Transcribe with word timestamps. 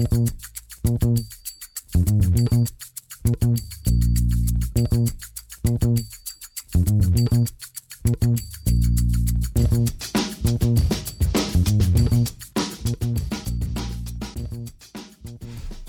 Und 0.00 0.06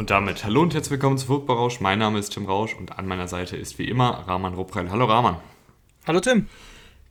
damit 0.10 0.43
hallo 0.43 0.62
und 0.62 0.73
herzlich 0.73 0.91
willkommen 0.91 1.18
zu 1.18 1.28
Football 1.28 1.55
Rausch. 1.55 1.80
Mein 1.80 2.00
Name 2.00 2.20
ist 2.20 2.34
Tim 2.34 2.46
Rausch 2.46 2.75
und 2.75 3.00
an 3.00 3.07
meiner 3.07 3.30
Seite 3.30 3.55
ist 3.55 3.80
wie 3.80 3.88
immer 3.88 4.25
Rahman 4.28 4.55
Ruppreil. 4.55 4.91
Hallo 4.91 5.05
Rahman. 5.05 5.38
Hallo 6.05 6.20
Tim. 6.20 6.50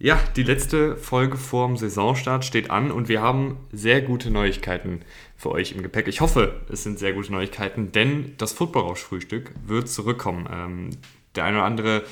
Ja, 0.03 0.19
die 0.35 0.45
letzte 0.45 0.97
Folge 0.97 1.37
vorm 1.37 1.77
Saisonstart 1.77 2.47
steht 2.47 2.71
an 2.71 2.91
und 2.91 3.09
wir 3.09 3.21
haben 3.21 3.59
sehr 3.71 4.01
gute 4.01 4.31
Neuigkeiten 4.31 5.03
für 5.37 5.51
euch 5.51 5.73
im 5.73 5.83
Gepäck. 5.83 6.09
Ich 6.09 6.23
hoffe, 6.23 6.63
es 6.73 6.83
sind 6.83 6.99
sehr 6.99 7.13
gute 7.13 7.31
Neuigkeiten, 7.31 7.93
denn 7.93 8.33
das 8.39 8.53
Football-Rausch-Frühstück 8.55 9.53
wird 9.67 9.91
zurückkommen. 9.91 10.49
Ähm, 10.51 10.91
der 11.35 11.45
eine 11.45 11.59
oder 11.59 11.67
andere, 11.67 12.03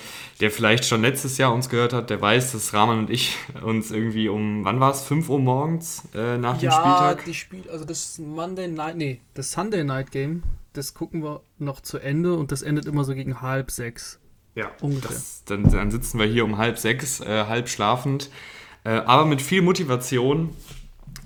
der 0.43 0.51
vielleicht 0.51 0.85
schon 0.85 1.01
letztes 1.01 1.39
Jahr 1.39 1.55
uns 1.55 1.71
gehört 1.71 1.95
hat, 1.95 2.11
der 2.11 2.21
weiß, 2.21 2.53
dass 2.53 2.75
Rahman 2.75 2.99
und 2.99 3.11
ich 3.11 3.37
uns 3.63 3.91
irgendwie 3.91 4.29
um, 4.29 4.67
wann 4.67 4.81
war 4.81 4.91
es, 4.91 5.03
5 5.05 5.27
Uhr 5.31 5.39
morgens 5.39 6.03
äh, 6.15 6.37
nach 6.37 6.61
ja, 6.61 6.71
dem 6.71 6.73
Spieltag? 6.73 7.19
Ja, 7.21 7.25
die 7.25 7.35
Spiel, 7.35 7.65
also 7.73 7.87
das 7.87 8.19
Monday 8.19 8.69
Night, 8.69 8.97
nee, 8.97 9.23
das 9.33 9.51
Sunday 9.51 9.83
Night 9.83 10.11
Game 10.11 10.43
das 10.79 10.95
gucken 10.95 11.23
wir 11.23 11.43
noch 11.59 11.81
zu 11.81 11.99
Ende 11.99 12.35
und 12.35 12.53
das 12.53 12.63
endet 12.63 12.87
immer 12.87 13.05
so 13.05 13.15
gegen 13.15 13.43
halb 13.43 13.71
sechs. 13.71 14.21
Ja, 14.55 14.71
ungefähr. 14.81 15.11
Das, 15.11 15.45
dann, 15.45 15.71
dann, 15.71 15.91
sitzen 15.91 16.19
wir 16.19 16.27
hier 16.27 16.45
um 16.45 16.59
halb 16.59 16.79
sechs, 16.79 17.21
äh, 17.21 17.45
halb 17.47 17.69
schlafend, 17.69 18.31
äh, 18.85 18.91
aber 18.91 19.25
mit 19.25 19.41
viel 19.41 19.63
Motivation 19.63 20.51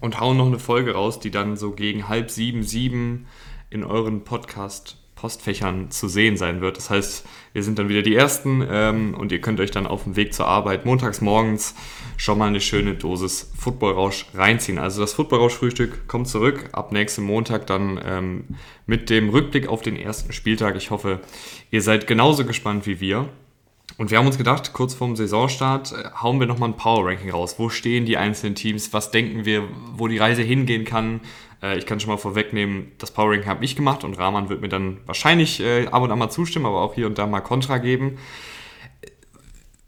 und 0.00 0.20
hauen 0.20 0.36
noch 0.36 0.46
eine 0.46 0.58
Folge 0.58 0.94
raus, 0.94 1.20
die 1.20 1.30
dann 1.30 1.56
so 1.56 1.72
gegen 1.72 2.08
halb 2.08 2.30
sieben, 2.30 2.62
sieben 2.62 3.26
in 3.70 3.84
euren 3.84 4.24
Podcast 4.24 5.01
Postfächern 5.22 5.88
zu 5.92 6.08
sehen 6.08 6.36
sein 6.36 6.60
wird. 6.60 6.76
Das 6.76 6.90
heißt, 6.90 7.24
wir 7.52 7.62
sind 7.62 7.78
dann 7.78 7.88
wieder 7.88 8.02
die 8.02 8.16
Ersten 8.16 8.66
ähm, 8.68 9.14
und 9.14 9.30
ihr 9.30 9.40
könnt 9.40 9.60
euch 9.60 9.70
dann 9.70 9.86
auf 9.86 10.02
dem 10.02 10.16
Weg 10.16 10.34
zur 10.34 10.48
Arbeit 10.48 10.84
montags 10.84 11.20
morgens 11.20 11.76
schon 12.16 12.38
mal 12.38 12.48
eine 12.48 12.60
schöne 12.60 12.94
Dosis 12.94 13.52
Footballrausch 13.56 14.26
reinziehen. 14.34 14.80
Also 14.80 15.00
das 15.00 15.12
Footballrausch-Frühstück 15.12 16.08
kommt 16.08 16.26
zurück 16.26 16.70
ab 16.72 16.90
nächsten 16.90 17.22
Montag 17.22 17.68
dann 17.68 18.00
ähm, 18.04 18.44
mit 18.86 19.10
dem 19.10 19.28
Rückblick 19.28 19.68
auf 19.68 19.80
den 19.80 19.94
ersten 19.94 20.32
Spieltag. 20.32 20.74
Ich 20.74 20.90
hoffe, 20.90 21.20
ihr 21.70 21.82
seid 21.82 22.08
genauso 22.08 22.44
gespannt 22.44 22.84
wie 22.86 22.98
wir. 22.98 23.28
Und 23.98 24.10
wir 24.10 24.18
haben 24.18 24.26
uns 24.26 24.38
gedacht, 24.38 24.72
kurz 24.72 24.94
vorm 24.94 25.14
Saisonstart 25.14 25.92
äh, 25.92 26.10
hauen 26.20 26.40
wir 26.40 26.48
nochmal 26.48 26.70
ein 26.70 26.76
Power-Ranking 26.76 27.30
raus. 27.30 27.60
Wo 27.60 27.68
stehen 27.68 28.06
die 28.06 28.16
einzelnen 28.16 28.56
Teams? 28.56 28.92
Was 28.92 29.12
denken 29.12 29.44
wir, 29.44 29.68
wo 29.94 30.08
die 30.08 30.18
Reise 30.18 30.42
hingehen 30.42 30.84
kann? 30.84 31.20
Äh, 31.62 31.78
ich 31.78 31.86
kann 31.86 32.00
schon 32.00 32.10
mal 32.10 32.18
vorwegnehmen, 32.18 32.92
das 32.98 33.10
Power-Ranking 33.12 33.48
habe 33.48 33.64
ich 33.64 33.76
gemacht 33.76 34.04
und 34.04 34.18
Rahman 34.18 34.48
wird 34.48 34.60
mir 34.60 34.68
dann 34.68 34.98
wahrscheinlich 35.06 35.60
äh, 35.60 35.86
ab 35.86 36.02
und 36.02 36.10
an 36.10 36.18
mal 36.18 36.30
zustimmen, 36.30 36.66
aber 36.66 36.80
auch 36.80 36.94
hier 36.94 37.06
und 37.06 37.18
da 37.18 37.26
mal 37.26 37.40
Kontra 37.40 37.78
geben. 37.78 38.18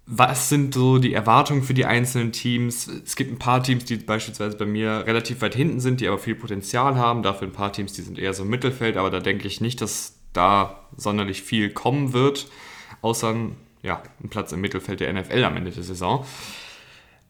Was 0.07 0.51
sind 0.51 0.75
so 0.75 0.99
die 0.99 1.15
Erwartungen 1.15 1.63
für 1.63 1.73
die 1.73 1.87
einzelnen 1.87 2.31
Teams? 2.31 2.89
Es 2.89 3.17
gibt 3.17 3.33
ein 3.33 3.39
paar 3.39 3.63
Teams, 3.63 3.87
die 3.87 3.97
beispielsweise 3.97 4.57
bei 4.57 4.67
mir 4.67 5.05
relativ 5.07 5.41
weit 5.41 5.55
hinten 5.55 5.81
sind, 5.81 6.01
die 6.01 6.09
aber 6.09 6.19
viel 6.19 6.35
Potenzial 6.35 6.97
haben. 6.97 7.23
Dafür 7.23 7.49
ein 7.49 7.53
paar 7.53 7.73
Teams, 7.73 7.95
die 7.95 8.03
sind 8.03 8.19
eher 8.19 8.35
so 8.35 8.43
im 8.43 8.51
Mittelfeld, 8.51 8.99
aber 8.99 9.09
da 9.09 9.21
denke 9.21 9.49
ich 9.49 9.63
nicht, 9.63 9.81
dass 9.81 10.19
da 10.35 10.81
sonderlich 10.97 11.43
viel 11.43 11.71
kommen 11.71 12.13
wird, 12.13 12.49
außer 13.01 13.35
ja, 13.83 14.03
ein 14.23 14.29
Platz 14.29 14.53
im 14.53 14.61
Mittelfeld 14.61 15.01
der 15.01 15.13
NFL 15.13 15.45
am 15.45 15.57
Ende 15.57 15.71
der 15.71 15.83
Saison. 15.83 16.27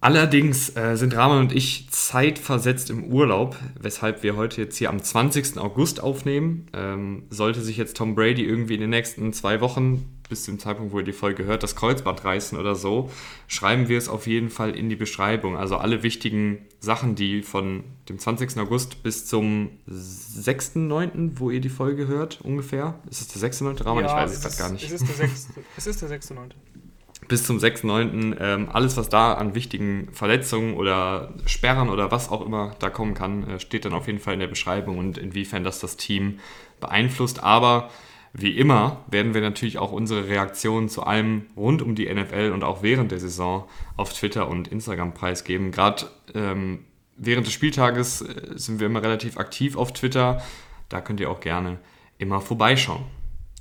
Allerdings 0.04 0.76
äh, 0.76 0.98
sind 0.98 1.16
Rahman 1.16 1.38
und 1.38 1.52
ich 1.56 1.88
zeitversetzt 1.90 2.90
im 2.90 3.04
Urlaub, 3.04 3.56
weshalb 3.80 4.22
wir 4.22 4.36
heute 4.36 4.60
jetzt 4.60 4.76
hier 4.76 4.90
am 4.90 5.02
20. 5.02 5.56
August 5.56 6.02
aufnehmen. 6.02 6.66
Ähm, 6.74 7.22
sollte 7.30 7.62
sich 7.62 7.78
jetzt 7.78 7.96
Tom 7.96 8.14
Brady 8.14 8.44
irgendwie 8.44 8.74
in 8.74 8.82
den 8.82 8.90
nächsten 8.90 9.32
zwei 9.32 9.62
Wochen, 9.62 10.20
bis 10.28 10.44
zum 10.44 10.58
Zeitpunkt, 10.58 10.92
wo 10.92 10.98
ihr 10.98 11.06
die 11.06 11.14
Folge 11.14 11.46
hört, 11.46 11.62
das 11.62 11.74
Kreuzband 11.74 12.22
reißen 12.22 12.58
oder 12.58 12.74
so, 12.74 13.08
schreiben 13.48 13.88
wir 13.88 13.96
es 13.96 14.10
auf 14.10 14.26
jeden 14.26 14.50
Fall 14.50 14.76
in 14.76 14.90
die 14.90 14.96
Beschreibung. 14.96 15.56
Also 15.56 15.78
alle 15.78 16.02
wichtigen 16.02 16.66
Sachen, 16.80 17.14
die 17.14 17.40
von 17.40 17.84
dem 18.10 18.18
20. 18.18 18.58
August 18.58 19.02
bis 19.02 19.24
zum 19.24 19.70
6.9., 19.88 21.30
wo 21.36 21.48
ihr 21.48 21.62
die 21.62 21.70
Folge 21.70 22.08
hört, 22.08 22.42
ungefähr. 22.42 23.00
Ist 23.10 23.22
es 23.22 23.28
der 23.28 23.50
6.9. 23.50 23.82
Rahman? 23.82 24.04
Ja, 24.04 24.10
ich 24.10 24.16
weiß 24.16 24.32
es 24.32 24.42
gerade 24.42 24.56
gar 24.58 24.70
nicht. 24.70 24.84
Es 24.84 25.86
ist 25.86 26.02
der 26.02 26.10
6.9. 26.10 26.50
es 27.28 27.40
ist 27.40 27.48
der 27.48 27.56
6.9 27.56 27.74
bis 27.74 27.78
zum 27.78 27.90
6.9. 27.90 28.36
Ähm, 28.40 28.68
alles, 28.72 28.96
was 28.96 29.08
da 29.08 29.34
an 29.34 29.54
wichtigen 29.54 30.08
Verletzungen 30.12 30.74
oder 30.74 31.34
Sperren 31.46 31.88
oder 31.88 32.10
was 32.10 32.30
auch 32.30 32.44
immer 32.44 32.74
da 32.78 32.90
kommen 32.90 33.14
kann, 33.14 33.48
äh, 33.48 33.60
steht 33.60 33.84
dann 33.84 33.92
auf 33.92 34.06
jeden 34.06 34.20
Fall 34.20 34.34
in 34.34 34.40
der 34.40 34.46
Beschreibung 34.46 34.98
und 34.98 35.18
inwiefern 35.18 35.64
das 35.64 35.80
das 35.80 35.96
Team 35.96 36.40
beeinflusst. 36.80 37.42
Aber 37.42 37.90
wie 38.32 38.58
immer 38.58 39.04
werden 39.06 39.32
wir 39.32 39.40
natürlich 39.40 39.78
auch 39.78 39.92
unsere 39.92 40.28
Reaktionen 40.28 40.88
zu 40.88 41.04
allem 41.04 41.46
rund 41.56 41.82
um 41.82 41.94
die 41.94 42.12
NFL 42.12 42.50
und 42.52 42.64
auch 42.64 42.82
während 42.82 43.12
der 43.12 43.20
Saison 43.20 43.68
auf 43.96 44.12
Twitter 44.12 44.48
und 44.48 44.68
Instagram 44.68 45.14
preisgeben. 45.14 45.70
Gerade 45.70 46.06
ähm, 46.34 46.80
während 47.16 47.46
des 47.46 47.54
Spieltages 47.54 48.22
äh, 48.22 48.52
sind 48.56 48.80
wir 48.80 48.88
immer 48.88 49.02
relativ 49.02 49.38
aktiv 49.38 49.76
auf 49.76 49.92
Twitter. 49.92 50.42
Da 50.88 51.00
könnt 51.00 51.20
ihr 51.20 51.30
auch 51.30 51.40
gerne 51.40 51.78
immer 52.18 52.40
vorbeischauen. 52.40 53.04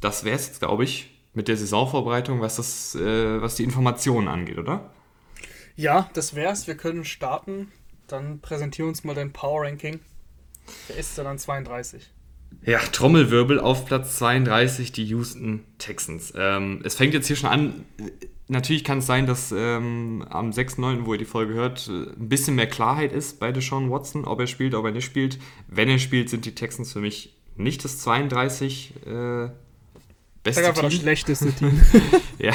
Das 0.02 0.24
wäre 0.24 0.36
es 0.36 0.60
glaube 0.60 0.84
ich, 0.84 1.13
mit 1.34 1.48
der 1.48 1.58
Saisonvorbereitung, 1.58 2.42
was, 2.42 2.58
das, 2.58 2.96
äh, 2.96 3.42
was 3.42 3.56
die 3.56 3.64
Informationen 3.64 4.28
angeht, 4.28 4.58
oder? 4.58 4.92
Ja, 5.76 6.10
das 6.14 6.36
wär's. 6.36 6.68
Wir 6.68 6.76
können 6.76 7.06
starten. 7.06 7.72
Dann 8.08 8.40
präsentieren 8.40 8.90
uns 8.90 9.04
mal 9.04 9.16
dein 9.16 9.34
Power 9.34 9.64
Ranking. 9.64 10.00
Wer 10.88 10.98
ist 10.98 11.18
dann 11.18 11.28
an 11.28 11.40
32? 11.40 12.10
Ja, 12.66 12.80
Trommelwirbel 12.80 13.60
auf 13.60 13.86
Platz 13.86 14.18
32, 14.20 14.92
die 14.92 15.06
Houston 15.06 15.66
Texans. 15.80 16.34
Ähm, 16.36 16.82
es 16.84 16.96
fängt 16.96 17.14
jetzt 17.14 17.28
hier 17.28 17.36
schon 17.36 17.50
an. 17.50 17.86
Natürlich 18.48 18.84
kann 18.84 19.00
es 19.00 19.08
sein, 19.08 19.26
dass 19.26 19.52
ähm, 19.52 20.24
am 20.30 20.52
6.9., 20.52 21.06
wo 21.06 21.14
ihr 21.14 21.20
die 21.20 21.26
Folge 21.26 21.54
hört, 21.54 21.88
ein 21.88 22.30
bisschen 22.30 22.56
mehr 22.56 22.68
Klarheit 22.68 23.12
ist 23.12 23.40
bei 23.40 23.52
Deshaun 23.52 23.90
Watson, 23.90 24.26
ob 24.26 24.40
er 24.40 24.48
spielt, 24.48 24.76
ob 24.76 24.86
er 24.86 24.92
nicht 24.92 25.06
spielt. 25.06 25.40
Wenn 25.68 25.90
er 25.90 25.98
spielt, 25.98 26.30
sind 26.30 26.46
die 26.46 26.54
Texans 26.54 26.94
für 26.94 27.00
mich 27.00 27.36
nicht 27.56 27.84
das 27.84 28.00
32 28.00 28.94
äh, 29.06 29.50
beste 30.44 30.74
Team. 30.74 30.82
das 30.82 30.94
schlechteste 30.94 31.52
Team. 31.56 31.82
ja, 32.38 32.54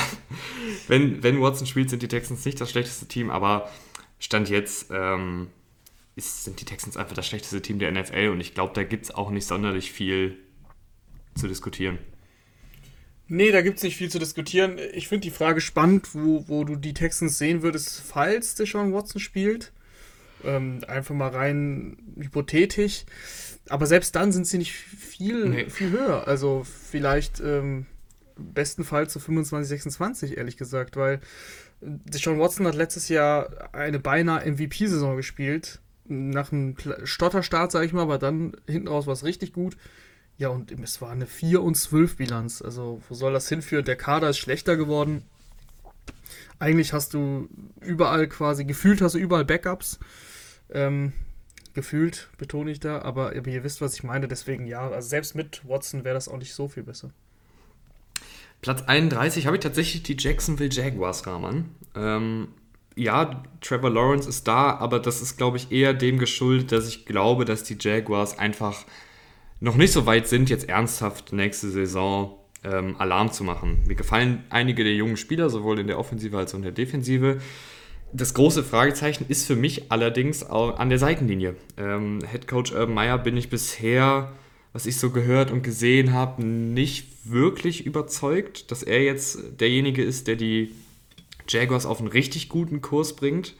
wenn, 0.86 1.22
wenn 1.22 1.40
Watson 1.40 1.66
spielt, 1.66 1.90
sind 1.90 2.02
die 2.02 2.08
Texans 2.08 2.44
nicht 2.44 2.60
das 2.60 2.70
schlechteste 2.70 3.06
Team, 3.06 3.30
aber 3.30 3.70
Stand 4.18 4.48
jetzt 4.48 4.90
ähm, 4.90 5.48
ist, 6.16 6.44
sind 6.44 6.60
die 6.60 6.64
Texans 6.64 6.96
einfach 6.96 7.14
das 7.14 7.26
schlechteste 7.26 7.62
Team 7.62 7.78
der 7.78 7.92
NFL 7.92 8.28
und 8.28 8.40
ich 8.40 8.54
glaube, 8.54 8.72
da 8.74 8.82
gibt 8.82 9.04
es 9.04 9.10
auch 9.10 9.30
nicht 9.30 9.46
sonderlich 9.46 9.92
viel 9.92 10.36
zu 11.34 11.48
diskutieren. 11.48 11.98
Nee, 13.28 13.52
da 13.52 13.60
gibt 13.60 13.76
es 13.76 13.82
nicht 13.82 13.96
viel 13.96 14.10
zu 14.10 14.18
diskutieren. 14.18 14.78
Ich 14.94 15.06
finde 15.06 15.22
die 15.22 15.30
Frage 15.30 15.60
spannend, 15.60 16.14
wo, 16.14 16.48
wo 16.48 16.64
du 16.64 16.76
die 16.76 16.94
Texans 16.94 17.36
sehen 17.36 17.62
würdest, 17.62 18.00
falls 18.00 18.54
Deshaun 18.54 18.92
Watson 18.94 19.20
spielt. 19.20 19.70
Ähm, 20.44 20.80
einfach 20.86 21.14
mal 21.14 21.30
rein 21.30 21.96
hypothetisch. 22.16 23.04
Aber 23.68 23.86
selbst 23.86 24.14
dann 24.16 24.32
sind 24.32 24.46
sie 24.46 24.58
nicht 24.58 24.72
viel, 24.72 25.48
nee. 25.48 25.70
viel 25.70 25.90
höher. 25.90 26.26
Also 26.26 26.64
vielleicht 26.64 27.40
ähm, 27.40 27.86
bestenfalls 28.36 29.12
zu 29.12 29.18
so 29.18 29.26
25, 29.26 29.68
26, 29.68 30.36
ehrlich 30.36 30.56
gesagt, 30.56 30.96
weil 30.96 31.20
Deshaun 31.80 32.38
Watson 32.40 32.66
hat 32.66 32.74
letztes 32.74 33.08
Jahr 33.08 33.70
eine 33.72 33.98
beinahe 33.98 34.50
MVP-Saison 34.50 35.16
gespielt. 35.16 35.80
Nach 36.06 36.52
einem 36.52 36.74
Stotterstart, 37.04 37.70
sage 37.70 37.86
ich 37.86 37.92
mal, 37.92 38.02
aber 38.02 38.18
dann 38.18 38.56
hinten 38.66 38.88
raus 38.88 39.06
war 39.06 39.12
es 39.12 39.24
richtig 39.24 39.52
gut. 39.52 39.76
Ja, 40.38 40.48
und 40.48 40.70
es 40.70 41.02
war 41.02 41.10
eine 41.10 41.26
4 41.26 41.62
und 41.62 41.76
12 41.76 42.16
Bilanz. 42.16 42.62
Also, 42.62 43.02
wo 43.08 43.14
soll 43.14 43.32
das 43.32 43.48
hinführen? 43.48 43.84
Der 43.84 43.96
Kader 43.96 44.30
ist 44.30 44.38
schlechter 44.38 44.76
geworden. 44.76 45.22
Eigentlich 46.60 46.92
hast 46.92 47.14
du 47.14 47.48
überall 47.80 48.28
quasi, 48.28 48.64
gefühlt 48.64 49.00
hast 49.00 49.14
du 49.14 49.18
überall 49.18 49.44
Backups. 49.44 49.98
Ähm, 50.70 51.12
gefühlt, 51.74 52.28
betone 52.38 52.70
ich 52.70 52.80
da, 52.80 53.02
aber 53.02 53.34
ihr 53.34 53.64
wisst, 53.64 53.80
was 53.80 53.94
ich 53.94 54.02
meine, 54.02 54.28
deswegen 54.28 54.66
ja, 54.66 54.88
also 54.88 55.08
selbst 55.08 55.34
mit 55.34 55.66
Watson 55.68 56.04
wäre 56.04 56.14
das 56.14 56.28
auch 56.28 56.38
nicht 56.38 56.54
so 56.54 56.68
viel 56.68 56.82
besser. 56.82 57.10
Platz 58.60 58.82
31 58.82 59.46
habe 59.46 59.56
ich 59.56 59.62
tatsächlich 59.62 60.02
die 60.02 60.16
Jacksonville 60.18 60.70
Jaguars, 60.70 61.26
Rahman. 61.26 61.66
Ähm, 61.94 62.48
ja, 62.96 63.44
Trevor 63.60 63.90
Lawrence 63.90 64.28
ist 64.28 64.48
da, 64.48 64.76
aber 64.76 64.98
das 64.98 65.22
ist, 65.22 65.36
glaube 65.36 65.56
ich, 65.56 65.70
eher 65.70 65.94
dem 65.94 66.18
geschuldet, 66.18 66.72
dass 66.72 66.88
ich 66.88 67.06
glaube, 67.06 67.44
dass 67.44 67.62
die 67.62 67.76
Jaguars 67.78 68.38
einfach 68.38 68.84
noch 69.60 69.76
nicht 69.76 69.92
so 69.92 70.06
weit 70.06 70.26
sind, 70.26 70.50
jetzt 70.50 70.68
ernsthaft 70.68 71.32
nächste 71.32 71.70
Saison 71.70 72.36
ähm, 72.64 72.96
Alarm 72.98 73.30
zu 73.30 73.44
machen. 73.44 73.84
Mir 73.86 73.94
gefallen 73.94 74.44
einige 74.50 74.82
der 74.82 74.94
jungen 74.94 75.16
Spieler, 75.16 75.50
sowohl 75.50 75.78
in 75.78 75.86
der 75.86 75.98
Offensive 75.98 76.36
als 76.36 76.52
auch 76.52 76.58
in 76.58 76.62
der 76.62 76.72
Defensive. 76.72 77.40
Das 78.12 78.32
große 78.32 78.64
Fragezeichen 78.64 79.26
ist 79.28 79.46
für 79.46 79.56
mich 79.56 79.92
allerdings 79.92 80.42
an 80.42 80.88
der 80.88 80.98
Seitenlinie. 80.98 81.56
Ähm, 81.76 82.20
Head 82.30 82.48
Coach 82.48 82.72
Urban 82.72 82.94
Meyer 82.94 83.18
bin 83.18 83.36
ich 83.36 83.50
bisher, 83.50 84.32
was 84.72 84.86
ich 84.86 84.96
so 84.96 85.10
gehört 85.10 85.50
und 85.50 85.62
gesehen 85.62 86.14
habe, 86.14 86.44
nicht 86.44 87.08
wirklich 87.24 87.84
überzeugt, 87.84 88.70
dass 88.70 88.82
er 88.82 89.02
jetzt 89.02 89.60
derjenige 89.60 90.02
ist, 90.02 90.26
der 90.26 90.36
die 90.36 90.72
Jaguars 91.48 91.84
auf 91.84 91.98
einen 91.98 92.08
richtig 92.08 92.48
guten 92.48 92.80
Kurs 92.80 93.14
bringt. 93.14 93.54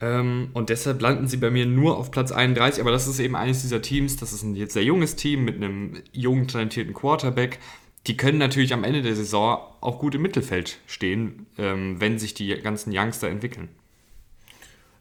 Ähm, 0.00 0.48
und 0.54 0.70
deshalb 0.70 1.02
landen 1.02 1.26
sie 1.26 1.36
bei 1.36 1.50
mir 1.50 1.66
nur 1.66 1.98
auf 1.98 2.10
Platz 2.10 2.32
31. 2.32 2.80
Aber 2.80 2.90
das 2.90 3.06
ist 3.06 3.18
eben 3.18 3.36
eines 3.36 3.62
dieser 3.62 3.82
Teams. 3.82 4.16
Das 4.16 4.32
ist 4.32 4.44
ein 4.44 4.54
jetzt 4.54 4.74
sehr 4.74 4.84
junges 4.84 5.16
Team 5.16 5.44
mit 5.44 5.56
einem 5.56 6.02
jungen, 6.12 6.48
talentierten 6.48 6.94
Quarterback. 6.94 7.58
Die 8.08 8.16
können 8.16 8.38
natürlich 8.38 8.72
am 8.72 8.84
Ende 8.84 9.02
der 9.02 9.14
Saison 9.14 9.60
auch 9.80 9.98
gut 9.98 10.14
im 10.14 10.22
Mittelfeld 10.22 10.78
stehen, 10.86 11.46
ähm, 11.58 12.00
wenn 12.00 12.18
sich 12.18 12.32
die 12.32 12.48
ganzen 12.60 12.90
Youngster 12.96 13.28
entwickeln. 13.28 13.68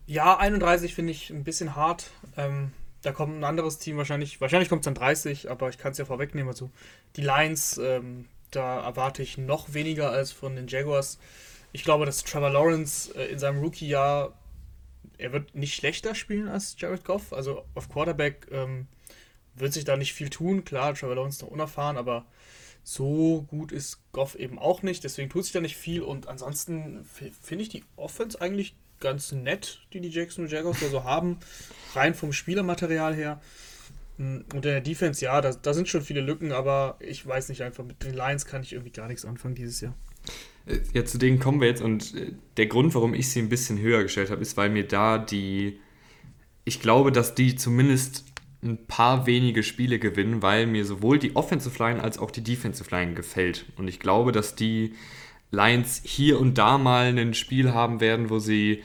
Ja, 0.06 0.38
31 0.38 0.94
finde 0.94 1.12
ich 1.12 1.30
ein 1.30 1.45
bisschen 1.45 1.75
hart. 1.75 2.12
Ähm, 2.36 2.71
da 3.01 3.13
kommt 3.13 3.38
ein 3.38 3.44
anderes 3.45 3.77
Team 3.80 3.98
wahrscheinlich. 3.98 4.42
Wahrscheinlich 4.42 4.68
kommt 4.68 4.81
es 4.81 4.86
dann 4.86 4.95
30, 4.95 5.50
aber 5.50 5.69
ich 5.69 5.77
kann 5.77 5.94
es 5.94 5.98
ja 5.98 6.06
vorwegnehmen. 6.06 6.50
Also 6.50 6.69
die 7.15 7.21
Lions, 7.21 7.77
ähm, 7.77 8.25
da 8.51 8.81
erwarte 8.81 9.24
ich 9.24 9.38
noch 9.38 9.74
weniger 9.74 10.12
als 10.12 10.33
von 10.33 10.56
den 10.56 10.68
Jaguars. 10.68 11.18
Ich 11.71 11.83
glaube, 11.83 12.06
dass 12.06 12.24
Trevor 12.24 12.50
Lawrence 12.50 13.13
äh, 13.15 13.31
in 13.31 13.39
seinem 13.39 13.60
Rookie-Jahr 13.60 14.33
er 15.18 15.33
wird 15.33 15.56
nicht 15.56 15.74
schlechter 15.74 16.13
spielen 16.13 16.48
als 16.48 16.75
Jared 16.77 17.03
Goff. 17.03 17.33
Also 17.33 17.63
auf 17.74 17.89
Quarterback 17.89 18.48
ähm, 18.51 18.88
wird 19.56 19.74
sich 19.74 19.86
da 19.86 19.98
nicht 19.98 20.13
viel 20.13 20.30
tun. 20.30 20.63
Klar, 20.63 20.94
Trevor 20.94 21.15
Lawrence 21.15 21.38
ist 21.38 21.42
noch 21.42 21.50
unerfahren, 21.50 21.98
aber 21.98 22.25
so 22.88 23.45
gut 23.50 23.74
ist 23.74 24.00
Goff 24.13 24.36
eben 24.36 24.57
auch 24.57 24.81
nicht. 24.81 25.04
Deswegen 25.04 25.30
tut 25.30 25.44
sich 25.44 25.51
da 25.51 25.60
nicht 25.60 25.75
viel. 25.75 26.01
Und 26.01 26.30
ansonsten 26.30 27.04
finde 27.04 27.62
ich 27.62 27.68
die 27.68 27.84
Offense 27.98 28.39
eigentlich 28.39 28.78
ganz 29.01 29.34
nett, 29.34 29.81
die 29.92 30.00
die 30.00 30.07
Jackson 30.07 30.48
Jaguars 30.48 30.80
da 30.80 30.88
so 30.88 31.04
haben. 31.04 31.38
Rein 31.95 32.16
vom 32.16 32.31
Spielermaterial 32.31 33.13
her. 33.13 33.42
Mm, 34.16 34.38
und 34.54 34.56
in 34.56 34.62
der 34.62 34.80
Defense, 34.80 35.24
ja, 35.24 35.42
da, 35.42 35.51
da 35.51 35.74
sind 35.74 35.89
schon 35.89 36.01
viele 36.01 36.22
Lücken, 36.22 36.54
aber 36.54 36.95
ich 37.00 37.28
weiß 37.28 37.50
nicht 37.50 37.62
einfach, 37.62 37.84
mit 37.84 38.01
den 38.06 38.13
Lions 38.13 38.45
kann 38.45 38.63
ich 38.63 38.72
irgendwie 38.72 38.94
gar 38.94 39.10
nichts 39.10 39.25
anfangen 39.25 39.56
dieses 39.56 39.81
Jahr. 39.81 39.94
Äh, 40.66 40.80
ja, 40.94 41.04
zu 41.04 41.18
denen 41.18 41.39
kommen 41.39 41.60
wir 41.60 41.68
jetzt 41.68 41.81
und 41.81 42.16
äh, 42.16 42.36
der 42.56 42.68
Grund, 42.68 42.95
warum 42.95 43.13
ich 43.13 43.30
sie 43.30 43.42
ein 43.42 43.50
bisschen 43.50 43.80
höher 43.80 44.01
gestellt 44.01 44.31
habe, 44.31 44.42
ist, 44.42 44.56
weil 44.56 44.69
mir 44.69 44.88
da 44.88 45.18
die, 45.18 45.81
ich 46.63 46.80
glaube, 46.80 47.12
dass 47.12 47.36
die 47.36 47.57
zumindest 47.57 48.24
ein 48.63 48.88
paar 48.88 49.25
wenige 49.27 49.63
Spiele 49.63 50.00
gewinnen, 50.00 50.42
weil 50.42 50.65
mir 50.65 50.86
sowohl 50.86 51.19
die 51.19 51.36
Offensive 51.36 51.81
Line 51.83 52.04
als 52.04 52.18
auch 52.18 52.31
die 52.31 52.44
Defensive 52.44 52.89
Line 52.94 53.13
gefällt. 53.13 53.65
Und 53.77 53.88
ich 53.88 54.00
glaube, 54.00 54.31
dass 54.31 54.56
die 54.56 54.94
Lions 55.51 56.01
hier 56.04 56.39
und 56.39 56.57
da 56.57 56.77
mal 56.77 57.18
ein 57.18 57.33
Spiel 57.33 57.74
haben 57.74 58.00
werden, 58.00 58.30
wo 58.30 58.39
sie 58.39 58.83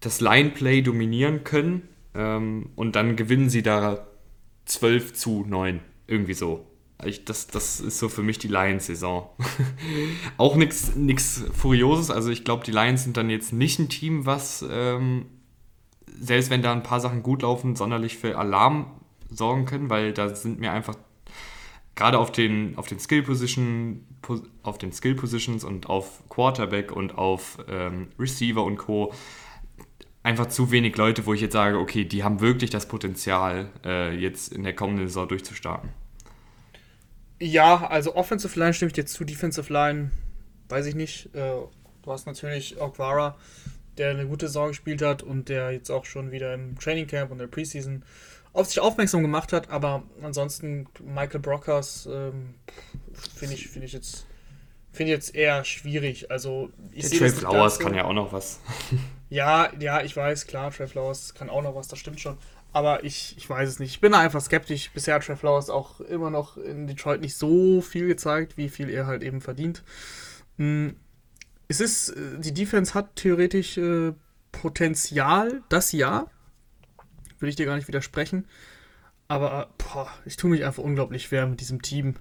das 0.00 0.20
Line-Play 0.20 0.82
dominieren 0.82 1.44
können 1.44 1.88
ähm, 2.14 2.70
und 2.76 2.96
dann 2.96 3.16
gewinnen 3.16 3.48
sie 3.48 3.62
da 3.62 4.06
12 4.66 5.14
zu 5.14 5.44
9. 5.46 5.80
Irgendwie 6.06 6.34
so. 6.34 6.66
Ich, 7.04 7.24
das, 7.24 7.46
das 7.46 7.80
ist 7.80 7.98
so 7.98 8.08
für 8.08 8.22
mich 8.22 8.38
die 8.38 8.48
Lions-Saison. 8.48 9.28
auch 10.36 10.56
nichts 10.56 11.44
Furioses. 11.52 12.10
Also 12.10 12.30
ich 12.30 12.44
glaube, 12.44 12.64
die 12.64 12.70
Lions 12.70 13.04
sind 13.04 13.16
dann 13.16 13.30
jetzt 13.30 13.52
nicht 13.52 13.78
ein 13.78 13.88
Team, 13.88 14.26
was, 14.26 14.64
ähm, 14.70 15.26
selbst 16.06 16.50
wenn 16.50 16.62
da 16.62 16.72
ein 16.72 16.82
paar 16.82 17.00
Sachen 17.00 17.22
gut 17.22 17.42
laufen, 17.42 17.76
sonderlich 17.76 18.16
für 18.18 18.38
Alarm 18.38 18.86
sorgen 19.34 19.64
können, 19.64 19.90
weil 19.90 20.12
da 20.12 20.34
sind 20.34 20.60
mir 20.60 20.72
einfach 20.72 20.96
gerade 21.94 22.18
auf 22.18 22.32
den, 22.32 22.76
auf 22.76 22.86
den 22.86 22.98
Skill 22.98 23.22
Position, 23.22 24.04
auf 24.62 24.78
den 24.78 24.92
Skill 24.92 25.14
Positions 25.14 25.64
und 25.64 25.88
auf 25.88 26.22
Quarterback 26.28 26.92
und 26.92 27.16
auf 27.16 27.58
ähm, 27.68 28.08
Receiver 28.18 28.64
und 28.64 28.76
Co. 28.76 29.12
einfach 30.22 30.46
zu 30.46 30.70
wenig 30.70 30.96
Leute, 30.96 31.26
wo 31.26 31.34
ich 31.34 31.40
jetzt 31.40 31.52
sage, 31.52 31.78
okay, 31.78 32.04
die 32.04 32.24
haben 32.24 32.40
wirklich 32.40 32.70
das 32.70 32.88
Potenzial, 32.88 33.70
äh, 33.84 34.16
jetzt 34.16 34.52
in 34.52 34.64
der 34.64 34.74
kommenden 34.74 35.06
Saison 35.06 35.28
durchzustarten. 35.28 35.90
Ja, 37.40 37.86
also 37.86 38.14
Offensive 38.16 38.58
Line 38.58 38.72
stimme 38.72 38.88
ich 38.88 38.94
dir 38.94 39.06
zu, 39.06 39.24
Defensive 39.24 39.72
Line 39.72 40.10
weiß 40.68 40.86
ich 40.86 40.94
nicht. 40.94 41.26
Äh, 41.34 41.52
du 42.02 42.12
hast 42.12 42.26
natürlich 42.26 42.80
Okwara, 42.80 43.36
der 43.98 44.10
eine 44.10 44.26
gute 44.26 44.46
Saison 44.46 44.68
gespielt 44.68 45.02
hat 45.02 45.22
und 45.22 45.48
der 45.48 45.72
jetzt 45.72 45.90
auch 45.90 46.04
schon 46.04 46.30
wieder 46.32 46.54
im 46.54 46.78
Training 46.78 47.06
Camp 47.06 47.30
und 47.30 47.38
der 47.38 47.46
Preseason 47.46 48.02
auf 48.54 48.68
sich 48.68 48.80
aufmerksam 48.80 49.20
gemacht 49.20 49.52
hat, 49.52 49.68
aber 49.70 50.04
ansonsten 50.22 50.86
Michael 51.04 51.40
Brockers 51.40 52.08
ähm, 52.10 52.54
finde 53.36 53.54
ich, 53.54 53.68
find 53.68 53.84
ich 53.84 53.92
jetzt 53.92 54.26
finde 54.92 55.10
jetzt 55.12 55.34
eher 55.34 55.64
schwierig. 55.64 56.30
Also 56.30 56.70
ich 56.92 57.10
Trey 57.10 57.30
Flowers 57.30 57.78
kann 57.80 57.94
ja 57.94 58.04
auch 58.04 58.14
noch 58.14 58.32
was. 58.32 58.60
Ja, 59.30 59.72
ja, 59.80 60.00
ich 60.00 60.16
weiß, 60.16 60.46
klar, 60.46 60.70
Trey 60.70 60.86
Flowers 60.86 61.34
kann 61.34 61.50
auch 61.50 61.62
noch 61.62 61.74
was, 61.74 61.88
das 61.88 61.98
stimmt 61.98 62.20
schon. 62.20 62.38
Aber 62.72 63.02
ich, 63.02 63.34
ich 63.36 63.50
weiß 63.50 63.68
es 63.68 63.80
nicht. 63.80 63.90
Ich 63.90 64.00
bin 64.00 64.14
einfach 64.14 64.40
skeptisch. 64.40 64.92
Bisher 64.92 65.14
hat 65.16 65.24
Trey 65.24 65.34
Flowers 65.34 65.70
auch 65.70 65.98
immer 66.00 66.30
noch 66.30 66.56
in 66.56 66.86
Detroit 66.86 67.20
nicht 67.20 67.36
so 67.36 67.80
viel 67.80 68.06
gezeigt, 68.06 68.56
wie 68.56 68.68
viel 68.68 68.90
er 68.90 69.06
halt 69.06 69.24
eben 69.24 69.40
verdient. 69.40 69.82
Hm, 70.58 70.94
es 71.66 71.80
ist, 71.80 72.10
äh, 72.10 72.38
die 72.38 72.54
Defense 72.54 72.94
hat 72.94 73.16
theoretisch 73.16 73.76
äh, 73.76 74.12
Potenzial, 74.52 75.62
das 75.68 75.90
ja 75.90 76.26
will 77.44 77.50
ich 77.50 77.56
dir 77.56 77.66
gar 77.66 77.76
nicht 77.76 77.88
widersprechen. 77.88 78.46
Aber 79.28 79.68
boah, 79.78 80.08
ich 80.24 80.36
tue 80.36 80.50
mich 80.50 80.64
einfach 80.64 80.82
unglaublich 80.82 81.24
schwer 81.24 81.46
mit 81.46 81.60
diesem 81.60 81.82
Team. 81.82 82.16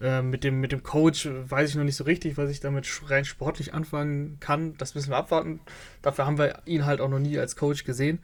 Äh, 0.00 0.22
mit, 0.22 0.44
dem, 0.44 0.60
mit 0.60 0.72
dem 0.72 0.82
Coach 0.82 1.26
weiß 1.26 1.70
ich 1.70 1.76
noch 1.76 1.84
nicht 1.84 1.96
so 1.96 2.04
richtig, 2.04 2.36
was 2.36 2.50
ich 2.50 2.60
damit 2.60 2.86
rein 3.06 3.24
sportlich 3.24 3.72
anfangen 3.72 4.36
kann. 4.40 4.76
Das 4.76 4.94
müssen 4.94 5.10
wir 5.10 5.16
abwarten. 5.16 5.60
Dafür 6.02 6.26
haben 6.26 6.38
wir 6.38 6.62
ihn 6.66 6.84
halt 6.84 7.00
auch 7.00 7.08
noch 7.08 7.18
nie 7.18 7.38
als 7.38 7.56
Coach 7.56 7.84
gesehen. 7.84 8.20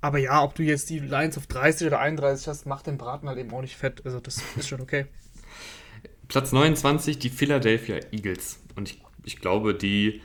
Aber 0.00 0.18
ja, 0.18 0.42
ob 0.42 0.54
du 0.56 0.62
jetzt 0.62 0.90
die 0.90 0.98
Lines 0.98 1.38
auf 1.38 1.46
30 1.46 1.86
oder 1.86 2.00
31 2.00 2.48
hast, 2.48 2.66
macht 2.66 2.86
den 2.86 2.98
Braten 2.98 3.28
halt 3.28 3.38
eben 3.38 3.52
auch 3.52 3.62
nicht 3.62 3.76
fett. 3.76 4.04
Also 4.04 4.20
das 4.20 4.42
ist 4.56 4.68
schon 4.68 4.80
okay. 4.80 5.06
Platz 6.28 6.50
29, 6.50 7.18
die 7.18 7.30
Philadelphia 7.30 8.00
Eagles. 8.10 8.60
Und 8.74 8.90
ich, 8.90 9.02
ich 9.24 9.40
glaube, 9.40 9.74
die 9.74 10.20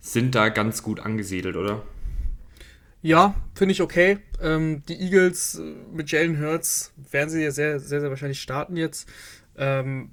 sind 0.00 0.34
da 0.34 0.48
ganz 0.48 0.82
gut 0.82 1.00
angesiedelt, 1.00 1.56
oder? 1.56 1.82
Ja, 3.04 3.34
finde 3.54 3.72
ich 3.72 3.82
okay. 3.82 4.16
Ähm, 4.40 4.82
die 4.88 4.98
Eagles 4.98 5.56
äh, 5.58 5.74
mit 5.92 6.10
Jalen 6.10 6.40
Hurts 6.40 6.90
werden 7.10 7.28
sie 7.28 7.42
ja 7.42 7.50
sehr, 7.50 7.78
sehr, 7.78 8.00
sehr 8.00 8.08
wahrscheinlich 8.08 8.40
starten 8.40 8.78
jetzt. 8.78 9.06
Ähm, 9.58 10.08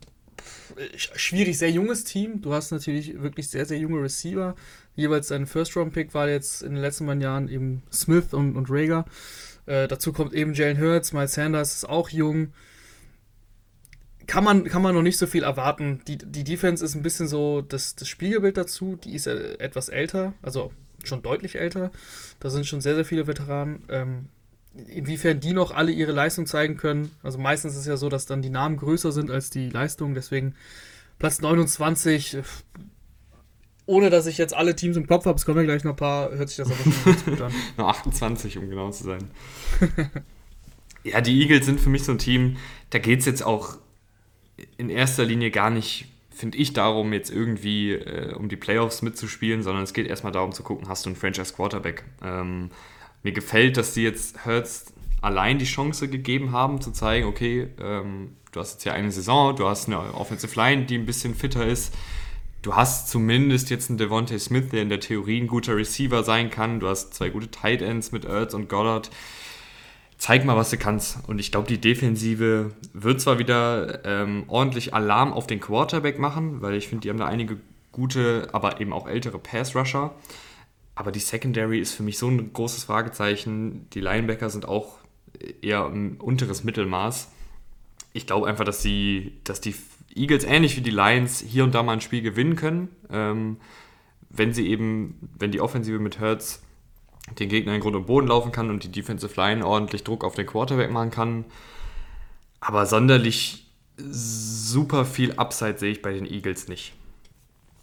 schwierig, 0.97 1.57
sehr 1.57 1.71
junges 1.71 2.03
Team. 2.03 2.41
Du 2.41 2.53
hast 2.53 2.69
natürlich 2.71 3.21
wirklich 3.21 3.47
sehr, 3.47 3.65
sehr 3.65 3.77
junge 3.77 4.03
Receiver. 4.03 4.55
Jeweils 4.97 5.29
dein 5.29 5.47
First-Round-Pick 5.47 6.13
war 6.13 6.27
jetzt 6.27 6.63
in 6.63 6.73
den 6.73 6.81
letzten 6.81 7.05
beiden 7.05 7.21
Jahren 7.21 7.47
eben 7.47 7.81
Smith 7.93 8.33
und, 8.33 8.57
und 8.57 8.67
Rager. 8.69 9.05
Äh, 9.67 9.87
dazu 9.87 10.11
kommt 10.11 10.33
eben 10.33 10.53
Jalen 10.53 10.77
Hurts, 10.77 11.13
Miles 11.13 11.35
Sanders 11.35 11.73
ist 11.75 11.85
auch 11.87 12.09
jung. 12.09 12.51
Kann 14.31 14.45
man, 14.45 14.63
kann 14.63 14.81
man 14.81 14.95
noch 14.95 15.01
nicht 15.01 15.17
so 15.17 15.27
viel 15.27 15.43
erwarten. 15.43 15.99
Die, 16.07 16.17
die 16.17 16.45
Defense 16.45 16.85
ist 16.85 16.95
ein 16.95 17.01
bisschen 17.01 17.27
so 17.27 17.59
das, 17.59 17.97
das 17.97 18.07
Spiegelbild 18.07 18.55
dazu. 18.55 18.97
Die 19.03 19.13
ist 19.13 19.27
etwas 19.27 19.89
älter, 19.89 20.31
also 20.41 20.71
schon 21.03 21.21
deutlich 21.21 21.57
älter. 21.59 21.91
Da 22.39 22.49
sind 22.49 22.65
schon 22.65 22.79
sehr, 22.79 22.95
sehr 22.95 23.03
viele 23.03 23.27
Veteranen. 23.27 23.83
Ähm, 23.89 24.29
inwiefern 24.87 25.41
die 25.41 25.51
noch 25.51 25.71
alle 25.75 25.91
ihre 25.91 26.13
Leistung 26.13 26.45
zeigen 26.45 26.77
können. 26.77 27.11
Also 27.23 27.39
meistens 27.39 27.73
ist 27.73 27.79
es 27.79 27.87
ja 27.87 27.97
so, 27.97 28.07
dass 28.07 28.25
dann 28.25 28.41
die 28.41 28.49
Namen 28.49 28.77
größer 28.77 29.11
sind 29.11 29.29
als 29.29 29.49
die 29.49 29.69
Leistung. 29.69 30.13
Deswegen 30.13 30.55
Platz 31.19 31.41
29. 31.41 32.35
Äh, 32.35 32.43
ohne 33.85 34.09
dass 34.09 34.27
ich 34.27 34.37
jetzt 34.37 34.53
alle 34.53 34.77
Teams 34.77 34.95
im 34.95 35.07
Kopf 35.07 35.25
habe, 35.25 35.35
es 35.35 35.45
kommen 35.45 35.57
ja 35.57 35.65
gleich 35.65 35.83
noch 35.83 35.91
ein 35.91 35.97
paar, 35.97 36.31
hört 36.31 36.47
sich 36.47 36.55
das 36.55 36.71
aber 36.71 36.77
schon 36.81 37.03
ganz 37.03 37.25
gut 37.25 37.41
an. 37.41 37.51
Nur 37.77 37.89
28, 37.89 38.59
um 38.59 38.69
genau 38.69 38.91
zu 38.91 39.03
sein. 39.03 39.29
ja, 41.03 41.19
die 41.19 41.37
Eagles 41.41 41.65
sind 41.65 41.81
für 41.81 41.89
mich 41.89 42.05
so 42.05 42.13
ein 42.13 42.17
Team, 42.17 42.55
da 42.91 42.99
geht 42.99 43.19
es 43.19 43.25
jetzt 43.25 43.43
auch 43.43 43.77
in 44.77 44.89
erster 44.89 45.25
Linie 45.25 45.51
gar 45.51 45.69
nicht 45.69 46.07
finde 46.41 46.57
ich, 46.57 46.73
darum, 46.73 47.13
jetzt 47.13 47.29
irgendwie 47.29 47.91
äh, 47.91 48.33
um 48.33 48.49
die 48.49 48.55
Playoffs 48.55 49.03
mitzuspielen, 49.03 49.61
sondern 49.61 49.83
es 49.83 49.93
geht 49.93 50.07
erstmal 50.07 50.31
darum 50.31 50.53
zu 50.53 50.63
gucken, 50.63 50.87
hast 50.89 51.05
du 51.05 51.09
einen 51.09 51.15
Franchise 51.15 51.53
Quarterback. 51.53 52.03
Ähm, 52.23 52.71
mir 53.21 53.31
gefällt, 53.31 53.77
dass 53.77 53.93
die 53.93 54.01
jetzt 54.01 54.43
Hurts 54.43 54.91
allein 55.21 55.59
die 55.59 55.65
Chance 55.65 56.07
gegeben 56.07 56.51
haben, 56.51 56.81
zu 56.81 56.91
zeigen, 56.91 57.27
okay, 57.27 57.67
ähm, 57.79 58.35
du 58.51 58.59
hast 58.59 58.73
jetzt 58.73 58.83
hier 58.83 58.93
eine 58.93 59.11
Saison, 59.11 59.55
du 59.55 59.67
hast 59.67 59.87
eine 59.87 59.99
Offensive 60.15 60.55
Line, 60.55 60.85
die 60.85 60.95
ein 60.95 61.05
bisschen 61.05 61.35
fitter 61.35 61.65
ist. 61.65 61.93
Du 62.63 62.75
hast 62.75 63.09
zumindest 63.09 63.69
jetzt 63.69 63.89
einen 63.89 63.99
Devontae 63.99 64.39
Smith, 64.39 64.69
der 64.71 64.81
in 64.81 64.89
der 64.89 64.99
Theorie 64.99 65.41
ein 65.41 65.47
guter 65.47 65.75
Receiver 65.75 66.23
sein 66.23 66.49
kann. 66.49 66.79
Du 66.79 66.87
hast 66.87 67.13
zwei 67.13 67.29
gute 67.29 67.51
Tight 67.51 67.83
Ends 67.83 68.11
mit 68.11 68.25
Ertz 68.25 68.55
und 68.55 68.67
Goddard 68.67 69.11
zeig 70.21 70.45
mal, 70.45 70.55
was 70.55 70.69
du 70.69 70.77
kannst. 70.77 71.17
Und 71.27 71.39
ich 71.39 71.51
glaube, 71.51 71.67
die 71.67 71.81
Defensive 71.81 72.75
wird 72.93 73.19
zwar 73.19 73.39
wieder 73.39 74.05
ähm, 74.05 74.43
ordentlich 74.47 74.93
Alarm 74.93 75.33
auf 75.33 75.47
den 75.47 75.59
Quarterback 75.59 76.19
machen, 76.19 76.61
weil 76.61 76.75
ich 76.75 76.87
finde, 76.87 77.01
die 77.01 77.09
haben 77.09 77.17
da 77.17 77.25
einige 77.25 77.57
gute, 77.91 78.47
aber 78.53 78.79
eben 78.79 78.93
auch 78.93 79.07
ältere 79.07 79.39
Pass-Rusher. 79.39 80.13
Aber 80.93 81.11
die 81.11 81.19
Secondary 81.19 81.79
ist 81.79 81.95
für 81.95 82.03
mich 82.03 82.19
so 82.19 82.27
ein 82.27 82.53
großes 82.53 82.83
Fragezeichen. 82.83 83.89
Die 83.95 83.99
Linebacker 83.99 84.51
sind 84.51 84.67
auch 84.67 84.99
eher 85.63 85.87
ein 85.87 86.17
unteres 86.17 86.63
Mittelmaß. 86.63 87.31
Ich 88.13 88.27
glaube 88.27 88.45
einfach, 88.45 88.65
dass 88.65 88.83
die, 88.83 89.39
dass 89.43 89.59
die 89.59 89.73
Eagles 90.13 90.43
ähnlich 90.43 90.77
wie 90.77 90.81
die 90.81 90.91
Lions 90.91 91.39
hier 91.39 91.63
und 91.63 91.73
da 91.73 91.81
mal 91.81 91.93
ein 91.93 92.01
Spiel 92.01 92.21
gewinnen 92.21 92.55
können. 92.55 92.89
Ähm, 93.09 93.57
wenn 94.29 94.53
sie 94.53 94.67
eben, 94.67 95.17
wenn 95.39 95.51
die 95.51 95.61
Offensive 95.61 95.97
mit 95.97 96.19
Hurts 96.19 96.61
den 97.39 97.49
Gegner 97.49 97.75
in 97.75 97.81
Grund 97.81 97.95
und 97.95 98.07
Boden 98.07 98.27
laufen 98.27 98.51
kann 98.51 98.69
und 98.69 98.83
die 98.83 98.91
Defensive 98.91 99.39
Line 99.39 99.65
ordentlich 99.65 100.03
Druck 100.03 100.23
auf 100.23 100.35
den 100.35 100.45
Quarterback 100.45 100.91
machen 100.91 101.11
kann. 101.11 101.45
Aber 102.59 102.85
sonderlich 102.85 103.65
super 103.97 105.05
viel 105.05 105.33
Upside 105.33 105.77
sehe 105.77 105.91
ich 105.91 106.01
bei 106.01 106.13
den 106.13 106.25
Eagles 106.25 106.67
nicht. 106.67 106.93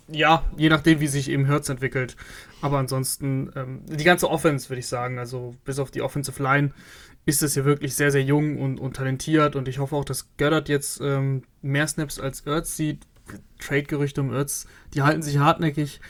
ja, 0.09 0.43
je 0.57 0.69
nachdem, 0.69 1.01
wie 1.01 1.07
sich 1.07 1.31
eben 1.31 1.45
Hertz 1.47 1.69
entwickelt. 1.69 2.17
Aber 2.63 2.79
ansonsten, 2.79 3.53
ähm, 3.55 3.83
die 3.87 4.05
ganze 4.05 4.29
Offense, 4.31 4.69
würde 4.69 4.81
ich 4.81 4.87
sagen, 4.87 5.19
also 5.19 5.55
bis 5.65 5.79
auf 5.79 5.91
die 5.91 6.03
Offensive 6.03 6.43
Line, 6.43 6.73
ist 7.27 7.43
es 7.43 7.55
ja 7.55 7.65
wirklich 7.65 7.95
sehr, 7.95 8.11
sehr 8.11 8.23
jung 8.23 8.59
und, 8.59 8.81
und 8.81 8.97
talentiert. 8.97 9.55
Und 9.55 9.69
ich 9.69 9.79
hoffe 9.79 9.95
auch, 9.95 10.05
dass 10.05 10.35
Goddard 10.39 10.69
jetzt 10.69 11.01
ähm, 11.03 11.43
mehr 11.63 11.87
Snaps 11.87 12.19
als 12.19 12.41
Ertz 12.41 12.77
sieht. 12.77 13.07
Trade-Gerüchte 13.61 14.23
um 14.23 14.33
Ertz, 14.33 14.67
die 14.95 15.03
halten 15.03 15.21
sich 15.23 15.39
hartnäckig. 15.39 16.01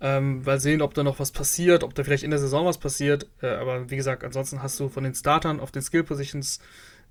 Ähm, 0.00 0.42
mal 0.44 0.60
sehen, 0.60 0.80
ob 0.80 0.94
da 0.94 1.02
noch 1.02 1.18
was 1.18 1.32
passiert, 1.32 1.82
ob 1.82 1.94
da 1.94 2.04
vielleicht 2.04 2.22
in 2.22 2.30
der 2.30 2.38
Saison 2.38 2.66
was 2.66 2.78
passiert. 2.78 3.26
Äh, 3.42 3.48
aber 3.48 3.90
wie 3.90 3.96
gesagt, 3.96 4.22
ansonsten 4.24 4.62
hast 4.62 4.78
du 4.78 4.88
von 4.88 5.04
den 5.04 5.14
Startern 5.14 5.60
auf 5.60 5.72
den 5.72 5.82
Skill-Positions 5.82 6.60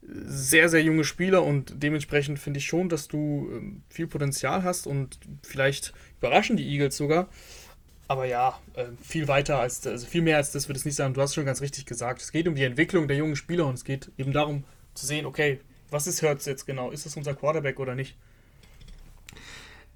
sehr, 0.01 0.70
sehr 0.70 0.82
junge 0.84 1.03
Spieler 1.03 1.44
und 1.44 1.74
dementsprechend 1.84 2.39
finde 2.39 2.60
ich 2.60 2.65
schon, 2.65 2.88
dass 2.88 3.08
du 3.08 3.50
ähm, 3.51 3.84
viel 3.89 4.08
Potenzial 4.08 4.63
hast 4.63 4.88
und 4.88 5.20
vielleicht 5.44 5.94
überraschen 6.20 6.56
die 6.56 6.67
Eagles 6.67 6.96
sogar. 6.96 7.27
Aber 8.08 8.25
ja, 8.25 8.58
äh, 8.75 8.86
viel 9.01 9.27
weiter 9.27 9.60
als, 9.60 9.86
also 9.86 10.08
viel 10.08 10.22
mehr 10.22 10.38
als 10.38 10.51
das 10.51 10.70
wird 10.70 10.77
es 10.77 10.86
nicht 10.86 10.96
sein. 10.96 11.13
Du 11.13 11.22
hast 11.22 11.36
schon 11.36 11.46
ganz 11.46 11.62
richtig 11.62 11.86
gesagt. 11.86 12.22
Es 12.22 12.32
geht 12.32 12.48
um 12.48 12.56
die 12.56 12.63
Entwicklung 12.63 13.08
der 13.08 13.17
jungen 13.17 13.36
Spieler 13.36 13.65
und 13.65 13.74
es 13.74 13.84
geht 13.84 14.12
eben 14.17 14.32
darum 14.32 14.63
zu 14.94 15.06
sehen, 15.06 15.25
okay, 15.25 15.60
was 15.89 16.08
ist 16.08 16.22
Hertz 16.22 16.46
jetzt 16.46 16.65
genau? 16.65 16.91
Ist 16.91 17.06
das 17.06 17.17
unser 17.17 17.34
Quarterback 17.34 17.79
oder 17.79 17.96
nicht? 17.96 18.15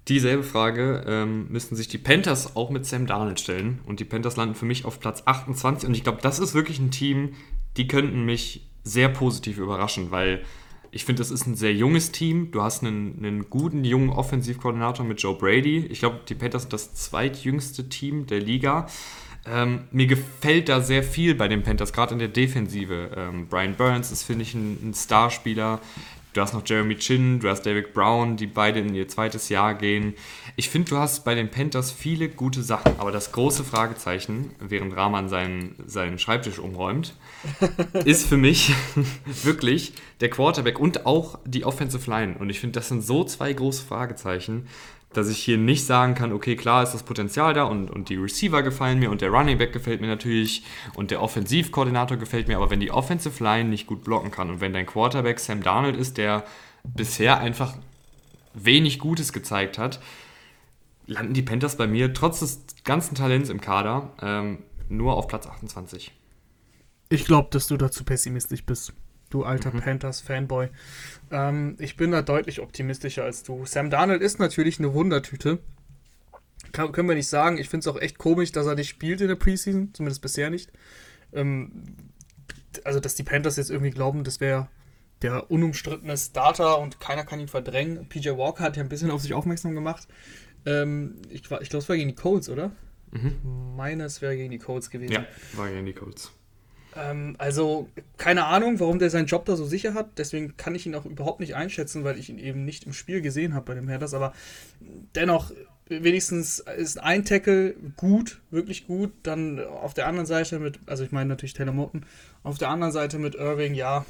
Dieselbe 0.08 0.42
Frage 0.42 1.04
ähm, 1.06 1.46
müssten 1.48 1.76
sich 1.76 1.86
die 1.86 1.98
Panthers 1.98 2.56
auch 2.56 2.70
mit 2.70 2.84
Sam 2.86 3.06
Darnold 3.06 3.38
stellen. 3.38 3.80
Und 3.86 4.00
die 4.00 4.04
Panthers 4.04 4.36
landen 4.36 4.54
für 4.54 4.64
mich 4.64 4.84
auf 4.84 4.98
Platz 4.98 5.22
28. 5.26 5.88
Und 5.88 5.94
ich 5.94 6.02
glaube, 6.02 6.18
das 6.22 6.38
ist 6.38 6.54
wirklich 6.54 6.80
ein 6.80 6.90
Team, 6.90 7.34
die 7.76 7.86
könnten 7.86 8.24
mich 8.24 8.68
sehr 8.84 9.08
positiv 9.08 9.58
überraschen, 9.58 10.10
weil 10.10 10.42
ich 10.90 11.04
finde, 11.06 11.20
das 11.20 11.30
ist 11.30 11.46
ein 11.46 11.54
sehr 11.54 11.72
junges 11.72 12.12
Team. 12.12 12.50
Du 12.50 12.62
hast 12.62 12.82
einen, 12.82 13.16
einen 13.18 13.48
guten 13.48 13.84
jungen 13.84 14.10
Offensivkoordinator 14.10 15.06
mit 15.06 15.22
Joe 15.22 15.36
Brady. 15.36 15.86
Ich 15.86 16.00
glaube, 16.00 16.20
die 16.28 16.34
Panthers 16.34 16.62
sind 16.62 16.72
das 16.72 16.94
zweitjüngste 16.94 17.88
Team 17.88 18.26
der 18.26 18.40
Liga. 18.40 18.86
Ähm, 19.46 19.84
mir 19.90 20.06
gefällt 20.06 20.68
da 20.68 20.80
sehr 20.80 21.02
viel 21.02 21.34
bei 21.34 21.48
den 21.48 21.62
Panthers, 21.62 21.92
gerade 21.92 22.12
in 22.12 22.18
der 22.18 22.28
Defensive. 22.28 23.10
Ähm, 23.16 23.46
Brian 23.48 23.74
Burns 23.74 24.12
ist, 24.12 24.24
finde 24.24 24.42
ich, 24.42 24.54
ein, 24.54 24.90
ein 24.90 24.94
Starspieler. 24.94 25.80
Du 26.32 26.40
hast 26.40 26.54
noch 26.54 26.66
Jeremy 26.66 26.96
Chin, 26.96 27.40
du 27.40 27.48
hast 27.50 27.66
David 27.66 27.92
Brown, 27.92 28.38
die 28.38 28.46
beide 28.46 28.80
in 28.80 28.94
ihr 28.94 29.06
zweites 29.06 29.50
Jahr 29.50 29.74
gehen. 29.74 30.14
Ich 30.56 30.70
finde, 30.70 30.88
du 30.88 30.96
hast 30.96 31.26
bei 31.26 31.34
den 31.34 31.50
Panthers 31.50 31.92
viele 31.92 32.30
gute 32.30 32.62
Sachen, 32.62 32.98
aber 32.98 33.12
das 33.12 33.32
große 33.32 33.64
Fragezeichen, 33.64 34.54
während 34.58 34.96
Rahman 34.96 35.28
seinen, 35.28 35.74
seinen 35.86 36.18
Schreibtisch 36.18 36.58
umräumt, 36.58 37.14
ist 38.06 38.26
für 38.26 38.38
mich 38.38 38.72
wirklich 39.26 39.92
der 40.20 40.30
Quarterback 40.30 40.80
und 40.80 41.04
auch 41.04 41.38
die 41.44 41.66
Offensive 41.66 42.10
Line. 42.10 42.36
Und 42.38 42.48
ich 42.48 42.60
finde, 42.60 42.78
das 42.78 42.88
sind 42.88 43.02
so 43.02 43.24
zwei 43.24 43.52
große 43.52 43.84
Fragezeichen, 43.84 44.68
dass 45.12 45.28
ich 45.28 45.38
hier 45.38 45.58
nicht 45.58 45.84
sagen 45.86 46.14
kann, 46.14 46.32
okay, 46.32 46.56
klar 46.56 46.82
ist 46.82 46.92
das 46.92 47.02
Potenzial 47.02 47.54
da 47.54 47.64
und, 47.64 47.90
und 47.90 48.08
die 48.08 48.16
Receiver 48.16 48.62
gefallen 48.62 48.98
mir 48.98 49.10
und 49.10 49.20
der 49.20 49.30
Running 49.30 49.58
Back 49.58 49.72
gefällt 49.72 50.00
mir 50.00 50.06
natürlich 50.06 50.64
und 50.94 51.10
der 51.10 51.22
Offensivkoordinator 51.22 52.16
gefällt 52.16 52.48
mir, 52.48 52.56
aber 52.56 52.70
wenn 52.70 52.80
die 52.80 52.90
Offensive 52.90 53.42
Line 53.42 53.68
nicht 53.68 53.86
gut 53.86 54.04
blocken 54.04 54.30
kann 54.30 54.50
und 54.50 54.60
wenn 54.60 54.72
dein 54.72 54.86
Quarterback 54.86 55.38
Sam 55.38 55.62
Darnold 55.62 55.96
ist, 55.96 56.18
der 56.18 56.44
bisher 56.84 57.38
einfach 57.38 57.74
wenig 58.54 58.98
Gutes 58.98 59.32
gezeigt 59.32 59.78
hat, 59.78 60.00
landen 61.06 61.34
die 61.34 61.42
Panthers 61.42 61.76
bei 61.76 61.86
mir 61.86 62.12
trotz 62.14 62.40
des 62.40 62.64
ganzen 62.84 63.14
Talents 63.14 63.50
im 63.50 63.60
Kader 63.60 64.12
ähm, 64.20 64.58
nur 64.88 65.14
auf 65.14 65.28
Platz 65.28 65.46
28. 65.46 66.12
Ich 67.08 67.24
glaube, 67.24 67.48
dass 67.50 67.66
du 67.66 67.76
dazu 67.76 68.04
pessimistisch 68.04 68.64
bist 68.64 68.92
du 69.34 69.44
alter 69.44 69.72
mhm. 69.72 69.80
Panthers-Fanboy. 69.80 70.68
Ähm, 71.30 71.76
ich 71.78 71.96
bin 71.96 72.12
da 72.12 72.22
deutlich 72.22 72.60
optimistischer 72.60 73.24
als 73.24 73.42
du. 73.42 73.64
Sam 73.66 73.90
Darnold 73.90 74.22
ist 74.22 74.38
natürlich 74.38 74.78
eine 74.78 74.94
Wundertüte. 74.94 75.58
Kann, 76.72 76.92
können 76.92 77.08
wir 77.08 77.16
nicht 77.16 77.28
sagen. 77.28 77.58
Ich 77.58 77.68
finde 77.68 77.88
es 77.88 77.94
auch 77.94 78.00
echt 78.00 78.18
komisch, 78.18 78.52
dass 78.52 78.66
er 78.66 78.74
nicht 78.74 78.88
spielt 78.88 79.20
in 79.20 79.28
der 79.28 79.36
Preseason, 79.36 79.92
zumindest 79.94 80.22
bisher 80.22 80.50
nicht. 80.50 80.70
Ähm, 81.32 81.84
also, 82.84 83.00
dass 83.00 83.14
die 83.14 83.22
Panthers 83.22 83.56
jetzt 83.56 83.70
irgendwie 83.70 83.90
glauben, 83.90 84.24
das 84.24 84.40
wäre 84.40 84.68
der 85.22 85.50
unumstrittene 85.50 86.16
Starter 86.16 86.78
und 86.78 87.00
keiner 87.00 87.24
kann 87.24 87.40
ihn 87.40 87.48
verdrängen. 87.48 88.08
PJ 88.08 88.30
Walker 88.30 88.64
hat 88.64 88.76
ja 88.76 88.82
ein 88.82 88.88
bisschen 88.88 89.10
auf 89.10 89.22
sich 89.22 89.34
aufmerksam 89.34 89.74
gemacht. 89.74 90.08
Ähm, 90.66 91.16
ich 91.28 91.42
ich 91.42 91.48
glaube, 91.48 91.62
es 91.62 91.88
war 91.88 91.96
gegen 91.96 92.08
die 92.08 92.14
Colts, 92.14 92.48
oder? 92.48 92.72
Mhm. 93.12 93.76
Meines 93.76 94.22
wäre 94.22 94.36
gegen 94.36 94.50
die 94.50 94.58
Colts 94.58 94.90
gewesen. 94.90 95.12
Ja, 95.12 95.26
war 95.54 95.68
gegen 95.68 95.86
die 95.86 95.92
Colts. 95.92 96.32
Ähm, 96.96 97.36
also, 97.38 97.88
keine 98.18 98.46
Ahnung, 98.46 98.80
warum 98.80 98.98
der 98.98 99.10
seinen 99.10 99.26
Job 99.26 99.44
da 99.44 99.56
so 99.56 99.64
sicher 99.64 99.94
hat. 99.94 100.18
Deswegen 100.18 100.56
kann 100.56 100.74
ich 100.74 100.86
ihn 100.86 100.94
auch 100.94 101.04
überhaupt 101.04 101.40
nicht 101.40 101.54
einschätzen, 101.54 102.04
weil 102.04 102.18
ich 102.18 102.28
ihn 102.28 102.38
eben 102.38 102.64
nicht 102.64 102.84
im 102.84 102.92
Spiel 102.92 103.20
gesehen 103.20 103.54
habe 103.54 103.66
bei 103.66 103.74
dem 103.74 103.88
Herthas. 103.88 104.14
Aber 104.14 104.32
dennoch, 105.14 105.52
wenigstens 105.88 106.60
ist 106.76 107.00
ein 107.00 107.24
Tackle 107.24 107.74
gut, 107.96 108.40
wirklich 108.50 108.86
gut. 108.86 109.12
Dann 109.22 109.60
auf 109.60 109.94
der 109.94 110.06
anderen 110.06 110.26
Seite 110.26 110.58
mit, 110.58 110.80
also 110.86 111.04
ich 111.04 111.12
meine 111.12 111.28
natürlich 111.28 111.54
Taylor 111.54 111.72
Moten, 111.72 112.04
auf 112.42 112.58
der 112.58 112.68
anderen 112.68 112.92
Seite 112.92 113.18
mit 113.18 113.34
Irving, 113.34 113.74
ja. 113.74 114.04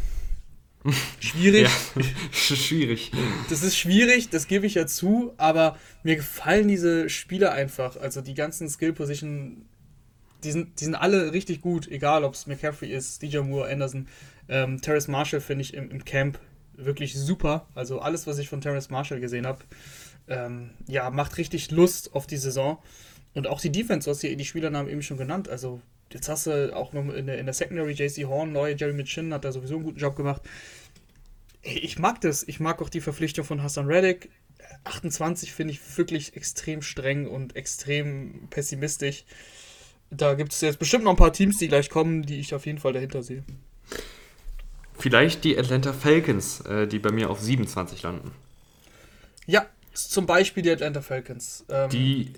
Schwierig. 1.20 1.68
Ja, 1.94 2.02
schwierig. 2.32 3.12
Das 3.48 3.62
ist 3.62 3.76
schwierig, 3.76 4.30
das 4.30 4.48
gebe 4.48 4.66
ich 4.66 4.74
ja 4.74 4.86
zu, 4.86 5.32
aber 5.36 5.78
mir 6.02 6.16
gefallen 6.16 6.66
diese 6.66 7.08
Spieler 7.08 7.52
einfach. 7.52 7.96
Also 7.96 8.20
die 8.20 8.34
ganzen 8.34 8.68
Skill-Position 8.68 9.64
die 10.44 10.52
sind, 10.52 10.80
die 10.80 10.84
sind 10.84 10.94
alle 10.94 11.32
richtig 11.32 11.61
gut, 11.61 11.88
egal 11.88 12.25
ob 12.25 12.34
es 12.34 12.46
McCaffrey 12.46 12.90
ist, 12.90 13.22
DJ 13.22 13.38
Moore, 13.38 13.70
Anderson. 13.70 14.08
Ähm, 14.49 14.80
Terrace 14.80 15.08
Marshall 15.08 15.40
finde 15.40 15.62
ich 15.62 15.75
im, 15.75 15.90
im, 15.90 16.04
Camp 16.04 16.38
wirklich 16.75 17.14
super. 17.14 17.66
Also 17.75 18.00
alles, 18.00 18.26
was 18.26 18.38
ich 18.38 18.49
von 18.49 18.61
Terrace 18.61 18.90
Marshall 18.90 19.20
gesehen 19.20 19.46
habe, 19.46 19.61
ähm, 20.28 20.70
ja, 20.87 21.11
macht 21.11 21.38
richtig 21.38 21.70
Lust 21.70 22.14
auf 22.14 22.26
die 22.26 22.37
Saison. 22.37 22.78
Und 23.34 23.46
auch 23.46 23.61
die 23.61 23.72
Defense, 23.72 24.06
du 24.06 24.11
hast 24.11 24.20
hier 24.20 24.37
die 24.37 24.44
Spielernamen 24.44 24.90
eben 24.90 25.02
schon 25.02 25.16
genannt. 25.16 25.49
Also 25.49 25.80
jetzt 26.12 26.28
hast 26.28 26.46
du 26.46 26.75
auch 26.76 26.92
noch 26.92 27.12
in 27.12 27.26
der, 27.26 27.38
in 27.38 27.46
der 27.46 27.54
Secondary 27.54 27.92
JC 27.92 28.26
Horn, 28.26 28.52
neue 28.52 28.76
Jeremy 28.76 29.04
Chin 29.04 29.32
hat 29.32 29.44
da 29.44 29.52
sowieso 29.52 29.76
einen 29.76 29.84
guten 29.84 29.99
Job 29.99 30.16
gemacht. 30.16 30.42
Ich 31.62 31.99
mag 31.99 32.20
das. 32.20 32.42
Ich 32.42 32.58
mag 32.58 32.82
auch 32.82 32.88
die 32.88 33.00
Verpflichtung 33.00 33.44
von 33.44 33.62
Hassan 33.62 33.87
Reddick. 33.87 34.30
28 34.84 35.52
finde 35.52 35.72
ich 35.75 35.96
wirklich 35.96 36.37
extrem 36.37 36.82
streng 36.82 37.26
und 37.26 37.56
extrem 37.56 38.49
pessimistisch 38.50 39.25
da 40.12 40.35
gibt 40.35 40.52
es 40.52 40.61
jetzt 40.61 40.78
bestimmt 40.78 41.04
noch 41.04 41.11
ein 41.12 41.16
paar 41.16 41.33
Teams, 41.33 41.59
die 41.59 41.69
gleich 41.69 41.88
kommen, 41.90 42.23
die 42.23 42.38
ich 42.38 42.54
auf 42.54 42.66
jeden 42.66 42.78
Fall 42.78 42.92
dahinter 42.92 43.23
sehe. 43.23 43.42
Vielleicht 44.99 45.42
die 45.45 45.59
Atlanta 45.59 45.92
Falcons, 45.92 46.61
äh, 46.61 46.87
die 46.87 46.99
bei 46.99 47.11
mir 47.11 47.31
auf 47.31 47.40
27 47.40 48.02
landen. 48.02 48.31
Ja, 49.47 49.66
zum 49.95 50.26
Beispiel 50.26 50.62
die 50.62 50.71
Atlanta 50.71 51.00
Falcons. 51.00 51.64
Ähm, 51.69 51.88
die. 51.90 52.33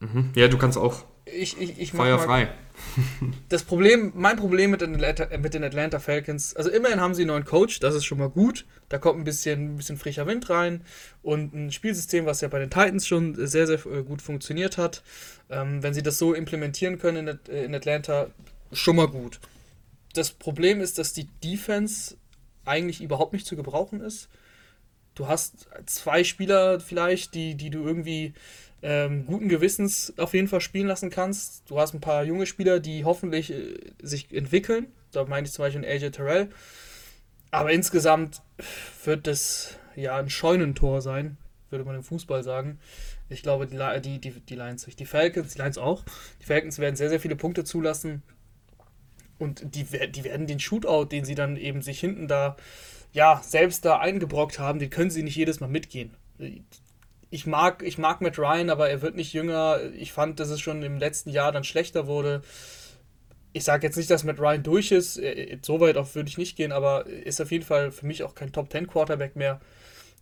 Mh, 0.00 0.24
ja, 0.34 0.48
du 0.48 0.58
kannst 0.58 0.76
auch. 0.76 1.04
Ich, 1.24 1.58
ich, 1.58 1.78
ich 1.78 1.92
Feuer 1.92 2.18
frei. 2.18 2.52
das 3.48 3.62
Problem, 3.62 4.12
mein 4.14 4.36
Problem 4.36 4.70
mit 4.70 4.80
den, 4.80 4.94
Atlanta, 4.94 5.36
mit 5.38 5.54
den 5.54 5.64
Atlanta 5.64 5.98
Falcons, 5.98 6.54
also 6.54 6.70
immerhin 6.70 7.00
haben 7.00 7.14
sie 7.14 7.22
einen 7.22 7.28
neuen 7.28 7.44
Coach, 7.44 7.80
das 7.80 7.94
ist 7.94 8.04
schon 8.04 8.18
mal 8.18 8.28
gut. 8.28 8.66
Da 8.88 8.98
kommt 8.98 9.18
ein 9.18 9.24
bisschen, 9.24 9.74
ein 9.74 9.76
bisschen 9.76 9.96
frischer 9.96 10.26
Wind 10.26 10.50
rein 10.50 10.82
und 11.22 11.54
ein 11.54 11.72
Spielsystem, 11.72 12.26
was 12.26 12.40
ja 12.40 12.48
bei 12.48 12.58
den 12.58 12.70
Titans 12.70 13.06
schon 13.06 13.34
sehr, 13.46 13.66
sehr 13.66 13.84
äh, 13.86 14.02
gut 14.02 14.22
funktioniert 14.22 14.78
hat. 14.78 15.02
Ähm, 15.50 15.82
wenn 15.82 15.94
sie 15.94 16.02
das 16.02 16.18
so 16.18 16.34
implementieren 16.34 16.98
können 16.98 17.28
in, 17.28 17.38
äh, 17.52 17.64
in 17.64 17.74
Atlanta, 17.74 18.28
schon 18.72 18.96
mal 18.96 19.08
gut. 19.08 19.40
Das 20.14 20.30
Problem 20.30 20.80
ist, 20.80 20.98
dass 20.98 21.12
die 21.12 21.28
Defense 21.42 22.16
eigentlich 22.64 23.02
überhaupt 23.02 23.32
nicht 23.32 23.46
zu 23.46 23.56
gebrauchen 23.56 24.00
ist. 24.00 24.28
Du 25.14 25.28
hast 25.28 25.68
zwei 25.86 26.24
Spieler 26.24 26.80
vielleicht, 26.80 27.34
die, 27.34 27.54
die 27.54 27.70
du 27.70 27.84
irgendwie 27.84 28.34
ähm, 28.84 29.24
guten 29.24 29.48
Gewissens 29.48 30.12
auf 30.18 30.34
jeden 30.34 30.46
Fall 30.46 30.60
spielen 30.60 30.86
lassen 30.86 31.08
kannst. 31.08 31.68
Du 31.70 31.80
hast 31.80 31.94
ein 31.94 32.02
paar 32.02 32.22
junge 32.22 32.44
Spieler, 32.44 32.80
die 32.80 33.04
hoffentlich 33.04 33.50
äh, 33.50 33.78
sich 34.02 34.30
entwickeln. 34.30 34.88
Da 35.10 35.24
meine 35.24 35.46
ich 35.46 35.54
zum 35.54 35.64
Beispiel 35.64 35.86
AJ 35.86 36.10
Terrell. 36.10 36.50
Aber 37.50 37.72
insgesamt 37.72 38.42
wird 39.04 39.26
das 39.26 39.78
ja 39.96 40.16
ein 40.16 40.28
Scheunentor 40.28 41.00
sein, 41.00 41.38
würde 41.70 41.86
man 41.86 41.96
im 41.96 42.02
Fußball 42.02 42.42
sagen. 42.42 42.78
Ich 43.30 43.42
glaube, 43.42 43.66
die, 43.66 44.18
die, 44.18 44.30
die, 44.32 44.54
Lions, 44.54 44.84
die 44.84 45.06
Falcons, 45.06 45.54
die 45.54 45.62
Lions 45.62 45.78
auch. 45.78 46.04
Die 46.42 46.46
Falcons 46.46 46.78
werden 46.78 46.96
sehr, 46.96 47.08
sehr 47.08 47.20
viele 47.20 47.36
Punkte 47.36 47.64
zulassen. 47.64 48.22
Und 49.38 49.74
die, 49.74 49.84
die 49.84 50.24
werden 50.24 50.46
den 50.46 50.60
Shootout, 50.60 51.06
den 51.06 51.24
sie 51.24 51.34
dann 51.34 51.56
eben 51.56 51.80
sich 51.80 52.00
hinten 52.00 52.28
da, 52.28 52.56
ja, 53.12 53.40
selbst 53.42 53.86
da 53.86 53.98
eingebrockt 53.98 54.58
haben, 54.58 54.78
den 54.78 54.90
können 54.90 55.10
sie 55.10 55.22
nicht 55.22 55.36
jedes 55.36 55.60
Mal 55.60 55.68
mitgehen. 55.68 56.10
Ich 57.34 57.46
mag, 57.46 57.82
ich 57.82 57.98
mag 57.98 58.20
Matt 58.20 58.38
Ryan, 58.38 58.70
aber 58.70 58.90
er 58.90 59.02
wird 59.02 59.16
nicht 59.16 59.32
jünger. 59.32 59.80
Ich 59.98 60.12
fand, 60.12 60.38
dass 60.38 60.50
es 60.50 60.60
schon 60.60 60.84
im 60.84 60.98
letzten 60.98 61.30
Jahr 61.30 61.50
dann 61.50 61.64
schlechter 61.64 62.06
wurde. 62.06 62.42
Ich 63.52 63.64
sage 63.64 63.84
jetzt 63.84 63.96
nicht, 63.96 64.08
dass 64.08 64.22
Matt 64.22 64.38
Ryan 64.38 64.62
durch 64.62 64.92
ist. 64.92 65.20
So 65.62 65.80
weit 65.80 65.96
auch 65.96 66.14
würde 66.14 66.28
ich 66.28 66.38
nicht 66.38 66.56
gehen, 66.56 66.70
aber 66.70 67.06
ist 67.06 67.40
auf 67.40 67.50
jeden 67.50 67.64
Fall 67.64 67.90
für 67.90 68.06
mich 68.06 68.22
auch 68.22 68.36
kein 68.36 68.52
Top 68.52 68.70
10 68.70 68.86
Quarterback 68.86 69.34
mehr. 69.34 69.60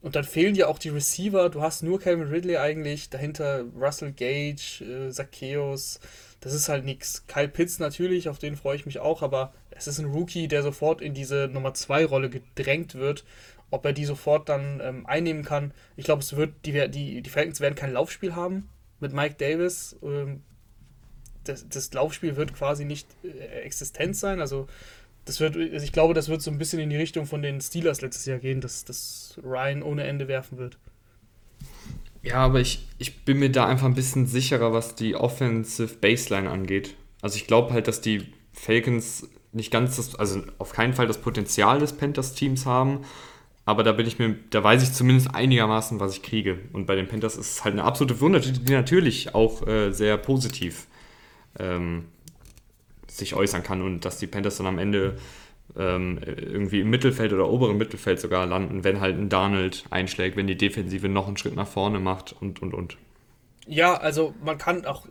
Und 0.00 0.16
dann 0.16 0.24
fehlen 0.24 0.54
ja 0.54 0.68
auch 0.68 0.78
die 0.78 0.88
Receiver. 0.88 1.50
Du 1.50 1.60
hast 1.60 1.82
nur 1.82 2.00
Calvin 2.00 2.28
Ridley 2.28 2.56
eigentlich. 2.56 3.10
Dahinter 3.10 3.66
Russell 3.78 4.12
Gage, 4.12 4.80
äh, 4.80 5.10
Zacchaeus. 5.10 6.00
Das 6.40 6.54
ist 6.54 6.70
halt 6.70 6.86
nichts. 6.86 7.26
Kyle 7.26 7.48
Pitts 7.48 7.78
natürlich, 7.78 8.30
auf 8.30 8.38
den 8.38 8.56
freue 8.56 8.76
ich 8.76 8.86
mich 8.86 9.00
auch. 9.00 9.20
Aber 9.20 9.52
es 9.70 9.86
ist 9.86 9.98
ein 9.98 10.06
Rookie, 10.06 10.48
der 10.48 10.62
sofort 10.62 11.02
in 11.02 11.12
diese 11.12 11.50
Nummer 11.52 11.74
2 11.74 12.06
Rolle 12.06 12.30
gedrängt 12.30 12.94
wird. 12.94 13.24
Ob 13.72 13.84
er 13.84 13.92
die 13.92 14.04
sofort 14.04 14.48
dann 14.48 14.80
ähm, 14.80 15.06
einnehmen 15.06 15.44
kann. 15.44 15.72
Ich 15.96 16.04
glaube, 16.04 16.22
es 16.22 16.36
wird, 16.36 16.54
die, 16.64 16.88
die, 16.88 17.22
die 17.22 17.30
Falcons 17.30 17.58
werden 17.58 17.74
kein 17.74 17.92
Laufspiel 17.92 18.36
haben. 18.36 18.68
mit 19.00 19.12
Mike 19.12 19.34
Davis. 19.38 19.96
Ähm, 20.02 20.42
das, 21.42 21.68
das 21.68 21.92
Laufspiel 21.92 22.36
wird 22.36 22.54
quasi 22.54 22.84
nicht 22.84 23.08
äh, 23.24 23.62
existent 23.62 24.14
sein. 24.14 24.40
Also 24.40 24.68
das 25.24 25.40
wird, 25.40 25.56
also 25.56 25.84
ich 25.84 25.92
glaube, 25.92 26.14
das 26.14 26.28
wird 26.28 26.42
so 26.42 26.50
ein 26.50 26.58
bisschen 26.58 26.78
in 26.80 26.90
die 26.90 26.96
Richtung 26.96 27.26
von 27.26 27.42
den 27.42 27.60
Steelers 27.60 28.00
letztes 28.00 28.26
Jahr 28.26 28.38
gehen, 28.38 28.60
dass, 28.60 28.84
dass 28.84 29.38
Ryan 29.42 29.82
ohne 29.82 30.04
Ende 30.04 30.28
werfen 30.28 30.58
wird. 30.58 30.78
Ja, 32.22 32.36
aber 32.36 32.60
ich, 32.60 32.86
ich 32.98 33.24
bin 33.24 33.38
mir 33.38 33.50
da 33.50 33.66
einfach 33.66 33.86
ein 33.86 33.94
bisschen 33.94 34.26
sicherer, 34.26 34.72
was 34.72 34.94
die 34.94 35.16
Offensive 35.16 35.96
Baseline 35.96 36.48
angeht. 36.48 36.94
Also 37.20 37.36
ich 37.36 37.46
glaube 37.46 37.72
halt, 37.72 37.88
dass 37.88 38.00
die 38.00 38.32
Falcons 38.52 39.28
nicht 39.52 39.70
ganz 39.70 39.96
das, 39.96 40.14
also 40.14 40.42
auf 40.58 40.72
keinen 40.72 40.94
Fall 40.94 41.06
das 41.06 41.18
Potenzial 41.18 41.78
des 41.78 41.92
Panthers-Teams 41.94 42.64
haben, 42.64 43.00
aber 43.64 43.82
da 43.84 43.92
bin 43.92 44.06
ich 44.06 44.18
mir, 44.18 44.36
da 44.50 44.62
weiß 44.62 44.82
ich 44.82 44.92
zumindest 44.92 45.34
einigermaßen, 45.34 46.00
was 46.00 46.16
ich 46.16 46.22
kriege. 46.22 46.58
Und 46.72 46.86
bei 46.86 46.96
den 46.96 47.06
Panthers 47.06 47.36
ist 47.36 47.50
es 47.50 47.64
halt 47.64 47.74
eine 47.74 47.84
absolute 47.84 48.20
Wunder, 48.20 48.40
die 48.40 48.72
natürlich 48.72 49.34
auch 49.34 49.66
äh, 49.66 49.92
sehr 49.92 50.16
positiv 50.16 50.86
ähm, 51.58 52.06
sich 53.06 53.34
äußern 53.34 53.62
kann 53.62 53.82
und 53.82 54.04
dass 54.04 54.18
die 54.18 54.26
Panthers 54.26 54.56
dann 54.56 54.66
am 54.66 54.78
Ende 54.78 55.16
ähm, 55.76 56.18
irgendwie 56.24 56.80
im 56.80 56.90
Mittelfeld 56.90 57.32
oder 57.32 57.48
oberen 57.48 57.78
Mittelfeld 57.78 58.20
sogar 58.20 58.46
landen, 58.46 58.84
wenn 58.84 59.00
halt 59.00 59.16
ein 59.16 59.28
Donald 59.28 59.84
einschlägt, 59.90 60.36
wenn 60.36 60.46
die 60.46 60.56
Defensive 60.56 61.08
noch 61.08 61.28
einen 61.28 61.36
Schritt 61.36 61.54
nach 61.54 61.68
vorne 61.68 61.98
macht 61.98 62.34
und 62.40 62.60
und 62.62 62.74
und. 62.74 62.96
Ja, 63.66 63.94
also 63.94 64.34
man 64.42 64.58
kann 64.58 64.84
auch, 64.86 65.06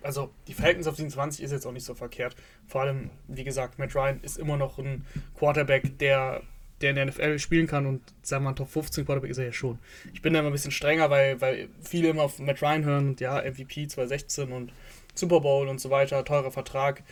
also 0.00 0.30
die 0.46 0.54
Falcons 0.54 0.86
auf 0.86 0.96
27 0.96 1.44
ist 1.44 1.50
jetzt 1.50 1.66
auch 1.66 1.72
nicht 1.72 1.84
so 1.84 1.94
verkehrt. 1.94 2.36
Vor 2.68 2.82
allem, 2.82 3.10
wie 3.26 3.42
gesagt, 3.42 3.78
Matt 3.80 3.96
Ryan 3.96 4.20
ist 4.22 4.38
immer 4.38 4.56
noch 4.56 4.78
ein 4.78 5.04
Quarterback, 5.36 5.98
der, 5.98 6.42
der 6.80 6.90
in 6.90 6.96
der 6.96 7.06
NFL 7.06 7.38
spielen 7.38 7.66
kann 7.66 7.86
und 7.86 8.02
sagen 8.22 8.44
wir 8.44 8.50
mal, 8.50 8.54
Top 8.54 8.70
15 8.70 9.06
Quarterback 9.06 9.30
ist 9.30 9.38
er 9.38 9.46
ja 9.46 9.52
schon. 9.52 9.78
Ich 10.12 10.22
bin 10.22 10.32
da 10.32 10.40
immer 10.40 10.50
ein 10.50 10.52
bisschen 10.52 10.70
strenger, 10.70 11.10
weil, 11.10 11.40
weil 11.40 11.68
viele 11.82 12.08
immer 12.08 12.22
auf 12.22 12.38
Matt 12.38 12.62
Ryan 12.62 12.84
hören 12.84 13.08
und 13.08 13.20
ja, 13.20 13.40
MVP 13.40 13.88
2016 13.88 14.52
und 14.52 14.72
Super 15.14 15.40
Bowl 15.40 15.68
und 15.68 15.80
so 15.80 15.90
weiter, 15.90 16.24
teurer 16.24 16.50
Vertrag. 16.50 17.02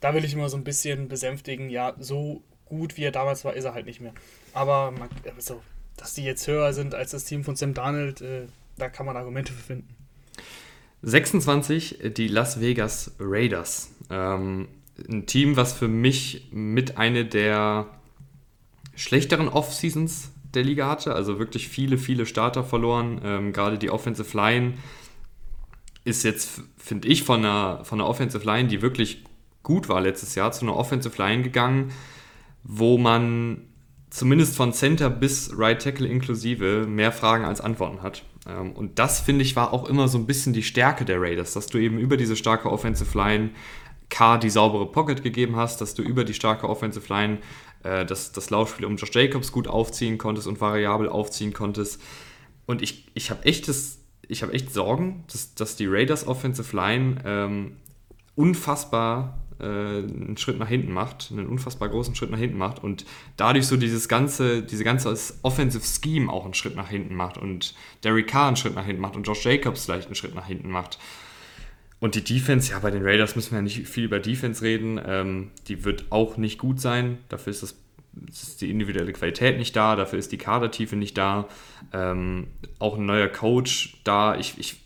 Da 0.00 0.14
will 0.14 0.24
ich 0.24 0.32
immer 0.32 0.48
so 0.48 0.56
ein 0.56 0.64
bisschen 0.64 1.08
besänftigen, 1.08 1.68
ja, 1.68 1.94
so 1.98 2.42
gut 2.64 2.96
wie 2.96 3.04
er 3.04 3.10
damals 3.10 3.44
war, 3.44 3.54
ist 3.54 3.64
er 3.64 3.74
halt 3.74 3.86
nicht 3.86 4.00
mehr. 4.00 4.14
Aber 4.54 4.92
man, 4.92 5.10
also, 5.36 5.62
dass 5.96 6.14
die 6.14 6.24
jetzt 6.24 6.46
höher 6.46 6.72
sind 6.72 6.94
als 6.94 7.10
das 7.10 7.24
Team 7.24 7.44
von 7.44 7.56
Sam 7.56 7.74
Darnold, 7.74 8.22
äh, 8.22 8.46
da 8.78 8.88
kann 8.88 9.04
man 9.04 9.16
Argumente 9.16 9.52
für 9.52 9.62
finden. 9.62 9.94
26 11.02 11.98
die 12.16 12.28
Las 12.28 12.60
Vegas 12.60 13.12
Raiders. 13.18 13.90
Ähm, 14.10 14.68
ein 15.08 15.26
Team, 15.26 15.56
was 15.56 15.72
für 15.72 15.88
mich 15.88 16.48
mit 16.52 16.98
eine 16.98 17.24
der 17.24 17.86
schlechteren 18.94 19.48
Off-Seasons 19.48 20.32
der 20.54 20.64
Liga 20.64 20.88
hatte. 20.88 21.14
Also 21.14 21.38
wirklich 21.38 21.68
viele, 21.68 21.98
viele 21.98 22.26
Starter 22.26 22.64
verloren. 22.64 23.20
Ähm, 23.24 23.52
gerade 23.52 23.78
die 23.78 23.90
Offensive 23.90 24.36
Line 24.36 24.74
ist 26.04 26.22
jetzt, 26.24 26.62
finde 26.76 27.08
ich, 27.08 27.22
von 27.22 27.40
einer, 27.40 27.84
von 27.84 28.00
einer 28.00 28.08
Offensive 28.08 28.44
Line, 28.44 28.68
die 28.68 28.82
wirklich 28.82 29.24
gut 29.62 29.88
war 29.88 30.00
letztes 30.00 30.34
Jahr, 30.34 30.52
zu 30.52 30.64
einer 30.64 30.76
Offensive 30.76 31.20
Line 31.20 31.42
gegangen, 31.42 31.92
wo 32.62 32.98
man 32.98 33.62
zumindest 34.10 34.56
von 34.56 34.72
Center 34.72 35.08
bis 35.08 35.52
Right 35.56 35.80
Tackle 35.80 36.08
inklusive 36.08 36.86
mehr 36.86 37.12
Fragen 37.12 37.44
als 37.44 37.60
Antworten 37.60 38.02
hat. 38.02 38.24
Ähm, 38.48 38.72
und 38.72 38.98
das, 38.98 39.20
finde 39.20 39.44
ich, 39.44 39.56
war 39.56 39.72
auch 39.72 39.88
immer 39.88 40.08
so 40.08 40.18
ein 40.18 40.26
bisschen 40.26 40.52
die 40.52 40.62
Stärke 40.62 41.04
der 41.04 41.20
Raiders, 41.20 41.52
dass 41.52 41.66
du 41.66 41.78
eben 41.78 41.98
über 41.98 42.16
diese 42.16 42.36
starke 42.36 42.70
Offensive 42.70 43.16
Line 43.16 43.50
K 44.08 44.38
die 44.38 44.50
saubere 44.50 44.90
Pocket 44.90 45.22
gegeben 45.22 45.56
hast, 45.56 45.80
dass 45.80 45.94
du 45.94 46.02
über 46.02 46.24
die 46.24 46.34
starke 46.34 46.68
Offensive 46.68 47.12
Line 47.12 47.38
äh, 47.82 48.04
das, 48.04 48.32
das 48.32 48.50
Laufspiel 48.50 48.86
um 48.86 48.96
Josh 48.96 49.14
Jacobs 49.14 49.52
gut 49.52 49.68
aufziehen 49.68 50.18
konntest 50.18 50.46
und 50.46 50.60
variabel 50.60 51.08
aufziehen 51.08 51.52
konntest. 51.52 52.00
Und 52.66 52.82
ich, 52.82 53.08
ich 53.14 53.30
habe 53.30 53.44
echt, 53.44 53.68
hab 53.68 54.52
echt 54.52 54.72
Sorgen, 54.72 55.24
dass, 55.32 55.54
dass 55.54 55.76
die 55.76 55.86
Raiders 55.86 56.26
Offensive 56.26 56.74
Line 56.76 57.16
ähm, 57.24 57.76
unfassbar 58.36 59.38
äh, 59.60 59.64
einen 59.64 60.36
Schritt 60.36 60.58
nach 60.58 60.68
hinten 60.68 60.92
macht, 60.92 61.30
einen 61.30 61.46
unfassbar 61.46 61.88
großen 61.88 62.14
Schritt 62.14 62.30
nach 62.30 62.38
hinten 62.38 62.58
macht 62.58 62.82
und 62.82 63.04
dadurch 63.36 63.66
so 63.66 63.76
dieses 63.76 64.08
ganze, 64.08 64.62
diese 64.62 64.84
ganze 64.84 65.14
Offensive 65.42 65.84
Scheme 65.84 66.32
auch 66.32 66.44
einen 66.44 66.54
Schritt 66.54 66.76
nach 66.76 66.88
hinten 66.88 67.14
macht 67.14 67.38
und 67.38 67.74
Derek 68.04 68.28
Carr 68.28 68.48
einen 68.48 68.56
Schritt 68.56 68.74
nach 68.74 68.86
hinten 68.86 69.02
macht 69.02 69.16
und 69.16 69.26
Josh 69.26 69.44
Jacobs 69.44 69.84
vielleicht 69.84 70.06
einen 70.06 70.14
Schritt 70.14 70.34
nach 70.34 70.46
hinten 70.46 70.70
macht. 70.70 70.98
Und 72.00 72.14
die 72.14 72.24
Defense, 72.24 72.72
ja, 72.72 72.78
bei 72.78 72.90
den 72.90 73.04
Raiders 73.04 73.36
müssen 73.36 73.52
wir 73.52 73.58
ja 73.58 73.62
nicht 73.62 73.86
viel 73.86 74.04
über 74.04 74.18
Defense 74.18 74.62
reden. 74.62 75.00
Ähm, 75.04 75.50
die 75.68 75.84
wird 75.84 76.06
auch 76.10 76.38
nicht 76.38 76.58
gut 76.58 76.80
sein. 76.80 77.18
Dafür 77.28 77.50
ist, 77.50 77.62
das, 77.62 77.74
ist 78.30 78.62
die 78.62 78.70
individuelle 78.70 79.12
Qualität 79.12 79.58
nicht 79.58 79.76
da, 79.76 79.96
dafür 79.96 80.18
ist 80.18 80.32
die 80.32 80.38
Kadertiefe 80.38 80.96
nicht 80.96 81.18
da. 81.18 81.46
Ähm, 81.92 82.46
auch 82.78 82.96
ein 82.96 83.04
neuer 83.04 83.28
Coach 83.28 83.98
da. 84.04 84.36
Ich, 84.36 84.54
ich 84.58 84.80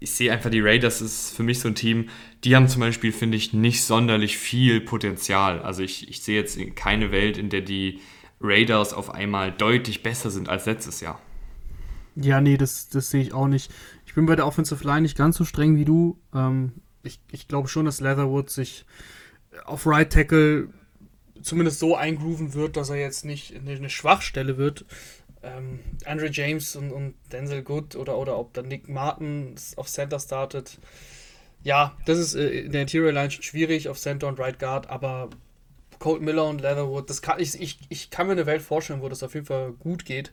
ich 0.00 0.12
sehe 0.12 0.32
einfach, 0.32 0.50
die 0.50 0.60
Raiders 0.60 1.00
ist 1.00 1.34
für 1.34 1.42
mich 1.42 1.60
so 1.60 1.68
ein 1.68 1.74
Team, 1.74 2.08
die 2.44 2.54
haben 2.54 2.68
zum 2.68 2.80
Beispiel, 2.80 3.12
finde 3.12 3.36
ich, 3.36 3.52
nicht 3.52 3.82
sonderlich 3.82 4.38
viel 4.38 4.80
Potenzial. 4.80 5.60
Also 5.60 5.82
ich, 5.82 6.08
ich 6.08 6.22
sehe 6.22 6.38
jetzt 6.38 6.58
keine 6.76 7.10
Welt, 7.10 7.36
in 7.36 7.48
der 7.48 7.62
die 7.62 8.00
Raiders 8.40 8.92
auf 8.92 9.10
einmal 9.10 9.50
deutlich 9.50 10.02
besser 10.02 10.30
sind 10.30 10.48
als 10.48 10.66
letztes 10.66 11.00
Jahr. 11.00 11.20
Ja, 12.14 12.40
nee, 12.40 12.56
das, 12.56 12.88
das 12.88 13.10
sehe 13.10 13.22
ich 13.22 13.32
auch 13.32 13.48
nicht. 13.48 13.72
Bin 14.18 14.26
bei 14.26 14.36
der 14.36 14.46
Offensive 14.46 14.84
Line 14.84 15.02
nicht 15.02 15.16
ganz 15.16 15.36
so 15.36 15.44
streng 15.44 15.76
wie 15.76 15.84
du. 15.84 16.18
Ähm, 16.34 16.72
ich 17.02 17.20
ich 17.30 17.48
glaube 17.48 17.68
schon, 17.68 17.86
dass 17.86 18.00
Leatherwood 18.00 18.50
sich 18.50 18.84
auf 19.64 19.86
Right 19.86 20.12
Tackle 20.12 20.68
zumindest 21.40 21.78
so 21.78 21.96
eingrooven 21.96 22.52
wird, 22.54 22.76
dass 22.76 22.90
er 22.90 22.96
jetzt 22.96 23.24
nicht 23.24 23.54
eine 23.54 23.88
Schwachstelle 23.88 24.58
wird 24.58 24.84
ähm, 25.42 25.80
Andre 26.04 26.28
James 26.30 26.76
und, 26.76 26.90
und, 26.90 27.14
Denzel 27.32 27.62
Good 27.62 27.96
oder, 27.96 28.16
oder 28.18 28.38
ob 28.38 28.54
dann 28.54 28.68
Nick 28.68 28.88
Martin 28.88 29.54
auf 29.76 29.88
Center 29.88 30.18
startet. 30.18 30.78
Ja, 31.62 31.96
das 32.06 32.18
ist 32.18 32.34
äh, 32.34 32.48
in 32.60 32.72
der 32.72 32.82
Interior 32.82 33.12
Line 33.12 33.30
schon 33.30 33.42
schwierig 33.42 33.88
auf 33.88 33.98
Center 33.98 34.28
und 34.28 34.38
Right 34.38 34.58
Guard, 34.58 34.88
aber 34.88 35.30
Colt 35.98 36.22
Miller 36.22 36.46
und 36.46 36.60
Leatherwood, 36.60 37.10
das 37.10 37.22
kann 37.22 37.40
ich, 37.40 37.60
ich, 37.60 37.78
ich 37.88 38.10
kann 38.10 38.26
mir 38.26 38.32
eine 38.32 38.46
Welt 38.46 38.62
vorstellen, 38.62 39.02
wo 39.02 39.08
das 39.08 39.22
auf 39.22 39.34
jeden 39.34 39.46
Fall 39.46 39.72
gut 39.72 40.04
geht. 40.04 40.32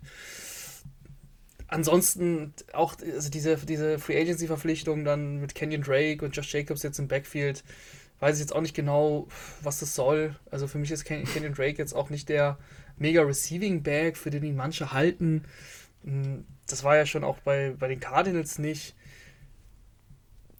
Ansonsten 1.67 2.53
auch 2.73 2.95
also 3.01 3.29
diese, 3.29 3.57
diese 3.57 3.97
Free 3.99 4.21
Agency 4.21 4.47
Verpflichtung 4.47 5.03
dann 5.03 5.37
mit 5.37 5.55
Kenyon 5.55 5.81
Drake 5.81 6.23
und 6.23 6.35
Josh 6.35 6.53
Jacobs 6.53 6.83
jetzt 6.83 6.99
im 6.99 7.07
Backfield, 7.07 7.63
weiß 8.19 8.35
ich 8.35 8.41
jetzt 8.41 8.55
auch 8.55 8.61
nicht 8.61 8.75
genau, 8.75 9.27
was 9.61 9.79
das 9.79 9.95
soll. 9.95 10.35
Also 10.51 10.67
für 10.67 10.77
mich 10.77 10.91
ist 10.91 11.05
Kenyon 11.05 11.53
Drake 11.53 11.77
jetzt 11.77 11.93
auch 11.93 12.09
nicht 12.09 12.29
der 12.29 12.57
mega 12.97 13.21
Receiving 13.21 13.83
Bag, 13.83 14.15
für 14.15 14.29
den 14.29 14.43
ihn 14.43 14.55
manche 14.55 14.91
halten. 14.91 15.43
Hm, 16.03 16.45
das 16.67 16.83
war 16.83 16.95
ja 16.95 17.05
schon 17.05 17.23
auch 17.23 17.39
bei, 17.39 17.75
bei 17.77 17.87
den 17.87 17.99
Cardinals 17.99 18.59
nicht. 18.59 18.95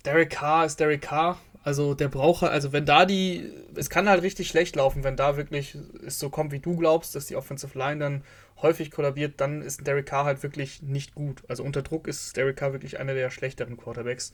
Derek 0.06 0.32
Carr 0.32 0.66
ist 0.66 0.80
Derek 0.80 1.02
Carr. 1.02 1.40
Also 1.64 1.96
der 1.96 2.10
Braucher, 2.10 2.52
also 2.52 2.74
wenn 2.74 2.86
da 2.86 3.06
die, 3.08 3.52
es 3.74 3.90
kann 3.90 4.08
halt 4.08 4.22
richtig 4.22 4.48
schlecht 4.48 4.76
laufen, 4.76 5.04
wenn 5.04 5.16
da 5.16 5.36
wirklich 5.36 5.76
es 6.06 6.20
so 6.20 6.30
kommt, 6.30 6.52
wie 6.52 6.60
du 6.60 6.78
glaubst, 6.78 7.16
dass 7.16 7.26
die 7.26 7.36
Offensive 7.36 7.76
Line 7.76 8.00
dann 8.00 8.24
häufig 8.62 8.92
kollabiert, 8.92 9.42
dann 9.42 9.62
ist 9.62 9.86
Derek 9.86 10.06
Carr 10.06 10.26
halt 10.26 10.44
wirklich 10.44 10.82
nicht 10.82 11.16
gut. 11.16 11.44
Also 11.48 11.64
unter 11.64 11.82
Druck 11.82 12.08
ist 12.08 12.36
Derek 12.38 12.58
Carr 12.58 12.74
wirklich 12.74 13.00
einer 13.00 13.14
der 13.14 13.30
schlechteren 13.30 13.78
Quarterbacks. 13.78 14.32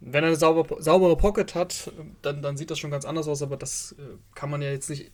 Wenn 0.00 0.24
er 0.24 0.28
eine 0.28 0.36
saubere, 0.36 0.82
saubere 0.82 1.16
Pocket 1.16 1.54
hat, 1.54 1.92
dann, 2.22 2.42
dann 2.42 2.56
sieht 2.56 2.70
das 2.70 2.78
schon 2.78 2.90
ganz 2.90 3.04
anders 3.04 3.28
aus, 3.28 3.42
aber 3.42 3.56
das 3.56 3.94
äh, 3.98 4.02
kann 4.34 4.50
man 4.50 4.60
ja 4.60 4.70
jetzt 4.70 4.90
nicht 4.90 5.12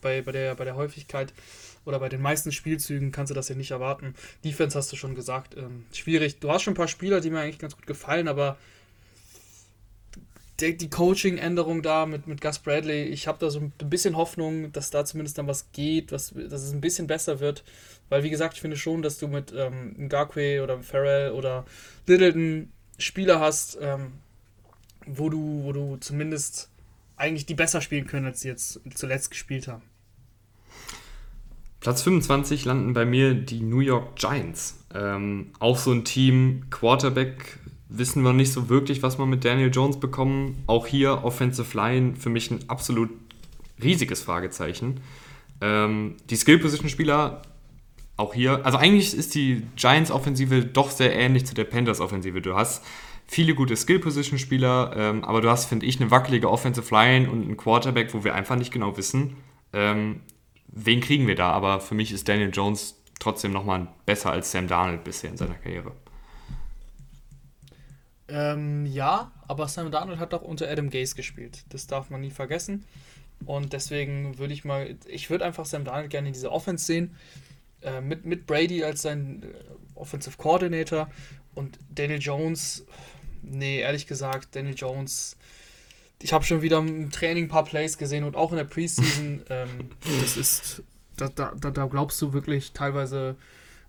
bei, 0.00 0.22
bei, 0.22 0.32
der, 0.32 0.54
bei 0.54 0.64
der 0.64 0.76
Häufigkeit 0.76 1.32
oder 1.84 1.98
bei 1.98 2.08
den 2.08 2.20
meisten 2.20 2.52
Spielzügen 2.52 3.12
kannst 3.12 3.30
du 3.30 3.34
das 3.34 3.48
ja 3.48 3.54
nicht 3.54 3.70
erwarten. 3.70 4.14
Defense 4.44 4.76
hast 4.76 4.92
du 4.92 4.96
schon 4.96 5.14
gesagt, 5.14 5.56
ähm, 5.56 5.84
schwierig. 5.92 6.40
Du 6.40 6.50
hast 6.50 6.62
schon 6.62 6.72
ein 6.72 6.76
paar 6.76 6.88
Spieler, 6.88 7.20
die 7.20 7.30
mir 7.30 7.40
eigentlich 7.40 7.58
ganz 7.58 7.76
gut 7.76 7.86
gefallen, 7.86 8.28
aber 8.28 8.58
die, 10.60 10.76
die 10.76 10.90
Coaching-Änderung 10.90 11.82
da 11.82 12.06
mit, 12.06 12.26
mit 12.26 12.40
Gus 12.40 12.58
Bradley, 12.58 13.04
ich 13.04 13.26
habe 13.26 13.38
da 13.38 13.50
so 13.50 13.60
ein 13.60 13.72
bisschen 13.90 14.16
Hoffnung, 14.16 14.72
dass 14.72 14.90
da 14.90 15.04
zumindest 15.04 15.38
dann 15.38 15.46
was 15.46 15.72
geht, 15.72 16.12
was, 16.12 16.32
dass 16.34 16.62
es 16.62 16.72
ein 16.72 16.80
bisschen 16.80 17.06
besser 17.06 17.40
wird. 17.40 17.64
Weil, 18.08 18.22
wie 18.22 18.30
gesagt, 18.30 18.54
ich 18.54 18.60
finde 18.60 18.76
schon, 18.76 19.02
dass 19.02 19.18
du 19.18 19.28
mit 19.28 19.52
ähm, 19.56 19.94
Ngakwe 19.96 20.62
oder 20.62 20.82
Farrell 20.82 21.32
oder 21.32 21.64
Littleton 22.06 22.70
Spieler 22.98 23.40
hast, 23.40 23.78
ähm, 23.80 24.12
wo, 25.06 25.28
du, 25.28 25.62
wo 25.64 25.72
du 25.72 25.96
zumindest 25.96 26.70
eigentlich 27.16 27.46
die 27.46 27.54
besser 27.54 27.80
spielen 27.80 28.06
können, 28.06 28.26
als 28.26 28.40
sie 28.40 28.48
jetzt 28.48 28.80
zuletzt 28.94 29.30
gespielt 29.30 29.68
haben. 29.68 29.82
Platz 31.80 32.02
25 32.02 32.66
landen 32.66 32.92
bei 32.92 33.06
mir 33.06 33.34
die 33.34 33.60
New 33.60 33.80
York 33.80 34.16
Giants. 34.16 34.84
Ähm, 34.94 35.52
auch 35.60 35.78
so 35.78 35.92
ein 35.92 36.04
Team, 36.04 36.64
Quarterback, 36.68 37.59
wissen 37.90 38.22
wir 38.22 38.32
nicht 38.32 38.52
so 38.52 38.68
wirklich, 38.68 39.02
was 39.02 39.18
wir 39.18 39.26
mit 39.26 39.44
Daniel 39.44 39.70
Jones 39.72 39.98
bekommen. 39.98 40.62
Auch 40.66 40.86
hier 40.86 41.24
Offensive 41.24 41.76
Line 41.76 42.14
für 42.16 42.30
mich 42.30 42.50
ein 42.50 42.60
absolut 42.68 43.10
riesiges 43.82 44.22
Fragezeichen. 44.22 45.00
Ähm, 45.60 46.16
die 46.30 46.36
Skill-Position-Spieler, 46.36 47.42
auch 48.16 48.34
hier, 48.34 48.64
also 48.64 48.78
eigentlich 48.78 49.14
ist 49.14 49.34
die 49.34 49.66
Giants-Offensive 49.76 50.64
doch 50.64 50.90
sehr 50.90 51.14
ähnlich 51.14 51.46
zu 51.46 51.54
der 51.54 51.64
Panthers-Offensive. 51.64 52.40
Du 52.40 52.54
hast 52.54 52.84
viele 53.26 53.54
gute 53.54 53.76
Skill-Position-Spieler, 53.76 54.94
ähm, 54.96 55.24
aber 55.24 55.40
du 55.40 55.50
hast, 55.50 55.66
finde 55.66 55.86
ich, 55.86 56.00
eine 56.00 56.10
wackelige 56.10 56.50
Offensive 56.50 56.94
Line 56.94 57.30
und 57.30 57.42
einen 57.42 57.56
Quarterback, 57.56 58.14
wo 58.14 58.24
wir 58.24 58.34
einfach 58.34 58.56
nicht 58.56 58.72
genau 58.72 58.96
wissen, 58.96 59.36
ähm, 59.72 60.20
wen 60.68 61.00
kriegen 61.00 61.26
wir 61.26 61.34
da? 61.34 61.50
Aber 61.50 61.80
für 61.80 61.94
mich 61.94 62.12
ist 62.12 62.28
Daniel 62.28 62.50
Jones 62.52 63.02
trotzdem 63.18 63.52
nochmal 63.52 63.88
besser 64.06 64.30
als 64.32 64.50
Sam 64.50 64.66
Darnold 64.66 65.04
bisher 65.04 65.30
in 65.30 65.36
seiner 65.36 65.54
Karriere. 65.54 65.92
Ähm, 68.30 68.86
ja, 68.86 69.32
aber 69.48 69.68
Sam 69.68 69.90
Darnold 69.90 70.18
hat 70.18 70.32
auch 70.34 70.42
unter 70.42 70.68
Adam 70.68 70.90
Gase 70.90 71.14
gespielt. 71.14 71.64
Das 71.68 71.86
darf 71.86 72.10
man 72.10 72.20
nie 72.20 72.30
vergessen. 72.30 72.84
Und 73.44 73.72
deswegen 73.72 74.38
würde 74.38 74.52
ich 74.52 74.64
mal, 74.64 74.96
ich 75.08 75.30
würde 75.30 75.44
einfach 75.44 75.64
Sam 75.64 75.84
Darnold 75.84 76.10
gerne 76.10 76.28
in 76.28 76.34
dieser 76.34 76.52
Offense 76.52 76.84
sehen. 76.84 77.16
Äh, 77.82 78.00
mit, 78.00 78.26
mit 78.26 78.46
Brady 78.46 78.84
als 78.84 79.02
sein 79.02 79.42
äh, 79.42 79.98
Offensive 79.98 80.36
Coordinator 80.36 81.10
und 81.54 81.78
Daniel 81.94 82.20
Jones. 82.20 82.84
Nee, 83.42 83.80
ehrlich 83.80 84.06
gesagt, 84.06 84.54
Daniel 84.54 84.74
Jones. 84.74 85.36
Ich 86.22 86.34
habe 86.34 86.44
schon 86.44 86.60
wieder 86.60 86.78
im 86.78 87.10
Training 87.10 87.44
ein 87.44 87.48
paar 87.48 87.64
Plays 87.64 87.96
gesehen 87.96 88.24
und 88.24 88.36
auch 88.36 88.50
in 88.50 88.58
der 88.58 88.64
Preseason. 88.64 89.42
ähm, 89.48 89.90
das 90.20 90.36
ist, 90.36 90.82
da, 91.16 91.28
da, 91.28 91.54
da 91.54 91.86
glaubst 91.86 92.20
du 92.20 92.34
wirklich 92.34 92.72
teilweise, 92.72 93.36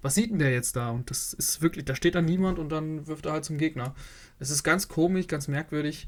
was 0.01 0.15
sieht 0.15 0.31
denn 0.31 0.39
der 0.39 0.53
jetzt 0.53 0.77
da? 0.77 0.89
Und 0.91 1.09
das 1.09 1.33
ist 1.33 1.61
wirklich, 1.61 1.83
da 1.83 1.93
steht 1.93 2.15
da 2.15 2.21
niemand 2.21 2.59
und 2.59 2.69
dann 2.69 3.07
wirft 3.07 3.25
er 3.25 3.33
halt 3.33 3.43
zum 3.43 3.57
Gegner. 3.57 3.93
Es 4.41 4.49
ist 4.49 4.63
ganz 4.63 4.87
komisch, 4.87 5.27
ganz 5.27 5.47
merkwürdig. 5.47 6.07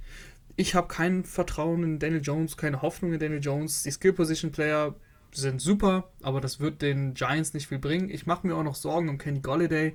Ich 0.56 0.74
habe 0.74 0.88
kein 0.88 1.24
Vertrauen 1.24 1.84
in 1.84 2.00
Daniel 2.00 2.22
Jones, 2.24 2.58
keine 2.58 2.82
Hoffnung 2.82 3.14
in 3.14 3.20
Daniel 3.20 3.40
Jones. 3.40 3.84
Die 3.84 3.92
Skill 3.92 4.14
Position 4.14 4.52
Player 4.52 4.96
sind 5.32 5.62
super, 5.62 6.10
aber 6.24 6.42
das 6.42 6.60
wird 6.60 6.82
den 6.82 7.14
Giants 7.14 7.54
nicht 7.54 7.68
viel 7.68 7.78
bringen. 7.78 8.10
Ich 8.10 8.26
mache 8.26 8.48
mir 8.48 8.56
auch 8.56 8.64
noch 8.64 8.74
Sorgen 8.74 9.10
um 9.10 9.20
Kenny 9.20 9.40
Golladay. 9.40 9.94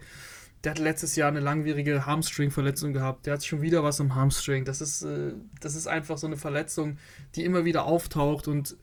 Der 0.62 0.70
hat 0.70 0.78
letztes 0.78 1.16
Jahr 1.16 1.28
eine 1.28 1.40
langwierige 1.40 2.06
Hamstring-Verletzung 2.06 2.92
gehabt. 2.92 3.26
Der 3.26 3.34
hat 3.34 3.44
schon 3.44 3.60
wieder 3.60 3.82
was 3.82 4.00
am 4.00 4.14
Hamstring. 4.14 4.64
Das 4.64 4.80
ist, 4.80 5.02
äh, 5.02 5.32
das 5.60 5.74
ist 5.74 5.88
einfach 5.88 6.16
so 6.16 6.28
eine 6.28 6.36
Verletzung, 6.36 6.98
die 7.34 7.44
immer 7.44 7.64
wieder 7.64 7.86
auftaucht 7.86 8.46
und 8.46 8.76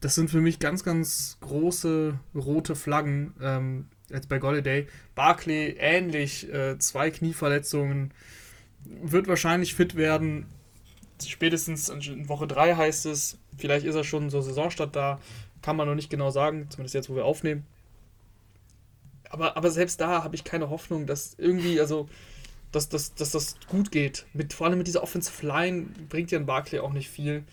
das 0.00 0.14
sind 0.14 0.30
für 0.30 0.40
mich 0.40 0.60
ganz, 0.60 0.82
ganz 0.82 1.36
große 1.42 2.18
rote 2.34 2.74
Flaggen. 2.74 3.34
Ähm, 3.42 3.88
jetzt 4.08 4.30
bei 4.30 4.38
Golladay. 4.38 4.86
Barkley 5.14 5.76
ähnlich, 5.78 6.50
äh, 6.50 6.78
zwei 6.78 7.10
Knieverletzungen, 7.10 8.14
wird 8.84 9.28
wahrscheinlich 9.28 9.74
fit 9.74 9.96
werden. 9.96 10.46
Spätestens 11.24 11.88
in 11.88 12.28
Woche 12.28 12.46
3 12.46 12.74
heißt 12.74 13.06
es, 13.06 13.38
vielleicht 13.56 13.86
ist 13.86 13.94
er 13.94 14.04
schon 14.04 14.30
zur 14.30 14.42
Saisonstart 14.42 14.94
da, 14.94 15.20
kann 15.62 15.76
man 15.76 15.88
noch 15.88 15.94
nicht 15.94 16.10
genau 16.10 16.30
sagen, 16.30 16.66
zumindest 16.70 16.94
jetzt, 16.94 17.08
wo 17.08 17.16
wir 17.16 17.24
aufnehmen. 17.24 17.64
Aber, 19.30 19.56
aber 19.56 19.70
selbst 19.70 20.00
da 20.00 20.22
habe 20.22 20.34
ich 20.34 20.44
keine 20.44 20.70
Hoffnung, 20.70 21.06
dass 21.06 21.34
irgendwie, 21.38 21.80
also, 21.80 22.08
dass, 22.72 22.88
dass, 22.88 23.14
dass 23.14 23.30
das 23.30 23.56
gut 23.68 23.90
geht. 23.90 24.26
Mit, 24.32 24.52
vor 24.52 24.66
allem 24.66 24.78
mit 24.78 24.86
dieser 24.86 25.02
Offensive 25.02 25.46
Line 25.46 25.86
bringt 26.08 26.30
ja 26.30 26.38
ein 26.38 26.46
Barkley 26.46 26.80
auch 26.80 26.92
nicht 26.92 27.08
viel. 27.08 27.44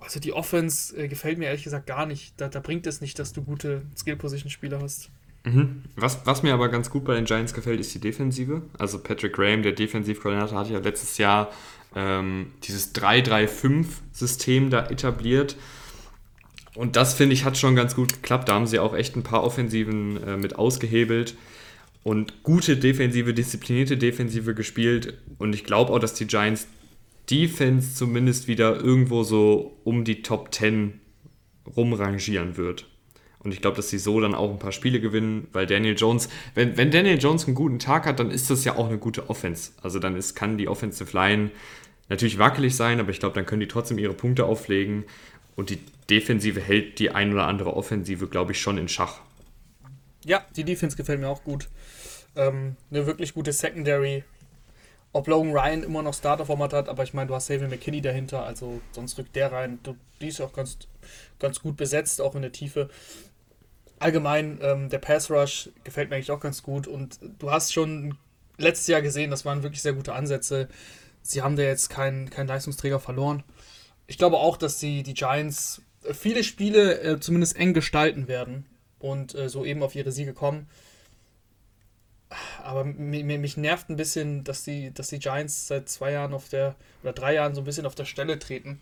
Also 0.00 0.20
die 0.20 0.32
Offense 0.32 0.96
äh, 0.96 1.08
gefällt 1.08 1.38
mir 1.38 1.46
ehrlich 1.46 1.64
gesagt 1.64 1.86
gar 1.86 2.06
nicht. 2.06 2.34
Da, 2.36 2.48
da 2.48 2.60
bringt 2.60 2.86
es 2.86 3.00
nicht, 3.00 3.18
dass 3.18 3.32
du 3.32 3.42
gute 3.42 3.82
Skill-Position-Spieler 3.96 4.80
hast. 4.80 5.10
Mhm. 5.44 5.84
Was, 5.96 6.26
was 6.26 6.42
mir 6.42 6.54
aber 6.54 6.68
ganz 6.68 6.90
gut 6.90 7.04
bei 7.04 7.14
den 7.14 7.24
Giants 7.24 7.54
gefällt, 7.54 7.80
ist 7.80 7.94
die 7.94 8.00
Defensive. 8.00 8.62
Also 8.78 8.98
Patrick 8.98 9.32
Graham, 9.32 9.62
der 9.62 9.72
Defensivkoordinator, 9.72 10.58
hat 10.58 10.70
ja 10.70 10.78
letztes 10.78 11.18
Jahr 11.18 11.50
ähm, 11.94 12.52
dieses 12.64 12.94
3-3-5-System 12.94 14.70
da 14.70 14.86
etabliert. 14.86 15.56
Und 16.74 16.96
das, 16.96 17.14
finde 17.14 17.34
ich, 17.34 17.44
hat 17.44 17.56
schon 17.56 17.74
ganz 17.74 17.94
gut 17.94 18.14
geklappt. 18.14 18.48
Da 18.48 18.54
haben 18.54 18.66
sie 18.66 18.78
auch 18.78 18.94
echt 18.94 19.16
ein 19.16 19.22
paar 19.22 19.42
Offensiven 19.42 20.22
äh, 20.22 20.36
mit 20.36 20.56
ausgehebelt 20.56 21.34
und 22.04 22.42
gute 22.42 22.76
Defensive, 22.76 23.34
disziplinierte 23.34 23.96
Defensive 23.96 24.54
gespielt. 24.54 25.18
Und 25.38 25.54
ich 25.54 25.64
glaube 25.64 25.92
auch, 25.92 25.98
dass 25.98 26.14
die 26.14 26.26
Giants 26.26 26.68
Defense 27.30 27.94
zumindest 27.94 28.48
wieder 28.48 28.76
irgendwo 28.76 29.22
so 29.22 29.78
um 29.84 30.04
die 30.04 30.22
Top 30.22 30.54
10 30.54 31.00
rumrangieren 31.76 32.56
wird. 32.56 32.86
Und 33.40 33.52
ich 33.52 33.60
glaube, 33.60 33.76
dass 33.76 33.88
sie 33.88 33.98
so 33.98 34.20
dann 34.20 34.34
auch 34.34 34.50
ein 34.50 34.58
paar 34.58 34.72
Spiele 34.72 35.00
gewinnen, 35.00 35.46
weil 35.52 35.66
Daniel 35.66 35.96
Jones, 35.96 36.28
wenn, 36.54 36.76
wenn 36.76 36.90
Daniel 36.90 37.18
Jones 37.18 37.46
einen 37.46 37.54
guten 37.54 37.78
Tag 37.78 38.04
hat, 38.04 38.18
dann 38.18 38.30
ist 38.30 38.50
das 38.50 38.64
ja 38.64 38.76
auch 38.76 38.88
eine 38.88 38.98
gute 38.98 39.30
Offense. 39.30 39.72
Also 39.82 39.98
dann 39.98 40.16
ist, 40.16 40.34
kann 40.34 40.58
die 40.58 40.68
Offensive 40.68 41.16
Line 41.16 41.50
natürlich 42.08 42.38
wackelig 42.38 42.74
sein, 42.74 42.98
aber 43.00 43.10
ich 43.10 43.20
glaube, 43.20 43.34
dann 43.34 43.46
können 43.46 43.60
die 43.60 43.68
trotzdem 43.68 43.98
ihre 43.98 44.14
Punkte 44.14 44.44
auflegen. 44.46 45.04
Und 45.54 45.70
die 45.70 45.78
Defensive 46.10 46.60
hält 46.60 46.98
die 46.98 47.10
ein 47.10 47.32
oder 47.32 47.46
andere 47.46 47.76
Offensive, 47.76 48.26
glaube 48.26 48.52
ich, 48.52 48.60
schon 48.60 48.78
in 48.78 48.88
Schach. 48.88 49.20
Ja, 50.24 50.44
die 50.56 50.64
Defense 50.64 50.96
gefällt 50.96 51.20
mir 51.20 51.28
auch 51.28 51.44
gut. 51.44 51.68
Ähm, 52.36 52.76
eine 52.90 53.06
wirklich 53.06 53.34
gute 53.34 53.52
Secondary. 53.52 54.24
Ob 55.12 55.26
Logan 55.26 55.52
Ryan 55.52 55.82
immer 55.82 56.02
noch 56.02 56.12
Starter-Format 56.14 56.72
hat, 56.72 56.88
aber 56.88 57.02
ich 57.02 57.14
meine, 57.14 57.28
du 57.28 57.34
hast 57.34 57.46
Savin 57.46 57.70
McKinney 57.70 58.02
dahinter, 58.02 58.44
also 58.44 58.80
sonst 58.92 59.16
rückt 59.16 59.34
der 59.36 59.50
rein. 59.50 59.78
Die 60.20 60.28
ist 60.28 60.40
auch 60.40 60.52
ganz, 60.52 60.78
ganz 61.38 61.60
gut 61.60 61.76
besetzt, 61.76 62.20
auch 62.20 62.34
in 62.34 62.42
der 62.42 62.52
Tiefe 62.52 62.90
allgemein, 64.00 64.58
ähm, 64.62 64.88
der 64.88 64.98
Pass 64.98 65.30
Rush 65.30 65.70
gefällt 65.84 66.10
mir 66.10 66.16
eigentlich 66.16 66.30
auch 66.30 66.40
ganz 66.40 66.62
gut. 66.62 66.86
Und 66.86 67.18
du 67.38 67.50
hast 67.50 67.72
schon 67.72 68.16
letztes 68.56 68.86
Jahr 68.88 69.02
gesehen, 69.02 69.30
das 69.30 69.44
waren 69.44 69.62
wirklich 69.62 69.82
sehr 69.82 69.92
gute 69.92 70.14
Ansätze. 70.14 70.68
Sie 71.22 71.42
haben 71.42 71.56
da 71.56 71.62
jetzt 71.62 71.90
keinen 71.90 72.30
kein 72.30 72.46
Leistungsträger 72.46 73.00
verloren. 73.00 73.42
Ich 74.06 74.18
glaube 74.18 74.38
auch, 74.38 74.56
dass 74.56 74.78
die, 74.78 75.02
die 75.02 75.14
Giants 75.14 75.82
viele 76.12 76.44
Spiele 76.44 77.00
äh, 77.00 77.20
zumindest 77.20 77.56
eng 77.56 77.74
gestalten 77.74 78.28
werden 78.28 78.66
und 78.98 79.34
äh, 79.34 79.48
so 79.48 79.64
eben 79.64 79.82
auf 79.82 79.94
ihre 79.94 80.12
Siege 80.12 80.32
kommen. 80.32 80.68
Aber 82.62 82.84
mich 82.84 83.56
nervt 83.56 83.88
ein 83.88 83.96
bisschen, 83.96 84.44
dass 84.44 84.62
die, 84.62 84.92
dass 84.92 85.08
die 85.08 85.18
Giants 85.18 85.66
seit 85.66 85.88
zwei 85.88 86.12
Jahren 86.12 86.34
auf 86.34 86.48
der, 86.48 86.74
oder 87.02 87.14
drei 87.14 87.34
Jahren 87.34 87.54
so 87.54 87.62
ein 87.62 87.64
bisschen 87.64 87.86
auf 87.86 87.94
der 87.94 88.04
Stelle 88.04 88.38
treten. 88.38 88.80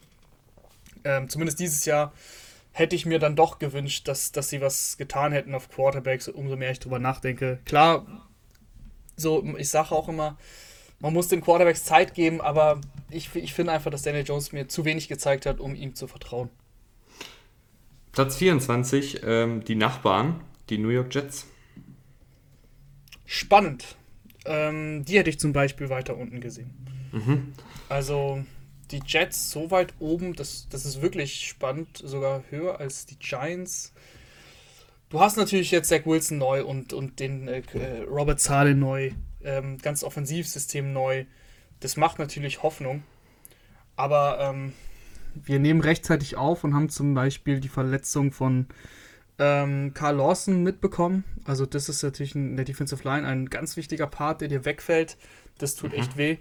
Ähm, 1.04 1.28
zumindest 1.28 1.60
dieses 1.60 1.84
Jahr 1.84 2.12
hätte 2.76 2.94
ich 2.94 3.06
mir 3.06 3.18
dann 3.18 3.36
doch 3.36 3.58
gewünscht, 3.58 4.06
dass, 4.06 4.32
dass 4.32 4.50
sie 4.50 4.60
was 4.60 4.98
getan 4.98 5.32
hätten 5.32 5.54
auf 5.54 5.70
Quarterbacks, 5.70 6.28
umso 6.28 6.56
mehr 6.56 6.70
ich 6.70 6.78
drüber 6.78 6.98
nachdenke. 6.98 7.58
Klar, 7.64 8.06
so, 9.16 9.42
ich 9.56 9.70
sage 9.70 9.92
auch 9.92 10.10
immer, 10.10 10.36
man 11.00 11.14
muss 11.14 11.28
den 11.28 11.40
Quarterbacks 11.40 11.84
Zeit 11.84 12.12
geben, 12.12 12.42
aber 12.42 12.82
ich, 13.08 13.34
ich 13.34 13.54
finde 13.54 13.72
einfach, 13.72 13.90
dass 13.90 14.02
Daniel 14.02 14.24
Jones 14.24 14.52
mir 14.52 14.68
zu 14.68 14.84
wenig 14.84 15.08
gezeigt 15.08 15.46
hat, 15.46 15.58
um 15.58 15.74
ihm 15.74 15.94
zu 15.94 16.06
vertrauen. 16.06 16.50
Platz 18.12 18.36
24, 18.36 19.22
ähm, 19.24 19.64
die 19.64 19.74
Nachbarn, 19.74 20.40
die 20.68 20.76
New 20.76 20.90
York 20.90 21.14
Jets. 21.14 21.46
Spannend. 23.24 23.96
Ähm, 24.44 25.02
die 25.06 25.18
hätte 25.18 25.30
ich 25.30 25.40
zum 25.40 25.54
Beispiel 25.54 25.88
weiter 25.88 26.16
unten 26.18 26.42
gesehen. 26.42 26.70
Mhm. 27.12 27.54
Also, 27.88 28.44
die 28.90 29.02
Jets 29.04 29.50
so 29.50 29.70
weit 29.70 29.94
oben, 29.98 30.34
das, 30.34 30.68
das 30.70 30.84
ist 30.84 31.02
wirklich 31.02 31.46
spannend, 31.46 31.98
sogar 32.02 32.42
höher 32.50 32.80
als 32.80 33.06
die 33.06 33.18
Giants. 33.18 33.92
Du 35.08 35.20
hast 35.20 35.36
natürlich 35.36 35.70
jetzt 35.70 35.88
Zach 35.88 36.04
Wilson 36.04 36.38
neu 36.38 36.64
und, 36.64 36.92
und 36.92 37.20
den 37.20 37.48
äh, 37.48 37.62
Robert 38.08 38.40
Zahle 38.40 38.74
neu, 38.74 39.12
ähm, 39.42 39.78
ganz 39.78 40.02
Offensivsystem 40.02 40.92
neu. 40.92 41.24
Das 41.80 41.96
macht 41.96 42.18
natürlich 42.18 42.62
Hoffnung. 42.62 43.02
Aber 43.96 44.38
ähm, 44.40 44.72
wir 45.34 45.58
nehmen 45.58 45.80
rechtzeitig 45.80 46.36
auf 46.36 46.64
und 46.64 46.74
haben 46.74 46.88
zum 46.88 47.14
Beispiel 47.14 47.60
die 47.60 47.68
Verletzung 47.68 48.32
von 48.32 48.66
ähm, 49.38 49.92
Carl 49.94 50.16
Lawson 50.16 50.62
mitbekommen. 50.62 51.24
Also 51.44 51.66
das 51.66 51.88
ist 51.88 52.02
natürlich 52.02 52.34
in 52.34 52.56
der 52.56 52.64
Defensive 52.64 53.06
Line 53.06 53.26
ein 53.26 53.46
ganz 53.50 53.76
wichtiger 53.76 54.06
Part, 54.06 54.40
der 54.40 54.48
dir 54.48 54.64
wegfällt. 54.64 55.16
Das 55.58 55.74
tut 55.74 55.92
mhm. 55.92 55.98
echt 55.98 56.16
weh. 56.16 56.38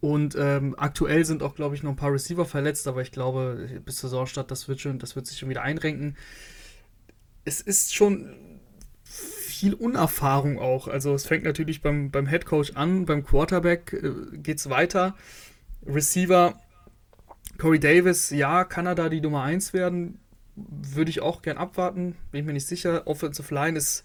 Und 0.00 0.34
ähm, 0.38 0.74
aktuell 0.78 1.24
sind 1.26 1.42
auch, 1.42 1.54
glaube 1.54 1.74
ich, 1.74 1.82
noch 1.82 1.90
ein 1.90 1.96
paar 1.96 2.12
Receiver 2.12 2.46
verletzt, 2.46 2.88
aber 2.88 3.02
ich 3.02 3.12
glaube, 3.12 3.68
bis 3.84 3.96
zur 3.96 4.08
Saisonstart, 4.08 4.50
das 4.50 4.66
wird 4.66 4.80
schon, 4.80 4.98
das 4.98 5.14
wird 5.14 5.26
sich 5.26 5.38
schon 5.38 5.50
wieder 5.50 5.62
einrenken. 5.62 6.16
Es 7.44 7.60
ist 7.60 7.94
schon 7.94 8.34
viel 9.04 9.74
Unerfahrung 9.74 10.58
auch. 10.58 10.88
Also 10.88 11.12
es 11.12 11.26
fängt 11.26 11.44
natürlich 11.44 11.82
beim, 11.82 12.10
beim 12.10 12.26
Head 12.26 12.46
Coach 12.46 12.72
an, 12.76 13.04
beim 13.04 13.24
Quarterback 13.24 13.92
äh, 13.92 14.38
geht 14.38 14.58
es 14.58 14.70
weiter. 14.70 15.14
Receiver, 15.86 16.58
Corey 17.58 17.78
Davis, 17.78 18.30
ja, 18.30 18.64
kann 18.64 18.86
er 18.86 18.94
da 18.94 19.10
die 19.10 19.20
Nummer 19.20 19.42
1 19.42 19.74
werden? 19.74 20.18
Würde 20.56 21.10
ich 21.10 21.20
auch 21.20 21.42
gern 21.42 21.58
abwarten, 21.58 22.16
bin 22.30 22.40
ich 22.40 22.46
mir 22.46 22.52
nicht 22.54 22.66
sicher. 22.66 23.06
Offensive 23.06 23.54
Line 23.54 23.76
ist 23.76 24.04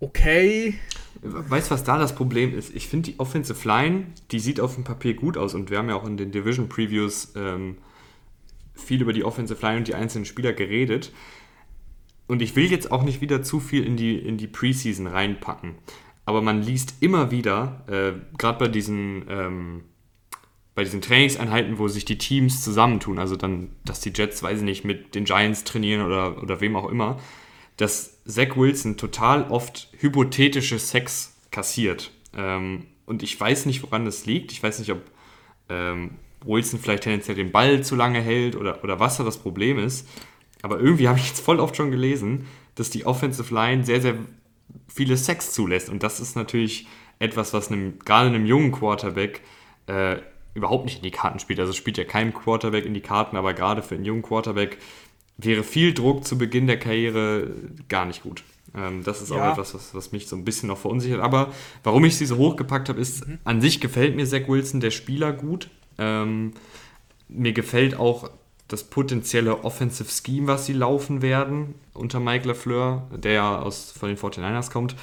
okay. 0.00 0.74
Weißt 1.22 1.70
du, 1.70 1.74
was 1.74 1.84
da 1.84 1.98
das 1.98 2.14
Problem 2.14 2.56
ist? 2.56 2.74
Ich 2.74 2.88
finde 2.88 3.10
die 3.10 3.18
Offensive 3.18 3.66
Line, 3.66 4.06
die 4.30 4.38
sieht 4.38 4.60
auf 4.60 4.74
dem 4.74 4.84
Papier 4.84 5.14
gut 5.14 5.36
aus 5.36 5.54
und 5.54 5.70
wir 5.70 5.78
haben 5.78 5.88
ja 5.88 5.96
auch 5.96 6.06
in 6.06 6.16
den 6.16 6.30
Division 6.30 6.68
Previews 6.68 7.32
ähm, 7.36 7.78
viel 8.74 9.00
über 9.00 9.12
die 9.12 9.24
Offensive 9.24 9.60
Line 9.62 9.78
und 9.78 9.88
die 9.88 9.94
einzelnen 9.94 10.26
Spieler 10.26 10.52
geredet. 10.52 11.12
Und 12.28 12.42
ich 12.42 12.56
will 12.56 12.70
jetzt 12.70 12.92
auch 12.92 13.02
nicht 13.02 13.20
wieder 13.20 13.42
zu 13.42 13.60
viel 13.60 13.84
in 13.84 13.96
die, 13.96 14.18
in 14.18 14.36
die 14.36 14.46
Preseason 14.46 15.06
reinpacken. 15.06 15.76
Aber 16.24 16.42
man 16.42 16.60
liest 16.62 16.96
immer 17.00 17.30
wieder, 17.30 17.84
äh, 17.88 18.12
gerade 18.36 18.58
bei 18.58 18.68
diesen, 18.68 19.24
ähm, 19.28 19.84
bei 20.74 20.82
diesen 20.82 21.00
Trainingseinheiten, 21.00 21.78
wo 21.78 21.88
sich 21.88 22.04
die 22.04 22.18
Teams 22.18 22.62
zusammentun, 22.62 23.18
also 23.18 23.36
dann, 23.36 23.70
dass 23.84 24.00
die 24.00 24.12
Jets, 24.14 24.42
weiß 24.42 24.58
ich 24.58 24.64
nicht, 24.64 24.84
mit 24.84 25.14
den 25.14 25.24
Giants 25.24 25.64
trainieren 25.64 26.04
oder, 26.04 26.42
oder 26.42 26.60
wem 26.60 26.76
auch 26.76 26.90
immer, 26.90 27.18
dass 27.76 28.15
Zach 28.26 28.56
Wilson 28.56 28.96
total 28.96 29.50
oft 29.50 29.88
hypothetische 29.98 30.78
Sex 30.78 31.36
kassiert. 31.50 32.10
Ähm, 32.34 32.86
und 33.06 33.22
ich 33.22 33.38
weiß 33.38 33.66
nicht, 33.66 33.82
woran 33.82 34.04
das 34.04 34.26
liegt. 34.26 34.52
Ich 34.52 34.62
weiß 34.62 34.80
nicht, 34.80 34.90
ob 34.90 35.00
ähm, 35.68 36.16
Wilson 36.44 36.80
vielleicht 36.80 37.04
tendenziell 37.04 37.36
den 37.36 37.52
Ball 37.52 37.82
zu 37.82 37.94
lange 37.94 38.20
hält 38.20 38.56
oder, 38.56 38.82
oder 38.82 39.00
was 39.00 39.16
da 39.16 39.24
das 39.24 39.38
Problem 39.38 39.78
ist. 39.78 40.08
Aber 40.62 40.80
irgendwie 40.80 41.08
habe 41.08 41.18
ich 41.18 41.28
jetzt 41.28 41.40
voll 41.40 41.60
oft 41.60 41.76
schon 41.76 41.90
gelesen, 41.90 42.46
dass 42.74 42.90
die 42.90 43.06
Offensive 43.06 43.54
Line 43.54 43.84
sehr, 43.84 44.00
sehr 44.00 44.16
viele 44.88 45.16
Sex 45.16 45.52
zulässt. 45.52 45.88
Und 45.88 46.02
das 46.02 46.20
ist 46.20 46.36
natürlich 46.36 46.86
etwas, 47.18 47.52
was 47.52 47.70
einem, 47.70 47.98
gerade 48.00 48.28
einem 48.28 48.46
jungen 48.46 48.72
Quarterback 48.72 49.42
äh, 49.86 50.16
überhaupt 50.54 50.86
nicht 50.86 50.98
in 50.98 51.02
die 51.02 51.10
Karten 51.10 51.38
spielt. 51.38 51.60
Also 51.60 51.72
spielt 51.72 51.98
ja 51.98 52.04
kein 52.04 52.34
Quarterback 52.34 52.84
in 52.84 52.94
die 52.94 53.00
Karten, 53.00 53.36
aber 53.36 53.54
gerade 53.54 53.82
für 53.82 53.94
einen 53.94 54.04
jungen 54.04 54.22
Quarterback 54.22 54.78
wäre 55.38 55.62
viel 55.62 55.94
Druck 55.94 56.24
zu 56.24 56.38
Beginn 56.38 56.66
der 56.66 56.78
Karriere 56.78 57.50
gar 57.88 58.06
nicht 58.06 58.22
gut. 58.22 58.42
Ähm, 58.74 59.02
das 59.04 59.22
ist 59.22 59.30
ja. 59.30 59.36
auch 59.36 59.52
etwas, 59.52 59.74
was, 59.74 59.94
was, 59.94 60.12
mich 60.12 60.28
so 60.28 60.36
ein 60.36 60.44
bisschen 60.44 60.68
noch 60.68 60.78
verunsichert. 60.78 61.20
Aber 61.20 61.52
warum 61.82 62.04
ich 62.04 62.16
sie 62.16 62.26
so 62.26 62.36
hochgepackt 62.36 62.88
habe, 62.88 63.00
ist, 63.00 63.26
mhm. 63.26 63.38
an 63.44 63.60
sich 63.60 63.80
gefällt 63.80 64.16
mir 64.16 64.26
Zach 64.26 64.48
Wilson, 64.48 64.80
der 64.80 64.90
Spieler, 64.90 65.32
gut. 65.32 65.70
Ähm, 65.98 66.52
mir 67.28 67.52
gefällt 67.52 67.96
auch 67.96 68.30
das 68.68 68.84
potenzielle 68.84 69.64
Offensive 69.64 70.10
Scheme, 70.10 70.48
was 70.48 70.66
sie 70.66 70.72
laufen 70.72 71.22
werden 71.22 71.74
unter 71.94 72.18
Mike 72.20 72.48
LaFleur, 72.48 73.08
der 73.14 73.32
ja 73.32 73.58
aus, 73.60 73.92
von 73.92 74.08
den 74.08 74.18
49ers 74.18 74.70
kommt. 74.70 74.96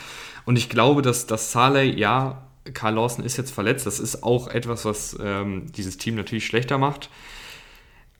Und 0.46 0.58
ich 0.58 0.70
glaube, 0.70 1.02
dass, 1.02 1.28
dass 1.28 1.52
Saleh, 1.52 1.98
ja, 1.98 2.46
Carl 2.74 2.96
Lawson 2.96 3.26
ist 3.26 3.38
jetzt 3.38 3.52
verletzt. 3.52 3.86
Das 3.86 4.00
ist 4.00 4.24
auch 4.24 4.48
etwas, 4.48 4.86
was 4.86 5.18
ähm, 5.22 5.72
dieses 5.74 5.98
Team 5.98 6.16
natürlich 6.16 6.46
schlechter 6.46 6.78
macht. 6.78 7.10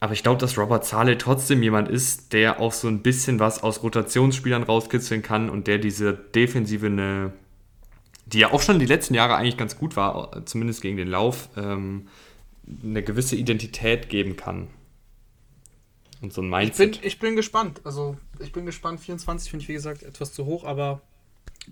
Aber 0.00 0.12
ich 0.12 0.22
glaube, 0.22 0.40
dass 0.40 0.58
Robert 0.58 0.84
Saleh 0.84 1.16
trotzdem 1.16 1.62
jemand 1.62 1.88
ist, 1.88 2.32
der 2.32 2.60
auch 2.60 2.72
so 2.72 2.88
ein 2.88 3.02
bisschen 3.02 3.40
was 3.40 3.62
aus 3.62 3.82
Rotationsspielern 3.82 4.62
rauskitzeln 4.62 5.22
kann 5.22 5.48
und 5.48 5.66
der 5.66 5.78
diese 5.78 6.12
Defensive 6.12 6.86
eine, 6.86 7.32
die 8.26 8.40
ja 8.40 8.52
auch 8.52 8.60
schon 8.60 8.78
die 8.78 8.86
letzten 8.86 9.14
Jahre 9.14 9.36
eigentlich 9.36 9.56
ganz 9.56 9.78
gut 9.78 9.96
war, 9.96 10.44
zumindest 10.44 10.82
gegen 10.82 10.96
den 10.96 11.08
Lauf, 11.08 11.48
ähm, 11.56 12.08
eine 12.82 13.02
gewisse 13.02 13.36
Identität 13.36 14.08
geben 14.08 14.36
kann. 14.36 14.68
Und 16.20 16.32
so 16.32 16.40
ein 16.42 16.48
Mindset. 16.48 16.96
Ich 16.96 17.00
bin, 17.00 17.08
ich 17.08 17.18
bin 17.18 17.36
gespannt. 17.36 17.80
Also, 17.84 18.16
ich 18.40 18.52
bin 18.52 18.66
gespannt. 18.66 19.00
24 19.00 19.50
finde 19.50 19.62
ich, 19.62 19.68
wie 19.68 19.74
gesagt, 19.74 20.02
etwas 20.02 20.32
zu 20.32 20.46
hoch, 20.46 20.64
aber 20.64 21.02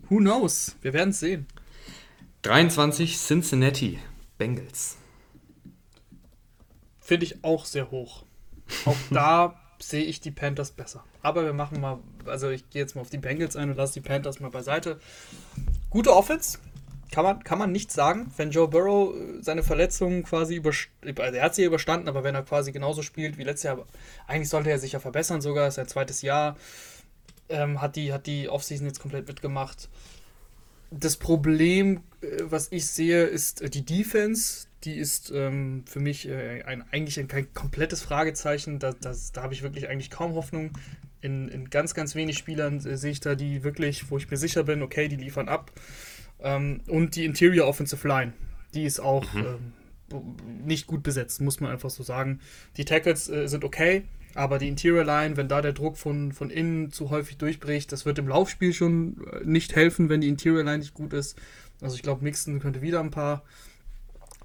who 0.09 0.19
knows? 0.19 0.77
Wir 0.83 0.93
werden 0.93 1.11
es 1.11 1.21
sehen. 1.21 1.47
23 2.43 3.17
Cincinnati 3.17 3.99
Bengals. 4.37 4.97
Finde 7.03 7.27
ich 7.27 7.45
auch 7.45 7.67
sehr 7.67 7.91
hoch. 7.91 8.25
Auch 8.87 8.97
da 9.11 9.61
sehe 9.79 10.05
ich 10.05 10.21
die 10.21 10.31
Panthers 10.31 10.71
besser. 10.71 11.05
Aber 11.21 11.45
wir 11.45 11.53
machen 11.53 11.81
mal, 11.81 11.99
also 12.27 12.49
ich 12.49 12.71
gehe 12.71 12.81
jetzt 12.81 12.95
mal 12.95 13.03
auf 13.03 13.11
die 13.11 13.19
Bengals 13.19 13.57
ein 13.57 13.71
und 13.71 13.77
lasse 13.77 13.95
die 13.95 14.01
Panthers 14.01 14.41
mal 14.41 14.51
beiseite. 14.51 15.01
Gute 15.91 16.15
Offense, 16.15 16.59
kann 17.13 17.25
man, 17.25 17.45
kann 17.45 17.59
man 17.59 17.71
nicht 17.71 17.93
sagen. 17.93 18.33
Wenn 18.37 18.51
Joe 18.51 18.69
Burrow 18.69 19.15
äh, 19.15 19.43
seine 19.43 19.63
Verletzungen 19.63 20.25
quasi 20.25 20.57
überstanden, 20.57 21.21
also 21.21 21.37
er 21.37 21.45
hat 21.45 21.55
sie 21.55 21.65
überstanden, 21.65 22.09
aber 22.09 22.25
wenn 22.25 22.35
er 22.35 22.43
quasi 22.43 22.73
genauso 22.73 23.03
spielt 23.03 23.39
wie 23.39 23.45
letztes 23.45 23.65
Jahr, 23.65 23.87
eigentlich 24.27 24.49
sollte 24.49 24.71
er 24.71 24.79
sich 24.79 24.93
ja 24.93 25.01
verbessern 25.01 25.41
sogar, 25.41 25.69
ist 25.69 25.75
sein 25.75 25.89
zweites 25.89 26.23
Jahr, 26.23 26.57
ähm, 27.49 27.81
hat, 27.81 27.97
die, 27.97 28.13
hat 28.13 28.27
die 28.27 28.49
Offseason 28.49 28.87
jetzt 28.87 29.01
komplett 29.01 29.29
mitgemacht. 29.29 29.89
Das 30.91 31.17
Problem, 31.17 32.03
äh, 32.23 32.39
was 32.43 32.73
ich 32.73 32.87
sehe, 32.87 33.25
ist 33.25 33.63
äh, 33.63 33.71
die 33.71 33.85
Defense. 33.85 34.67
Die 34.85 34.95
ist 34.95 35.31
ähm, 35.35 35.85
für 35.87 36.01
mich 36.01 36.29
äh, 36.29 36.63
ein, 36.63 36.83
eigentlich 36.91 37.19
ein, 37.21 37.29
kein 37.29 37.53
komplettes 37.55 38.03
Fragezeichen. 38.03 38.79
Da, 38.79 38.93
das, 38.93 39.33
da 39.33 39.43
habe 39.43 39.55
ich 39.55 39.63
wirklich 39.63 39.89
eigentlich 39.89 40.11
kaum 40.11 40.35
Hoffnung. 40.35 40.71
In, 41.21 41.49
in 41.49 41.71
ganz, 41.71 41.95
ganz 41.95 42.17
wenig 42.17 42.37
Spielern 42.37 42.85
äh, 42.85 42.97
sehe 42.97 43.13
ich 43.13 43.21
da 43.21 43.37
die 43.37 43.63
wirklich, 43.63 44.11
wo 44.11 44.19
ich 44.19 44.31
mir 44.31 44.37
sicher 44.37 44.65
bin, 44.65 44.83
okay, 44.83 45.07
die 45.09 45.17
liefern 45.17 45.49
ab. 45.49 45.71
Ähm, 46.41 46.81
und 46.89 47.15
die 47.15 47.25
Interior 47.25 47.69
Offensive 47.69 48.07
Line, 48.07 48.33
die 48.75 48.85
ist 48.85 48.99
auch 48.99 49.33
mhm. 49.33 49.47
ähm, 49.47 49.73
nicht 50.65 50.87
gut 50.87 51.03
besetzt, 51.03 51.41
muss 51.41 51.61
man 51.61 51.71
einfach 51.71 51.91
so 51.91 52.03
sagen. 52.03 52.41
Die 52.77 52.85
Tackles 52.85 53.29
äh, 53.29 53.47
sind 53.47 53.65
okay, 53.65 54.03
aber 54.35 54.59
die 54.59 54.69
Interior 54.69 55.05
Line, 55.05 55.37
wenn 55.37 55.49
da 55.49 55.63
der 55.63 55.73
Druck 55.73 55.97
von, 55.97 56.33
von 56.33 56.51
innen 56.51 56.91
zu 56.91 57.11
häufig 57.11 57.39
durchbricht, 57.39 57.93
das 57.93 58.07
wird 58.07 58.19
im 58.19 58.29
Laufspiel 58.29 58.73
schon 58.73 59.25
äh, 59.33 59.45
nicht 59.45 59.77
helfen, 59.77 60.09
wenn 60.09 60.21
die 60.21 60.29
Interior 60.29 60.65
Line 60.65 60.79
nicht 60.79 60.95
gut 60.95 61.13
ist. 61.13 61.39
Also 61.81 61.97
ich 61.97 62.03
glaube, 62.03 62.25
Mixon 62.25 62.61
könnte 62.61 62.83
wieder 62.83 63.01
ein 63.01 63.11
paar 63.11 63.43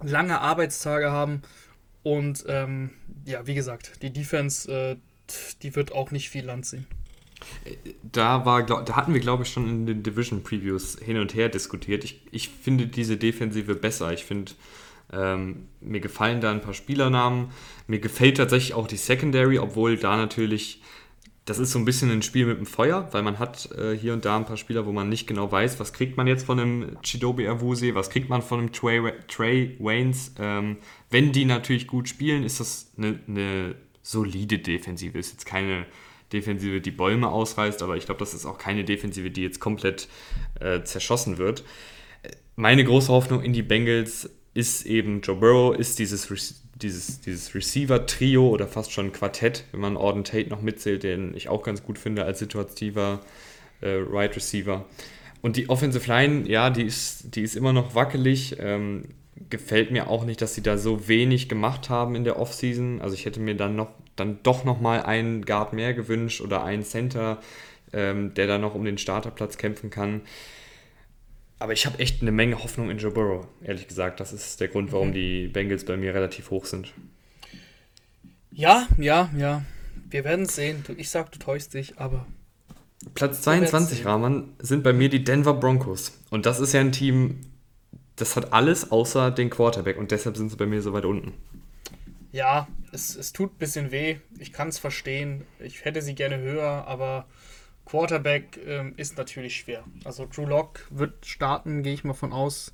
lange 0.04 0.40
Arbeitstage 0.42 1.12
haben. 1.12 1.42
Und 2.04 2.46
ähm, 2.48 2.92
ja, 3.26 3.46
wie 3.48 3.56
gesagt, 3.56 4.02
die 4.02 4.12
Defense, 4.12 4.72
äh, 4.72 4.96
die 5.62 5.76
wird 5.76 5.92
auch 5.92 6.12
nicht 6.12 6.30
viel 6.30 6.46
Land 6.46 6.66
sehen. 6.66 6.88
Da, 8.04 8.46
war, 8.46 8.66
da 8.66 8.96
hatten 8.96 9.14
wir, 9.14 9.22
glaube 9.22 9.44
ich, 9.44 9.50
schon 9.50 9.70
in 9.70 9.86
den 9.86 10.04
Division 10.04 10.42
Previews 10.42 10.98
hin 11.00 11.18
und 11.18 11.36
her 11.36 11.50
diskutiert. 11.50 12.04
Ich, 12.04 12.22
ich 12.32 12.50
finde 12.50 12.88
diese 12.88 13.18
Defensive 13.18 13.76
besser. 13.76 14.12
Ich 14.14 14.26
finde, 14.26 14.54
ähm, 15.14 15.68
mir 15.80 16.00
gefallen 16.00 16.42
da 16.42 16.52
ein 16.52 16.62
paar 16.62 16.74
Spielernamen. 16.74 17.50
Mir 17.88 18.00
gefällt 18.00 18.38
tatsächlich 18.38 18.74
auch 18.74 18.88
die 18.88 18.98
Secondary, 18.98 19.60
obwohl 19.60 19.98
da 19.98 20.18
natürlich, 20.18 20.82
das 21.48 21.60
ist 21.60 21.72
so 21.72 21.80
ein 21.80 21.86
bisschen 21.86 22.12
ein 22.12 22.22
Spiel 22.22 22.46
mit 22.46 22.58
dem 22.58 22.66
Feuer, 22.66 23.08
weil 23.14 23.24
man 23.24 23.40
hat 23.40 23.72
äh, 23.72 23.94
hier 23.94 24.12
und 24.12 24.26
da 24.26 24.36
ein 24.36 24.44
paar 24.44 24.58
Spieler, 24.58 24.86
wo 24.86 24.92
man 24.92 25.08
nicht 25.08 25.28
genau 25.28 25.50
weiß, 25.50 25.80
was 25.80 25.94
kriegt 25.94 26.18
man 26.18 26.28
jetzt 26.28 26.46
von 26.46 26.60
einem 26.60 27.02
Chidobe 27.02 27.50
Awusi, 27.50 27.96
was 27.96 28.10
kriegt 28.10 28.28
man 28.28 28.42
von 28.42 28.60
einem 28.60 28.74
Trey, 28.74 29.14
Trey 29.30 29.78
Waynes. 29.80 30.34
Ähm, 30.40 30.76
wenn 31.10 31.32
die 31.32 31.46
natürlich 31.46 31.88
gut 31.88 32.10
spielen, 32.10 32.44
ist 32.44 32.60
das 32.60 32.92
eine, 32.98 33.22
eine 33.30 33.76
solide 34.02 34.60
Defensive. 34.60 35.18
Ist 35.18 35.32
jetzt 35.32 35.46
keine 35.46 35.86
Defensive, 36.34 36.82
die 36.82 36.92
Bäume 36.92 37.30
ausreißt, 37.30 37.82
aber 37.82 37.96
ich 37.96 38.06
glaube, 38.06 38.20
das 38.20 38.34
ist 38.34 38.46
auch 38.46 38.58
keine 38.58 38.84
Defensive, 38.84 39.32
die 39.32 39.44
jetzt 39.44 39.62
komplett 39.62 40.10
äh, 40.60 40.84
zerschossen 40.84 41.38
wird. 41.38 41.64
Meine 42.58 42.84
große 42.84 43.08
Hoffnung 43.08 43.42
in 43.42 43.54
die 43.54 43.64
Bengals 43.64 44.30
ist 44.54 44.86
eben 44.86 45.22
Joe 45.22 45.38
Burrow, 45.38 45.74
ist 45.74 45.98
dieses, 45.98 46.30
dieses, 46.82 47.22
dieses 47.22 47.54
Receiver-Trio 47.54 48.48
oder 48.48 48.68
fast 48.68 48.92
schon 48.92 49.12
Quartett, 49.12 49.66
wenn 49.72 49.82
man 49.82 49.98
Auden 49.98 50.24
Tate 50.24 50.50
noch 50.50 50.62
mitzählt, 50.62 51.04
den 51.04 51.36
ich 51.36 51.50
auch 51.50 51.63
ganz 51.63 51.84
gut 51.84 51.98
finde 51.98 52.24
als 52.24 52.40
situativer 52.40 53.22
äh, 53.82 53.90
Right 53.90 54.36
Receiver. 54.36 54.86
Und 55.42 55.56
die 55.56 55.70
Offensive 55.70 56.08
Line, 56.08 56.48
ja, 56.48 56.70
die 56.70 56.84
ist, 56.84 57.36
die 57.36 57.42
ist 57.42 57.56
immer 57.56 57.74
noch 57.74 57.96
wackelig. 57.96 58.58
Ähm, 58.60 59.04
gefällt 59.50 59.92
mir 59.92 60.10
auch 60.10 60.26
nicht, 60.26 60.42
dass 60.42 60.56
sie 60.56 60.63
da 60.63 60.78
so 60.78 61.08
wenig 61.08 61.48
gemacht 61.48 61.90
haben 61.90 62.16
in 62.16 62.24
der 62.24 62.40
Offseason. 62.40 63.02
Also 63.02 63.16
ich 63.16 63.26
hätte 63.26 63.40
mir 63.40 63.56
dann 63.56 63.76
noch 63.76 63.90
dann 64.16 64.40
doch 64.44 64.66
nochmal 64.66 65.04
einen 65.04 65.46
Guard 65.46 65.74
mehr 65.74 65.94
gewünscht 65.94 66.42
oder 66.42 66.63
einen 66.63 66.84
Center, 66.84 67.40
ähm, 67.94 68.34
der 68.34 68.48
da 68.48 68.58
noch 68.58 68.76
um 68.76 68.84
den 68.84 68.98
Starterplatz 68.98 69.58
kämpfen 69.58 69.90
kann. 69.90 70.22
Aber 71.60 71.74
ich 71.74 71.86
habe 71.86 72.00
echt 72.00 72.22
eine 72.22 72.32
Menge 72.32 72.63
Hoffnung 72.63 72.89
in 72.89 72.98
Joe 72.98 73.12
Burrow, 73.12 73.48
ehrlich 73.63 73.88
gesagt. 73.88 74.20
Das 74.20 74.32
ist 74.32 74.60
der 74.60 74.67
Grund, 74.67 74.91
warum 74.91 75.10
mhm. 75.10 75.13
die 75.13 75.48
Bengals 75.48 75.86
bei 75.86 75.98
mir 75.98 76.13
relativ 76.13 76.52
hoch 76.52 76.65
sind. 76.65 76.93
Ja, 78.52 78.88
ja, 78.98 79.30
ja. 79.36 79.63
Wir 80.10 80.24
werden 80.24 80.46
es 80.46 80.56
sehen. 80.56 80.84
Ich 80.98 81.10
sag, 81.10 81.32
du 81.32 81.39
täuschst 81.39 81.74
dich, 81.74 82.00
aber. 82.00 82.26
Platz 83.13 83.41
22, 83.41 84.06
Rahman, 84.06 84.54
sind 84.60 84.84
bei 84.84 84.93
mir 84.93 85.10
die 85.10 85.24
Denver 85.24 85.54
Broncos. 85.54 86.20
Und 86.30 86.46
das 86.46 86.60
ist 86.60 86.74
ja 86.74 86.82
ein 86.82 86.91
Team, 86.91 87.41
das 88.15 88.36
hat 88.36 88.54
alles 88.54 88.91
außer 88.91 89.32
den 89.32 89.50
Quarterback 89.50 89.98
und 89.98 90.12
deshalb 90.12 90.38
sind 90.38 90.50
sie 90.50 90.58
bei 90.58 90.65
mir 90.65 90.82
so 90.82 90.93
weit 90.93 91.06
unten. 91.06 91.34
Ja, 92.32 92.67
es, 92.91 93.15
es 93.15 93.34
tut 93.34 93.54
ein 93.54 93.58
bisschen 93.58 93.91
weh. 93.91 94.17
Ich 94.39 94.52
kann 94.52 94.67
es 94.70 94.80
verstehen. 94.80 95.43
Ich 95.60 95.86
hätte 95.86 96.02
sie 96.02 96.15
gerne 96.15 96.39
höher, 96.39 96.86
aber 96.88 97.28
Quarterback 97.88 98.60
ähm, 98.65 98.93
ist 98.97 99.17
natürlich 99.17 99.56
schwer. 99.56 99.84
Also 100.04 100.28
Drew 100.28 100.45
Lock 100.45 100.88
wird 100.89 101.26
starten, 101.26 101.84
gehe 101.84 101.93
ich 101.93 102.04
mal 102.04 102.13
von 102.13 102.34
aus. 102.34 102.73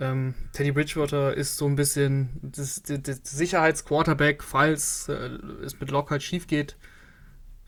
Ähm, 0.00 0.34
Teddy 0.52 0.72
Bridgewater 0.72 1.34
ist 1.34 1.56
so 1.56 1.66
ein 1.66 1.76
bisschen 1.76 2.30
das, 2.42 2.82
das, 2.82 3.02
das 3.02 3.20
Sicherheitsquarterback, 3.24 4.42
falls 4.42 5.08
äh, 5.08 5.30
es 5.64 5.78
mit 5.80 5.90
Lock 5.90 6.10
halt 6.10 6.22
schief 6.22 6.46
geht. 6.46 6.76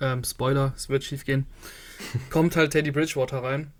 Ähm, 0.00 0.24
Spoiler, 0.24 0.72
es 0.76 0.88
wird 0.88 1.04
schief 1.04 1.24
gehen. 1.24 1.46
Kommt 2.30 2.56
halt 2.56 2.72
Teddy 2.72 2.90
Bridgewater 2.90 3.42
rein. 3.42 3.72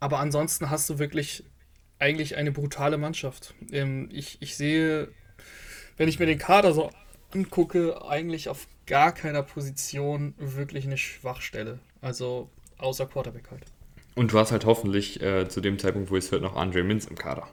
Aber 0.00 0.18
ansonsten 0.18 0.70
hast 0.70 0.88
du 0.88 0.98
wirklich 0.98 1.44
eigentlich 1.98 2.36
eine 2.36 2.50
brutale 2.50 2.96
Mannschaft. 2.96 3.54
Ähm, 3.70 4.08
ich, 4.10 4.38
ich 4.40 4.56
sehe 4.56 5.08
wenn 6.00 6.08
ich 6.08 6.18
mir 6.18 6.24
den 6.24 6.38
Kader 6.38 6.72
so 6.72 6.90
angucke, 7.30 8.02
eigentlich 8.08 8.48
auf 8.48 8.66
gar 8.86 9.12
keiner 9.12 9.42
Position 9.42 10.32
wirklich 10.38 10.86
eine 10.86 10.96
Schwachstelle. 10.96 11.78
Also 12.00 12.48
außer 12.78 13.06
Quarterback 13.06 13.50
halt. 13.50 13.64
Und 14.14 14.32
du 14.32 14.38
hast 14.38 14.52
halt 14.52 14.64
hoffentlich 14.64 15.22
äh, 15.22 15.48
zu 15.48 15.60
dem 15.60 15.78
Zeitpunkt, 15.78 16.10
wo 16.10 16.16
es 16.16 16.30
hört, 16.32 16.42
noch 16.42 16.56
Andre 16.56 16.82
Mins 16.82 17.06
im 17.06 17.16
Kader. 17.16 17.46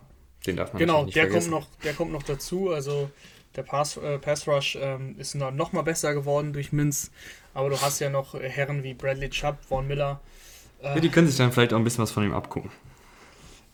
Den 0.46 0.56
darf 0.56 0.74
man 0.74 0.80
genau, 0.80 1.06
nicht 1.06 1.16
der 1.16 1.26
vergessen. 1.26 1.52
Kommt 1.52 1.64
noch, 1.64 1.84
der 1.84 1.94
kommt 1.94 2.12
noch 2.12 2.24
dazu. 2.24 2.72
Also 2.72 3.10
der 3.56 3.64
Pass, 3.64 3.98
äh, 3.98 4.18
Pass 4.20 4.48
Rush 4.48 4.78
ähm, 4.80 5.16
ist 5.18 5.36
noch, 5.36 5.52
noch 5.52 5.74
mal 5.74 5.82
besser 5.82 6.14
geworden 6.14 6.54
durch 6.54 6.72
Mins. 6.72 7.12
Aber 7.54 7.70
du 7.70 7.82
hast 7.82 8.00
ja 8.00 8.10
noch 8.10 8.34
Herren 8.40 8.84
wie 8.84 8.94
Bradley 8.94 9.30
Chubb, 9.30 9.58
Vaughn 9.68 9.88
Miller. 9.88 10.22
Äh, 10.82 10.96
ja, 10.96 11.00
die 11.00 11.10
können 11.10 11.28
sich 11.28 11.38
dann 11.38 11.52
vielleicht 11.52 11.74
auch 11.74 11.78
ein 11.78 11.84
bisschen 11.84 12.04
was 12.04 12.12
von 12.12 12.24
ihm 12.24 12.34
abgucken. 12.34 12.72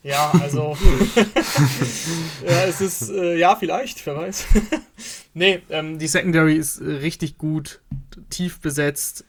Ja, 0.03 0.31
also. 0.41 0.77
ja, 2.45 2.65
es 2.65 2.81
ist, 2.81 3.09
äh, 3.09 3.37
ja, 3.37 3.55
vielleicht, 3.55 4.05
wer 4.05 4.17
weiß. 4.17 4.45
nee, 5.33 5.61
ähm, 5.69 5.99
die 5.99 6.07
Secondary 6.07 6.55
ist 6.55 6.79
äh, 6.79 6.85
richtig 6.85 7.37
gut, 7.37 7.81
tief 8.29 8.59
besetzt. 8.59 9.25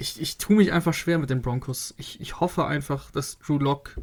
Ich, 0.00 0.20
ich 0.20 0.38
tue 0.38 0.56
mich 0.56 0.72
einfach 0.72 0.94
schwer 0.94 1.18
mit 1.18 1.30
den 1.30 1.42
Broncos. 1.42 1.94
Ich, 1.98 2.20
ich 2.20 2.40
hoffe 2.40 2.66
einfach, 2.66 3.10
dass 3.10 3.38
Drew 3.38 3.58
Lock 3.58 3.96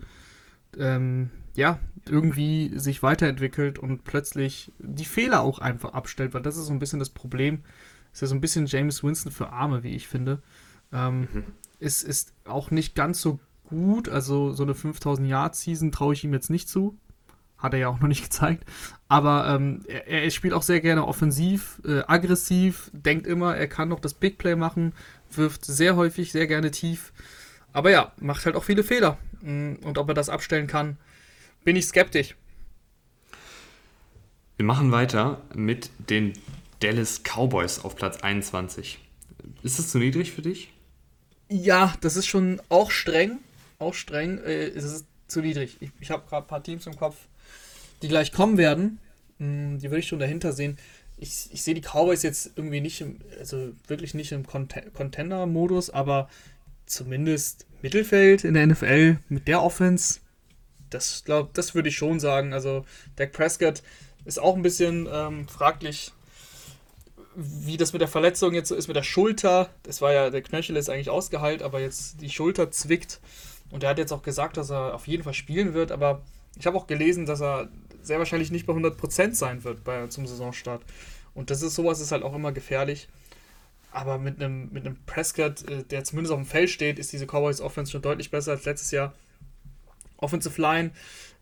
ähm, 0.77 1.31
ja, 1.55 1.79
irgendwie 2.07 2.77
sich 2.77 3.01
weiterentwickelt 3.01 3.79
und 3.79 4.03
plötzlich 4.03 4.71
die 4.77 5.05
Fehler 5.05 5.41
auch 5.41 5.59
einfach 5.59 5.93
abstellt, 5.93 6.33
weil 6.33 6.43
das 6.43 6.55
ist 6.55 6.67
so 6.67 6.71
ein 6.71 6.79
bisschen 6.79 6.99
das 6.99 7.09
Problem. 7.09 7.63
Ist 8.13 8.21
ja 8.21 8.27
so 8.27 8.35
ein 8.35 8.41
bisschen 8.41 8.67
James 8.67 9.03
Winston 9.03 9.31
für 9.31 9.49
Arme, 9.49 9.83
wie 9.83 9.95
ich 9.95 10.07
finde. 10.07 10.41
Ähm, 10.93 11.21
mhm. 11.21 11.43
ist, 11.79 12.03
ist 12.03 12.33
auch 12.45 12.71
nicht 12.71 12.95
ganz 12.95 13.21
so 13.21 13.39
gut. 13.63 14.07
Also 14.07 14.53
so 14.53 14.63
eine 14.63 14.75
5000 14.75 15.27
Yard 15.27 15.55
Season 15.55 15.91
traue 15.91 16.13
ich 16.13 16.23
ihm 16.23 16.33
jetzt 16.33 16.49
nicht 16.49 16.69
zu. 16.69 16.97
Hat 17.57 17.73
er 17.73 17.79
ja 17.79 17.87
auch 17.89 17.99
noch 17.99 18.07
nicht 18.07 18.23
gezeigt. 18.29 18.63
Aber 19.07 19.47
ähm, 19.49 19.83
er, 19.87 20.07
er, 20.07 20.29
spielt 20.29 20.53
auch 20.53 20.61
sehr 20.61 20.79
gerne 20.79 21.07
offensiv, 21.07 21.81
äh, 21.85 22.01
aggressiv, 22.07 22.91
denkt 22.93 23.25
immer, 23.25 23.55
er 23.55 23.67
kann 23.67 23.89
noch 23.89 23.99
das 23.99 24.13
Big 24.13 24.37
Play 24.37 24.55
machen, 24.55 24.93
wirft 25.31 25.65
sehr 25.65 25.95
häufig, 25.95 26.31
sehr 26.31 26.47
gerne 26.47 26.71
tief. 26.71 27.11
Aber 27.73 27.91
ja, 27.91 28.11
macht 28.19 28.45
halt 28.45 28.55
auch 28.55 28.63
viele 28.63 28.83
Fehler. 28.83 29.17
Mm, 29.41 29.75
und 29.83 29.97
ob 29.97 30.07
er 30.07 30.13
das 30.13 30.29
abstellen 30.29 30.67
kann, 30.67 30.97
bin 31.63 31.75
ich 31.75 31.85
skeptisch. 31.85 32.35
Wir 34.57 34.65
machen 34.65 34.91
weiter 34.91 35.41
mit 35.53 35.91
den 36.09 36.33
Dallas 36.79 37.21
Cowboys 37.23 37.79
auf 37.79 37.95
Platz 37.95 38.21
21. 38.21 38.99
Ist 39.63 39.79
das 39.79 39.89
zu 39.89 39.99
niedrig 39.99 40.31
für 40.31 40.41
dich? 40.41 40.73
Ja, 41.49 41.93
das 42.01 42.15
ist 42.15 42.27
schon 42.27 42.61
auch 42.69 42.91
streng. 42.91 43.39
Auch 43.79 43.93
streng. 43.93 44.39
Äh, 44.39 44.67
es 44.67 44.83
ist 44.83 45.05
zu 45.27 45.41
niedrig. 45.41 45.77
Ich, 45.79 45.91
ich 45.99 46.11
habe 46.11 46.27
gerade 46.27 46.45
ein 46.45 46.47
paar 46.47 46.63
Teams 46.63 46.87
im 46.87 46.95
Kopf, 46.95 47.15
die 48.01 48.07
gleich 48.07 48.31
kommen 48.31 48.57
werden. 48.57 48.99
Mm, 49.37 49.77
die 49.77 49.89
würde 49.89 49.99
ich 49.99 50.07
schon 50.07 50.19
dahinter 50.19 50.53
sehen. 50.53 50.77
Ich, 51.17 51.49
ich 51.51 51.63
sehe 51.63 51.73
die 51.73 51.81
Cowboys 51.81 52.23
jetzt 52.23 52.51
irgendwie 52.55 52.81
nicht 52.81 53.01
im, 53.01 53.19
also 53.39 53.71
wirklich 53.87 54.13
nicht 54.13 54.31
im 54.31 54.45
Contender-Modus, 54.45 55.89
aber 55.89 56.29
zumindest 56.85 57.65
Mittelfeld 57.81 58.43
in 58.43 58.53
der 58.53 58.67
NFL 58.67 59.17
mit 59.29 59.47
der 59.47 59.61
Offense, 59.61 60.19
das 60.89 61.23
glaube, 61.23 61.49
das 61.53 61.75
würde 61.75 61.89
ich 61.89 61.95
schon 61.95 62.19
sagen. 62.19 62.53
Also 62.53 62.85
Dak 63.15 63.33
Prescott 63.33 63.83
ist 64.25 64.39
auch 64.39 64.55
ein 64.55 64.61
bisschen 64.61 65.07
ähm, 65.11 65.47
fraglich, 65.47 66.11
wie 67.35 67.77
das 67.77 67.93
mit 67.93 68.01
der 68.01 68.07
Verletzung 68.07 68.53
jetzt 68.53 68.69
so 68.69 68.75
ist 68.75 68.87
mit 68.87 68.95
der 68.95 69.03
Schulter. 69.03 69.69
Das 69.83 70.01
war 70.01 70.11
ja, 70.11 70.29
der 70.29 70.41
Knöchel 70.41 70.75
ist 70.75 70.89
eigentlich 70.89 71.09
ausgeheilt, 71.09 71.61
aber 71.61 71.79
jetzt 71.79 72.21
die 72.21 72.29
Schulter 72.29 72.71
zwickt. 72.71 73.19
Und 73.69 73.83
er 73.83 73.89
hat 73.89 73.99
jetzt 73.99 74.11
auch 74.11 74.23
gesagt, 74.23 74.57
dass 74.57 74.71
er 74.71 74.95
auf 74.95 75.07
jeden 75.07 75.23
Fall 75.23 75.33
spielen 75.33 75.73
wird, 75.73 75.91
aber 75.91 76.21
ich 76.57 76.65
habe 76.65 76.77
auch 76.77 76.87
gelesen, 76.87 77.25
dass 77.25 77.41
er 77.41 77.69
sehr 78.07 78.19
wahrscheinlich 78.19 78.51
nicht 78.51 78.65
bei 78.65 78.73
100% 78.73 79.33
sein 79.33 79.63
wird 79.63 79.83
bei, 79.83 80.07
zum 80.07 80.25
Saisonstart. 80.25 80.83
Und 81.33 81.51
das 81.51 81.61
ist 81.61 81.75
sowas 81.75 81.99
ist 81.99 82.11
halt 82.11 82.23
auch 82.23 82.33
immer 82.33 82.51
gefährlich. 82.51 83.07
Aber 83.91 84.17
mit 84.17 84.41
einem, 84.41 84.69
mit 84.71 84.85
einem 84.85 84.97
Prescott, 85.05 85.67
äh, 85.69 85.83
der 85.83 86.03
zumindest 86.03 86.33
auf 86.33 86.39
dem 86.39 86.45
Feld 86.45 86.69
steht, 86.69 86.99
ist 86.99 87.13
diese 87.13 87.25
Cowboys 87.25 87.61
Offense 87.61 87.91
schon 87.91 88.01
deutlich 88.01 88.31
besser 88.31 88.51
als 88.51 88.65
letztes 88.65 88.91
Jahr. 88.91 89.13
Offensive 90.17 90.59
Line 90.61 90.91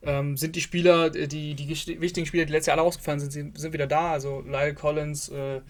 ähm, 0.03 0.37
sind 0.37 0.55
die 0.55 0.61
Spieler, 0.61 1.15
äh, 1.15 1.27
die, 1.27 1.55
die 1.55 1.69
wichtigen 1.69 2.25
Spieler, 2.25 2.45
die 2.45 2.51
letztes 2.51 2.67
Jahr 2.67 2.77
alle 2.77 2.87
ausgefallen 2.87 3.19
sind, 3.19 3.57
sind 3.57 3.73
wieder 3.73 3.87
da. 3.87 4.11
Also 4.11 4.41
Lyle 4.41 4.73
Collins, 4.73 5.29
äh, 5.29 5.61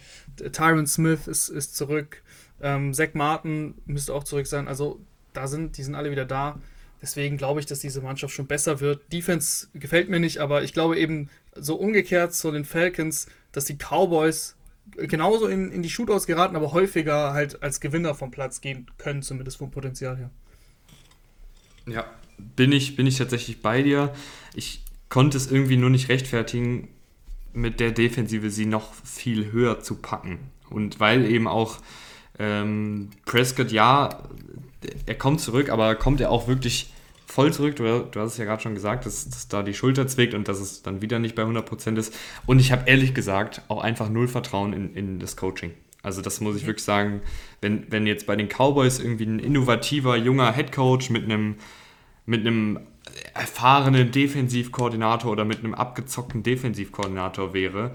Tyron 0.52 0.88
Smith 0.88 1.28
ist, 1.28 1.50
ist 1.50 1.76
zurück, 1.76 2.22
ähm, 2.62 2.94
Zach 2.94 3.14
Martin 3.14 3.76
müsste 3.86 4.14
auch 4.14 4.24
zurück 4.24 4.48
sein. 4.48 4.68
Also 4.68 5.00
da 5.34 5.48
sind, 5.48 5.78
die 5.78 5.84
sind 5.84 5.96
alle 5.96 6.12
wieder 6.12 6.26
da. 6.26 6.60
Deswegen 7.06 7.38
glaube 7.38 7.60
ich, 7.60 7.68
dass 7.68 7.78
diese 7.78 8.02
Mannschaft 8.02 8.34
schon 8.34 8.48
besser 8.48 8.80
wird. 8.80 9.14
Defense 9.14 9.68
gefällt 9.76 10.10
mir 10.10 10.20
nicht, 10.20 10.40
aber 10.40 10.64
ich 10.64 10.74
glaube 10.74 10.98
eben 10.98 11.30
so 11.54 11.76
umgekehrt 11.76 12.34
zu 12.34 12.50
den 12.50 12.66
Falcons, 12.66 13.28
dass 13.52 13.66
die 13.66 13.78
Cowboys 13.78 14.56
genauso 14.98 15.46
in, 15.46 15.72
in 15.72 15.84
die 15.84 15.90
Shootouts 15.92 16.26
geraten, 16.26 16.56
aber 16.56 16.72
häufiger 16.72 17.32
halt 17.34 17.62
als 17.62 17.80
Gewinner 17.80 18.16
vom 18.16 18.32
Platz 18.32 18.60
gehen 18.60 18.90
können, 18.98 19.22
zumindest 19.22 19.58
vom 19.58 19.70
Potenzial 19.70 20.18
her. 20.18 20.32
Ja, 21.86 22.06
bin 22.40 22.72
ich, 22.72 22.96
bin 22.96 23.06
ich 23.06 23.20
tatsächlich 23.20 23.62
bei 23.62 23.84
dir. 23.84 24.12
Ich 24.56 24.82
konnte 25.08 25.38
es 25.38 25.52
irgendwie 25.52 25.78
nur 25.78 25.92
nicht 25.92 26.10
rechtfertigen, 26.10 26.88
mit 27.54 27.80
der 27.80 27.92
Defensive 27.92 28.50
sie 28.50 28.66
noch 28.66 28.96
viel 28.96 29.52
höher 29.52 29.80
zu 29.80 29.98
packen. 29.98 30.40
Und 30.72 31.00
weil 31.00 31.30
eben 31.30 31.48
auch 31.48 31.78
ähm, 32.40 33.12
Prescott, 33.26 33.72
ja, 33.72 34.24
er 35.06 35.16
kommt 35.16 35.40
zurück, 35.40 35.70
aber 35.70 35.94
kommt 35.94 36.20
er 36.20 36.32
auch 36.32 36.48
wirklich 36.48 36.92
voll 37.36 37.52
zurück? 37.52 37.76
Du, 37.76 37.84
du 37.84 38.20
hast 38.20 38.34
es 38.34 38.38
ja 38.38 38.46
gerade 38.46 38.64
schon 38.64 38.76
gesagt, 38.76 39.06
dass, 39.06 39.30
dass, 39.30 39.50
da 39.50 39.62
die 39.62 39.74
Schulter 39.74 40.08
zwickt 40.08 40.34
und 40.34 40.48
dass 40.48 40.62
es 40.62 40.84
dann 40.84 41.02
wieder 41.02 41.20
nicht 41.20 41.36
bei 41.36 41.44
100% 41.44 41.98
ist. 41.98 42.16
Und 42.46 42.60
ich 42.60 42.72
habe 42.72 42.90
ehrlich 42.90 43.14
gesagt 43.14 43.62
auch 43.68 43.84
einfach 43.84 44.10
null 44.10 44.30
Vertrauen 44.30 44.72
in, 44.72 44.96
in 44.96 45.20
das 45.20 45.36
Coaching. 45.36 45.74
Also 46.02 46.22
das 46.22 46.40
muss 46.40 46.56
ich 46.56 46.64
mhm. 46.64 46.68
wirklich 46.68 46.86
sagen, 46.86 47.22
wenn, 47.60 47.92
wenn 47.92 48.08
jetzt 48.08 48.26
bei 48.26 48.38
den 48.38 48.48
Cowboys 48.48 49.00
irgendwie 49.00 49.26
ein 49.26 49.40
innovativer, 49.40 50.16
junger 50.16 50.52
Headcoach 50.54 51.10
mit 51.10 51.26
einem 51.26 51.56
mit 52.26 52.42
einem 52.42 52.80
erfahrenen 53.34 54.12
Defensivkoordinator 54.12 55.32
oder 55.32 55.46
mit 55.46 55.60
einem 55.60 55.76
abgezockten 55.76 56.42
Defensivkoordinator 56.42 57.54
wäre, 57.54 57.94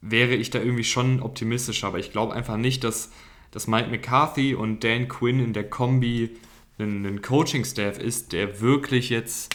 wäre 0.00 0.34
ich 0.34 0.50
da 0.50 0.60
irgendwie 0.60 0.84
schon 0.84 1.20
optimistischer. 1.20 1.88
Aber 1.88 1.98
ich 1.98 2.12
glaube 2.12 2.34
einfach 2.34 2.56
nicht, 2.56 2.84
dass, 2.84 3.10
dass 3.50 3.66
Mike 3.66 3.90
McCarthy 3.90 4.54
und 4.54 4.84
Dan 4.84 5.08
Quinn 5.08 5.40
in 5.40 5.52
der 5.52 5.68
Kombi 5.68 6.36
ein, 6.80 7.06
ein 7.06 7.22
Coaching-Staff 7.22 7.98
ist, 7.98 8.32
der 8.32 8.60
wirklich 8.60 9.10
jetzt 9.10 9.54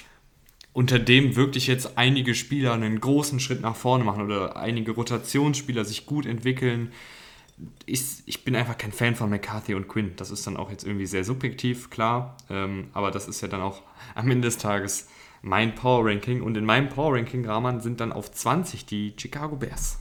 unter 0.74 1.00
dem 1.00 1.36
wirklich 1.36 1.68
jetzt 1.68 1.98
einige 1.98 2.36
Spieler 2.36 2.74
einen 2.74 3.00
großen 3.00 3.40
Schritt 3.40 3.62
nach 3.62 3.76
vorne 3.76 4.04
machen 4.04 4.24
oder 4.24 4.58
einige 4.58 4.92
Rotationsspieler 4.92 5.86
sich 5.86 6.06
gut 6.06 6.26
entwickeln 6.26 6.92
ich, 7.86 8.24
ich 8.26 8.44
bin 8.44 8.56
einfach 8.56 8.78
kein 8.78 8.92
Fan 8.92 9.16
von 9.16 9.30
McCarthy 9.30 9.76
und 9.76 9.88
Quinn. 9.88 10.14
Das 10.18 10.32
ist 10.32 10.46
dann 10.46 10.58
auch 10.58 10.72
jetzt 10.72 10.84
irgendwie 10.84 11.06
sehr 11.06 11.24
subjektiv, 11.24 11.90
klar. 11.90 12.38
Ähm, 12.50 12.90
aber 12.94 13.12
das 13.12 13.28
ist 13.28 13.42
ja 13.42 13.48
dann 13.48 13.62
auch 13.62 13.82
am 14.16 14.30
Ende 14.30 14.48
des 14.48 14.58
Tages 14.58 15.08
mein 15.42 15.76
Power 15.76 16.06
Ranking. 16.06 16.42
Und 16.42 16.58
in 16.58 16.66
meinem 16.66 16.90
Power 16.90 17.16
Ranking, 17.16 17.46
Rahman, 17.46 17.82
sind 17.82 18.00
dann 18.00 18.12
auf 18.12 18.32
20 18.32 18.86
die 18.86 19.14
Chicago 19.18 19.56
Bears. 19.56 20.00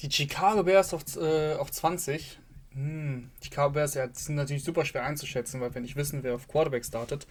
Die 0.00 0.10
Chicago 0.10 0.62
Bears 0.62 0.94
auf, 0.94 1.04
äh, 1.16 1.54
auf 1.56 1.70
20. 1.70 2.38
Hm, 2.72 3.30
die 3.40 3.46
Chicago 3.46 3.74
Bears 3.74 3.94
ja, 3.94 4.08
sind 4.12 4.36
natürlich 4.36 4.64
super 4.64 4.84
schwer 4.84 5.04
einzuschätzen, 5.04 5.60
weil 5.60 5.74
wir 5.74 5.80
nicht 5.80 5.96
wissen, 5.96 6.22
wer 6.22 6.34
auf 6.34 6.48
Quarterback 6.48 6.84
startet. 6.84 7.26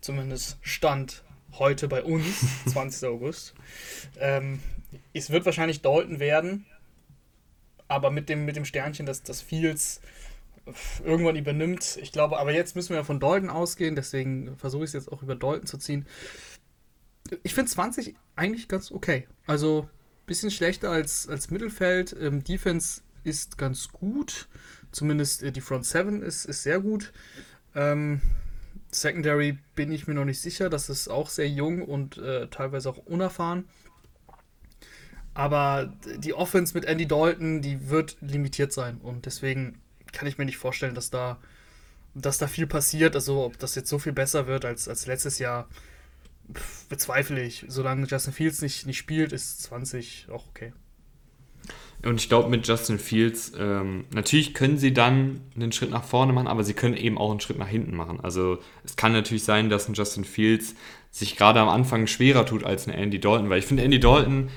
Zumindest 0.00 0.58
Stand 0.60 1.22
heute 1.52 1.88
bei 1.88 2.02
uns, 2.02 2.24
20. 2.66 3.08
August. 3.08 3.54
Ähm, 4.18 4.60
es 5.12 5.30
wird 5.30 5.44
wahrscheinlich 5.44 5.82
Dalton 5.82 6.20
werden 6.20 6.66
aber 7.88 8.10
mit 8.10 8.28
dem, 8.28 8.44
mit 8.44 8.56
dem 8.56 8.64
Sternchen, 8.64 9.06
dass 9.06 9.22
das 9.22 9.40
Fields 9.40 10.00
irgendwann 11.04 11.36
übernimmt. 11.36 11.98
Ich 12.00 12.12
glaube, 12.12 12.38
aber 12.38 12.52
jetzt 12.52 12.74
müssen 12.74 12.94
wir 12.94 13.04
von 13.04 13.20
Dalton 13.20 13.50
ausgehen, 13.50 13.96
deswegen 13.96 14.56
versuche 14.56 14.84
ich 14.84 14.88
es 14.88 14.94
jetzt 14.94 15.12
auch 15.12 15.22
über 15.22 15.36
Dalton 15.36 15.66
zu 15.66 15.78
ziehen. 15.78 16.06
Ich 17.42 17.54
finde 17.54 17.70
20 17.70 18.14
eigentlich 18.36 18.68
ganz 18.68 18.90
okay. 18.90 19.26
Also 19.46 19.82
ein 19.82 20.26
bisschen 20.26 20.50
schlechter 20.50 20.90
als, 20.90 21.28
als 21.28 21.50
Mittelfeld. 21.50 22.16
Ähm, 22.18 22.42
Defense 22.44 23.02
ist 23.24 23.58
ganz 23.58 23.88
gut. 23.88 24.48
Zumindest 24.94 25.42
äh, 25.42 25.52
die 25.52 25.60
Front 25.60 25.86
7 25.86 26.22
ist, 26.22 26.44
ist 26.44 26.62
sehr 26.62 26.80
gut. 26.80 27.12
Ähm, 27.74 28.20
Secondary 28.92 29.58
bin 29.74 29.90
ich 29.90 30.06
mir 30.06 30.14
noch 30.14 30.24
nicht 30.24 30.40
sicher. 30.40 30.70
Das 30.70 30.88
ist 30.88 31.08
auch 31.08 31.28
sehr 31.28 31.48
jung 31.48 31.82
und 31.82 32.16
äh, 32.18 32.46
teilweise 32.48 32.88
auch 32.88 32.98
unerfahren. 32.98 33.64
Aber 35.34 35.92
die 36.18 36.32
Offense 36.32 36.74
mit 36.74 36.84
Andy 36.84 37.06
Dalton, 37.06 37.60
die 37.60 37.90
wird 37.90 38.16
limitiert 38.20 38.72
sein. 38.72 38.98
Und 38.98 39.26
deswegen 39.26 39.80
kann 40.12 40.28
ich 40.28 40.38
mir 40.38 40.44
nicht 40.44 40.58
vorstellen, 40.58 40.94
dass 40.94 41.10
da, 41.10 41.38
dass 42.14 42.38
da 42.38 42.46
viel 42.46 42.68
passiert. 42.68 43.16
Also, 43.16 43.44
ob 43.44 43.58
das 43.58 43.74
jetzt 43.74 43.88
so 43.88 43.98
viel 43.98 44.12
besser 44.12 44.46
wird 44.46 44.64
als, 44.64 44.86
als 44.86 45.06
letztes 45.06 45.40
Jahr, 45.40 45.68
bezweifle 46.88 47.42
ich. 47.42 47.64
Solange 47.66 48.06
Justin 48.06 48.32
Fields 48.32 48.62
nicht, 48.62 48.86
nicht 48.86 48.98
spielt, 48.98 49.32
ist 49.32 49.60
20 49.62 50.28
auch 50.30 50.46
okay. 50.46 50.72
Und 52.04 52.20
ich 52.20 52.28
glaube, 52.28 52.48
mit 52.48 52.66
Justin 52.66 52.98
Fields, 52.98 53.52
ähm, 53.58 54.04
natürlich 54.12 54.54
können 54.54 54.78
sie 54.78 54.92
dann 54.92 55.40
einen 55.56 55.72
Schritt 55.72 55.90
nach 55.90 56.04
vorne 56.04 56.32
machen, 56.32 56.48
aber 56.48 56.64
sie 56.64 56.74
können 56.74 56.96
eben 56.96 57.18
auch 57.18 57.30
einen 57.30 57.40
Schritt 57.40 57.58
nach 57.58 57.68
hinten 57.68 57.96
machen. 57.96 58.20
Also 58.20 58.58
es 58.84 58.96
kann 58.96 59.12
natürlich 59.12 59.44
sein, 59.44 59.70
dass 59.70 59.88
ein 59.88 59.94
Justin 59.94 60.24
Fields 60.24 60.74
sich 61.10 61.36
gerade 61.36 61.60
am 61.60 61.68
Anfang 61.68 62.06
schwerer 62.06 62.44
tut 62.44 62.64
als 62.64 62.86
ein 62.86 62.92
Andy 62.92 63.20
Dalton, 63.20 63.48
weil 63.48 63.60
ich 63.60 63.66
finde, 63.66 63.82
Andy 63.82 64.00
Dalton 64.00 64.50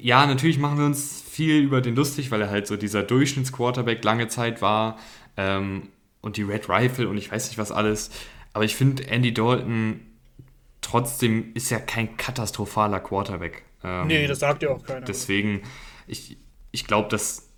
ja, 0.00 0.26
natürlich 0.26 0.58
machen 0.58 0.78
wir 0.78 0.86
uns 0.86 1.22
viel 1.22 1.60
über 1.60 1.80
den 1.80 1.94
lustig, 1.94 2.30
weil 2.30 2.40
er 2.40 2.50
halt 2.50 2.66
so 2.66 2.76
dieser 2.76 3.02
Durchschnittsquarterback 3.02 4.02
lange 4.04 4.28
Zeit 4.28 4.62
war 4.62 4.98
ähm, 5.36 5.88
und 6.20 6.36
die 6.36 6.42
Red 6.42 6.68
Rifle 6.68 7.08
und 7.08 7.16
ich 7.16 7.30
weiß 7.30 7.48
nicht 7.48 7.58
was 7.58 7.72
alles. 7.72 8.10
Aber 8.52 8.64
ich 8.64 8.74
finde, 8.74 9.06
Andy 9.08 9.32
Dalton 9.32 10.00
trotzdem 10.80 11.52
ist 11.54 11.70
ja 11.70 11.78
kein 11.78 12.16
katastrophaler 12.16 13.00
Quarterback. 13.00 13.64
Ähm, 13.84 14.06
nee, 14.08 14.26
das 14.26 14.40
sagt 14.40 14.62
ja 14.62 14.70
auch 14.70 14.82
keiner. 14.82 15.06
Deswegen, 15.06 15.62
ich, 16.06 16.36
ich 16.76 16.86
glaube, 16.86 17.08
dass 17.08 17.48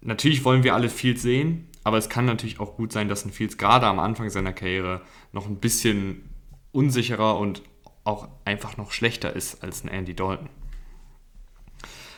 natürlich 0.00 0.44
wollen 0.44 0.62
wir 0.62 0.74
alle 0.74 0.88
viel 0.88 1.16
sehen, 1.16 1.66
aber 1.82 1.98
es 1.98 2.08
kann 2.08 2.24
natürlich 2.24 2.60
auch 2.60 2.76
gut 2.76 2.92
sein, 2.92 3.08
dass 3.08 3.24
ein 3.24 3.32
Fields 3.32 3.58
gerade 3.58 3.86
am 3.86 3.98
Anfang 3.98 4.30
seiner 4.30 4.52
Karriere 4.52 5.02
noch 5.32 5.46
ein 5.46 5.58
bisschen 5.58 6.30
unsicherer 6.70 7.36
und 7.38 7.62
auch 8.04 8.28
einfach 8.44 8.76
noch 8.76 8.92
schlechter 8.92 9.34
ist 9.34 9.64
als 9.64 9.82
ein 9.82 9.88
Andy 9.88 10.14
Dalton. 10.14 10.48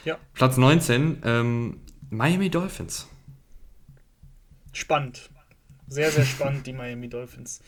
Ja. 0.05 0.19
Platz 0.35 0.59
19, 0.59 1.23
ähm, 1.25 1.81
Miami 2.11 2.51
Dolphins. 2.51 3.09
Spannend. 4.73 5.31
Sehr, 5.89 6.11
sehr 6.11 6.27
spannend, 6.27 6.67
die 6.67 6.75
Miami 6.75 7.09
Dolphins. 7.09 7.63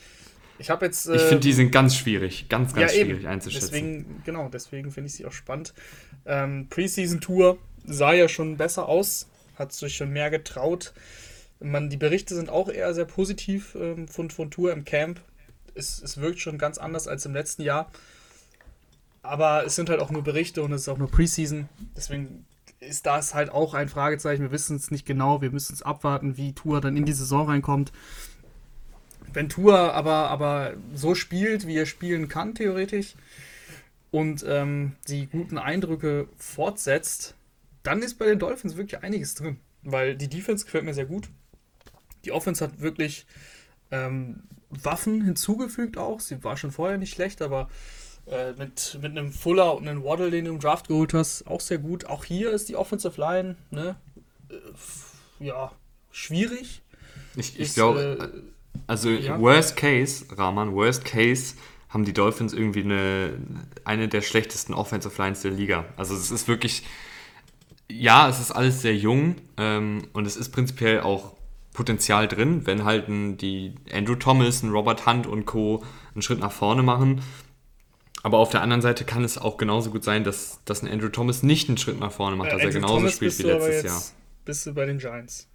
Ich 0.59 0.69
habe 0.69 0.85
jetzt. 0.85 1.07
Äh, 1.07 1.15
ich 1.15 1.21
finde, 1.23 1.39
die 1.39 1.53
sind 1.53 1.71
ganz 1.71 1.95
schwierig, 1.95 2.49
ganz, 2.49 2.75
ganz 2.75 2.93
ja, 2.93 3.03
schwierig 3.03 3.21
eben. 3.21 3.27
einzuschätzen. 3.27 3.69
Deswegen, 3.71 4.21
genau, 4.25 4.49
deswegen 4.49 4.91
finde 4.91 5.07
ich 5.07 5.13
sie 5.15 5.25
auch 5.25 5.31
spannend. 5.31 5.73
Ähm, 6.25 6.67
Preseason 6.69 7.19
Tour 7.19 7.57
sah 7.89 8.13
ja 8.13 8.27
schon 8.29 8.57
besser 8.57 8.87
aus, 8.87 9.27
hat 9.57 9.73
sich 9.73 9.97
schon 9.97 10.11
mehr 10.11 10.29
getraut. 10.29 10.93
Man, 11.59 11.89
die 11.89 11.97
Berichte 11.97 12.35
sind 12.35 12.49
auch 12.49 12.69
eher 12.69 12.93
sehr 12.93 13.05
positiv 13.05 13.75
ähm, 13.75 14.07
von, 14.07 14.29
von 14.29 14.49
Tour 14.51 14.71
im 14.71 14.85
Camp. 14.85 15.19
es, 15.75 16.01
es 16.01 16.17
wirkt 16.17 16.39
schon 16.39 16.57
ganz 16.57 16.77
anders 16.77 17.07
als 17.07 17.25
im 17.25 17.33
letzten 17.33 17.63
Jahr. 17.63 17.91
Aber 19.21 19.65
es 19.65 19.75
sind 19.75 19.89
halt 19.89 19.99
auch 19.99 20.11
nur 20.11 20.23
Berichte 20.23 20.63
und 20.63 20.71
es 20.71 20.83
ist 20.83 20.89
auch 20.89 20.97
nur 20.97 21.11
Preseason. 21.11 21.67
Deswegen 21.97 22.45
ist 22.79 23.05
das 23.05 23.33
halt 23.33 23.49
auch 23.49 23.73
ein 23.73 23.89
Fragezeichen. 23.89 24.43
Wir 24.43 24.51
wissen 24.51 24.77
es 24.77 24.91
nicht 24.91 25.05
genau. 25.05 25.41
Wir 25.41 25.51
müssen 25.51 25.73
es 25.73 25.81
abwarten, 25.81 26.37
wie 26.37 26.53
Tour 26.53 26.79
dann 26.79 26.95
in 26.95 27.05
die 27.05 27.13
Saison 27.13 27.47
reinkommt. 27.47 27.91
Wenn 29.33 29.49
Tour 29.49 29.93
aber, 29.93 30.29
aber 30.29 30.73
so 30.93 31.13
spielt, 31.13 31.67
wie 31.67 31.77
er 31.77 31.85
spielen 31.85 32.29
kann, 32.29 32.55
theoretisch, 32.55 33.15
und 34.11 34.43
ähm, 34.47 34.93
die 35.07 35.27
guten 35.27 35.57
Eindrücke 35.57 36.27
fortsetzt, 36.37 37.35
dann 37.89 38.03
ist 38.03 38.19
bei 38.19 38.27
den 38.27 38.37
Dolphins 38.37 38.77
wirklich 38.77 39.01
einiges 39.01 39.33
drin. 39.33 39.57
Weil 39.81 40.15
die 40.15 40.27
Defense 40.27 40.63
gefällt 40.63 40.83
mir 40.85 40.93
sehr 40.93 41.07
gut. 41.07 41.27
Die 42.23 42.31
Offense 42.31 42.63
hat 42.63 42.81
wirklich 42.81 43.25
ähm, 43.89 44.43
Waffen 44.69 45.23
hinzugefügt 45.23 45.97
auch. 45.97 46.19
Sie 46.19 46.43
war 46.43 46.55
schon 46.55 46.71
vorher 46.71 46.99
nicht 46.99 47.11
schlecht, 47.11 47.41
aber 47.41 47.67
äh, 48.27 48.53
mit, 48.53 48.99
mit 49.01 49.17
einem 49.17 49.31
Fuller 49.31 49.75
und 49.75 49.87
einem 49.87 50.03
Waddle, 50.03 50.29
den 50.29 50.45
du 50.45 50.51
im 50.51 50.59
Draft 50.59 50.87
geholt 50.87 51.15
hast, 51.15 51.47
auch 51.47 51.61
sehr 51.61 51.79
gut. 51.79 52.05
Auch 52.05 52.25
hier 52.25 52.51
ist 52.51 52.69
die 52.69 52.75
Offensive 52.75 53.19
Line, 53.19 53.55
ne? 53.71 53.95
Äh, 54.49 55.45
ja, 55.45 55.71
schwierig. 56.11 56.83
Ich, 57.35 57.59
ich 57.59 57.73
glaube, 57.73 58.31
äh, 58.31 58.81
also 58.85 59.09
ja. 59.09 59.39
Worst 59.41 59.77
Case, 59.77 60.25
Rahman, 60.37 60.75
Worst 60.75 61.05
Case 61.05 61.55
haben 61.87 62.05
die 62.05 62.13
Dolphins 62.13 62.53
irgendwie 62.53 62.83
eine, 62.83 63.33
eine 63.83 64.07
der 64.07 64.21
schlechtesten 64.21 64.75
Offensive 64.75 65.19
Lines 65.19 65.41
der 65.41 65.49
Liga. 65.49 65.85
Also 65.97 66.13
es 66.13 66.29
ist 66.29 66.47
wirklich, 66.47 66.83
ja, 67.91 68.29
es 68.29 68.39
ist 68.39 68.51
alles 68.51 68.81
sehr 68.81 68.95
jung 68.95 69.35
ähm, 69.57 70.07
und 70.13 70.25
es 70.25 70.35
ist 70.37 70.51
prinzipiell 70.51 71.01
auch 71.01 71.35
Potenzial 71.73 72.27
drin, 72.27 72.65
wenn 72.65 72.83
halt 72.83 73.07
ein, 73.07 73.37
die 73.37 73.75
Andrew 73.91 74.15
Thomas, 74.15 74.63
ein 74.63 74.71
Robert 74.71 75.05
Hunt 75.05 75.27
und 75.27 75.45
Co. 75.45 75.83
einen 76.13 76.21
Schritt 76.21 76.39
nach 76.39 76.51
vorne 76.51 76.83
machen. 76.83 77.21
Aber 78.21 78.39
auf 78.39 78.49
der 78.49 78.61
anderen 78.61 78.81
Seite 78.81 79.05
kann 79.05 79.23
es 79.23 79.37
auch 79.37 79.57
genauso 79.57 79.91
gut 79.91 80.03
sein, 80.03 80.23
dass, 80.23 80.59
dass 80.65 80.81
ein 80.83 80.89
Andrew 80.89 81.09
Thomas 81.09 81.41
nicht 81.41 81.69
einen 81.69 81.77
Schritt 81.77 81.99
nach 81.99 82.11
vorne 82.11 82.35
macht, 82.35 82.49
äh, 82.49 82.51
dass 82.51 82.61
Andrew 82.63 82.77
er 82.77 82.81
genauso 82.81 82.95
Thomas 82.97 83.13
spielt 83.13 83.39
wie 83.39 83.43
letztes 83.43 83.83
Jahr. 83.83 84.01
Bist 84.45 84.65
du 84.65 84.73
bei 84.73 84.85
den 84.85 84.97
Giants? 84.97 85.47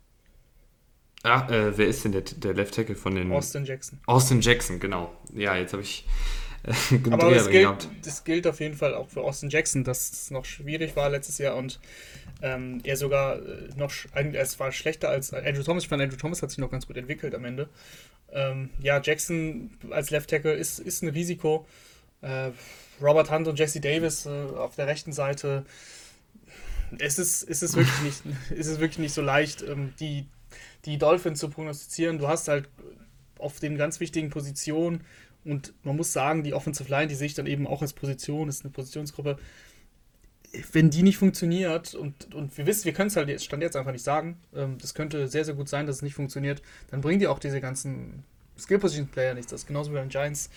Ah, 1.25 1.49
äh, 1.51 1.77
wer 1.77 1.87
ist 1.87 2.05
denn 2.05 2.13
der, 2.13 2.21
der 2.21 2.55
Left 2.55 2.75
Tackle 2.75 2.95
von 2.95 3.15
den. 3.15 3.33
Austin 3.33 3.65
Jackson. 3.65 3.99
Austin 4.07 4.41
Jackson, 4.43 4.79
genau. 4.79 5.13
Ja, 5.33 5.57
jetzt 5.57 5.73
habe 5.73 5.83
ich. 5.83 6.07
Äh, 6.67 7.11
Aber 7.11 7.31
das 7.31 7.51
gilt, 7.51 7.89
das 8.07 8.25
gilt 8.25 8.47
auf 8.47 8.59
jeden 8.59 8.75
Fall 8.75 8.95
auch 8.95 9.11
für 9.11 9.21
Austin 9.21 9.51
Jackson, 9.51 9.85
dass 9.85 10.11
es 10.11 10.31
noch 10.31 10.47
schwierig 10.47 10.97
war 10.97 11.11
letztes 11.11 11.37
Jahr 11.37 11.57
und 11.57 11.79
ähm, 12.43 12.81
er 12.85 12.97
sogar 12.97 13.37
äh, 13.37 13.69
noch, 13.77 13.93
es 14.15 14.61
war 14.61 14.73
schlechter 14.73 15.09
als 15.09 15.33
Andrew 15.33 15.63
Thomas. 15.63 15.85
Ich 15.85 15.89
fand, 15.89 16.03
Andrew 16.03 16.17
Thomas 16.17 16.43
hat 16.43 16.51
sich 16.51 16.59
noch 16.59 16.71
ganz 16.71 16.87
gut 16.87 16.97
entwickelt 16.97 17.35
am 17.35 17.45
Ende. 17.45 17.69
Ähm, 18.33 18.71
ja, 18.81 19.01
Jackson 19.03 19.71
als 19.91 20.11
Left 20.11 20.31
Tackle 20.31 20.53
ist, 20.53 20.79
ist 20.79 21.03
ein 21.03 21.09
Risiko. 21.09 21.67
Äh, 22.21 22.51
Robert 23.01 23.31
Hunt 23.31 23.49
und 23.49 23.59
Jesse 23.59 23.81
Davis 23.81 24.27
äh, 24.27 24.31
auf 24.31 24.77
der 24.77 24.87
rechten 24.87 25.13
Seite. 25.13 25.65
Es 26.99 27.19
ist, 27.19 27.43
es 27.43 27.63
ist, 27.63 27.77
wirklich, 27.77 28.03
nicht, 28.03 28.23
es 28.59 28.67
ist 28.67 28.81
wirklich 28.81 28.99
nicht 28.99 29.15
so 29.15 29.23
leicht, 29.23 29.63
ähm, 29.63 29.95
die, 30.01 30.27
die 30.85 30.99
Dolphins 30.99 31.41
zu 31.41 31.49
prognostizieren. 31.49 32.19
Du 32.19 32.29
hast 32.29 32.49
halt 32.49 32.69
auf 33.39 33.61
den 33.61 33.77
ganz 33.77 34.01
wichtigen 34.01 34.31
Positionen 34.31 35.03
und 35.45 35.75
man 35.83 35.97
muss 35.97 36.13
sagen, 36.13 36.43
die 36.43 36.55
Offensive 36.55 36.89
Line, 36.91 37.09
die 37.09 37.15
sehe 37.15 37.27
ich 37.27 37.35
dann 37.35 37.47
eben 37.47 37.67
auch 37.67 37.83
als 37.83 37.93
Position, 37.93 38.49
ist 38.49 38.65
eine 38.65 38.73
Positionsgruppe. 38.73 39.39
Wenn 40.73 40.91
die 40.91 41.03
nicht 41.03 41.19
funktioniert 41.19 41.95
und, 41.95 42.35
und 42.35 42.57
wir 42.57 42.67
wissen, 42.67 42.85
wir 42.85 42.93
können 42.93 43.09
es 43.09 43.17
halt 43.17 43.29
jetzt, 43.29 43.45
Stand 43.45 43.63
jetzt 43.63 43.77
einfach 43.77 43.93
nicht 43.93 44.05
sagen, 44.05 44.37
ähm, 44.55 44.79
das 44.81 44.95
könnte 44.95 45.29
sehr, 45.29 45.45
sehr 45.45 45.55
gut 45.55 45.69
sein, 45.69 45.87
dass 45.87 45.97
es 45.97 46.03
nicht 46.03 46.15
funktioniert, 46.15 46.63
dann 46.91 47.01
bringen 47.01 47.19
die 47.19 47.27
auch 47.27 47.39
diese 47.39 47.61
ganzen 47.61 48.25
Skill-Position-Player 48.59 49.35
nichts. 49.35 49.51
Das 49.51 49.63
ist 49.63 49.67
genauso 49.67 49.91
wie 49.91 49.95
bei 49.95 50.01
den 50.01 50.11
Giants 50.11 50.51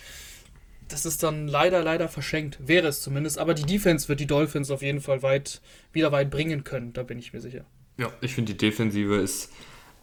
das 0.88 1.06
ist 1.06 1.22
dann 1.22 1.48
leider, 1.48 1.82
leider 1.82 2.08
verschenkt. 2.08 2.58
Wäre 2.66 2.88
es 2.88 3.02
zumindest. 3.02 3.38
Aber 3.38 3.54
die 3.54 3.64
Defense 3.64 4.08
wird 4.08 4.20
die 4.20 4.26
Dolphins 4.26 4.70
auf 4.70 4.82
jeden 4.82 5.00
Fall 5.00 5.22
weit, 5.22 5.60
wieder 5.92 6.12
weit 6.12 6.30
bringen 6.30 6.64
können. 6.64 6.92
Da 6.92 7.02
bin 7.02 7.18
ich 7.18 7.32
mir 7.32 7.40
sicher. 7.40 7.64
Ja, 7.98 8.10
ich 8.20 8.34
finde, 8.34 8.52
die 8.52 8.58
Defensive 8.58 9.16
ist. 9.16 9.52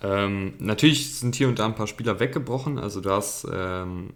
Ähm, 0.03 0.53
natürlich 0.59 1.15
sind 1.15 1.35
hier 1.35 1.47
und 1.47 1.59
da 1.59 1.65
ein 1.65 1.75
paar 1.75 1.87
Spieler 1.87 2.19
weggebrochen. 2.19 2.77
Also, 2.77 3.01
du 3.01 3.09
hast. 3.11 3.47
Ähm, 3.51 4.11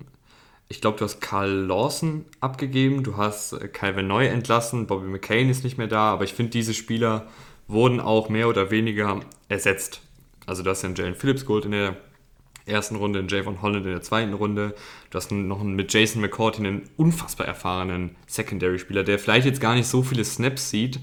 ich 0.69 0.81
glaube, 0.81 0.97
du 0.99 1.05
hast 1.05 1.19
Carl 1.19 1.51
Lawson 1.51 2.25
abgegeben. 2.39 3.03
Du 3.03 3.17
hast 3.17 3.53
äh, 3.53 3.67
Calvin 3.67 4.07
Neu 4.07 4.27
entlassen. 4.27 4.87
Bobby 4.87 5.07
McCain 5.07 5.49
ist 5.49 5.63
nicht 5.63 5.77
mehr 5.77 5.87
da. 5.87 6.13
Aber 6.13 6.23
ich 6.23 6.33
finde, 6.33 6.51
diese 6.51 6.73
Spieler 6.75 7.27
wurden 7.67 7.99
auch 7.99 8.29
mehr 8.29 8.47
oder 8.47 8.71
weniger 8.71 9.19
ersetzt. 9.49 10.01
Also, 10.45 10.63
du 10.63 10.69
hast 10.69 10.83
ja 10.83 10.87
einen 10.87 10.95
Jalen 10.95 11.15
Phillips 11.15 11.45
Gold 11.45 11.65
in 11.65 11.71
der 11.71 11.97
ersten 12.69 12.95
Runde, 12.95 13.25
Javon 13.27 13.61
Holland 13.61 13.85
in 13.85 13.91
der 13.91 14.01
zweiten 14.01 14.33
Runde. 14.33 14.75
Du 15.09 15.17
hast 15.17 15.31
noch 15.31 15.59
einen, 15.59 15.75
mit 15.75 15.91
Jason 15.91 16.21
McCourty 16.21 16.59
einen 16.59 16.83
unfassbar 16.97 17.47
erfahrenen 17.47 18.15
Secondary-Spieler, 18.27 19.03
der 19.03 19.19
vielleicht 19.19 19.47
jetzt 19.47 19.61
gar 19.61 19.75
nicht 19.75 19.87
so 19.87 20.03
viele 20.03 20.23
Snaps 20.23 20.69
sieht, 20.69 20.99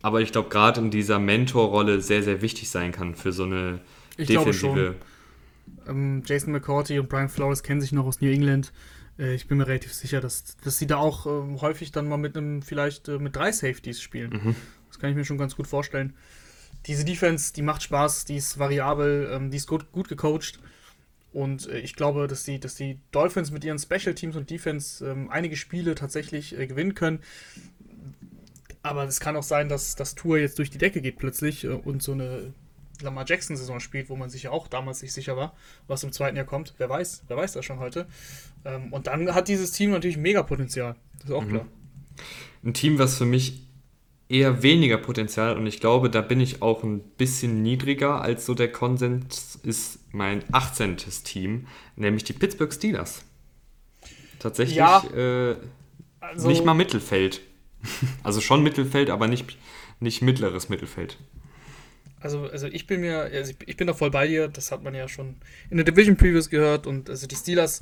aber 0.00 0.20
ich 0.20 0.32
glaube 0.32 0.48
gerade 0.48 0.80
in 0.80 0.90
dieser 0.90 1.18
Mentorrolle 1.18 2.00
sehr, 2.00 2.22
sehr 2.22 2.42
wichtig 2.42 2.70
sein 2.70 2.92
kann 2.92 3.14
für 3.14 3.32
so 3.32 3.44
eine 3.44 3.80
ich 4.16 4.28
defensive. 4.28 4.96
Ähm, 5.86 6.22
Jason 6.24 6.52
McCourty 6.52 6.98
und 6.98 7.08
Brian 7.08 7.28
Flores 7.28 7.62
kennen 7.62 7.80
sich 7.80 7.92
noch 7.92 8.06
aus 8.06 8.20
New 8.20 8.30
England. 8.30 8.72
Äh, 9.22 9.34
ich 9.34 9.46
bin 9.46 9.58
mir 9.58 9.66
relativ 9.66 9.92
sicher, 9.94 10.20
dass, 10.20 10.56
dass 10.58 10.78
sie 10.78 10.86
da 10.86 10.96
auch 10.96 11.26
äh, 11.26 11.60
häufig 11.60 11.92
dann 11.92 12.08
mal 12.08 12.18
mit 12.18 12.36
einem, 12.36 12.62
vielleicht 12.62 13.08
äh, 13.08 13.18
mit 13.18 13.36
drei 13.36 13.52
Safeties 13.52 14.02
spielen. 14.02 14.30
Mhm. 14.30 14.56
Das 14.88 14.98
kann 14.98 15.10
ich 15.10 15.16
mir 15.16 15.24
schon 15.24 15.38
ganz 15.38 15.56
gut 15.56 15.66
vorstellen. 15.66 16.14
Diese 16.86 17.04
Defense, 17.04 17.52
die 17.52 17.62
macht 17.62 17.82
Spaß, 17.82 18.24
die 18.24 18.36
ist 18.36 18.58
variabel, 18.58 19.30
ähm, 19.32 19.50
die 19.50 19.56
ist 19.56 19.68
gut, 19.68 19.92
gut 19.92 20.08
gecoacht. 20.08 20.58
Und 21.32 21.68
äh, 21.68 21.78
ich 21.78 21.94
glaube, 21.94 22.26
dass 22.26 22.44
die, 22.44 22.58
dass 22.58 22.74
die 22.74 22.98
Dolphins 23.12 23.50
mit 23.52 23.64
ihren 23.64 23.78
Special 23.78 24.14
Teams 24.14 24.36
und 24.36 24.50
Defense 24.50 25.06
ähm, 25.06 25.30
einige 25.30 25.56
Spiele 25.56 25.94
tatsächlich 25.94 26.58
äh, 26.58 26.66
gewinnen 26.66 26.94
können. 26.94 27.20
Aber 28.82 29.04
es 29.04 29.20
kann 29.20 29.36
auch 29.36 29.44
sein, 29.44 29.68
dass 29.68 29.94
das 29.94 30.16
Tour 30.16 30.38
jetzt 30.38 30.58
durch 30.58 30.70
die 30.70 30.78
Decke 30.78 31.00
geht 31.00 31.18
plötzlich 31.18 31.64
äh, 31.64 31.68
und 31.68 32.02
so 32.02 32.12
eine 32.12 32.52
Lamar 33.02 33.24
Jackson-Saison 33.26 33.80
spielt, 33.80 34.08
wo 34.08 34.16
man 34.16 34.30
sich 34.30 34.44
ja 34.44 34.50
auch 34.50 34.68
damals 34.68 35.02
nicht 35.02 35.12
sicher 35.12 35.36
war, 35.36 35.54
was 35.86 36.02
im 36.04 36.12
zweiten 36.12 36.36
Jahr 36.36 36.46
kommt. 36.46 36.74
Wer 36.78 36.88
weiß, 36.88 37.24
wer 37.28 37.36
weiß 37.36 37.52
das 37.52 37.64
schon 37.64 37.78
heute. 37.78 38.06
Ähm, 38.64 38.92
und 38.92 39.06
dann 39.06 39.34
hat 39.34 39.48
dieses 39.48 39.72
Team 39.72 39.90
natürlich 39.90 40.16
mega 40.16 40.42
Potenzial. 40.42 40.96
Das 41.18 41.30
ist 41.30 41.34
auch 41.34 41.44
mhm. 41.44 41.50
klar. 41.50 41.66
Ein 42.64 42.74
Team, 42.74 42.98
was 42.98 43.18
für 43.18 43.24
mich 43.24 43.62
eher 44.32 44.62
weniger 44.62 44.96
Potenzial 44.96 45.58
und 45.58 45.66
ich 45.66 45.78
glaube, 45.78 46.08
da 46.08 46.22
bin 46.22 46.40
ich 46.40 46.62
auch 46.62 46.82
ein 46.82 47.00
bisschen 47.00 47.62
niedriger 47.62 48.22
als 48.22 48.46
so 48.46 48.54
der 48.54 48.72
Konsens 48.72 49.60
ist 49.62 49.98
mein 50.12 50.42
18. 50.52 50.96
Team, 51.24 51.66
nämlich 51.96 52.24
die 52.24 52.32
Pittsburgh 52.32 52.72
Steelers. 52.72 53.24
Tatsächlich 54.38 54.76
ja, 54.76 55.04
äh, 55.14 55.56
also, 56.20 56.48
nicht 56.48 56.64
mal 56.64 56.74
Mittelfeld. 56.74 57.42
also 58.22 58.40
schon 58.40 58.62
Mittelfeld, 58.62 59.10
aber 59.10 59.28
nicht, 59.28 59.58
nicht 60.00 60.22
mittleres 60.22 60.70
Mittelfeld. 60.70 61.18
Also, 62.22 62.46
also 62.46 62.66
ich 62.66 62.86
bin 62.86 63.00
mir, 63.00 63.30
also 63.32 63.52
ich 63.66 63.76
bin 63.76 63.86
da 63.86 63.94
voll 63.94 64.10
bei 64.10 64.26
dir, 64.26 64.48
das 64.48 64.72
hat 64.72 64.82
man 64.82 64.94
ja 64.94 65.08
schon 65.08 65.36
in 65.70 65.76
der 65.76 65.84
Division 65.84 66.16
Previews 66.16 66.50
gehört 66.50 66.86
und 66.86 67.10
also 67.10 67.26
die 67.26 67.36
Steelers 67.36 67.80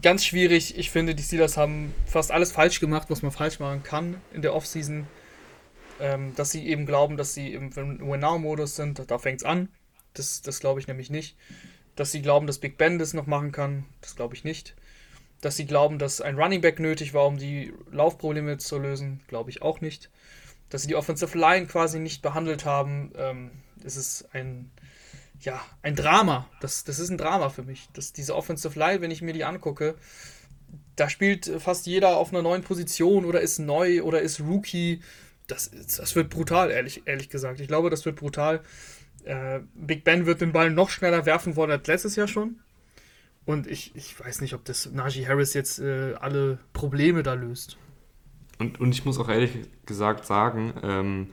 ganz 0.00 0.24
schwierig. 0.24 0.78
Ich 0.78 0.90
finde, 0.90 1.14
die 1.14 1.22
Steelers 1.22 1.56
haben 1.56 1.94
fast 2.06 2.30
alles 2.30 2.52
falsch 2.52 2.80
gemacht, 2.80 3.08
was 3.10 3.22
man 3.22 3.32
falsch 3.32 3.58
machen 3.58 3.82
kann 3.82 4.16
in 4.32 4.42
der 4.42 4.54
Offseason 4.54 5.06
ähm, 6.00 6.34
dass 6.34 6.50
sie 6.50 6.66
eben 6.66 6.86
glauben, 6.86 7.16
dass 7.16 7.34
sie 7.34 7.52
im 7.52 7.74
Win-Now-Modus 7.74 8.76
sind. 8.76 9.10
Da 9.10 9.18
fängt 9.18 9.40
es 9.40 9.44
an. 9.44 9.68
Das, 10.14 10.42
das 10.42 10.60
glaube 10.60 10.80
ich 10.80 10.86
nämlich 10.86 11.10
nicht. 11.10 11.36
Dass 11.94 12.12
sie 12.12 12.22
glauben, 12.22 12.46
dass 12.46 12.58
Big 12.58 12.78
Ben 12.78 12.98
das 12.98 13.14
noch 13.14 13.26
machen 13.26 13.52
kann. 13.52 13.84
Das 14.00 14.16
glaube 14.16 14.34
ich 14.34 14.44
nicht. 14.44 14.74
Dass 15.40 15.56
sie 15.56 15.66
glauben, 15.66 15.98
dass 15.98 16.20
ein 16.20 16.38
Running 16.38 16.60
Back 16.60 16.80
nötig 16.80 17.14
war, 17.14 17.26
um 17.26 17.38
die 17.38 17.72
Laufprobleme 17.90 18.58
zu 18.58 18.78
lösen, 18.78 19.20
glaube 19.28 19.50
ich 19.50 19.62
auch 19.62 19.80
nicht. 19.80 20.10
Dass 20.68 20.82
sie 20.82 20.88
die 20.88 20.96
Offensive 20.96 21.36
Line 21.38 21.66
quasi 21.66 21.98
nicht 21.98 22.22
behandelt 22.22 22.64
haben, 22.64 23.12
ähm, 23.16 23.50
ist 23.84 23.96
es 23.96 24.26
ein, 24.32 24.70
ja, 25.40 25.60
ein 25.82 25.94
Drama. 25.94 26.48
Das, 26.60 26.84
das 26.84 26.98
ist 26.98 27.10
ein 27.10 27.18
Drama 27.18 27.50
für 27.50 27.62
mich. 27.62 27.88
Das, 27.92 28.12
diese 28.12 28.34
Offensive 28.34 28.78
Line, 28.78 29.00
wenn 29.00 29.10
ich 29.10 29.22
mir 29.22 29.32
die 29.32 29.44
angucke, 29.44 29.94
da 30.96 31.08
spielt 31.08 31.50
fast 31.58 31.86
jeder 31.86 32.16
auf 32.16 32.32
einer 32.32 32.42
neuen 32.42 32.62
Position 32.62 33.24
oder 33.24 33.40
ist 33.40 33.58
neu 33.58 34.02
oder 34.02 34.22
ist 34.22 34.40
Rookie 34.40 35.00
das, 35.46 35.70
das 35.70 36.14
wird 36.16 36.30
brutal, 36.30 36.70
ehrlich, 36.70 37.02
ehrlich 37.06 37.28
gesagt. 37.28 37.60
Ich 37.60 37.68
glaube, 37.68 37.90
das 37.90 38.04
wird 38.04 38.16
brutal. 38.16 38.60
Äh, 39.24 39.60
Big 39.74 40.04
Ben 40.04 40.26
wird 40.26 40.40
den 40.40 40.52
Ball 40.52 40.70
noch 40.70 40.90
schneller 40.90 41.26
werfen 41.26 41.56
wollen 41.56 41.70
als 41.70 41.86
letztes 41.86 42.16
Jahr 42.16 42.28
schon. 42.28 42.60
Und 43.44 43.66
ich, 43.66 43.94
ich 43.94 44.18
weiß 44.18 44.40
nicht, 44.40 44.54
ob 44.54 44.64
das 44.64 44.90
Najee 44.90 45.26
Harris 45.26 45.54
jetzt 45.54 45.78
äh, 45.78 46.14
alle 46.14 46.58
Probleme 46.72 47.22
da 47.22 47.34
löst. 47.34 47.76
Und, 48.58 48.80
und 48.80 48.92
ich 48.92 49.04
muss 49.04 49.18
auch 49.18 49.28
ehrlich 49.28 49.52
gesagt 49.84 50.24
sagen, 50.24 50.72
ähm, 50.82 51.28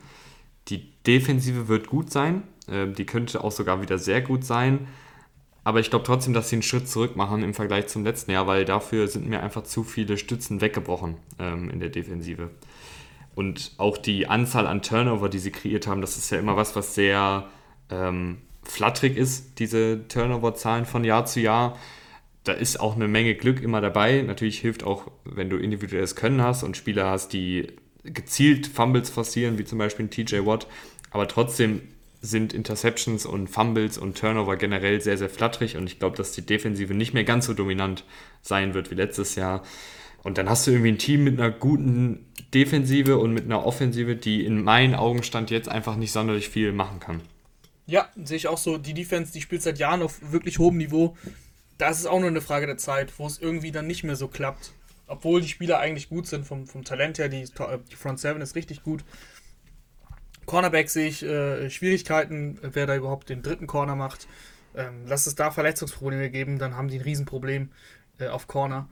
die 0.68 0.92
Defensive 1.06 1.68
wird 1.68 1.86
gut 1.86 2.10
sein. 2.10 2.42
Ähm, 2.68 2.94
die 2.94 3.06
könnte 3.06 3.42
auch 3.42 3.52
sogar 3.52 3.82
wieder 3.82 3.98
sehr 3.98 4.20
gut 4.20 4.44
sein. 4.44 4.86
Aber 5.64 5.80
ich 5.80 5.88
glaube 5.88 6.04
trotzdem, 6.04 6.34
dass 6.34 6.50
sie 6.50 6.56
einen 6.56 6.62
Schritt 6.62 6.88
zurück 6.88 7.16
machen 7.16 7.42
im 7.42 7.54
Vergleich 7.54 7.86
zum 7.86 8.04
letzten 8.04 8.30
Jahr, 8.30 8.46
weil 8.46 8.66
dafür 8.66 9.08
sind 9.08 9.26
mir 9.26 9.42
einfach 9.42 9.64
zu 9.64 9.82
viele 9.82 10.18
Stützen 10.18 10.60
weggebrochen 10.60 11.16
ähm, 11.38 11.70
in 11.70 11.80
der 11.80 11.88
Defensive. 11.88 12.50
Und 13.34 13.72
auch 13.78 13.96
die 13.96 14.26
Anzahl 14.28 14.66
an 14.66 14.82
Turnover, 14.82 15.28
die 15.28 15.38
sie 15.38 15.50
kreiert 15.50 15.86
haben, 15.86 16.02
das 16.02 16.16
ist 16.16 16.30
ja 16.30 16.38
immer 16.38 16.56
was, 16.56 16.76
was 16.76 16.94
sehr 16.94 17.48
ähm, 17.90 18.38
flatterig 18.62 19.16
ist, 19.16 19.58
diese 19.58 20.06
Turnover-Zahlen 20.08 20.84
von 20.84 21.02
Jahr 21.02 21.24
zu 21.24 21.40
Jahr. 21.40 21.78
Da 22.44 22.52
ist 22.52 22.78
auch 22.78 22.94
eine 22.94 23.08
Menge 23.08 23.34
Glück 23.34 23.62
immer 23.62 23.80
dabei. 23.80 24.22
Natürlich 24.22 24.58
hilft 24.60 24.84
auch, 24.84 25.10
wenn 25.24 25.50
du 25.50 25.56
individuelles 25.56 26.14
Können 26.14 26.42
hast 26.42 26.62
und 26.62 26.76
Spieler 26.76 27.10
hast, 27.10 27.32
die 27.32 27.68
gezielt 28.04 28.66
Fumbles 28.66 29.10
forcieren, 29.10 29.58
wie 29.58 29.64
zum 29.64 29.78
Beispiel 29.78 30.08
TJ 30.08 30.44
Watt. 30.44 30.66
Aber 31.10 31.26
trotzdem 31.26 31.80
sind 32.20 32.52
Interceptions 32.52 33.26
und 33.26 33.48
Fumbles 33.48 33.98
und 33.98 34.18
Turnover 34.18 34.56
generell 34.56 35.00
sehr, 35.00 35.18
sehr 35.18 35.28
flatterig 35.28 35.76
und 35.76 35.86
ich 35.86 35.98
glaube, 35.98 36.16
dass 36.16 36.32
die 36.32 36.44
Defensive 36.44 36.94
nicht 36.94 37.12
mehr 37.12 37.24
ganz 37.24 37.46
so 37.46 37.54
dominant 37.54 38.04
sein 38.42 38.74
wird 38.74 38.90
wie 38.90 38.94
letztes 38.94 39.34
Jahr. 39.34 39.62
Und 40.22 40.38
dann 40.38 40.48
hast 40.48 40.66
du 40.66 40.70
irgendwie 40.70 40.92
ein 40.92 40.98
Team 40.98 41.24
mit 41.24 41.38
einer 41.38 41.50
guten 41.50 42.26
Defensive 42.54 43.18
und 43.18 43.34
mit 43.34 43.44
einer 43.44 43.66
Offensive, 43.66 44.16
die 44.16 44.44
in 44.44 44.62
meinen 44.62 44.94
Augen 44.94 45.22
stand 45.22 45.50
jetzt 45.50 45.68
einfach 45.68 45.96
nicht 45.96 46.12
sonderlich 46.12 46.48
viel 46.48 46.72
machen 46.72 46.98
kann. 46.98 47.20
Ja, 47.86 48.08
sehe 48.16 48.38
ich 48.38 48.48
auch 48.48 48.56
so. 48.56 48.78
Die 48.78 48.94
Defense, 48.94 49.32
die 49.32 49.42
spielt 49.42 49.62
seit 49.62 49.78
Jahren 49.78 50.00
auf 50.00 50.32
wirklich 50.32 50.58
hohem 50.58 50.78
Niveau. 50.78 51.16
Das 51.78 51.98
ist 51.98 52.06
auch 52.06 52.20
nur 52.20 52.28
eine 52.28 52.40
Frage 52.40 52.66
der 52.66 52.76
Zeit, 52.76 53.12
wo 53.18 53.26
es 53.26 53.38
irgendwie 53.38 53.72
dann 53.72 53.86
nicht 53.86 54.04
mehr 54.04 54.16
so 54.16 54.28
klappt. 54.28 54.72
Obwohl 55.06 55.40
die 55.40 55.48
Spieler 55.48 55.78
eigentlich 55.80 56.08
gut 56.08 56.26
sind 56.26 56.46
vom, 56.46 56.66
vom 56.66 56.84
Talent 56.84 57.18
her, 57.18 57.28
die, 57.28 57.44
die 57.44 57.96
Front 57.96 58.20
Seven 58.20 58.40
ist 58.40 58.54
richtig 58.54 58.82
gut. 58.82 59.04
Cornerback 60.46 60.88
sehe 60.90 61.08
ich 61.08 61.22
äh, 61.22 61.68
Schwierigkeiten, 61.70 62.58
wer 62.62 62.86
da 62.86 62.96
überhaupt 62.96 63.28
den 63.28 63.42
dritten 63.42 63.66
Corner 63.66 63.96
macht. 63.96 64.28
Ähm, 64.74 65.04
lass 65.06 65.26
es 65.26 65.34
da 65.34 65.50
Verletzungsprobleme 65.50 66.30
geben, 66.30 66.58
dann 66.58 66.76
haben 66.76 66.88
die 66.88 66.98
ein 66.98 67.02
Riesenproblem 67.02 67.70
äh, 68.18 68.28
auf 68.28 68.46
Corner. 68.46 68.88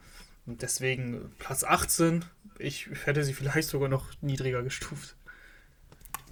Und 0.47 0.62
deswegen 0.62 1.33
Platz 1.39 1.64
18. 1.64 2.24
Ich 2.59 2.89
hätte 3.05 3.24
sie 3.24 3.33
vielleicht 3.33 3.68
sogar 3.68 3.89
noch 3.89 4.07
niedriger 4.20 4.62
gestuft. 4.62 5.16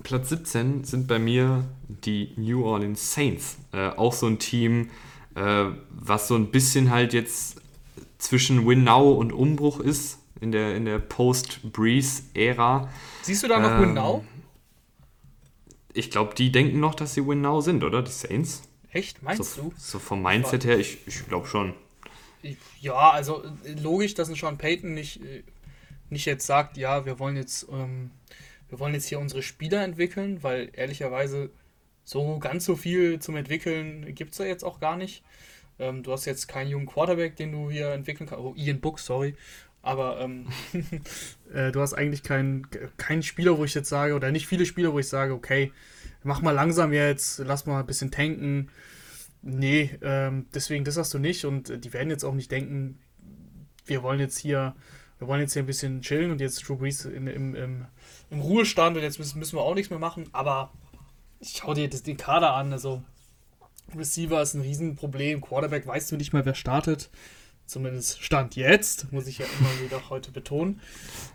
Platz 0.03 0.31
17 0.31 0.85
sind 0.85 1.07
bei 1.07 1.19
mir 1.19 1.65
die 1.89 2.33
New 2.37 2.65
Orleans 2.65 3.13
Saints. 3.13 3.59
Äh, 3.73 3.89
auch 3.91 4.13
so 4.13 4.27
ein 4.27 4.39
Team, 4.39 4.91
äh, 5.35 5.67
was 5.91 6.29
so 6.29 6.37
ein 6.37 6.51
bisschen 6.51 6.91
halt 6.91 7.13
jetzt 7.13 7.61
zwischen 8.19 8.67
Win 8.67 8.85
Now 8.85 9.13
und 9.13 9.33
Umbruch 9.33 9.81
ist 9.81 10.19
in 10.41 10.53
der, 10.53 10.75
in 10.75 10.85
der 10.85 10.99
Post-Breeze-Ära. 10.99 12.89
Siehst 13.23 13.43
du 13.43 13.49
da 13.49 13.59
noch 13.59 13.71
ähm, 13.73 13.81
Win 13.81 13.95
Now? 13.95 14.25
Ich 15.93 16.11
glaube, 16.11 16.35
die 16.35 16.53
denken 16.53 16.81
noch, 16.81 16.95
dass 16.95 17.15
sie 17.15 17.27
Win 17.27 17.41
Now 17.41 17.61
sind, 17.61 17.83
oder? 17.83 18.03
Die 18.03 18.11
Saints. 18.11 18.63
Echt? 18.93 19.23
Meinst 19.23 19.55
so, 19.55 19.63
du? 19.63 19.73
So 19.77 19.99
vom 19.99 20.23
Mindset 20.23 20.65
her, 20.65 20.79
ich, 20.79 20.99
ich 21.07 21.27
glaube 21.29 21.47
schon. 21.47 21.75
Ja, 22.81 23.11
also 23.11 23.45
äh, 23.65 23.73
logisch, 23.75 24.15
dass 24.15 24.29
ein 24.29 24.35
Sean 24.35 24.59
Payton 24.59 24.95
nicht, 24.95 25.23
äh, 25.23 25.43
nicht 26.09 26.25
jetzt 26.25 26.47
sagt, 26.47 26.77
ja, 26.77 27.05
wir 27.05 27.19
wollen 27.19 27.37
jetzt, 27.37 27.67
ähm, 27.71 28.11
wir 28.69 28.81
wollen 28.81 28.95
jetzt 28.95 29.07
hier 29.07 29.21
unsere 29.21 29.43
Spieler 29.43 29.85
entwickeln, 29.85 30.43
weil 30.43 30.71
ehrlicherweise 30.73 31.51
so 32.11 32.41
ganz 32.41 32.65
so 32.65 32.75
viel 32.75 33.21
zum 33.21 33.37
Entwickeln 33.37 34.15
gibt 34.17 34.33
es 34.33 34.39
da 34.39 34.45
jetzt 34.45 34.65
auch 34.65 34.81
gar 34.81 34.97
nicht. 34.97 35.23
Ähm, 35.79 36.03
du 36.03 36.11
hast 36.11 36.25
jetzt 36.25 36.49
keinen 36.49 36.69
jungen 36.69 36.87
Quarterback, 36.87 37.37
den 37.37 37.53
du 37.53 37.71
hier 37.71 37.93
entwickeln 37.93 38.29
kannst. 38.29 38.45
Oh, 38.45 38.53
Ian 38.57 38.81
Book, 38.81 38.99
sorry. 38.99 39.37
Aber 39.81 40.21
ähm, 40.21 40.47
äh, 41.55 41.71
du 41.71 41.81
hast 41.81 41.95
eigentlich 41.95 42.25
keinen 42.25 42.67
kein 42.97 43.23
Spieler, 43.23 43.59
wo 43.59 43.65
ich 43.65 43.75
jetzt 43.75 43.89
sage, 43.89 44.15
oder 44.15 44.33
nicht 44.33 44.49
viele 44.49 44.67
Spieler, 44.67 44.93
wo 44.93 44.99
ich 44.99 45.07
sage, 45.07 45.33
okay, 45.33 45.73
mach 46.25 46.43
mal 46.43 46.51
langsam 46.51 46.93
jetzt, 46.93 47.39
lass 47.39 47.67
mal 47.67 47.79
ein 47.79 47.87
bisschen 47.87 48.11
tanken. 48.11 48.71
Nee, 49.43 49.97
ähm, 50.03 50.47
deswegen, 50.53 50.85
das 50.85 50.97
hast 50.97 51.15
du 51.15 51.21
nicht. 51.21 51.45
Und 51.45 51.85
die 51.85 51.93
werden 51.93 52.11
jetzt 52.11 52.25
auch 52.25 52.35
nicht 52.35 52.51
denken, 52.51 52.99
wir 53.87 54.03
wollen 54.03 54.19
jetzt 54.19 54.39
hier, 54.39 54.75
wir 55.21 55.29
wollen 55.29 55.43
jetzt 55.43 55.53
hier 55.53 55.63
ein 55.63 55.67
bisschen 55.67 56.03
chillen 56.03 56.33
und 56.33 56.41
jetzt 56.41 56.69
Drew 56.69 56.75
Brees 56.75 57.05
in, 57.05 57.29
im, 57.29 57.55
im, 57.55 57.87
im 58.31 58.41
Ruhestand 58.41 58.97
und 58.97 59.05
jetzt 59.05 59.21
müssen, 59.21 59.39
müssen 59.39 59.57
wir 59.57 59.63
auch 59.63 59.77
nichts 59.77 59.91
mehr 59.91 60.01
machen. 60.01 60.29
Aber 60.33 60.73
ich 61.41 61.57
schau 61.57 61.75
dir 61.75 61.89
das, 61.89 62.03
den 62.03 62.17
Kader 62.17 62.55
an. 62.55 62.73
Also, 62.73 63.03
Receiver 63.97 64.41
ist 64.41 64.55
ein 64.55 64.61
Riesenproblem. 64.61 65.41
Quarterback 65.41 65.87
weißt 65.87 66.13
du 66.13 66.17
nicht 66.17 66.33
mal, 66.33 66.45
wer 66.45 66.55
startet. 66.55 67.11
Zumindest 67.67 68.23
Stand 68.23 68.57
jetzt, 68.57 69.13
muss 69.13 69.27
ich 69.27 69.39
ja 69.39 69.47
immer 69.59 69.85
wieder 69.85 70.11
heute 70.11 70.33
betonen. 70.33 70.81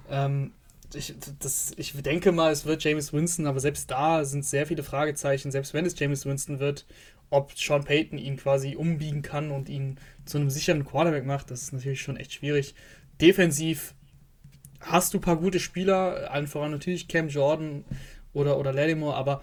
Ähm, 0.10 0.52
ich, 0.94 1.14
das, 1.40 1.74
ich 1.78 1.94
denke 2.02 2.32
mal, 2.32 2.52
es 2.52 2.66
wird 2.66 2.84
James 2.84 3.12
Winston, 3.14 3.48
aber 3.48 3.60
selbst 3.60 3.90
da 3.90 4.24
sind 4.24 4.46
sehr 4.46 4.68
viele 4.68 4.84
Fragezeichen. 4.84 5.52
Selbst 5.52 5.74
wenn 5.74 5.86
es 5.86 5.98
James 5.98 6.26
Winston 6.26 6.60
wird, 6.60 6.86
ob 7.30 7.58
Sean 7.58 7.84
Payton 7.84 8.20
ihn 8.20 8.38
quasi 8.38 8.76
umbiegen 8.76 9.22
kann 9.22 9.52
und 9.52 9.70
ihn 9.70 9.98
zu 10.26 10.38
einem 10.38 10.50
sicheren 10.50 10.86
Quarterback 10.86 11.26
macht, 11.26 11.52
das 11.52 11.64
ist 11.64 11.74
natürlich 11.74 12.02
schon 12.02 12.18
echt 12.18 12.34
schwierig. 12.34 12.76
Defensiv 13.20 13.96
hast 14.82 15.14
du 15.14 15.18
ein 15.18 15.22
paar 15.22 15.38
gute 15.38 15.60
Spieler, 15.60 16.32
allen 16.32 16.48
voran 16.48 16.72
natürlich 16.72 17.08
Cam 17.08 17.30
Jordan 17.30 17.84
oder, 18.34 18.60
oder 18.60 18.72
Lattimore, 18.72 19.16
aber 19.16 19.42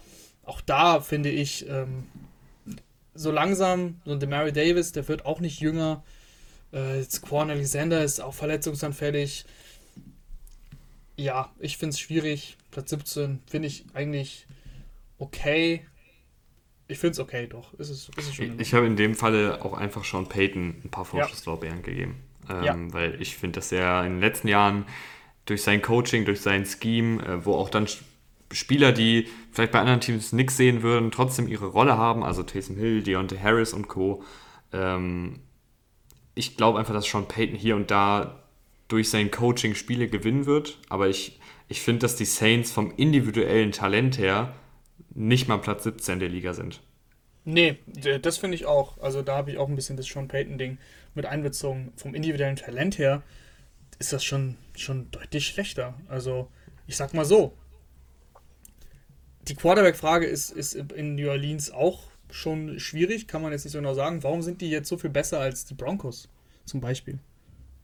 auch 0.53 0.61
da 0.61 1.01
finde 1.01 1.31
ich, 1.31 1.67
ähm, 1.67 2.05
so 3.15 3.31
langsam, 3.31 4.01
so 4.05 4.13
ein 4.13 4.21
Demary 4.21 4.53
Davis, 4.53 4.93
der 4.93 5.09
wird 5.09 5.25
auch 5.25 5.41
nicht 5.41 5.61
jünger. 5.61 6.05
Äh, 6.75 6.99
jetzt 6.99 7.23
Quan 7.23 7.51
Alexander 7.51 8.05
ist 8.05 8.21
auch 8.21 8.35
verletzungsanfällig. 8.35 9.47
Ja, 11.17 11.51
ich 11.59 11.79
finde 11.79 11.95
es 11.95 12.01
schwierig. 12.01 12.59
Platz 12.71 12.91
17 12.91 13.41
finde 13.47 13.69
ich 13.69 13.87
eigentlich 13.95 14.47
okay. 15.19 15.87
Ich 16.87 16.99
finde 16.99 17.13
es 17.13 17.21
okay, 17.21 17.47
doch. 17.47 17.73
Ist 17.75 17.89
es, 17.89 18.11
ist 18.17 18.29
es 18.29 18.35
schon 18.35 18.61
ich 18.61 18.75
habe 18.75 18.87
in 18.87 18.97
dem 18.97 19.15
Falle 19.15 19.65
auch 19.65 19.73
einfach 19.73 20.05
schon 20.05 20.29
Peyton 20.29 20.83
ein 20.85 20.91
paar 20.91 21.07
Vorschusslorbeeren 21.07 21.79
ja. 21.79 21.83
gegeben. 21.83 22.17
Ähm, 22.51 22.65
ja. 22.65 22.77
Weil 22.93 23.23
ich 23.23 23.37
finde, 23.37 23.61
dass 23.61 23.73
er 23.73 24.05
in 24.05 24.15
den 24.15 24.21
letzten 24.21 24.49
Jahren 24.49 24.85
durch 25.47 25.63
sein 25.63 25.81
Coaching, 25.81 26.27
durch 26.27 26.43
sein 26.43 26.67
Scheme, 26.67 27.23
äh, 27.25 27.47
wo 27.47 27.55
auch 27.55 27.71
dann 27.71 27.87
Spieler, 28.53 28.93
die 28.93 29.29
vielleicht 29.51 29.73
bei 29.73 29.81
anderen 29.81 30.01
Teams 30.01 30.33
nichts 30.33 30.57
sehen 30.57 30.83
würden, 30.83 31.11
trotzdem 31.11 31.49
ihre 31.49 31.67
Rolle 31.67 31.97
haben, 31.97 32.23
also 32.23 32.43
Taysom 32.43 32.77
Hill, 32.77 33.03
Deontay 33.03 33.39
Harris 33.39 33.73
und 33.73 33.89
Co. 33.89 34.23
Ähm, 34.73 35.41
ich 36.35 36.57
glaube 36.57 36.79
einfach, 36.79 36.95
dass 36.95 37.07
Sean 37.07 37.29
Payton 37.29 37.57
hier 37.57 37.77
und 37.77 37.91
da 37.91 38.43
durch 38.89 39.11
sein 39.11 39.31
Coaching 39.31 39.75
Spiele 39.75 40.09
gewinnen 40.09 40.47
wird, 40.47 40.79
aber 40.89 41.09
ich, 41.09 41.41
ich 41.69 41.81
finde, 41.81 42.01
dass 42.01 42.17
die 42.17 42.25
Saints 42.25 42.73
vom 42.73 42.93
individuellen 42.97 43.73
Talent 43.73 44.19
her 44.19 44.55
nicht 45.15 45.49
mal 45.49 45.59
Platz 45.59 45.85
17 45.85 46.19
der 46.19 46.29
Liga 46.29 46.55
sind. 46.55 46.81
Nee, 47.45 47.79
das 48.23 48.39
finde 48.39 48.55
ich 48.55 48.67
auch. 48.67 48.99
Also 48.99 49.23
da 49.23 49.37
habe 49.37 49.51
ich 49.51 49.59
auch 49.59 49.69
ein 49.69 49.75
bisschen 49.75 49.97
das 49.97 50.07
Sean 50.07 50.29
Payton-Ding 50.29 50.79
mit 51.15 51.27
einbezogen. 51.27 51.93
Vom 51.97 52.15
individuellen 52.15 52.57
Talent 52.57 52.99
her 52.99 53.23
ist 53.99 54.13
das 54.13 54.25
schon, 54.25 54.57
schon 54.77 55.11
deutlich 55.11 55.47
schlechter. 55.47 55.95
Also 56.09 56.49
ich 56.87 56.97
sag 56.97 57.15
mal 57.15 57.25
so, 57.25 57.57
die 59.49 59.55
Quarterback-Frage 59.55 60.27
ist, 60.27 60.51
ist 60.51 60.75
in 60.75 61.15
New 61.15 61.29
Orleans 61.29 61.71
auch 61.71 62.05
schon 62.31 62.79
schwierig, 62.81 63.29
kann 63.29 63.43
man 63.43 63.53
jetzt 63.53 63.65
nicht 63.65 63.73
so 63.73 63.79
genau 63.79 63.95
sagen. 63.95 64.23
Warum 64.23 64.43
sind 64.43 64.61
die 64.61 64.71
jetzt 64.71 64.89
so 64.89 64.97
viel 64.97 65.11
besser 65.11 65.41
als 65.41 65.65
die 65.65 65.75
Broncos 65.75 66.29
zum 66.65 66.81
Beispiel? 66.81 67.19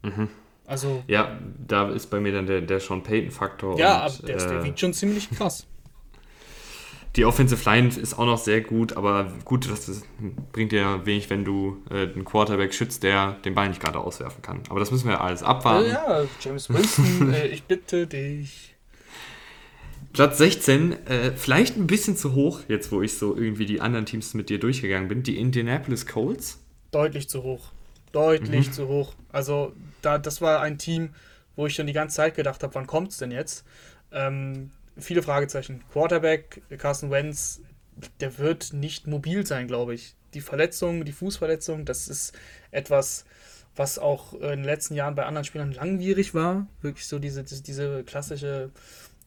Mhm. 0.03 0.29
Also, 0.65 1.03
ja, 1.07 1.39
da 1.67 1.89
ist 1.89 2.07
bei 2.07 2.19
mir 2.19 2.31
dann 2.31 2.45
der, 2.45 2.61
der 2.61 2.79
Sean 2.79 3.01
Payton-Faktor. 3.01 3.77
Ja, 3.79 4.05
und, 4.05 4.19
aber 4.19 4.27
der, 4.27 4.35
äh, 4.35 4.47
der 4.47 4.63
wiegt 4.63 4.79
schon 4.79 4.93
ziemlich 4.93 5.29
krass. 5.31 5.65
Die 7.15 7.25
Offensive 7.25 7.67
Line 7.67 7.87
ist 7.87 8.19
auch 8.19 8.25
noch 8.25 8.37
sehr 8.37 8.61
gut, 8.61 8.95
aber 8.95 9.33
gut, 9.43 9.67
das 9.67 10.03
bringt 10.51 10.71
dir 10.71 11.07
wenig, 11.07 11.27
wenn 11.31 11.43
du 11.43 11.81
äh, 11.89 12.03
einen 12.03 12.23
Quarterback 12.23 12.71
schützt, 12.71 13.01
der 13.01 13.33
den 13.43 13.55
Ball 13.55 13.67
nicht 13.67 13.81
gerade 13.81 13.99
auswerfen 13.99 14.43
kann. 14.43 14.61
Aber 14.69 14.79
das 14.79 14.91
müssen 14.91 15.09
wir 15.09 15.19
alles 15.19 15.41
abwarten. 15.41 15.89
Ja, 15.89 16.25
James 16.39 16.69
Winston, 16.69 17.33
äh, 17.33 17.47
ich 17.47 17.63
bitte 17.63 18.05
dich. 18.05 18.68
Platz 20.13 20.37
16, 20.39 21.05
äh, 21.07 21.31
vielleicht 21.35 21.77
ein 21.77 21.87
bisschen 21.87 22.17
zu 22.17 22.33
hoch, 22.33 22.61
jetzt 22.67 22.91
wo 22.91 23.01
ich 23.01 23.17
so 23.17 23.35
irgendwie 23.35 23.65
die 23.65 23.79
anderen 23.79 24.05
Teams 24.05 24.33
mit 24.33 24.49
dir 24.49 24.59
durchgegangen 24.59 25.07
bin. 25.07 25.23
Die 25.23 25.37
Indianapolis 25.37 26.07
Colts. 26.07 26.59
Deutlich 26.91 27.29
zu 27.29 27.43
hoch. 27.43 27.71
Deutlich 28.11 28.67
mhm. 28.67 28.73
zu 28.73 28.87
hoch. 28.87 29.13
Also, 29.31 29.73
da, 30.01 30.17
das 30.17 30.41
war 30.41 30.61
ein 30.61 30.77
Team, 30.79 31.09
wo 31.55 31.67
ich 31.67 31.75
schon 31.75 31.87
die 31.87 31.93
ganze 31.93 32.15
Zeit 32.15 32.35
gedacht 32.35 32.63
habe, 32.63 32.73
wann 32.73 32.87
kommt 32.87 33.11
es 33.11 33.17
denn 33.17 33.31
jetzt? 33.31 33.65
Ähm, 34.11 34.71
viele 34.97 35.21
Fragezeichen. 35.21 35.83
Quarterback, 35.91 36.61
Carson 36.77 37.11
Wentz, 37.11 37.61
der 38.19 38.37
wird 38.39 38.73
nicht 38.73 39.07
mobil 39.07 39.45
sein, 39.45 39.67
glaube 39.67 39.93
ich. 39.93 40.15
Die 40.33 40.41
Verletzung, 40.41 41.05
die 41.05 41.11
Fußverletzung, 41.11 41.85
das 41.85 42.07
ist 42.07 42.33
etwas, 42.71 43.25
was 43.75 43.99
auch 43.99 44.33
in 44.33 44.41
den 44.41 44.63
letzten 44.63 44.95
Jahren 44.95 45.15
bei 45.15 45.25
anderen 45.25 45.45
Spielern 45.45 45.71
langwierig 45.71 46.33
war. 46.33 46.67
Wirklich 46.81 47.07
so 47.07 47.19
diese, 47.19 47.43
diese 47.43 48.03
klassische 48.03 48.71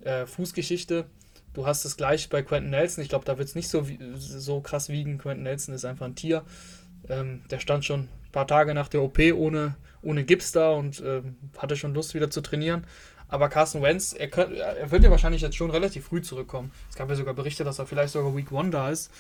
äh, 0.05 0.27
Fußgeschichte. 0.27 1.07
Du 1.55 1.67
hast 1.67 1.85
es 1.85 1.97
gleich 1.97 2.29
bei 2.29 2.43
Quentin 2.43 2.71
Nelson. 2.71 3.03
Ich 3.03 3.11
glaube, 3.11 3.25
da 3.25 3.37
wird 3.39 3.49
es 3.49 3.55
nicht 3.55 3.69
so, 3.69 3.87
so 4.17 4.61
krass 4.61 4.89
wiegen. 4.89 5.19
Quentin 5.19 5.43
Nelson 5.43 5.75
ist 5.75 5.85
einfach 5.85 6.07
ein 6.07 6.15
Tier. 6.15 6.45
Ähm, 7.09 7.43
der 7.51 7.59
stand 7.59 7.85
schon 7.85 8.01
ein 8.01 8.33
paar 8.33 8.47
Tage 8.47 8.75
nach 8.75 8.89
der 8.89 9.03
OP 9.03 9.19
ohne, 9.35 9.77
ohne 10.03 10.25
Gips 10.25 10.53
da 10.53 10.71
und 10.71 11.03
ähm, 11.05 11.37
hatte 11.59 11.77
schon 11.77 11.95
Lust 11.95 12.15
wieder 12.15 12.31
zu 12.31 12.41
trainieren. 12.41 12.87
Aber 13.29 13.49
Carson 13.49 13.83
Wentz, 13.83 14.13
er, 14.13 14.29
könnt, 14.29 14.57
er 14.57 14.91
wird 14.91 15.05
ja 15.05 15.11
wahrscheinlich 15.11 15.43
jetzt 15.43 15.57
schon 15.57 15.71
relativ 15.71 16.07
früh 16.07 16.21
zurückkommen. 16.21 16.71
Es 16.91 16.97
gab 16.97 17.09
ja 17.09 17.15
sogar 17.15 17.35
Berichte, 17.35 17.65
dass 17.65 17.79
er 17.79 17.87
vielleicht 17.87 18.13
sogar 18.13 18.37
Week 18.37 18.53
One 18.53 18.71
da 18.71 18.91
ist. 18.91 19.11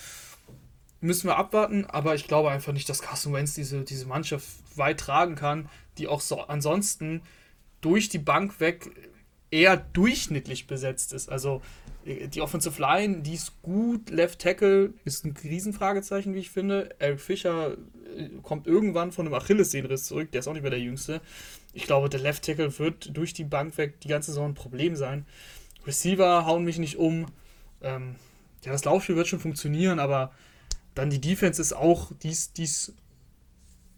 Müssen 1.00 1.28
wir 1.28 1.36
abwarten, 1.36 1.86
aber 1.86 2.14
ich 2.14 2.28
glaube 2.28 2.50
einfach 2.50 2.72
nicht, 2.72 2.88
dass 2.88 3.02
Carson 3.02 3.32
Wentz 3.32 3.54
diese, 3.54 3.82
diese 3.82 4.06
Mannschaft 4.06 4.46
weit 4.76 5.00
tragen 5.00 5.34
kann, 5.34 5.68
die 5.98 6.08
auch 6.08 6.20
so 6.20 6.42
ansonsten 6.42 7.22
durch 7.80 8.08
die 8.08 8.18
Bank 8.18 8.60
weg 8.60 8.90
eher 9.52 9.76
durchschnittlich 9.76 10.66
besetzt 10.66 11.12
ist. 11.12 11.30
Also 11.30 11.62
Die 12.04 12.40
Offensive 12.40 12.80
Line, 12.80 13.22
die 13.22 13.34
ist 13.34 13.62
gut. 13.62 14.10
Left 14.10 14.40
Tackle 14.40 14.92
ist 15.04 15.24
ein 15.24 15.36
Riesenfragezeichen, 15.36 16.34
wie 16.34 16.40
ich 16.40 16.50
finde. 16.50 16.90
Eric 16.98 17.20
Fischer 17.20 17.76
äh, 18.16 18.28
kommt 18.42 18.66
irgendwann 18.66 19.12
von 19.12 19.26
einem 19.26 19.34
Achillessehnenriss 19.34 20.06
zurück. 20.06 20.32
Der 20.32 20.40
ist 20.40 20.48
auch 20.48 20.52
nicht 20.52 20.62
mehr 20.62 20.70
der 20.70 20.80
Jüngste. 20.80 21.20
Ich 21.72 21.84
glaube, 21.84 22.08
der 22.08 22.18
Left 22.18 22.44
Tackle 22.44 22.76
wird 22.80 23.16
durch 23.16 23.34
die 23.34 23.44
Bank 23.44 23.78
weg 23.78 24.00
die 24.00 24.08
ganze 24.08 24.32
Saison 24.32 24.50
ein 24.50 24.54
Problem 24.54 24.96
sein. 24.96 25.26
Receiver 25.86 26.44
hauen 26.44 26.64
mich 26.64 26.78
nicht 26.78 26.96
um. 26.96 27.26
Ähm, 27.82 28.16
ja, 28.64 28.72
das 28.72 28.84
Laufspiel 28.84 29.16
wird 29.16 29.28
schon 29.28 29.40
funktionieren, 29.40 30.00
aber 30.00 30.32
dann 30.94 31.10
die 31.10 31.20
Defense 31.20 31.60
ist 31.60 31.72
auch, 31.72 32.10
die 32.22 32.30
ist, 32.30 32.94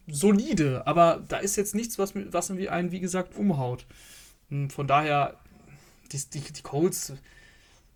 solide, 0.07 0.87
aber 0.87 1.25
da 1.29 1.39
ist 1.39 1.57
jetzt 1.57 1.75
nichts, 1.75 1.99
was, 1.99 2.13
was 2.15 2.51
einen, 2.51 2.93
wie 2.93 3.01
gesagt, 3.01 3.37
umhaut. 3.37 3.87
Und 4.51 4.73
von 4.73 4.87
daher, 4.87 5.39
die, 6.15 6.41
die, 6.41 6.53
die 6.53 6.63
Colts, 6.63 7.13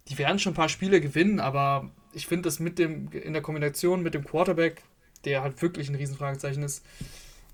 die 0.08 0.18
werden 0.18 0.38
schon 0.38 0.52
ein 0.52 0.56
paar 0.56 0.68
Spiele 0.68 1.00
gewinnen, 1.00 1.40
aber 1.40 1.90
ich 2.12 2.26
finde 2.26 2.48
das 2.48 2.58
mit 2.58 2.78
dem, 2.78 3.10
in 3.12 3.32
der 3.32 3.42
Kombination 3.42 4.02
mit 4.02 4.14
dem 4.14 4.24
Quarterback, 4.24 4.82
der 5.24 5.42
halt 5.42 5.60
wirklich 5.62 5.88
ein 5.88 5.94
Riesenfragezeichen 5.94 6.62
ist, 6.62 6.84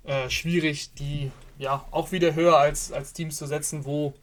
äh, 0.04 0.28
schwierig, 0.30 0.94
die 0.94 1.30
ja 1.58 1.84
auch 1.90 2.12
wieder 2.12 2.34
höher 2.34 2.56
als, 2.56 2.92
als 2.92 3.12
Teams 3.12 3.36
zu 3.36 3.46
setzen, 3.46 3.84
wo, 3.84 4.14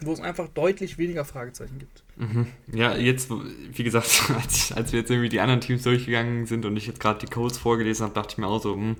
wo 0.00 0.12
es 0.12 0.20
einfach 0.20 0.48
deutlich 0.48 0.98
weniger 0.98 1.24
Fragezeichen 1.24 1.78
gibt. 1.78 2.02
Mhm. 2.16 2.46
Ja, 2.72 2.96
jetzt, 2.96 3.30
wie 3.30 3.82
gesagt, 3.82 4.30
als, 4.36 4.72
als 4.72 4.92
wir 4.92 5.00
jetzt 5.00 5.10
irgendwie 5.10 5.28
die 5.28 5.40
anderen 5.40 5.60
Teams 5.60 5.82
durchgegangen 5.82 6.46
sind 6.46 6.64
und 6.64 6.76
ich 6.76 6.86
jetzt 6.86 7.00
gerade 7.00 7.18
die 7.18 7.30
Colts 7.30 7.58
vorgelesen 7.58 8.04
habe, 8.04 8.14
dachte 8.14 8.32
ich 8.32 8.38
mir 8.38 8.46
auch 8.46 8.62
so, 8.62 8.74
hm, 8.74 8.96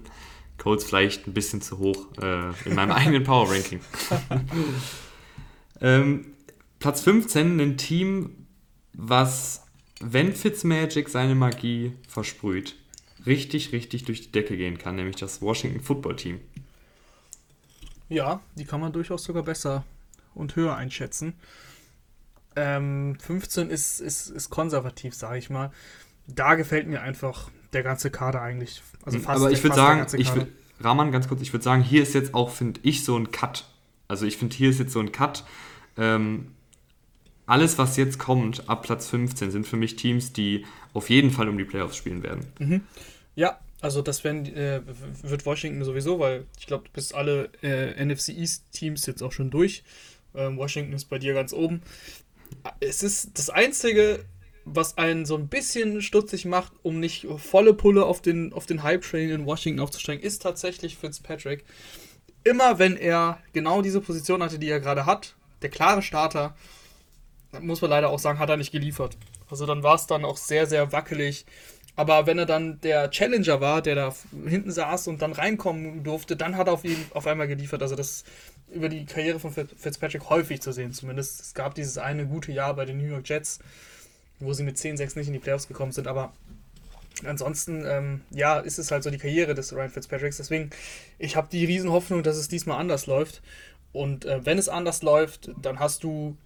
Colts 0.59 0.85
vielleicht 0.85 1.27
ein 1.27 1.33
bisschen 1.33 1.63
zu 1.63 1.79
hoch 1.79 2.09
äh, 2.21 2.51
in 2.69 2.75
meinem 2.75 2.91
eigenen 2.93 3.25
Power 3.25 3.51
Ranking. 3.51 3.81
ähm, 5.81 6.27
Platz 6.81 7.03
15, 7.03 7.61
ein 7.61 7.77
Team, 7.77 8.47
was, 8.95 9.67
wenn 10.01 10.33
Fitzmagic 10.33 11.11
seine 11.11 11.35
Magie 11.35 11.93
versprüht, 12.09 12.75
richtig, 13.27 13.73
richtig 13.73 14.07
durch 14.07 14.23
die 14.23 14.33
Decke 14.33 14.57
gehen 14.57 14.79
kann, 14.79 14.97
nämlich 14.97 15.17
das 15.17 15.43
Washington 15.43 15.81
Football 15.81 16.17
Team. 16.17 16.41
Ja, 18.09 18.41
die 18.57 18.65
kann 18.65 18.81
man 18.81 18.93
durchaus 18.93 19.23
sogar 19.23 19.43
besser 19.43 19.85
und 20.35 20.57
höher 20.57 20.75
einschätzen. 20.75 21.35
Ähm, 22.57 23.17
15 23.21 23.69
ist, 23.71 24.01
ist, 24.01 24.31
ist 24.31 24.51
konservativ, 24.51 25.15
sage 25.15 25.39
ich 25.39 25.51
mal. 25.51 25.71
Da 26.27 26.55
gefällt 26.55 26.89
mir 26.89 27.03
einfach 27.03 27.51
der 27.75 27.83
ganze 27.83 28.11
Kader 28.11 28.41
eigentlich. 28.41 28.83
Also 29.05 29.19
hm, 29.19 29.25
fast, 29.25 29.41
Aber 29.41 29.53
ich 29.53 29.63
würde 29.63 29.77
sagen, 29.77 30.07
ich 30.17 30.35
würd, 30.35 30.49
Rahman, 30.81 31.13
ganz 31.13 31.29
kurz, 31.29 31.43
ich 31.43 31.53
würde 31.53 31.63
sagen, 31.63 31.83
hier 31.83 32.03
ist 32.03 32.15
jetzt 32.15 32.33
auch, 32.35 32.51
finde 32.51 32.81
ich, 32.83 33.05
so 33.05 33.17
ein 33.17 33.31
Cut. 33.31 33.67
Also 34.09 34.25
ich 34.25 34.39
finde, 34.39 34.57
hier 34.57 34.71
ist 34.71 34.79
jetzt 34.79 34.93
so 34.93 35.01
ein 35.01 35.13
Cut. 35.13 35.45
Ähm, 35.97 36.55
alles, 37.51 37.79
was 37.79 37.97
jetzt 37.97 38.19
kommt, 38.19 38.69
ab 38.69 38.83
Platz 38.83 39.09
15, 39.09 39.51
sind 39.51 39.67
für 39.67 39.77
mich 39.77 39.97
Teams, 39.97 40.33
die 40.33 40.65
auf 40.95 41.11
jeden 41.11 41.31
Fall 41.31 41.49
um 41.49 41.59
die 41.59 41.65
Playoffs 41.65 41.97
spielen 41.97 42.23
werden. 42.23 42.47
Mhm. 42.59 42.81
Ja, 43.35 43.59
also 43.81 44.03
das 44.03 44.23
werden, 44.23 44.47
äh, 44.55 44.83
wird 45.23 45.45
Washington 45.47 45.83
sowieso, 45.85 46.21
weil 46.21 46.47
ich 46.59 46.67
glaube, 46.67 46.85
du 46.85 46.91
bist 46.93 47.15
alle 47.15 47.51
äh, 47.63 48.05
NFC 48.05 48.29
East 48.29 48.71
Teams 48.73 49.05
jetzt 49.07 49.23
auch 49.23 49.33
schon 49.33 49.51
durch. 49.51 49.83
Ähm, 50.35 50.59
Washington 50.59 50.93
ist 50.93 51.07
bei 51.07 51.19
dir 51.19 51.35
ganz 51.35 51.53
oben. 51.53 51.83
Es 52.79 53.03
ist 53.03 53.37
das 53.37 53.51
Einzige, 53.51 54.25
was 54.65 54.97
einen 54.97 55.27
so 55.27 55.37
ein 55.37 55.49
bisschen 55.49 56.03
stutzig 56.03 56.45
macht, 56.45 56.73
um 56.83 57.01
nicht 57.01 57.27
volle 57.39 57.75
Pulle 57.75 58.05
auf 58.05 58.23
den, 58.23 58.53
auf 58.53 58.67
den 58.67 58.85
Hype-Train 58.85 59.31
in 59.31 59.47
Washington 59.47 59.81
aufzusteigen, 59.81 60.23
ist 60.23 60.43
tatsächlich 60.43 60.97
Fitzpatrick. 60.97 61.65
Immer 62.45 62.79
wenn 62.79 62.97
er 62.97 63.39
genau 63.53 63.83
diese 63.83 64.01
Position 64.01 64.43
hatte, 64.43 64.61
die 64.61 64.69
er 64.69 64.81
gerade 64.81 65.05
hat, 65.05 65.35
der 65.63 65.71
klare 65.71 66.03
Starter, 66.03 66.55
muss 67.61 67.81
man 67.81 67.91
leider 67.91 68.11
auch 68.11 68.19
sagen, 68.19 68.39
hat 68.39 68.51
er 68.51 68.57
nicht 68.57 68.73
geliefert. 68.73 69.17
Also 69.51 69.67
dann 69.67 69.83
war 69.83 69.97
es 69.97 70.07
dann 70.07 70.25
auch 70.25 70.37
sehr, 70.37 70.67
sehr 70.67 70.93
wackelig. 70.93 71.47
Aber 71.97 72.27
wenn 72.27 72.39
er 72.39 72.47
dann 72.47 72.81
der 72.81 73.11
Challenger 73.11 73.61
war, 73.61 73.83
der 73.83 73.95
da 73.95 74.15
hinten 74.47 74.71
saß 74.71 75.09
und 75.09 75.21
dann 75.23 75.33
reinkommen 75.33 76.03
durfte, 76.05 76.37
dann 76.37 76.57
hat 76.57 76.69
er 76.69 76.75
auf 76.75 76.85
ihn 76.85 76.97
auf 77.13 77.27
einmal 77.27 77.49
geliefert. 77.49 77.83
Also 77.83 77.97
das 77.97 78.25
über 78.71 78.89
die 78.89 79.05
Karriere 79.05 79.41
von 79.41 79.53
Fitzpatrick 79.53 80.31
häufig 80.31 80.63
zu 80.63 80.73
sehen 80.73 80.93
zumindest. 80.93 81.41
Es 81.41 81.55
gab 81.55 81.75
dieses 81.75 81.99
eine 81.99 82.27
gute 82.27 82.53
Jahr 82.53 82.75
bei 82.75 82.85
den 82.85 82.99
New 82.99 83.09
York 83.09 83.29
Jets, 83.29 83.59
wo 84.39 84.53
sie 84.53 84.63
mit 84.63 84.77
10-6 84.77 85.19
nicht 85.19 85.27
in 85.27 85.33
die 85.33 85.41
Playoffs 85.41 85.67
gekommen 85.67 85.93
sind, 85.93 86.07
aber 86.07 86.33
ansonsten, 87.25 87.85
ähm, 87.85 88.21
ja, 88.31 88.61
ist 88.61 88.79
es 88.79 88.91
halt 88.91 89.03
so 89.03 89.11
die 89.11 89.19
Karriere 89.19 89.55
des 89.55 89.75
Ryan 89.75 89.91
Fitzpatricks. 89.91 90.37
Deswegen, 90.37 90.71
ich 91.19 91.37
habe 91.37 91.49
die 91.51 91.65
Riesenhoffnung, 91.65 92.23
dass 92.23 92.37
es 92.37 92.49
diesmal 92.49 92.79
anders 92.79 93.07
läuft. 93.07 93.43
Und 93.93 94.25
äh, 94.25 94.45
wenn 94.47 94.59
es 94.59 94.69
anders 94.69 95.03
läuft, 95.03 95.51
dann 95.61 95.81
hast 95.81 96.05
du 96.05 96.37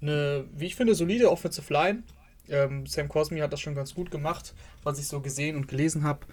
eine, 0.00 0.44
wie 0.54 0.66
ich 0.66 0.76
finde, 0.76 0.94
solide 0.94 1.30
Offensive 1.30 1.72
Line. 1.72 2.02
Ähm, 2.48 2.86
Sam 2.86 3.08
Cosmi 3.08 3.38
hat 3.40 3.52
das 3.52 3.60
schon 3.60 3.74
ganz 3.74 3.94
gut 3.94 4.10
gemacht, 4.10 4.54
was 4.82 4.98
ich 4.98 5.06
so 5.06 5.20
gesehen 5.20 5.56
und 5.56 5.68
gelesen 5.68 6.02
habe. 6.02 6.26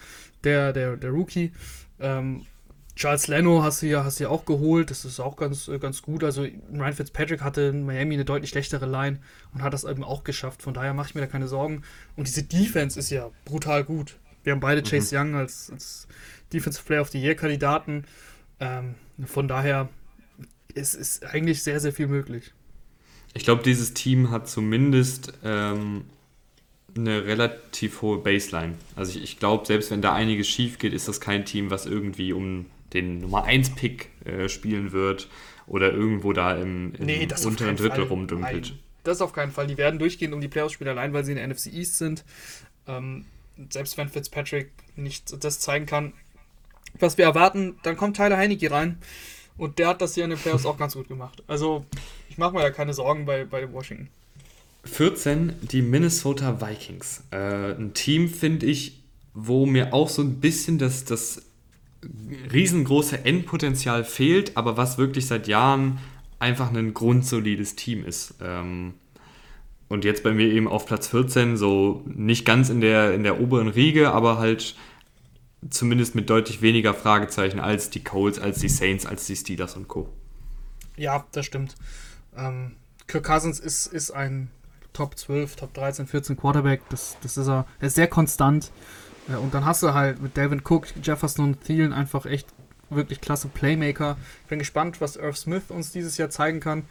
Der, 0.43 0.73
der, 0.73 0.97
der 0.97 1.11
Rookie. 1.11 1.51
Ähm, 1.99 2.45
Charles 2.97 3.27
Leno 3.27 3.61
hast 3.61 3.83
du 3.83 3.85
ja, 3.85 4.03
hast 4.03 4.19
du 4.19 4.23
ja 4.23 4.29
auch 4.29 4.45
geholt, 4.45 4.89
das 4.89 5.05
ist 5.05 5.19
auch 5.19 5.35
ganz, 5.35 5.67
äh, 5.67 5.77
ganz 5.77 6.01
gut. 6.01 6.23
Also 6.23 6.47
Ryan 6.73 6.93
Fitzpatrick 6.93 7.41
hatte 7.41 7.61
in 7.61 7.85
Miami 7.85 8.15
eine 8.15 8.25
deutlich 8.25 8.49
schlechtere 8.49 8.87
Line 8.87 9.19
und 9.53 9.61
hat 9.61 9.73
das 9.73 9.83
eben 9.83 10.03
auch 10.03 10.23
geschafft. 10.23 10.63
Von 10.63 10.73
daher 10.73 10.95
mache 10.95 11.09
ich 11.09 11.15
mir 11.15 11.21
da 11.21 11.27
keine 11.27 11.47
Sorgen. 11.47 11.83
Und 12.15 12.27
diese 12.27 12.41
Defense 12.41 12.97
ist 12.97 13.11
ja 13.11 13.29
brutal 13.45 13.83
gut. 13.83 14.17
Wir 14.43 14.53
haben 14.53 14.59
beide 14.59 14.81
mhm. 14.81 14.85
Chase 14.85 15.15
Young 15.15 15.35
als, 15.35 15.69
als 15.71 16.07
Defensive 16.51 16.83
Player 16.85 17.01
of 17.01 17.09
the 17.09 17.21
Year-Kandidaten. 17.21 18.05
Ähm, 18.59 18.95
von 19.25 19.47
daher 19.47 19.89
ist, 20.73 20.95
ist 20.95 21.23
eigentlich 21.23 21.61
sehr, 21.61 21.79
sehr 21.79 21.93
viel 21.93 22.07
möglich. 22.07 22.51
Ich 23.33 23.43
glaube, 23.43 23.63
dieses 23.63 23.93
Team 23.93 24.31
hat 24.31 24.49
zumindest 24.49 25.33
ähm, 25.43 26.05
eine 26.95 27.25
relativ 27.25 28.01
hohe 28.01 28.17
Baseline. 28.17 28.75
Also 28.95 29.17
ich, 29.17 29.23
ich 29.23 29.39
glaube, 29.39 29.65
selbst 29.65 29.91
wenn 29.91 30.01
da 30.01 30.13
einiges 30.13 30.47
schief 30.47 30.79
geht, 30.79 30.93
ist 30.93 31.07
das 31.07 31.21
kein 31.21 31.45
Team, 31.45 31.69
was 31.69 31.85
irgendwie 31.85 32.33
um 32.33 32.65
den 32.93 33.19
Nummer 33.19 33.43
1 33.43 33.71
Pick 33.71 34.09
äh, 34.25 34.49
spielen 34.49 34.91
wird 34.91 35.27
oder 35.67 35.91
irgendwo 35.91 36.33
da 36.33 36.55
im, 36.55 36.93
im 36.95 37.05
nee, 37.05 37.27
unteren 37.43 37.75
Drittel 37.75 37.97
Fall. 37.97 38.07
rumdümpelt. 38.07 38.69
Nein, 38.69 38.79
das 39.03 39.21
auf 39.21 39.33
keinen 39.33 39.51
Fall. 39.51 39.67
Die 39.67 39.77
werden 39.77 39.99
durchgehen 39.99 40.33
um 40.33 40.41
die 40.41 40.47
Playoffs 40.47 40.73
spielen, 40.73 40.89
allein 40.89 41.13
weil 41.13 41.25
sie 41.25 41.33
in 41.33 41.37
der 41.37 41.47
NFC 41.47 41.67
East 41.67 41.97
sind. 41.97 42.23
Ähm, 42.87 43.25
selbst 43.69 43.97
wenn 43.97 44.09
Fitzpatrick 44.09 44.71
nicht 44.95 45.43
das 45.43 45.59
zeigen 45.59 45.85
kann, 45.85 46.13
was 46.99 47.17
wir 47.17 47.25
erwarten, 47.25 47.77
dann 47.83 47.97
kommt 47.97 48.17
Tyler 48.17 48.37
Heineke 48.37 48.71
rein. 48.71 48.97
Und 49.57 49.79
der 49.79 49.89
hat 49.89 50.01
das 50.01 50.13
hier 50.13 50.23
in 50.23 50.29
den 50.29 50.39
Playoffs 50.39 50.65
auch 50.65 50.77
ganz 50.77 50.93
gut 50.93 51.07
gemacht. 51.07 51.43
Also, 51.47 51.85
ich 52.37 52.39
mache 52.39 52.53
mir 52.53 52.61
ja 52.61 52.69
keine 52.69 52.93
Sorgen 52.93 53.25
bei, 53.25 53.45
bei 53.45 53.73
Washington. 53.73 54.09
14, 54.83 55.53
die 55.63 55.81
Minnesota 55.81 56.61
Vikings. 56.61 57.23
Äh, 57.31 57.71
ein 57.71 57.95
Team, 57.95 58.29
finde 58.29 58.67
ich, 58.67 59.01
wo 59.33 59.65
mir 59.65 59.91
auch 59.91 60.07
so 60.07 60.21
ein 60.21 60.39
bisschen 60.39 60.77
das, 60.77 61.03
das 61.03 61.41
riesengroße 62.53 63.25
Endpotenzial 63.25 64.03
fehlt, 64.03 64.55
aber 64.55 64.77
was 64.77 64.99
wirklich 64.99 65.25
seit 65.25 65.47
Jahren 65.47 65.97
einfach 66.37 66.71
ein 66.71 66.93
grundsolides 66.93 67.75
Team 67.75 68.05
ist. 68.05 68.35
Ähm, 68.39 68.93
und 69.87 70.05
jetzt 70.05 70.21
bei 70.21 70.31
mir 70.31 70.45
eben 70.45 70.67
auf 70.67 70.85
Platz 70.85 71.07
14, 71.07 71.57
so 71.57 72.03
nicht 72.05 72.45
ganz 72.45 72.69
in 72.69 72.81
der, 72.81 73.15
in 73.15 73.23
der 73.23 73.41
oberen 73.41 73.67
Riege, 73.67 74.11
aber 74.11 74.37
halt 74.37 74.75
zumindest 75.71 76.13
mit 76.13 76.29
deutlich 76.29 76.61
weniger 76.61 76.93
Fragezeichen 76.93 77.59
als 77.59 77.89
die 77.89 78.03
Colts, 78.03 78.37
als 78.37 78.59
die 78.59 78.69
Saints, 78.69 79.07
als 79.07 79.25
die 79.25 79.35
Steelers 79.35 79.75
und 79.75 79.87
Co. 79.87 80.07
Ja, 80.97 81.25
das 81.31 81.47
stimmt. 81.47 81.73
Ähm, 82.37 82.75
Kirk 83.07 83.25
Cousins 83.25 83.59
ist, 83.59 83.87
ist 83.87 84.11
ein 84.11 84.49
Top 84.93 85.17
12, 85.17 85.55
Top 85.55 85.73
13, 85.73 86.07
14 86.07 86.37
Quarterback. 86.37 86.81
Das, 86.89 87.17
das 87.21 87.37
ist 87.37 87.47
er. 87.47 87.65
Er 87.79 87.87
ist 87.87 87.95
sehr 87.95 88.07
konstant. 88.07 88.71
Äh, 89.29 89.35
und 89.35 89.53
dann 89.53 89.65
hast 89.65 89.83
du 89.83 89.93
halt 89.93 90.21
mit 90.21 90.37
Devin 90.37 90.61
Cook, 90.63 90.87
Jefferson 91.01 91.45
und 91.45 91.63
Thielen 91.63 91.93
einfach 91.93 92.25
echt 92.25 92.47
wirklich 92.89 93.21
klasse 93.21 93.47
Playmaker. 93.47 94.17
Ich 94.43 94.49
bin 94.49 94.59
gespannt, 94.59 95.01
was 95.01 95.15
Irv 95.15 95.37
Smith 95.37 95.63
uns 95.69 95.91
dieses 95.91 96.17
Jahr 96.17 96.29
zeigen 96.29 96.59
kann. 96.59 96.85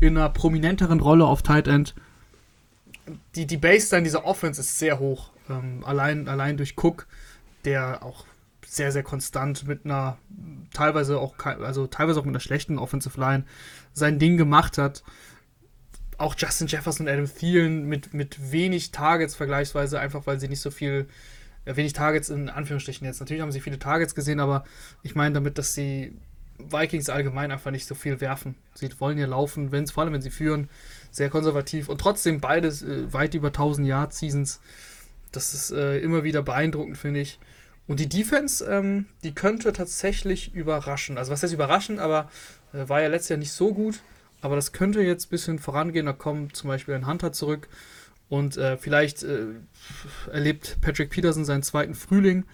In 0.00 0.16
einer 0.16 0.30
prominenteren 0.30 1.00
Rolle 1.00 1.26
auf 1.26 1.42
Tight 1.42 1.66
End. 1.66 1.94
Die, 3.34 3.46
die 3.46 3.56
Baseline 3.56 4.04
dieser 4.04 4.24
Offense 4.24 4.60
ist 4.60 4.78
sehr 4.78 4.98
hoch. 4.98 5.30
Ähm, 5.48 5.82
allein, 5.84 6.28
allein 6.28 6.56
durch 6.56 6.76
Cook, 6.76 7.06
der 7.64 8.04
auch 8.04 8.24
sehr, 8.70 8.92
sehr 8.92 9.02
konstant 9.02 9.66
mit 9.66 9.84
einer, 9.84 10.16
teilweise 10.72 11.18
auch, 11.18 11.34
also 11.44 11.88
teilweise 11.88 12.20
auch 12.20 12.24
mit 12.24 12.32
einer 12.32 12.40
schlechten 12.40 12.78
Offensive 12.78 13.18
Line 13.18 13.44
sein 13.92 14.20
Ding 14.20 14.36
gemacht 14.36 14.78
hat. 14.78 15.02
Auch 16.18 16.36
Justin 16.38 16.68
Jefferson 16.68 17.06
und 17.06 17.12
Adam 17.12 17.26
Thielen 17.26 17.86
mit, 17.86 18.14
mit 18.14 18.52
wenig 18.52 18.92
Targets 18.92 19.34
vergleichsweise, 19.34 19.98
einfach 19.98 20.28
weil 20.28 20.38
sie 20.38 20.46
nicht 20.46 20.60
so 20.60 20.70
viel 20.70 21.08
wenig 21.64 21.94
Targets 21.94 22.28
in 22.28 22.48
Anführungsstrichen 22.48 23.04
jetzt. 23.04 23.18
Natürlich 23.18 23.42
haben 23.42 23.50
sie 23.50 23.60
viele 23.60 23.80
Targets 23.80 24.14
gesehen, 24.14 24.38
aber 24.38 24.62
ich 25.02 25.16
meine 25.16 25.34
damit, 25.34 25.58
dass 25.58 25.74
die 25.74 26.16
Vikings 26.56 27.08
allgemein 27.08 27.50
einfach 27.50 27.72
nicht 27.72 27.86
so 27.86 27.96
viel 27.96 28.20
werfen. 28.20 28.54
Sie 28.74 28.88
wollen 29.00 29.18
ja 29.18 29.26
laufen, 29.26 29.72
wenn's, 29.72 29.90
vor 29.90 30.04
allem 30.04 30.12
wenn 30.12 30.22
sie 30.22 30.30
führen, 30.30 30.68
sehr 31.10 31.28
konservativ 31.28 31.88
und 31.88 32.00
trotzdem 32.00 32.40
beides 32.40 32.82
äh, 32.82 33.12
weit 33.12 33.34
über 33.34 33.48
1000 33.48 33.88
Yard 33.88 34.14
Seasons. 34.14 34.60
Das 35.32 35.54
ist 35.54 35.72
äh, 35.72 35.98
immer 35.98 36.22
wieder 36.22 36.44
beeindruckend, 36.44 36.98
finde 36.98 37.20
ich. 37.20 37.40
Und 37.86 38.00
die 38.00 38.08
Defense, 38.08 38.64
ähm, 38.64 39.06
die 39.24 39.34
könnte 39.34 39.72
tatsächlich 39.72 40.54
überraschen. 40.54 41.18
Also 41.18 41.32
was 41.32 41.42
heißt 41.42 41.52
überraschen, 41.52 41.98
aber 41.98 42.30
äh, 42.72 42.88
war 42.88 43.02
ja 43.02 43.08
letztes 43.08 43.30
Jahr 43.30 43.38
nicht 43.38 43.52
so 43.52 43.74
gut. 43.74 44.00
aber 44.42 44.56
das 44.56 44.72
könnte 44.72 45.02
jetzt 45.02 45.26
ein 45.26 45.30
bisschen 45.30 45.58
vorangehen. 45.58 46.06
Da 46.06 46.12
kommt 46.12 46.56
zum 46.56 46.68
Beispiel 46.68 46.94
ein 46.94 47.06
Hunter 47.06 47.32
zurück 47.32 47.68
und 48.28 48.56
äh, 48.56 48.76
vielleicht 48.76 49.22
äh, 49.22 49.46
erlebt 50.32 50.78
Patrick 50.80 51.10
Peterson 51.10 51.44
seinen 51.44 51.62
zweiten 51.62 51.94
Frühling. 51.94 52.44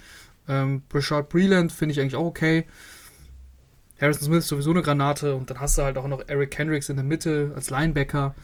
Ähm, 0.49 0.83
Brashard 0.89 1.29
Breland 1.29 1.73
finde 1.73 1.93
ich 1.93 2.01
eigentlich 2.01 2.17
auch 2.17 2.27
okay. 2.27 2.67
Harrison 4.01 4.25
Smith 4.25 4.39
ist 4.41 4.49
sowieso 4.49 4.71
eine 4.71 4.83
Granate 4.83 5.35
und 5.35 5.51
dann 5.51 5.61
hast 5.61 5.79
du 5.79 5.83
halt 5.83 5.97
auch 5.97 6.07
noch 6.09 6.23
Eric 6.27 6.51
Kendricks 6.51 6.89
in 6.89 6.97
der 6.97 7.05
Mitte 7.05 7.53
als 7.55 7.71
Linebacker, 7.71 8.35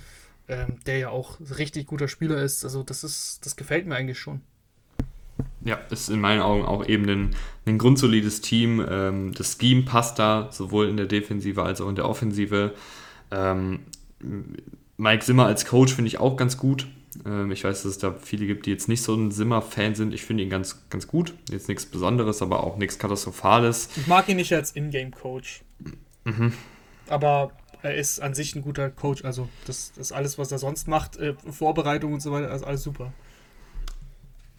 ähm, 0.49 0.79
der 0.87 0.99
ja 0.99 1.09
auch 1.11 1.39
richtig 1.59 1.87
guter 1.87 2.09
Spieler 2.09 2.41
ist. 2.41 2.65
Also 2.65 2.83
das 2.83 3.05
ist, 3.05 3.45
das 3.45 3.57
gefällt 3.57 3.87
mir 3.87 3.97
eigentlich 3.97 4.19
schon. 4.19 4.41
Ja, 5.65 5.77
ist 5.91 6.09
in 6.09 6.21
meinen 6.21 6.41
Augen 6.41 6.65
auch 6.65 6.87
eben 6.87 7.09
ein, 7.09 7.31
ein 7.67 7.79
grundsolides 7.79 8.41
Team. 8.41 8.85
Ähm, 8.89 9.33
das 9.35 9.57
Scheme 9.61 9.83
passt 9.83 10.19
da, 10.19 10.49
sowohl 10.51 10.89
in 10.89 10.97
der 10.97 11.07
Defensive 11.07 11.63
als 11.63 11.81
auch 11.81 11.89
in 11.89 11.97
der 11.97 12.09
Offensive. 12.09 12.73
Ähm, 13.31 13.81
Mike 14.97 15.25
Zimmer 15.25 15.47
als 15.47 15.67
Coach 15.67 15.95
finde 15.95 16.09
ich 16.09 16.19
auch 16.19 16.37
ganz 16.37 16.57
gut. 16.57 16.87
Ähm, 17.27 17.51
ich 17.51 17.65
weiß, 17.65 17.83
dass 17.83 17.91
es 17.93 17.99
da 17.99 18.13
viele 18.13 18.47
gibt, 18.47 18.67
die 18.67 18.71
jetzt 18.71 18.89
nicht 18.89 19.03
so 19.03 19.15
ein 19.15 19.31
Zimmer-Fan 19.31 19.95
sind. 19.95 20.15
Ich 20.15 20.23
finde 20.23 20.43
ihn 20.43 20.51
ganz, 20.51 20.89
ganz 20.91 21.07
gut. 21.07 21.35
Jetzt 21.51 21.69
nichts 21.69 21.87
Besonderes, 21.87 22.43
aber 22.43 22.65
auch 22.65 22.77
nichts 22.77 22.99
Katastrophales. 22.99 23.91
Ich 23.97 24.07
mag 24.07 24.29
ihn 24.29 24.37
nicht 24.37 24.53
als 24.53 24.75
Ingame-Coach. 24.75 25.63
Mhm. 26.25 26.53
Aber 27.09 27.53
er 27.83 27.95
ist 27.97 28.21
an 28.21 28.35
sich 28.35 28.55
ein 28.55 28.63
guter 28.63 28.91
Coach. 28.91 29.25
Also, 29.25 29.49
das, 29.67 29.93
das 29.97 30.13
alles, 30.13 30.39
was 30.39 30.53
er 30.53 30.59
sonst 30.59 30.89
macht, 30.89 31.17
äh, 31.17 31.35
Vorbereitung 31.51 32.15
und 32.15 32.21
so 32.21 32.33
weiter, 32.33 32.53
ist 32.55 32.65
alles 32.65 32.83
super. 32.83 33.13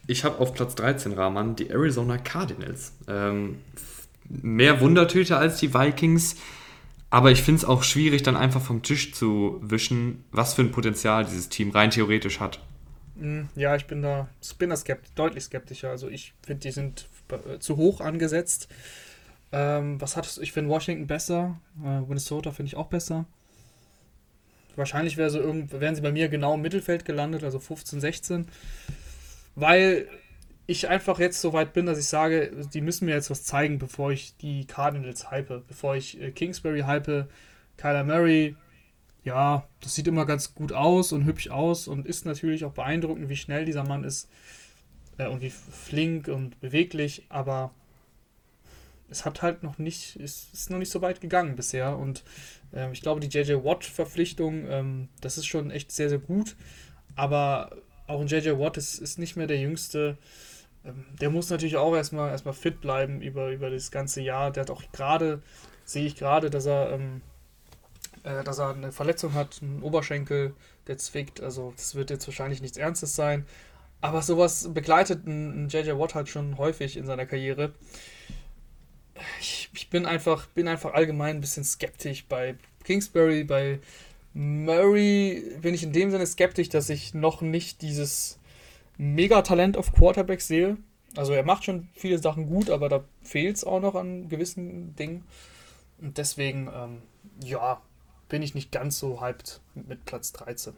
Ich 0.08 0.24
habe 0.24 0.39
auf 0.39 0.54
Platz 0.54 0.76
13 0.76 1.14
Rahman 1.14 1.56
die 1.56 1.70
Arizona 1.70 2.18
Cardinals. 2.18 2.93
Ähm, 3.08 3.60
mehr 4.28 4.82
Wundertüte 4.82 5.38
als 5.38 5.58
die 5.60 5.74
Vikings. 5.74 6.36
Aber 7.10 7.32
ich 7.32 7.43
finde 7.43 7.60
es 7.60 7.66
auch 7.66 7.84
schwierig, 7.84 8.24
dann 8.24 8.36
einfach 8.36 8.62
vom 8.62 8.82
Tisch 8.82 9.14
zu 9.14 9.60
wischen, 9.62 10.24
was 10.32 10.56
für 10.56 10.64
ein 10.64 10.72
Potenzial 10.72 11.26
dieses 11.26 11.47
Team 11.47 11.70
rein 11.70 11.91
theoretisch 11.91 12.39
hat. 12.39 12.60
Hm, 13.20 13.49
ja, 13.56 13.76
ich 13.76 13.86
bin 13.86 14.01
da, 14.01 14.28
bin 14.58 14.76
skeptisch, 14.76 15.14
deutlich 15.14 15.43
skeptischer. 15.43 15.91
Also 15.91 16.10
ich 16.10 16.34
finde, 16.41 16.62
die 16.62 16.72
sind 16.72 17.08
äh, 17.30 17.60
zu 17.60 17.78
hoch 17.78 18.01
angesetzt. 18.01 18.68
Ähm, 19.51 20.01
was 20.01 20.16
du? 20.38 20.41
Ich 20.41 20.51
finde 20.51 20.72
Washington 20.72 21.06
besser. 21.06 21.60
Äh, 21.86 22.01
Minnesota 22.01 22.51
finde 22.51 22.68
ich 22.68 22.76
auch 22.76 22.88
besser. 22.88 23.26
Wahrscheinlich 24.76 25.18
wär 25.18 25.30
so 25.30 25.39
irgend, 25.39 25.72
wären 25.80 25.93
sie 25.93 26.01
bei 26.01 26.12
mir 26.12 26.30
genau 26.30 26.56
im 26.56 26.62
Mittelfeld 26.62 27.06
gelandet, 27.06 27.43
also 27.43 27.60
15, 27.60 28.01
16. 28.01 28.47
Weil 29.56 30.08
ich 30.66 30.88
einfach 30.88 31.20
jetzt 31.20 31.41
so 31.41 31.54
weit 31.54 31.74
bin, 31.74 31.86
dass 31.86 31.99
ich 31.99 32.06
sage, 32.06 32.51
die 32.74 32.82
müssen 32.82 33.06
mir 33.06 33.14
jetzt 33.14 33.30
was 33.30 33.43
zeigen, 33.43 33.80
bevor 33.80 34.12
ich 34.12 34.38
die 34.38 34.66
Cardinals 34.66 35.30
hype, 35.30 35.68
bevor 35.68 35.95
ich 35.95 36.20
äh, 36.22 36.32
Kingsbury 36.32 36.82
hype, 36.82 37.28
Kyler 37.78 38.04
Murray, 38.04 38.56
ja, 39.24 39.68
das 39.82 39.95
sieht 39.95 40.08
immer 40.08 40.26
ganz 40.26 40.54
gut 40.54 40.74
aus 40.74 41.12
und 41.12 41.26
hübsch 41.26 41.49
aus 41.49 41.88
und 41.88 42.06
ist 42.06 42.26
natürlich 42.26 42.66
auch 42.66 42.74
beeindruckend, 42.74 43.30
wie 43.30 43.36
schnell 43.36 43.66
dieser 43.66 43.84
Mann 43.84 44.04
ist 44.04 44.30
äh, 45.18 45.28
und 45.28 45.41
wie 45.41 45.49
flink 45.49 46.28
und 46.28 46.60
beweglich, 46.62 47.26
aber 47.30 47.72
es 49.10 49.26
hat 49.26 49.41
halt 49.41 49.64
noch 49.64 49.78
nicht, 49.78 50.16
ist, 50.16 50.54
ist 50.54 50.70
noch 50.70 50.80
nicht 50.80 50.91
so 50.91 51.01
weit 51.01 51.22
gegangen 51.22 51.56
bisher 51.56 51.97
und 51.97 52.24
äh, 52.74 52.91
ich 52.91 53.01
glaube, 53.01 53.20
die 53.20 53.28
JJ 53.28 53.64
Watt-Verpflichtung, 53.64 54.66
ähm, 54.68 55.10
das 55.22 55.38
ist 55.38 55.45
schon 55.45 55.72
echt 55.72 55.91
sehr, 55.91 56.10
sehr 56.10 56.20
gut, 56.20 56.56
aber 57.16 57.72
auch 58.14 58.22
ein 58.22 58.28
JJ 58.28 58.51
Watt 58.59 58.78
ist, 58.78 58.99
ist 58.99 59.20
nicht 59.20 59.36
mehr 59.36 59.47
der 59.47 59.59
jüngste 59.59 60.18
ähm, 60.86 61.05
der 61.20 61.30
muss 61.30 61.49
natürlich 61.49 61.78
auch 61.78 61.95
erstmal 61.95 62.30
erstmal 62.30 62.53
fit 62.53 62.82
bleiben 62.82 63.22
über, 63.22 63.51
über 63.51 63.70
das 63.70 63.91
ganze 63.91 64.22
Jahr. 64.22 64.51
Der 64.51 64.61
hat 64.61 64.72
auch 64.72 64.84
gerade, 64.91 65.41
sehe 65.86 66.05
ich 66.05 66.16
gerade, 66.16 66.49
dass 66.49 66.66
er, 66.66 66.91
ähm, 66.91 67.22
äh, 68.24 68.43
dass 68.43 68.59
er 68.59 68.70
eine 68.70 68.91
Verletzung 68.91 69.34
hat, 69.34 69.59
einen 69.61 69.82
Oberschenkel, 69.82 70.53
der 70.88 70.97
zwickt. 70.97 71.41
Also 71.41 71.74
das 71.76 71.95
wird 71.95 72.09
jetzt 72.09 72.28
wahrscheinlich 72.28 72.61
nichts 72.61 72.78
Ernstes 72.78 73.16
sein. 73.16 73.45
Aber 74.01 74.22
sowas 74.22 74.70
begleitet 74.74 75.26
ein, 75.26 75.70
JJ 75.70 75.91
Watt 75.91 76.16
halt 76.16 76.30
schon 76.30 76.57
häufig 76.57 76.97
in 76.97 77.05
seiner 77.05 77.26
Karriere. 77.26 77.74
Ich, 79.39 79.70
ich 79.74 79.89
bin 79.89 80.05
einfach, 80.05 80.47
bin 80.47 80.68
einfach 80.68 80.93
allgemein 80.93 81.38
ein 81.38 81.41
bisschen 81.41 81.64
skeptisch 81.64 82.26
bei 82.28 82.55
Kingsbury, 82.84 83.45
bei 83.45 83.80
Murray 84.34 85.44
bin 85.62 85.74
ich 85.74 85.84
in 85.84 85.94
dem 85.94 86.12
Sinne 86.12 86.26
skeptisch, 86.26 86.70
dass 86.70 86.90
ich 86.90 87.14
noch 87.14 87.42
nicht 87.42 87.82
dieses 87.82 88.40
Megatalent 88.98 89.78
auf 89.78 89.94
Quarterback 89.94 90.42
sehe. 90.42 90.78
Also 91.16 91.34
er 91.34 91.44
macht 91.44 91.66
schon 91.66 91.90
viele 91.94 92.18
Sachen 92.18 92.48
gut, 92.48 92.70
aber 92.70 92.90
da 92.90 93.04
fehlt 93.22 93.58
es 93.58 93.64
auch 93.64 93.80
noch 93.80 93.96
an 93.96 94.30
gewissen 94.30 94.96
Dingen. 94.96 95.24
Und 96.02 96.18
deswegen, 96.18 96.70
ähm, 96.74 97.02
ja, 97.44 97.82
bin 98.30 98.42
ich 98.42 98.56
nicht 98.56 98.72
ganz 98.72 98.98
so 98.98 99.22
hyped 99.22 99.62
mit 99.76 100.06
Platz 100.06 100.34
13. 100.34 100.74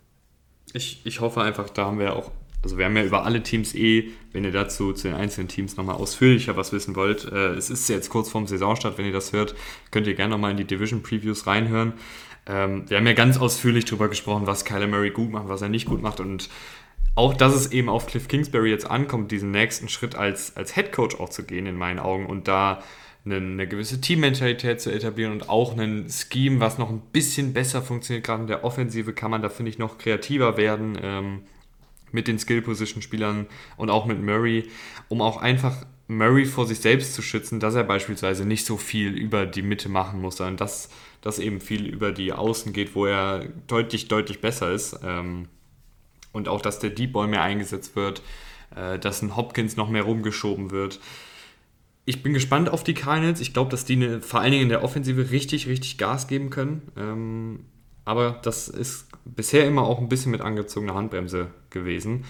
Ich, 0.73 1.05
ich 1.05 1.21
hoffe 1.21 1.41
einfach, 1.41 1.69
da 1.69 1.85
haben 1.85 1.99
wir 1.99 2.15
auch, 2.15 2.31
also 2.61 2.77
wir 2.77 2.85
haben 2.85 2.97
ja 2.97 3.03
über 3.03 3.23
alle 3.23 3.41
Teams 3.43 3.73
eh, 3.75 4.11
wenn 4.33 4.43
ihr 4.43 4.51
dazu 4.51 4.91
zu 4.91 5.07
den 5.07 5.15
einzelnen 5.15 5.47
Teams 5.47 5.77
nochmal 5.77 5.95
ausführlicher 5.95 6.57
was 6.57 6.73
wissen 6.73 6.95
wollt. 6.95 7.31
Äh, 7.31 7.53
es 7.53 7.69
ist 7.69 7.87
jetzt 7.87 8.09
kurz 8.09 8.29
vorm 8.29 8.47
Saisonstart, 8.47 8.97
wenn 8.97 9.05
ihr 9.05 9.13
das 9.13 9.31
hört, 9.31 9.55
könnt 9.91 10.07
ihr 10.07 10.15
gerne 10.15 10.31
nochmal 10.31 10.51
in 10.51 10.57
die 10.57 10.65
Division 10.65 11.01
Previews 11.01 11.47
reinhören. 11.47 11.93
Ähm, 12.47 12.89
wir 12.89 12.97
haben 12.97 13.07
ja 13.07 13.13
ganz 13.13 13.37
ausführlich 13.37 13.85
darüber 13.85 14.09
gesprochen, 14.09 14.47
was 14.47 14.65
Kyler 14.65 14.87
Murray 14.87 15.11
gut 15.11 15.31
macht, 15.31 15.47
was 15.47 15.61
er 15.61 15.69
nicht 15.69 15.87
gut 15.87 16.01
macht 16.01 16.19
und 16.19 16.49
auch, 17.15 17.33
dass 17.33 17.55
es 17.55 17.71
eben 17.71 17.87
auf 17.87 18.07
Cliff 18.07 18.27
Kingsbury 18.27 18.69
jetzt 18.69 18.89
ankommt, 18.89 19.31
diesen 19.31 19.51
nächsten 19.51 19.87
Schritt 19.87 20.15
als, 20.15 20.55
als 20.57 20.75
Head 20.75 20.91
Coach 20.91 21.15
auch 21.15 21.29
zu 21.29 21.43
gehen, 21.43 21.65
in 21.65 21.77
meinen 21.77 21.99
Augen, 21.99 22.25
und 22.25 22.47
da 22.49 22.83
eine, 23.25 23.37
eine 23.37 23.67
gewisse 23.67 24.01
Teammentalität 24.01 24.81
zu 24.81 24.91
etablieren 24.91 25.31
und 25.31 25.49
auch 25.49 25.77
ein 25.77 26.07
Scheme, 26.09 26.59
was 26.59 26.77
noch 26.77 26.89
ein 26.89 27.01
bisschen 27.11 27.53
besser 27.53 27.81
funktioniert. 27.81 28.25
Gerade 28.25 28.41
in 28.41 28.47
der 28.47 28.63
Offensive 28.63 29.13
kann 29.13 29.31
man 29.31 29.41
da, 29.41 29.49
finde 29.49 29.71
ich, 29.71 29.79
noch 29.79 29.97
kreativer 29.97 30.57
werden 30.57 30.97
ähm, 31.01 31.41
mit 32.11 32.27
den 32.27 32.37
Skill-Position-Spielern 32.37 33.47
und 33.77 33.89
auch 33.89 34.05
mit 34.05 34.21
Murray, 34.21 34.69
um 35.07 35.21
auch 35.21 35.37
einfach 35.37 35.85
Murray 36.07 36.45
vor 36.45 36.67
sich 36.67 36.79
selbst 36.79 37.15
zu 37.15 37.21
schützen, 37.21 37.59
dass 37.59 37.75
er 37.75 37.83
beispielsweise 37.83 38.45
nicht 38.45 38.65
so 38.65 38.77
viel 38.77 39.17
über 39.17 39.45
die 39.45 39.63
Mitte 39.63 39.89
machen 39.89 40.21
muss, 40.21 40.37
sondern 40.37 40.57
dass 40.57 40.89
das 41.25 41.39
eben 41.39 41.59
viel 41.59 41.87
über 41.87 42.11
die 42.11 42.33
Außen 42.33 42.71
geht, 42.71 42.93
wo 42.93 43.07
er 43.07 43.45
deutlich, 43.65 44.07
deutlich 44.07 44.41
besser 44.41 44.71
ist. 44.71 44.99
Ähm, 45.03 45.47
und 46.31 46.47
auch, 46.47 46.61
dass 46.61 46.77
der 46.77 46.91
Deep 46.91 47.13
Ball 47.13 47.27
mehr 47.27 47.41
eingesetzt 47.41 47.95
wird, 47.95 48.21
äh, 48.75 48.99
dass 48.99 49.23
ein 49.23 49.35
Hopkins 49.35 49.75
noch 49.75 49.89
mehr 49.89 50.03
rumgeschoben 50.03 50.69
wird. 50.69 50.99
Ich 52.05 52.21
bin 52.21 52.33
gespannt 52.33 52.69
auf 52.69 52.83
die 52.83 52.93
Cardinals. 52.93 53.41
Ich 53.41 53.53
glaube, 53.53 53.71
dass 53.71 53.85
die 53.85 53.93
eine, 53.93 54.21
vor 54.21 54.41
allen 54.41 54.51
Dingen 54.51 54.63
in 54.63 54.69
der 54.69 54.83
Offensive 54.83 55.31
richtig, 55.31 55.67
richtig 55.67 55.97
Gas 55.97 56.27
geben 56.27 56.51
können. 56.51 56.91
Ähm, 56.95 57.65
aber 58.05 58.39
das 58.43 58.67
ist 58.67 59.07
bisher 59.25 59.65
immer 59.65 59.81
auch 59.81 59.97
ein 59.97 60.09
bisschen 60.09 60.31
mit 60.31 60.41
angezogener 60.41 60.93
Handbremse 60.93 61.47
gewesen. 61.71 62.25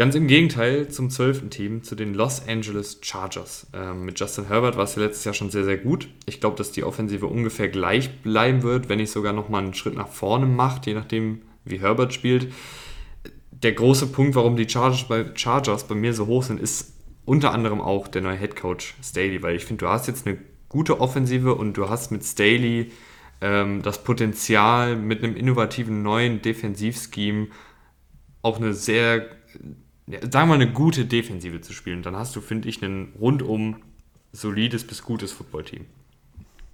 Ganz 0.00 0.14
im 0.14 0.28
Gegenteil 0.28 0.88
zum 0.88 1.10
zwölften 1.10 1.50
Team, 1.50 1.82
zu 1.82 1.94
den 1.94 2.14
Los 2.14 2.48
Angeles 2.48 3.00
Chargers. 3.02 3.66
Ähm, 3.74 4.06
mit 4.06 4.18
Justin 4.18 4.46
Herbert 4.46 4.78
war 4.78 4.84
es 4.84 4.94
ja 4.94 5.02
letztes 5.02 5.24
Jahr 5.24 5.34
schon 5.34 5.50
sehr, 5.50 5.64
sehr 5.64 5.76
gut. 5.76 6.08
Ich 6.24 6.40
glaube, 6.40 6.56
dass 6.56 6.72
die 6.72 6.84
Offensive 6.84 7.26
ungefähr 7.26 7.68
gleich 7.68 8.22
bleiben 8.22 8.62
wird, 8.62 8.88
wenn 8.88 8.96
nicht 8.96 9.10
sogar 9.10 9.34
nochmal 9.34 9.62
einen 9.62 9.74
Schritt 9.74 9.94
nach 9.94 10.08
vorne 10.08 10.46
macht, 10.46 10.86
je 10.86 10.94
nachdem, 10.94 11.42
wie 11.66 11.80
Herbert 11.80 12.14
spielt 12.14 12.48
der 13.62 13.72
große 13.72 14.06
Punkt, 14.06 14.34
warum 14.36 14.56
die 14.56 14.68
Chargers 14.68 15.04
bei, 15.04 15.26
Chargers 15.34 15.86
bei 15.86 15.94
mir 15.94 16.14
so 16.14 16.26
hoch 16.26 16.42
sind, 16.42 16.60
ist 16.60 16.94
unter 17.24 17.52
anderem 17.52 17.80
auch 17.80 18.08
der 18.08 18.22
neue 18.22 18.38
Head 18.38 18.56
Coach 18.56 18.94
Staley, 19.02 19.42
weil 19.42 19.56
ich 19.56 19.64
finde, 19.64 19.84
du 19.84 19.90
hast 19.90 20.06
jetzt 20.08 20.26
eine 20.26 20.38
gute 20.68 21.00
Offensive 21.00 21.54
und 21.54 21.74
du 21.76 21.88
hast 21.88 22.10
mit 22.10 22.24
Staley 22.24 22.90
ähm, 23.40 23.82
das 23.82 24.02
Potenzial, 24.02 24.96
mit 24.96 25.22
einem 25.22 25.36
innovativen 25.36 26.02
neuen 26.02 26.42
Defensivscheme 26.42 27.48
auch 28.42 28.56
eine 28.56 28.72
sehr, 28.72 29.28
sagen 30.10 30.32
wir 30.32 30.46
mal, 30.46 30.54
eine 30.54 30.72
gute 30.72 31.04
Defensive 31.04 31.60
zu 31.60 31.72
spielen. 31.72 32.02
Dann 32.02 32.16
hast 32.16 32.34
du, 32.36 32.40
finde 32.40 32.68
ich, 32.68 32.82
ein 32.82 33.12
rundum 33.20 33.82
solides 34.32 34.86
bis 34.86 35.02
gutes 35.02 35.32
Footballteam. 35.32 35.86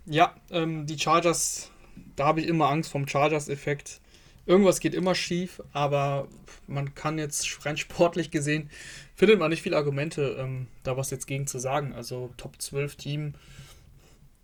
Ja, 0.06 0.34
ähm, 0.50 0.86
die 0.86 0.98
Chargers, 0.98 1.70
da 2.14 2.26
habe 2.26 2.40
ich 2.40 2.46
immer 2.46 2.68
Angst 2.68 2.90
vom 2.90 3.08
Chargers-Effekt 3.08 4.00
irgendwas 4.46 4.80
geht 4.80 4.94
immer 4.94 5.14
schief, 5.14 5.60
aber 5.72 6.28
man 6.66 6.94
kann 6.94 7.18
jetzt 7.18 7.66
rein 7.66 7.76
sportlich 7.76 8.30
gesehen, 8.30 8.70
findet 9.14 9.38
man 9.38 9.50
nicht 9.50 9.62
viele 9.62 9.76
Argumente, 9.76 10.36
ähm, 10.38 10.68
da 10.84 10.96
was 10.96 11.10
jetzt 11.10 11.26
gegen 11.26 11.46
zu 11.46 11.58
sagen. 11.58 11.92
Also 11.92 12.30
Top 12.36 12.60
12 12.60 12.96
Team. 12.96 13.34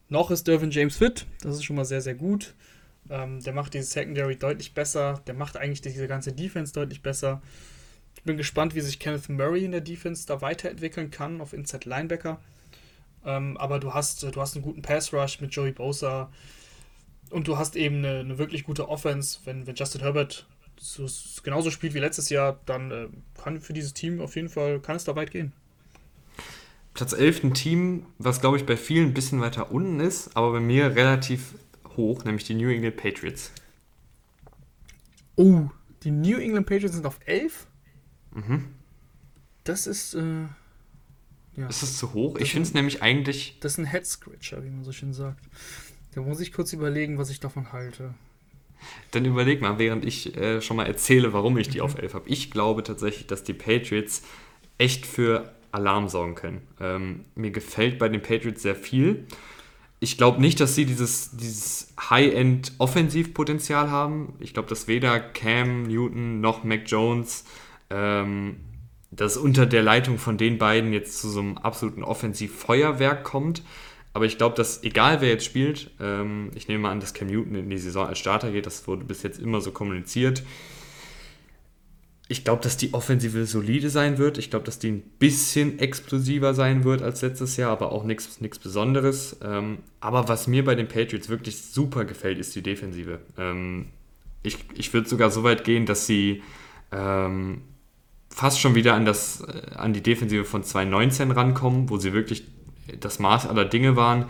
Noch 0.09 0.30
ist 0.30 0.47
Dervin 0.47 0.70
James 0.70 0.99
fit, 0.99 1.24
das 1.40 1.57
ist 1.57 1.64
schon 1.64 1.76
mal 1.76 1.86
sehr, 1.86 2.03
sehr 2.03 2.14
gut. 2.14 2.55
Ähm, 3.09 3.40
der 3.43 3.55
macht 3.55 3.72
diese 3.72 3.86
Secondary 3.86 4.36
deutlich 4.36 4.74
besser, 4.74 5.22
der 5.26 5.34
macht 5.34 5.57
eigentlich 5.57 5.80
diese 5.80 6.07
ganze 6.07 6.32
Defense 6.32 6.72
deutlich 6.72 7.03
besser. 7.03 7.40
Ich 8.22 8.26
bin 8.26 8.36
gespannt, 8.36 8.74
wie 8.74 8.80
sich 8.80 8.98
Kenneth 8.98 9.28
Murray 9.28 9.64
in 9.64 9.72
der 9.72 9.80
Defense 9.80 10.26
da 10.26 10.40
weiterentwickeln 10.40 11.10
kann 11.10 11.40
auf 11.40 11.52
Inside 11.52 11.88
Linebacker. 11.88 12.40
Ähm, 13.24 13.56
aber 13.56 13.78
du 13.78 13.94
hast, 13.94 14.22
du 14.22 14.40
hast 14.40 14.54
einen 14.54 14.64
guten 14.64 14.82
Pass 14.82 15.12
Rush 15.12 15.40
mit 15.40 15.54
Joey 15.54 15.72
Bosa, 15.72 16.30
und 17.32 17.48
du 17.48 17.56
hast 17.56 17.76
eben 17.76 17.96
eine, 17.96 18.20
eine 18.20 18.38
wirklich 18.38 18.64
gute 18.64 18.88
Offense. 18.88 19.40
Wenn, 19.44 19.66
wenn 19.66 19.74
Justin 19.74 20.02
Herbert 20.02 20.46
so, 20.78 21.06
genauso 21.42 21.70
spielt 21.70 21.94
wie 21.94 21.98
letztes 21.98 22.28
Jahr, 22.28 22.60
dann 22.66 22.90
äh, 22.90 23.08
kann 23.42 23.60
für 23.60 23.72
dieses 23.72 23.94
Team 23.94 24.20
auf 24.20 24.36
jeden 24.36 24.48
Fall, 24.48 24.80
kann 24.80 24.96
es 24.96 25.04
da 25.04 25.16
weit 25.16 25.30
gehen. 25.30 25.52
Platz 26.94 27.14
11 27.14 27.44
ein 27.44 27.54
Team, 27.54 28.06
was 28.18 28.40
glaube 28.40 28.58
ich 28.58 28.66
bei 28.66 28.76
vielen 28.76 29.08
ein 29.08 29.14
bisschen 29.14 29.40
weiter 29.40 29.72
unten 29.72 29.98
ist, 30.00 30.36
aber 30.36 30.52
bei 30.52 30.60
mir 30.60 30.94
relativ 30.94 31.54
hoch, 31.96 32.24
nämlich 32.24 32.44
die 32.44 32.54
New 32.54 32.68
England 32.68 32.96
Patriots. 32.96 33.50
Oh, 35.36 35.70
die 36.02 36.10
New 36.10 36.36
England 36.36 36.66
Patriots 36.66 36.94
sind 36.94 37.06
auf 37.06 37.18
11? 37.24 37.66
Mhm. 38.34 38.64
Das 39.64 39.86
ist. 39.86 40.14
Äh, 40.14 40.46
ja. 41.56 41.66
Ist 41.68 41.82
das 41.82 41.98
zu 41.98 42.14
hoch? 42.14 42.34
Das 42.34 42.42
ich 42.42 42.52
finde 42.52 42.66
es 42.66 42.74
nämlich 42.74 43.02
eigentlich. 43.02 43.58
Das 43.60 43.72
ist 43.72 43.78
ein 43.78 43.90
Head-Scratcher, 43.90 44.64
wie 44.64 44.70
man 44.70 44.84
so 44.84 44.92
schön 44.92 45.12
sagt. 45.12 45.44
Da 46.14 46.22
muss 46.22 46.40
ich 46.40 46.52
kurz 46.52 46.72
überlegen, 46.72 47.18
was 47.18 47.30
ich 47.30 47.40
davon 47.40 47.72
halte. 47.72 48.14
Dann 49.12 49.24
überleg 49.24 49.60
mal, 49.60 49.78
während 49.78 50.04
ich 50.04 50.36
äh, 50.36 50.60
schon 50.60 50.76
mal 50.76 50.86
erzähle, 50.86 51.32
warum 51.32 51.56
ich 51.58 51.68
die 51.68 51.78
mhm. 51.78 51.84
auf 51.84 51.98
11 51.98 52.14
habe. 52.14 52.28
Ich 52.28 52.50
glaube 52.50 52.82
tatsächlich, 52.82 53.26
dass 53.26 53.44
die 53.44 53.54
Patriots 53.54 54.22
echt 54.78 55.06
für 55.06 55.54
Alarm 55.70 56.08
sorgen 56.08 56.34
können. 56.34 56.62
Ähm, 56.80 57.24
mir 57.34 57.50
gefällt 57.50 57.98
bei 57.98 58.08
den 58.08 58.22
Patriots 58.22 58.62
sehr 58.62 58.74
viel. 58.76 59.26
Ich 60.00 60.18
glaube 60.18 60.40
nicht, 60.40 60.58
dass 60.58 60.74
sie 60.74 60.84
dieses, 60.84 61.30
dieses 61.36 61.94
High-End-Offensivpotenzial 62.10 63.90
haben. 63.90 64.34
Ich 64.40 64.52
glaube, 64.52 64.68
dass 64.68 64.88
weder 64.88 65.20
Cam 65.20 65.84
Newton 65.84 66.40
noch 66.40 66.64
Mac 66.64 66.82
Jones 66.86 67.44
ähm, 67.93 68.57
das 69.11 69.36
unter 69.36 69.66
der 69.66 69.82
Leitung 69.82 70.18
von 70.18 70.38
den 70.38 70.59
beiden 70.59 70.93
jetzt 70.93 71.18
zu 71.20 71.28
so 71.28 71.40
einem 71.40 71.59
absoluten 71.59 72.03
Offensivfeuerwerk 72.03 73.24
kommt. 73.24 73.62
Aber 74.14 74.24
ich 74.24 74.38
glaube, 74.38 74.57
dass 74.57 74.82
egal 74.82 75.20
wer 75.20 75.28
jetzt 75.28 75.45
spielt, 75.45 75.90
ähm, 76.01 76.51
ich 76.55 76.68
nehme 76.68 76.82
mal 76.82 76.93
an, 76.93 77.01
dass 77.01 77.14
Cam 77.14 77.28
Newton 77.28 77.55
in 77.55 77.70
die 77.70 77.78
Saison 77.78 78.07
als 78.07 78.18
Starter 78.18 78.51
geht, 78.51 78.66
das 78.66 78.86
wurde 78.86 79.05
bis 79.05 79.22
jetzt 79.22 79.38
immer 79.38 79.61
so 79.61 79.70
kommuniziert. 79.70 80.43
Ich 82.28 82.45
glaube, 82.45 82.62
dass 82.62 82.78
die 82.78 82.95
Offensive 82.95 83.45
solide 83.45 83.90
sein 83.90 84.16
wird. 84.16 84.38
Ich 84.38 84.49
glaube, 84.49 84.64
dass 84.64 84.78
die 84.78 84.90
ein 84.90 85.03
bisschen 85.18 85.78
explosiver 85.78 86.55
sein 86.55 86.84
wird 86.84 87.03
als 87.03 87.20
letztes 87.20 87.59
Jahr, 87.59 87.70
aber 87.70 87.93
auch 87.93 88.05
nichts 88.05 88.59
Besonderes. 88.59 89.36
Ähm, 89.43 89.78
aber 90.01 90.28
was 90.28 90.47
mir 90.47 90.64
bei 90.64 90.74
den 90.74 90.88
Patriots 90.88 91.28
wirklich 91.28 91.61
super 91.61 92.07
gefällt, 92.07 92.38
ist 92.38 92.55
die 92.55 92.62
Defensive. 92.62 93.20
Ähm, 93.36 93.88
ich 94.43 94.57
ich 94.74 94.95
würde 94.95 95.09
sogar 95.09 95.30
so 95.30 95.43
weit 95.43 95.64
gehen, 95.64 95.84
dass 95.84 96.07
sie 96.07 96.43
ähm, 96.90 97.62
fast 98.34 98.60
schon 98.60 98.74
wieder 98.74 98.94
an, 98.94 99.04
das, 99.04 99.42
äh, 99.42 99.74
an 99.74 99.92
die 99.92 100.02
Defensive 100.02 100.44
von 100.44 100.64
2019 100.64 101.30
rankommen, 101.30 101.90
wo 101.90 101.98
sie 101.98 102.12
wirklich 102.12 102.44
das 103.00 103.18
Maß 103.18 103.46
aller 103.46 103.64
Dinge 103.64 103.96
waren, 103.96 104.26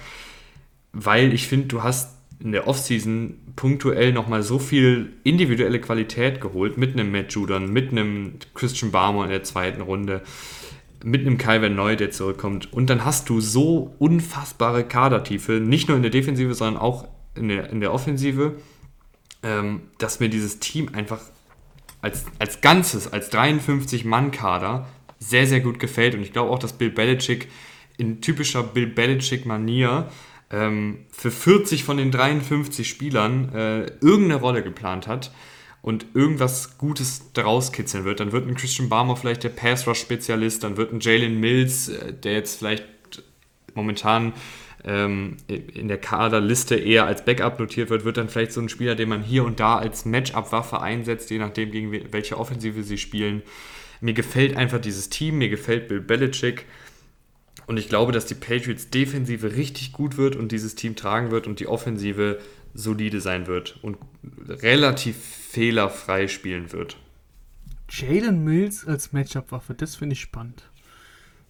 weil 0.93 1.33
ich 1.33 1.47
finde, 1.47 1.69
du 1.69 1.83
hast 1.83 2.17
in 2.41 2.53
der 2.53 2.67
Offseason 2.67 3.39
punktuell 3.55 4.13
nochmal 4.13 4.43
so 4.43 4.59
viel 4.59 5.13
individuelle 5.23 5.81
Qualität 5.81 6.41
geholt, 6.41 6.77
mit 6.77 6.93
einem 6.93 7.13
Matt 7.13 7.33
Judon, 7.33 7.73
mit 7.73 7.93
einem 7.93 8.35
Christian 8.55 8.91
Barmer 8.91 9.25
in 9.25 9.31
der 9.31 9.45
zweiten 9.45 9.81
Runde, 9.81 10.23
mit 11.05 11.21
einem 11.21 11.39
Calvin 11.39 11.77
Neu, 11.77 11.95
der 11.95 12.11
zurückkommt. 12.11 12.73
Und 12.73 12.91
dann 12.91 13.05
hast 13.05 13.29
du 13.29 13.41
so 13.41 13.95
unfassbare 13.99 14.85
Kadertiefe, 14.85 15.53
nicht 15.53 15.89
nur 15.89 15.97
in 15.97 16.03
der 16.03 16.11
Defensive, 16.11 16.55
sondern 16.55 16.83
auch 16.83 17.07
in 17.37 17.49
der, 17.49 17.71
in 17.71 17.81
der 17.81 17.93
Offensive, 17.93 18.57
ähm, 19.45 19.83
dass 19.99 20.21
mir 20.21 20.29
dieses 20.29 20.59
Team 20.59 20.91
einfach 20.93 21.21
als, 22.03 22.27
als 22.39 22.61
Ganzes, 22.61 23.11
als 23.11 23.33
53-Mann-Kader 23.33 24.87
sehr, 25.19 25.47
sehr 25.47 25.61
gut 25.61 25.79
gefällt. 25.79 26.15
Und 26.15 26.23
ich 26.23 26.33
glaube 26.33 26.51
auch, 26.51 26.59
dass 26.59 26.75
Bill 26.75 26.91
Belichick 26.91 27.49
in 27.97 28.21
typischer 28.21 28.63
Bill 28.63 28.89
Belichick-Manier 28.89 30.09
ähm, 30.51 31.07
für 31.11 31.31
40 31.31 31.85
von 31.85 31.97
den 31.97 32.11
53 32.11 32.87
Spielern 32.87 33.55
äh, 33.55 33.87
irgendeine 34.01 34.37
Rolle 34.37 34.63
geplant 34.63 35.07
hat 35.07 35.33
und 35.81 36.07
irgendwas 36.15 36.79
Gutes 36.79 37.33
daraus 37.33 37.73
kitzeln 37.73 38.05
wird. 38.05 38.21
Dann 38.21 38.33
wird 38.33 38.49
ein 38.49 38.55
Christian 38.55 38.89
Barmer 38.89 39.17
vielleicht 39.17 39.45
der 39.45 39.51
Pass-Rush-Spezialist, 39.51 40.65
dann 40.65 40.77
wird 40.77 40.93
ein 40.93 41.01
Jalen 41.01 41.39
Mills, 41.41 41.89
äh, 41.89 42.13
der 42.13 42.35
jetzt 42.35 42.59
vielleicht 42.59 42.85
momentan 43.75 44.33
ähm, 44.85 45.37
in 45.47 45.89
der 45.89 45.99
Kaderliste 45.99 46.75
eher 46.75 47.07
als 47.07 47.25
Backup 47.25 47.59
notiert 47.59 47.91
wird, 47.91 48.05
wird 48.05 48.17
dann 48.17 48.29
vielleicht 48.29 48.53
so 48.53 48.61
ein 48.61 48.69
Spieler, 48.69 48.95
den 48.95 49.09
man 49.09 49.23
hier 49.23 49.45
und 49.45 49.61
da 49.61 49.77
als 49.77 50.05
Matchup-Waffe 50.05 50.81
einsetzt, 50.81 51.31
je 51.31 51.39
nachdem, 51.39 51.71
gegen 51.71 52.13
welche 52.13 52.39
Offensive 52.39 52.83
sie 52.83 52.99
spielen. 52.99 53.43
Mir 54.01 54.15
gefällt 54.15 54.57
einfach 54.57 54.81
dieses 54.81 55.09
Team, 55.09 55.39
mir 55.39 55.49
gefällt 55.49 55.89
Bill 55.89 56.01
Belichick. 56.01 56.67
Und 57.67 57.77
ich 57.77 57.89
glaube, 57.89 58.11
dass 58.11 58.27
die 58.27 58.35
Patriots 58.35 58.91
Defensive 58.91 59.55
richtig 59.55 59.93
gut 59.93 60.17
wird 60.17 60.35
und 60.35 60.51
dieses 60.51 60.75
Team 60.75 60.97
tragen 60.97 61.31
wird 61.31 61.47
und 61.47 61.61
die 61.61 61.69
Offensive 61.69 62.41
solide 62.75 63.21
sein 63.21 63.47
wird 63.47 63.79
und 63.83 63.99
relativ 64.49 65.17
fehlerfrei 65.17 66.27
spielen 66.27 66.73
wird. 66.73 66.97
Jalen 67.89 68.43
Mills 68.43 68.87
als 68.87 69.13
Matchup-Waffe, 69.13 69.75
das 69.75 69.97
finde 69.97 70.15
ich 70.15 70.21
spannend. 70.21 70.65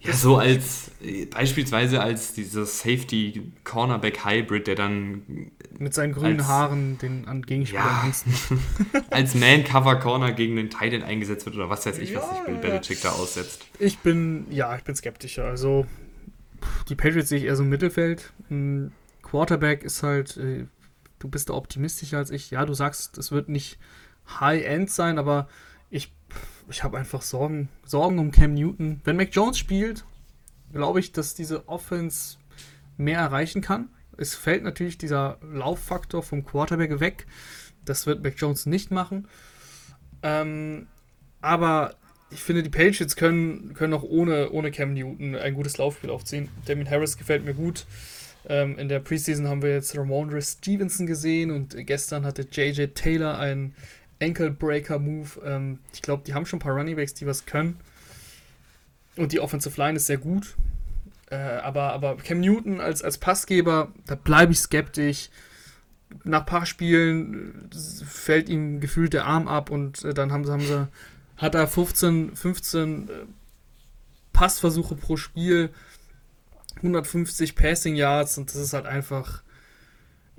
Ja, 0.02 0.12
so 0.12 0.36
als 0.36 0.90
beispielsweise 1.30 2.00
als 2.00 2.32
dieser 2.32 2.66
Safety 2.66 3.52
Cornerback 3.64 4.24
Hybrid, 4.24 4.66
der 4.66 4.74
dann 4.74 5.50
mit 5.78 5.94
seinen 5.94 6.12
grünen 6.12 6.40
als, 6.40 6.48
Haaren 6.48 6.98
den 6.98 7.26
an 7.28 7.42
Gegenspieler 7.42 7.82
ja, 7.82 8.12
als 9.10 9.34
Man 9.34 9.64
Cover 9.64 9.96
Corner 9.96 10.32
gegen 10.32 10.56
den 10.56 10.70
Titan 10.70 11.02
eingesetzt 11.02 11.46
wird 11.46 11.56
oder 11.56 11.70
was 11.70 11.86
weiß 11.86 11.98
ich, 11.98 12.10
ja, 12.10 12.20
was 12.20 12.30
sich 12.30 12.40
Bill 12.44 12.56
Belichick 12.56 13.00
da 13.02 13.10
aussetzt. 13.10 13.66
Ich 13.78 13.98
bin 13.98 14.46
ja, 14.50 14.76
ich 14.76 14.82
bin 14.82 14.94
skeptischer. 14.94 15.44
Also 15.44 15.86
die 16.88 16.94
Patriots 16.94 17.28
sehe 17.28 17.38
ich 17.38 17.44
eher 17.44 17.56
so 17.56 17.62
im 17.62 17.68
Mittelfeld. 17.68 18.32
Ein 18.50 18.92
Quarterback 19.22 19.82
ist 19.84 20.02
halt 20.02 20.36
äh, 20.36 20.66
du 21.22 21.28
bist 21.28 21.48
da 21.48 21.54
optimistischer 21.54 22.18
als 22.18 22.30
ich. 22.30 22.50
Ja, 22.50 22.66
du 22.66 22.74
sagst, 22.74 23.18
es 23.18 23.32
wird 23.32 23.48
nicht 23.48 23.78
High 24.40 24.64
End 24.64 24.90
sein, 24.90 25.18
aber 25.18 25.48
ich 26.72 26.82
habe 26.82 26.98
einfach 26.98 27.22
Sorgen, 27.22 27.68
Sorgen 27.84 28.18
um 28.18 28.30
Cam 28.30 28.54
Newton. 28.54 29.00
Wenn 29.04 29.16
Mac 29.16 29.28
Jones 29.32 29.58
spielt, 29.58 30.04
glaube 30.72 31.00
ich, 31.00 31.12
dass 31.12 31.34
diese 31.34 31.68
Offense 31.68 32.38
mehr 32.96 33.20
erreichen 33.20 33.60
kann. 33.60 33.90
Es 34.16 34.34
fällt 34.34 34.64
natürlich 34.64 34.98
dieser 34.98 35.38
Lauffaktor 35.42 36.22
vom 36.22 36.44
Quarterback 36.44 36.98
weg. 37.00 37.26
Das 37.84 38.06
wird 38.06 38.22
Mac 38.22 38.34
Jones 38.36 38.66
nicht 38.66 38.90
machen. 38.90 39.28
Ähm, 40.22 40.86
aber 41.40 41.94
ich 42.30 42.42
finde, 42.42 42.62
die 42.62 42.70
Patriots 42.70 43.16
können, 43.16 43.74
können 43.74 43.92
auch 43.92 44.02
ohne, 44.02 44.50
ohne 44.50 44.70
Cam 44.70 44.94
Newton 44.94 45.34
ein 45.36 45.54
gutes 45.54 45.76
Laufspiel 45.78 46.10
aufziehen. 46.10 46.48
Damien 46.64 46.88
Harris 46.88 47.18
gefällt 47.18 47.44
mir 47.44 47.54
gut. 47.54 47.84
Ähm, 48.48 48.78
in 48.78 48.88
der 48.88 49.00
Preseason 49.00 49.46
haben 49.46 49.62
wir 49.62 49.70
jetzt 49.70 49.96
Ramondre 49.96 50.40
Stevenson 50.40 51.06
gesehen 51.06 51.50
und 51.50 51.76
gestern 51.86 52.24
hatte 52.24 52.46
JJ 52.50 52.86
Taylor 52.88 53.38
ein 53.38 53.74
Ankle 54.22 54.50
Breaker 54.50 54.98
Move. 54.98 55.28
Ähm, 55.44 55.78
ich 55.92 56.02
glaube, 56.02 56.22
die 56.26 56.34
haben 56.34 56.46
schon 56.46 56.58
ein 56.58 56.62
paar 56.62 56.74
Runningbacks, 56.74 57.14
die 57.14 57.26
was 57.26 57.46
können. 57.46 57.78
Und 59.16 59.32
die 59.32 59.40
Offensive 59.40 59.78
Line 59.80 59.96
ist 59.96 60.06
sehr 60.06 60.18
gut. 60.18 60.54
Äh, 61.30 61.36
aber, 61.36 61.92
aber 61.92 62.16
Cam 62.16 62.40
Newton 62.40 62.80
als, 62.80 63.02
als 63.02 63.18
Passgeber, 63.18 63.92
da 64.06 64.14
bleibe 64.14 64.52
ich 64.52 64.60
skeptisch. 64.60 65.30
Nach 66.24 66.40
ein 66.40 66.46
paar 66.46 66.66
Spielen 66.66 67.70
äh, 67.72 68.04
fällt 68.04 68.48
ihm 68.48 68.80
gefühlt 68.80 69.14
der 69.14 69.24
Arm 69.24 69.48
ab 69.48 69.70
und 69.70 70.04
äh, 70.04 70.14
dann 70.14 70.30
haben 70.30 70.44
sie, 70.44 70.52
haben 70.52 70.60
sie, 70.60 70.88
hat 71.38 71.54
er 71.54 71.66
15, 71.66 72.36
15 72.36 73.08
äh, 73.08 73.12
Passversuche 74.32 74.94
pro 74.94 75.16
Spiel, 75.16 75.70
150 76.76 77.56
Passing 77.56 77.94
Yards 77.96 78.36
und 78.36 78.50
das 78.50 78.60
ist 78.60 78.74
halt 78.74 78.86
einfach 78.86 79.42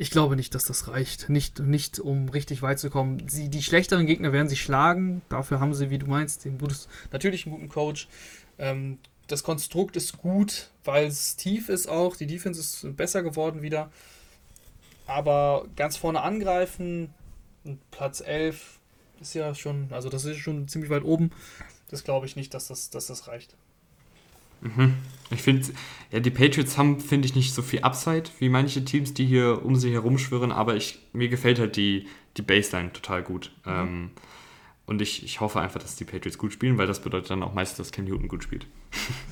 ich 0.03 0.11
glaube 0.11 0.35
nicht, 0.35 0.53
dass 0.53 0.65
das 0.65 0.89
reicht. 0.89 1.29
Nicht, 1.29 1.59
nicht 1.59 1.97
um 1.97 2.27
richtig 2.27 2.61
weit 2.61 2.77
zu 2.77 2.89
kommen. 2.89 3.25
Sie, 3.29 3.47
die 3.47 3.63
schlechteren 3.63 4.05
Gegner 4.05 4.33
werden 4.33 4.49
sie 4.49 4.57
schlagen. 4.57 5.21
Dafür 5.29 5.61
haben 5.61 5.73
sie, 5.73 5.89
wie 5.91 5.97
du 5.97 6.07
meinst, 6.07 6.43
den 6.43 6.57
gutes, 6.57 6.89
natürlich 7.13 7.45
einen 7.45 7.55
guten 7.55 7.69
Coach. 7.69 8.09
Ähm, 8.59 8.99
das 9.27 9.43
Konstrukt 9.43 9.95
ist 9.95 10.17
gut, 10.17 10.71
weil 10.83 11.05
es 11.07 11.37
tief 11.37 11.69
ist 11.69 11.87
auch. 11.87 12.17
Die 12.17 12.27
Defense 12.27 12.59
ist 12.59 12.97
besser 12.97 13.23
geworden 13.23 13.61
wieder. 13.61 13.91
Aber 15.07 15.67
ganz 15.77 15.95
vorne 15.95 16.19
angreifen, 16.19 17.13
Platz 17.89 18.19
11 18.19 18.79
ist 19.21 19.35
ja 19.35 19.55
schon, 19.55 19.87
also 19.91 20.09
das 20.09 20.25
ist 20.25 20.39
schon 20.39 20.67
ziemlich 20.67 20.91
weit 20.91 21.05
oben. 21.05 21.31
Das 21.87 22.03
glaube 22.03 22.25
ich 22.25 22.35
nicht, 22.35 22.53
dass 22.53 22.67
das, 22.67 22.89
dass 22.89 23.07
das 23.07 23.29
reicht. 23.29 23.55
Mhm. 24.63 24.95
Ich 25.29 25.41
finde, 25.41 25.67
ja, 26.11 26.19
die 26.19 26.29
Patriots 26.29 26.77
haben, 26.77 26.99
finde 26.99 27.27
ich, 27.27 27.35
nicht 27.35 27.53
so 27.53 27.61
viel 27.61 27.81
Upside 27.81 28.23
wie 28.39 28.49
manche 28.49 28.85
Teams, 28.85 29.13
die 29.13 29.25
hier 29.25 29.65
um 29.65 29.75
sie 29.75 29.91
herum 29.91 30.17
schwirren, 30.17 30.51
aber 30.51 30.75
ich, 30.75 30.99
mir 31.11 31.27
gefällt 31.27 31.59
halt 31.59 31.75
die, 31.75 32.07
die 32.37 32.41
Baseline 32.41 32.93
total 32.93 33.23
gut. 33.23 33.51
Mhm. 33.65 33.71
Ähm, 33.71 34.11
und 34.85 35.01
ich, 35.01 35.23
ich 35.23 35.39
hoffe 35.39 35.61
einfach, 35.61 35.79
dass 35.79 35.95
die 35.95 36.03
Patriots 36.03 36.37
gut 36.37 36.53
spielen, 36.53 36.77
weil 36.77 36.87
das 36.87 37.01
bedeutet 37.01 37.29
dann 37.29 37.43
auch 37.43 37.53
meistens, 37.53 37.77
dass 37.77 37.91
Cam 37.91 38.05
Newton 38.05 38.27
gut 38.27 38.43
spielt. 38.43 38.67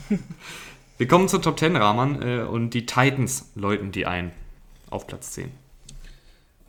Wir 0.97 1.07
kommen 1.07 1.27
zur 1.27 1.41
Top 1.41 1.59
10 1.59 1.75
Rahman 1.75 2.21
äh, 2.21 2.43
und 2.43 2.71
die 2.71 2.86
Titans 2.86 3.51
läuten 3.55 3.91
die 3.91 4.05
ein 4.05 4.32
auf 4.89 5.07
Platz 5.07 5.32
10. 5.32 5.51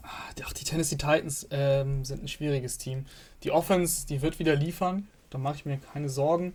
Ach, 0.02 0.52
die 0.52 0.64
Tennessee 0.64 0.96
Titans 0.96 1.46
ähm, 1.50 2.04
sind 2.04 2.24
ein 2.24 2.28
schwieriges 2.28 2.78
Team. 2.78 3.06
Die 3.44 3.50
Offense, 3.50 4.06
die 4.06 4.22
wird 4.22 4.38
wieder 4.38 4.56
liefern, 4.56 5.06
da 5.30 5.38
mache 5.38 5.56
ich 5.56 5.64
mir 5.66 5.78
keine 5.92 6.08
Sorgen. 6.08 6.54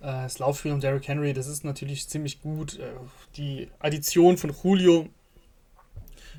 Äh, 0.00 0.22
das 0.22 0.38
Laufspiel 0.38 0.72
um 0.72 0.80
Derrick 0.80 1.08
Henry, 1.08 1.32
das 1.32 1.46
ist 1.46 1.64
natürlich 1.64 2.08
ziemlich 2.08 2.40
gut. 2.40 2.78
Äh, 2.78 2.92
die 3.36 3.68
Addition 3.80 4.36
von 4.36 4.54
Julio, 4.62 5.08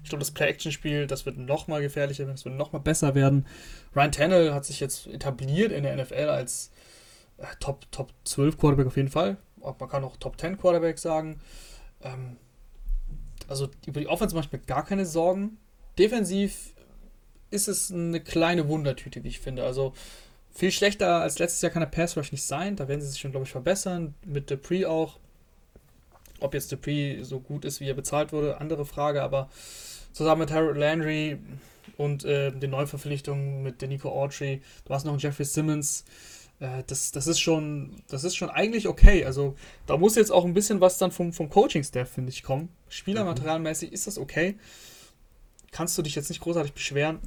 ich 0.03 0.10
glaube, 0.10 0.22
das 0.22 0.32
Play-Action-Spiel, 0.32 1.07
das 1.07 1.26
wird 1.26 1.38
noch 1.38 1.68
mal 1.68 1.82
gefährlicher, 1.82 2.26
das 2.26 2.45
wird 2.45 2.55
noch 2.55 2.72
mal 2.72 2.80
besser 2.80 3.16
werden. 3.16 3.45
Ryan 3.95 4.12
Tannehill 4.12 4.53
hat 4.53 4.66
sich 4.66 4.80
jetzt 4.80 5.07
etabliert 5.07 5.72
in 5.72 5.84
der 5.84 5.95
NFL 5.95 6.30
als 6.30 6.72
äh, 7.38 7.45
Top, 7.60 7.91
Top 7.91 8.12
12 8.24 8.57
Quarterback 8.57 8.88
auf 8.88 8.97
jeden 8.97 9.10
Fall. 9.10 9.38
Man 9.57 9.89
kann 9.89 10.03
auch 10.03 10.16
Top 10.18 10.39
10 10.39 10.57
Quarterback 10.57 10.97
sagen. 10.97 11.41
Ähm, 12.01 12.38
also 13.47 13.68
über 13.86 13.99
die 13.99 14.07
Offense 14.07 14.36
mache 14.36 14.45
ich 14.45 14.51
mir 14.51 14.60
gar 14.60 14.86
keine 14.86 15.05
Sorgen. 15.05 15.57
Defensiv 15.97 16.74
ist 17.51 17.68
es 17.68 17.91
eine 17.91 18.22
kleine 18.22 18.68
Wundertüte, 18.68 19.24
wie 19.24 19.30
ich 19.30 19.39
finde. 19.39 19.64
Also 19.64 19.93
viel 20.60 20.72
schlechter 20.72 21.22
als 21.22 21.39
letztes 21.39 21.62
Jahr 21.62 21.72
kann 21.72 21.80
der 21.80 21.88
Pass 21.88 22.18
Rush 22.18 22.34
nicht 22.34 22.43
sein. 22.43 22.76
Da 22.76 22.88
werden 22.89 22.99
sie 22.99 23.07
sich 23.07 23.20
schon, 23.20 23.32
glaube 23.32 23.45
ich, 23.45 23.51
verbessern. 23.51 24.14
Mit 24.26 24.51
Dupree 24.51 24.86
auch. 24.86 25.18
Ob 26.41 26.53
jetzt 26.53 26.72
Dupree 26.72 27.24
so 27.24 27.39
gut 27.39 27.64
ist, 27.64 27.80
wie 27.80 27.88
er 27.88 27.93
bezahlt 27.93 28.34
wurde, 28.34 28.60
andere 28.60 28.86
Frage. 28.86 29.24
Aber 29.24 29.49
zusammen 30.12 30.41
mit 30.41 30.51
Harold 30.51 30.78
Landry 30.78 31.38
und 31.97 32.26
äh, 32.26 32.51
den 32.51 32.72
Neuverpflichtungen 32.72 33.64
mit 33.64 33.82
Nico 33.82 34.10
Autry, 34.10 34.62
du 34.86 34.93
hast 34.93 35.05
noch 35.05 35.14
einen 35.14 35.22
Jeffrey 35.22 35.45
Simmons. 35.45 36.03
Äh, 36.60 36.84
das, 36.88 37.12
das, 37.14 37.28
ist 37.28 37.39
schon, 37.39 38.03
das 38.10 38.26
ist 38.26 38.36
schon 38.36 38.49
eigentlich 38.49 38.89
okay. 38.89 39.24
Also 39.24 39.55
da 39.86 39.95
muss 39.95 40.16
jetzt 40.16 40.32
auch 40.32 40.43
ein 40.43 40.53
bisschen 40.53 40.82
was 40.82 40.97
dann 40.97 41.12
vom, 41.12 41.32
vom 41.32 41.49
Coaching-Staff, 41.49 42.10
finde 42.10 42.32
ich, 42.32 42.43
kommen. 42.43 42.68
Spielermaterialmäßig 42.89 43.93
ist 43.93 44.07
das 44.07 44.18
okay. 44.18 44.57
Kannst 45.72 45.97
du 45.97 46.01
dich 46.01 46.16
jetzt 46.16 46.30
nicht 46.30 46.41
großartig 46.41 46.74
beschweren. 46.74 47.20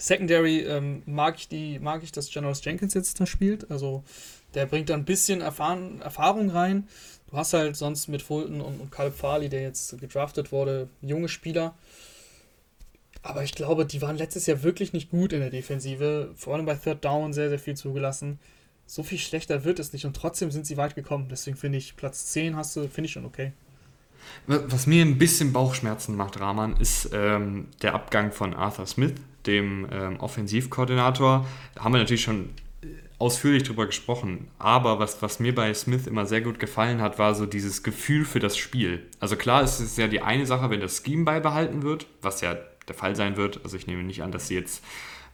Secondary 0.00 0.60
ähm, 0.60 1.02
mag, 1.04 1.36
ich 1.36 1.48
die, 1.48 1.78
mag 1.78 2.02
ich, 2.02 2.10
dass 2.10 2.30
General 2.30 2.56
Jenkins 2.60 2.94
jetzt 2.94 3.20
da 3.20 3.26
spielt. 3.26 3.70
Also 3.70 4.02
der 4.54 4.66
bringt 4.66 4.88
da 4.88 4.94
ein 4.94 5.04
bisschen 5.04 5.42
Erfahren, 5.42 6.00
Erfahrung 6.00 6.50
rein. 6.50 6.88
Du 7.30 7.36
hast 7.36 7.52
halt 7.52 7.76
sonst 7.76 8.08
mit 8.08 8.22
Fulton 8.22 8.60
und, 8.60 8.80
und 8.80 8.90
Caleb 8.90 9.14
Farley, 9.14 9.48
der 9.48 9.62
jetzt 9.62 10.00
gedraftet 10.00 10.52
wurde, 10.52 10.88
junge 11.02 11.28
Spieler. 11.28 11.74
Aber 13.22 13.44
ich 13.44 13.52
glaube, 13.52 13.84
die 13.84 14.00
waren 14.00 14.16
letztes 14.16 14.46
Jahr 14.46 14.62
wirklich 14.62 14.94
nicht 14.94 15.10
gut 15.10 15.34
in 15.34 15.40
der 15.40 15.50
Defensive. 15.50 16.32
Vor 16.34 16.54
allem 16.54 16.64
bei 16.64 16.74
Third 16.74 17.04
Down 17.04 17.34
sehr, 17.34 17.50
sehr 17.50 17.58
viel 17.58 17.76
zugelassen. 17.76 18.38
So 18.86 19.02
viel 19.02 19.18
schlechter 19.18 19.64
wird 19.64 19.78
es 19.78 19.92
nicht 19.92 20.06
und 20.06 20.16
trotzdem 20.16 20.50
sind 20.50 20.66
sie 20.66 20.78
weit 20.78 20.94
gekommen. 20.94 21.28
Deswegen 21.30 21.56
finde 21.56 21.78
ich, 21.78 21.96
Platz 21.96 22.26
10 22.32 22.56
hast 22.56 22.74
du, 22.74 22.88
finde 22.88 23.06
ich 23.06 23.12
schon 23.12 23.26
okay. 23.26 23.52
Was 24.46 24.86
mir 24.86 25.04
ein 25.04 25.18
bisschen 25.18 25.52
Bauchschmerzen 25.52 26.16
macht, 26.16 26.40
Rahman, 26.40 26.76
ist 26.78 27.10
ähm, 27.12 27.68
der 27.82 27.94
Abgang 27.94 28.32
von 28.32 28.54
Arthur 28.54 28.86
Smith, 28.86 29.14
dem 29.46 29.86
ähm, 29.90 30.20
Offensivkoordinator. 30.20 31.46
Haben 31.78 31.94
wir 31.94 31.98
natürlich 31.98 32.22
schon 32.22 32.50
ausführlich 33.20 33.62
drüber 33.64 33.86
gesprochen. 33.86 34.48
Aber 34.58 34.98
was, 34.98 35.20
was 35.22 35.40
mir 35.40 35.54
bei 35.54 35.72
Smith 35.74 36.06
immer 36.06 36.26
sehr 36.26 36.40
gut 36.40 36.58
gefallen 36.58 37.02
hat, 37.02 37.18
war 37.18 37.34
so 37.34 37.46
dieses 37.46 37.82
Gefühl 37.82 38.24
für 38.24 38.40
das 38.40 38.56
Spiel. 38.56 39.06
Also 39.20 39.36
klar 39.36 39.62
ist 39.62 39.78
es 39.78 39.96
ja 39.96 40.08
die 40.08 40.22
eine 40.22 40.46
Sache, 40.46 40.70
wenn 40.70 40.80
das 40.80 41.02
Scheme 41.04 41.24
beibehalten 41.24 41.82
wird, 41.82 42.06
was 42.22 42.40
ja 42.40 42.56
der 42.88 42.94
Fall 42.94 43.14
sein 43.14 43.36
wird. 43.36 43.60
Also 43.62 43.76
ich 43.76 43.86
nehme 43.86 44.02
nicht 44.02 44.22
an, 44.22 44.32
dass 44.32 44.48
sie 44.48 44.54
jetzt 44.54 44.82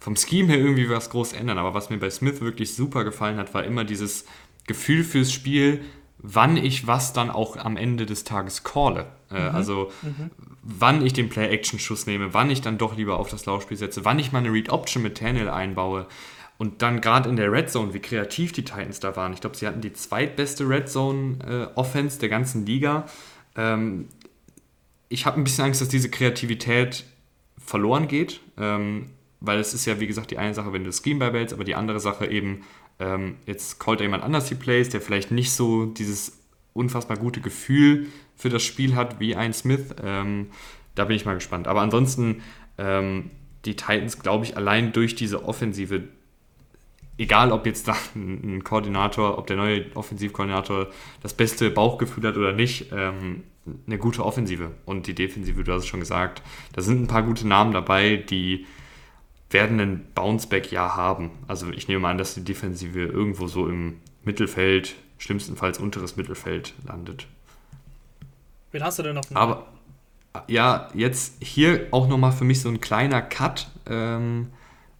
vom 0.00 0.16
Scheme 0.16 0.48
her 0.48 0.58
irgendwie 0.58 0.90
was 0.90 1.10
groß 1.10 1.32
ändern. 1.34 1.58
Aber 1.58 1.74
was 1.74 1.88
mir 1.88 1.98
bei 1.98 2.10
Smith 2.10 2.40
wirklich 2.40 2.74
super 2.74 3.04
gefallen 3.04 3.38
hat, 3.38 3.54
war 3.54 3.62
immer 3.62 3.84
dieses 3.84 4.26
Gefühl 4.66 5.04
fürs 5.04 5.32
Spiel, 5.32 5.84
wann 6.18 6.56
ich 6.56 6.88
was 6.88 7.12
dann 7.12 7.30
auch 7.30 7.56
am 7.56 7.76
Ende 7.76 8.04
des 8.04 8.24
Tages 8.24 8.64
calle. 8.64 9.06
Äh, 9.30 9.48
mhm. 9.48 9.54
Also 9.54 9.92
mhm. 10.02 10.30
wann 10.62 11.04
ich 11.04 11.12
den 11.12 11.28
Play-Action-Schuss 11.28 12.06
nehme, 12.06 12.34
wann 12.34 12.50
ich 12.50 12.60
dann 12.60 12.78
doch 12.78 12.96
lieber 12.96 13.18
auf 13.18 13.28
das 13.28 13.46
Laufspiel 13.46 13.76
setze, 13.76 14.04
wann 14.04 14.18
ich 14.18 14.32
mal 14.32 14.38
eine 14.38 14.52
Read-Option 14.52 15.02
mit 15.02 15.18
Tannehill 15.18 15.48
einbaue. 15.48 16.06
Und 16.58 16.80
dann 16.80 17.02
gerade 17.02 17.28
in 17.28 17.36
der 17.36 17.52
Red 17.52 17.70
Zone, 17.70 17.92
wie 17.92 18.00
kreativ 18.00 18.52
die 18.52 18.64
Titans 18.64 18.98
da 18.98 19.14
waren. 19.14 19.34
Ich 19.34 19.42
glaube, 19.42 19.56
sie 19.56 19.66
hatten 19.66 19.82
die 19.82 19.92
zweitbeste 19.92 20.66
Red 20.66 20.88
Zone-Offense 20.88 22.16
äh, 22.16 22.20
der 22.20 22.28
ganzen 22.30 22.64
Liga. 22.64 23.06
Ähm, 23.56 24.08
ich 25.08 25.26
habe 25.26 25.38
ein 25.38 25.44
bisschen 25.44 25.64
Angst, 25.64 25.80
dass 25.80 25.88
diese 25.88 26.10
Kreativität 26.10 27.04
verloren 27.58 28.08
geht, 28.08 28.40
ähm, 28.56 29.10
weil 29.40 29.58
es 29.58 29.74
ist 29.74 29.84
ja, 29.84 30.00
wie 30.00 30.06
gesagt, 30.06 30.30
die 30.30 30.38
eine 30.38 30.54
Sache, 30.54 30.72
wenn 30.72 30.82
du 30.82 30.88
das 30.88 31.02
Scheme 31.02 31.20
beibehältst, 31.20 31.52
aber 31.52 31.64
die 31.64 31.74
andere 31.74 32.00
Sache 32.00 32.26
eben, 32.26 32.62
ähm, 32.98 33.36
jetzt 33.44 33.78
callt 33.78 34.00
jemand 34.00 34.22
anders 34.24 34.46
die 34.46 34.54
Plays, 34.54 34.88
der 34.88 35.02
vielleicht 35.02 35.30
nicht 35.30 35.52
so 35.52 35.84
dieses 35.84 36.38
unfassbar 36.72 37.16
gute 37.16 37.40
Gefühl 37.40 38.06
für 38.36 38.48
das 38.48 38.62
Spiel 38.62 38.94
hat 38.94 39.18
wie 39.20 39.34
ein 39.34 39.52
Smith. 39.52 39.94
Ähm, 40.02 40.48
da 40.94 41.04
bin 41.04 41.16
ich 41.16 41.24
mal 41.24 41.34
gespannt. 41.34 41.68
Aber 41.68 41.80
ansonsten, 41.80 42.42
ähm, 42.78 43.30
die 43.64 43.76
Titans, 43.76 44.20
glaube 44.20 44.44
ich, 44.44 44.56
allein 44.56 44.92
durch 44.92 45.14
diese 45.14 45.44
Offensive, 45.44 46.04
egal 47.18 47.52
ob 47.52 47.66
jetzt 47.66 47.88
da 47.88 47.96
ein 48.14 48.64
Koordinator, 48.64 49.38
ob 49.38 49.46
der 49.46 49.56
neue 49.56 49.86
Offensivkoordinator 49.94 50.88
das 51.22 51.34
beste 51.34 51.70
Bauchgefühl 51.70 52.26
hat 52.26 52.36
oder 52.36 52.52
nicht, 52.52 52.92
ähm, 52.92 53.44
eine 53.86 53.98
gute 53.98 54.24
Offensive. 54.24 54.72
Und 54.84 55.06
die 55.06 55.14
Defensive, 55.14 55.64
du 55.64 55.72
hast 55.72 55.82
es 55.82 55.88
schon 55.88 56.00
gesagt, 56.00 56.42
da 56.72 56.82
sind 56.82 57.02
ein 57.02 57.08
paar 57.08 57.22
gute 57.22 57.46
Namen 57.46 57.72
dabei, 57.72 58.16
die 58.16 58.66
werden 59.50 59.80
ein 59.80 60.06
Bounceback-Jahr 60.14 60.96
haben. 60.96 61.30
Also 61.46 61.70
ich 61.70 61.88
nehme 61.88 62.06
an, 62.08 62.18
dass 62.18 62.34
die 62.34 62.44
Defensive 62.44 63.00
irgendwo 63.00 63.46
so 63.46 63.68
im 63.68 64.00
Mittelfeld, 64.24 64.96
schlimmstenfalls 65.18 65.78
unteres 65.78 66.16
Mittelfeld 66.16 66.74
landet. 66.84 67.26
Wen 68.76 68.84
hast 68.84 68.98
du 68.98 69.04
denn 69.04 69.14
noch? 69.14 69.24
Aber 69.32 69.68
ja, 70.48 70.90
jetzt 70.92 71.42
hier 71.42 71.86
auch 71.92 72.08
nochmal 72.08 72.32
für 72.32 72.44
mich 72.44 72.60
so 72.60 72.68
ein 72.68 72.78
kleiner 72.78 73.22
Cut 73.22 73.70
ähm, 73.86 74.48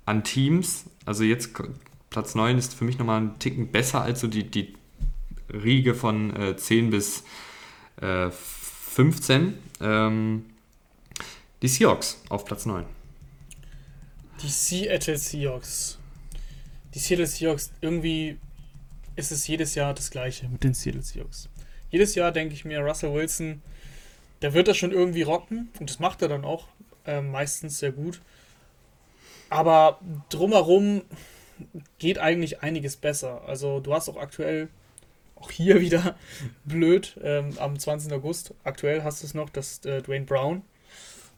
an 0.06 0.24
Teams. 0.24 0.86
Also 1.04 1.24
jetzt 1.24 1.50
Platz 2.08 2.34
9 2.34 2.56
ist 2.56 2.72
für 2.72 2.84
mich 2.84 2.98
nochmal 2.98 3.20
ein 3.20 3.38
Ticken 3.38 3.70
besser 3.70 4.00
als 4.00 4.20
so 4.20 4.28
die, 4.28 4.50
die 4.50 4.74
Riege 5.52 5.94
von 5.94 6.34
äh, 6.34 6.56
10 6.56 6.88
bis 6.88 7.24
äh, 8.00 8.30
15. 8.30 9.58
Ähm, 9.82 10.46
die 11.60 11.68
Seahawks 11.68 12.22
auf 12.30 12.46
Platz 12.46 12.64
9. 12.64 12.86
Die 14.42 14.48
Seattle 14.48 15.18
Seahawks. 15.18 15.98
Die 16.94 16.98
Seattle 16.98 17.26
Seahawks, 17.26 17.72
irgendwie 17.82 18.38
ist 19.16 19.32
es 19.32 19.46
jedes 19.46 19.74
Jahr 19.74 19.92
das 19.92 20.10
Gleiche 20.10 20.48
mit 20.48 20.64
den 20.64 20.72
Seattle 20.72 21.02
Seahawks. 21.02 21.50
Jedes 21.90 22.14
Jahr 22.14 22.32
denke 22.32 22.54
ich 22.54 22.64
mir, 22.64 22.80
Russell 22.80 23.14
Wilson, 23.14 23.62
der 24.42 24.54
wird 24.54 24.68
das 24.68 24.76
schon 24.76 24.92
irgendwie 24.92 25.22
rocken 25.22 25.70
und 25.80 25.88
das 25.88 25.98
macht 25.98 26.22
er 26.22 26.28
dann 26.28 26.44
auch 26.44 26.66
äh, 27.06 27.20
meistens 27.20 27.78
sehr 27.78 27.92
gut. 27.92 28.20
Aber 29.48 30.00
drumherum 30.28 31.02
geht 31.98 32.18
eigentlich 32.18 32.62
einiges 32.62 32.96
besser. 32.96 33.42
Also 33.46 33.80
du 33.80 33.94
hast 33.94 34.08
auch 34.08 34.16
aktuell 34.16 34.68
auch 35.36 35.50
hier 35.50 35.80
wieder 35.80 36.16
blöd, 36.64 37.18
ähm, 37.22 37.50
am 37.58 37.78
20. 37.78 38.12
August, 38.12 38.54
aktuell 38.64 39.02
hast 39.02 39.22
du 39.22 39.26
es 39.26 39.34
noch, 39.34 39.50
dass 39.50 39.84
äh, 39.84 40.02
Dwayne 40.02 40.24
Brown 40.24 40.62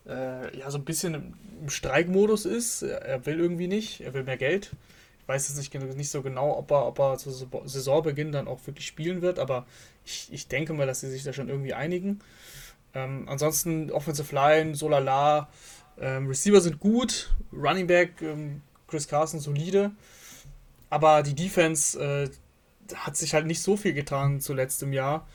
äh, 0.06 0.58
ja 0.58 0.70
so 0.70 0.78
ein 0.78 0.84
bisschen 0.84 1.14
im, 1.14 1.34
Streikmodus 1.68 2.46
ist. 2.46 2.82
Er 2.82 3.26
will 3.26 3.40
irgendwie 3.40 3.66
nicht, 3.66 4.00
er 4.00 4.14
will 4.14 4.22
mehr 4.22 4.36
Geld. 4.36 4.70
Ich 5.20 5.28
weiß 5.28 5.48
jetzt 5.48 5.58
nicht, 5.58 5.96
nicht 5.96 6.10
so 6.10 6.22
genau, 6.22 6.56
ob 6.56 6.70
er, 6.70 6.86
ob 6.86 7.00
er 7.00 7.18
zu 7.18 7.30
Saisonbeginn 7.30 8.30
dann 8.30 8.46
auch 8.46 8.64
wirklich 8.66 8.86
spielen 8.86 9.22
wird, 9.22 9.40
aber 9.40 9.66
ich, 10.08 10.32
ich 10.32 10.48
denke 10.48 10.72
mal, 10.72 10.86
dass 10.86 11.00
sie 11.00 11.10
sich 11.10 11.22
da 11.22 11.32
schon 11.32 11.48
irgendwie 11.48 11.74
einigen. 11.74 12.20
Ähm, 12.94 13.26
ansonsten 13.28 13.90
Offensive 13.90 14.34
Line, 14.34 14.74
Solala, 14.74 15.48
ähm, 16.00 16.26
Receiver 16.26 16.60
sind 16.60 16.80
gut, 16.80 17.34
Running 17.52 17.86
Back, 17.86 18.22
ähm, 18.22 18.62
Chris 18.86 19.06
Carson 19.06 19.40
solide, 19.40 19.90
aber 20.88 21.22
die 21.22 21.34
Defense, 21.34 22.00
äh, 22.00 22.30
hat 22.94 23.16
sich 23.16 23.34
halt 23.34 23.46
nicht 23.46 23.62
so 23.62 23.76
viel 23.76 23.92
getan 23.92 24.40
zuletzt 24.40 24.82
im 24.82 24.94
Jahr. 24.94 25.26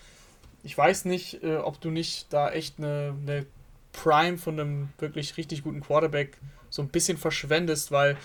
Ich 0.63 0.75
weiß 0.75 1.05
nicht, 1.05 1.43
äh, 1.43 1.57
ob 1.57 1.79
du 1.81 1.91
nicht 1.91 2.33
da 2.33 2.49
echt 2.51 2.79
eine, 2.79 3.15
eine 3.21 3.45
Prime 3.91 4.37
von 4.37 4.59
einem 4.59 4.89
wirklich 4.97 5.37
richtig 5.37 5.63
guten 5.63 5.81
Quarterback 5.81 6.37
so 6.69 6.81
ein 6.81 6.87
bisschen 6.87 7.17
verschwendest, 7.17 7.91
weil 7.91 8.17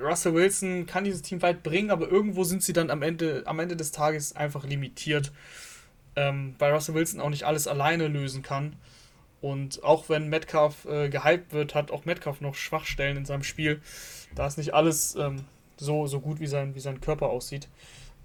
Russell 0.00 0.34
Wilson 0.34 0.86
kann 0.86 1.04
dieses 1.04 1.22
Team 1.22 1.42
weit 1.42 1.62
bringen, 1.62 1.90
aber 1.90 2.08
irgendwo 2.08 2.44
sind 2.44 2.62
sie 2.62 2.72
dann 2.72 2.90
am 2.90 3.02
Ende, 3.02 3.42
am 3.46 3.58
Ende 3.58 3.76
des 3.76 3.92
Tages 3.92 4.34
einfach 4.36 4.64
limitiert, 4.64 5.32
ähm, 6.16 6.54
weil 6.58 6.72
Russell 6.72 6.94
Wilson 6.94 7.20
auch 7.20 7.30
nicht 7.30 7.44
alles 7.44 7.66
alleine 7.66 8.08
lösen 8.08 8.42
kann. 8.42 8.76
Und 9.40 9.82
auch 9.82 10.08
wenn 10.08 10.28
Metcalf 10.28 10.84
äh, 10.84 11.08
gehypt 11.08 11.52
wird, 11.52 11.74
hat 11.74 11.90
auch 11.90 12.04
Metcalf 12.04 12.40
noch 12.40 12.54
Schwachstellen 12.54 13.16
in 13.16 13.24
seinem 13.24 13.42
Spiel. 13.42 13.80
Da 14.34 14.46
ist 14.46 14.58
nicht 14.58 14.74
alles 14.74 15.14
ähm, 15.16 15.44
so, 15.78 16.06
so 16.06 16.20
gut, 16.20 16.40
wie 16.40 16.46
sein, 16.46 16.74
wie 16.74 16.80
sein 16.80 17.00
Körper 17.00 17.28
aussieht. 17.30 17.68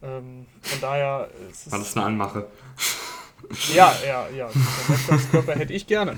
Ähm, 0.01 0.45
von 0.61 0.81
daher. 0.81 1.29
Ist 1.49 1.71
War 1.71 1.79
das 1.79 1.95
eine 1.95 2.05
Anmache? 2.05 2.47
Ja, 3.73 3.95
ja, 4.05 4.27
ja. 4.35 4.49
Den 5.09 5.31
Körper 5.31 5.55
hätte 5.55 5.73
ich 5.73 5.87
gerne. 5.87 6.17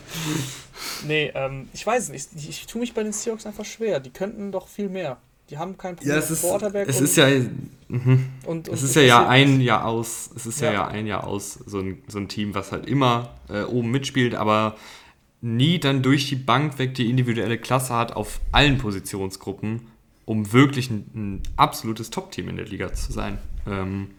Nee, 1.06 1.32
ähm, 1.36 1.70
ich 1.74 1.86
weiß 1.86 2.10
nicht. 2.10 2.30
Ich, 2.36 2.50
ich, 2.50 2.68
tue 2.68 2.82
mich 2.82 2.94
bei 2.94 3.04
den 3.04 3.14
Seahawks 3.14 3.46
einfach 3.46 3.66
schwer. 3.66 4.00
Die 4.00 4.10
könnten 4.10 4.52
doch 4.52 4.68
viel 4.68 4.90
mehr. 4.90 5.18
Die 5.50 5.58
haben 5.58 5.78
kein 5.78 5.96
Problem 5.96 6.14
ja, 6.14 6.20
es 6.20 6.30
ist, 6.30 6.42
Quarterback. 6.42 6.88
Es 6.90 6.98
und, 6.98 7.04
ist 7.06 7.16
ja. 7.16 7.28
Mhm. 7.88 8.30
Und, 8.46 8.70
und, 8.70 8.70
es 8.70 8.84
ist 8.84 8.96
ja, 8.96 9.02
ja 9.02 9.28
ein 9.28 9.62
Jahr 9.62 9.86
aus. 9.86 10.30
Es 10.36 10.46
ist 10.46 10.60
ja, 10.62 10.74
ja, 10.74 10.88
ein 10.88 11.08
Jahr 11.08 11.26
aus, 11.26 11.54
so 11.66 11.80
ein, 11.80 12.04
so 12.08 12.20
ein 12.20 12.28
Team, 12.28 12.54
was 12.54 12.72
halt 12.72 12.86
immer 12.86 13.36
äh, 13.50 13.64
oben 13.64 13.92
mitspielt, 13.92 14.36
aber 14.36 14.76
nie 15.42 15.80
dann 15.80 16.02
durch 16.02 16.28
die 16.28 16.36
Bank 16.36 16.80
weg 16.80 16.96
die 16.96 17.10
individuelle 17.10 17.58
Klasse 17.58 17.94
hat 17.94 18.16
auf 18.16 18.42
allen 18.52 18.78
Positionsgruppen, 18.78 19.88
um 20.26 20.52
wirklich 20.52 20.90
ein, 20.90 21.06
ein 21.16 21.44
absolutes 21.56 22.10
Top-Team 22.10 22.50
in 22.50 22.58
der 22.58 22.66
Liga 22.66 22.92
zu 22.94 23.14
sein. 23.14 23.38
Ähm, 23.66 24.12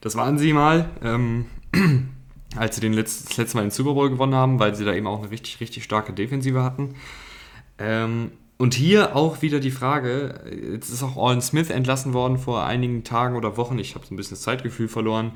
das 0.00 0.16
waren 0.16 0.38
sie 0.38 0.52
mal, 0.52 0.90
ähm, 1.02 1.46
als 2.56 2.76
sie 2.76 2.80
den 2.80 2.94
Letz-, 2.94 3.24
das 3.26 3.36
letzte 3.36 3.56
Mal 3.56 3.62
den 3.62 3.70
Super 3.70 3.94
Bowl 3.94 4.10
gewonnen 4.10 4.34
haben, 4.34 4.58
weil 4.58 4.74
sie 4.74 4.84
da 4.84 4.94
eben 4.94 5.06
auch 5.06 5.20
eine 5.20 5.30
richtig, 5.30 5.60
richtig 5.60 5.84
starke 5.84 6.12
Defensive 6.12 6.62
hatten. 6.62 6.94
Ähm, 7.78 8.32
und 8.56 8.74
hier 8.74 9.16
auch 9.16 9.42
wieder 9.42 9.58
die 9.58 9.72
Frage, 9.72 10.40
jetzt 10.72 10.88
ist 10.88 11.02
auch 11.02 11.16
Allen 11.16 11.42
Smith 11.42 11.70
entlassen 11.70 12.12
worden 12.14 12.38
vor 12.38 12.64
einigen 12.64 13.02
Tagen 13.02 13.36
oder 13.36 13.56
Wochen. 13.56 13.78
Ich 13.78 13.94
habe 13.94 14.06
so 14.06 14.14
ein 14.14 14.16
bisschen 14.16 14.36
das 14.36 14.42
Zeitgefühl 14.42 14.88
verloren. 14.88 15.32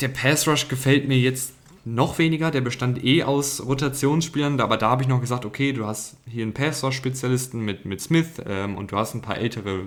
Der 0.00 0.08
Pass 0.08 0.46
Rush 0.46 0.68
gefällt 0.68 1.08
mir 1.08 1.18
jetzt 1.18 1.54
noch 1.84 2.18
weniger. 2.18 2.50
Der 2.50 2.60
bestand 2.60 3.02
eh 3.02 3.22
aus 3.22 3.64
Rotationsspielern, 3.64 4.60
aber 4.60 4.76
da 4.76 4.90
habe 4.90 5.02
ich 5.02 5.08
noch 5.08 5.20
gesagt, 5.20 5.44
okay, 5.44 5.72
du 5.72 5.86
hast 5.86 6.16
hier 6.28 6.42
einen 6.42 6.52
Pass-Spezialisten 6.52 7.60
mit, 7.60 7.84
mit 7.84 8.00
Smith 8.00 8.42
ähm, 8.46 8.76
und 8.76 8.92
du 8.92 8.96
hast 8.96 9.14
ein 9.14 9.22
paar 9.22 9.38
ältere 9.38 9.86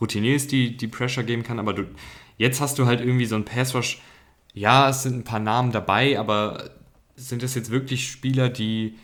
Routiniers, 0.00 0.46
die, 0.46 0.76
die 0.76 0.88
Pressure 0.88 1.22
geben 1.24 1.42
kann, 1.42 1.58
aber 1.58 1.72
du, 1.72 1.84
jetzt 2.36 2.60
hast 2.60 2.78
du 2.78 2.86
halt 2.86 3.00
irgendwie 3.00 3.26
so 3.26 3.36
einen 3.36 3.44
Pass-Rush. 3.44 4.00
Ja, 4.52 4.88
es 4.88 5.02
sind 5.02 5.16
ein 5.16 5.24
paar 5.24 5.40
Namen 5.40 5.72
dabei, 5.72 6.18
aber 6.18 6.70
sind 7.16 7.42
das 7.42 7.54
jetzt 7.54 7.70
wirklich 7.70 8.10
Spieler, 8.10 8.48
die. 8.48 8.96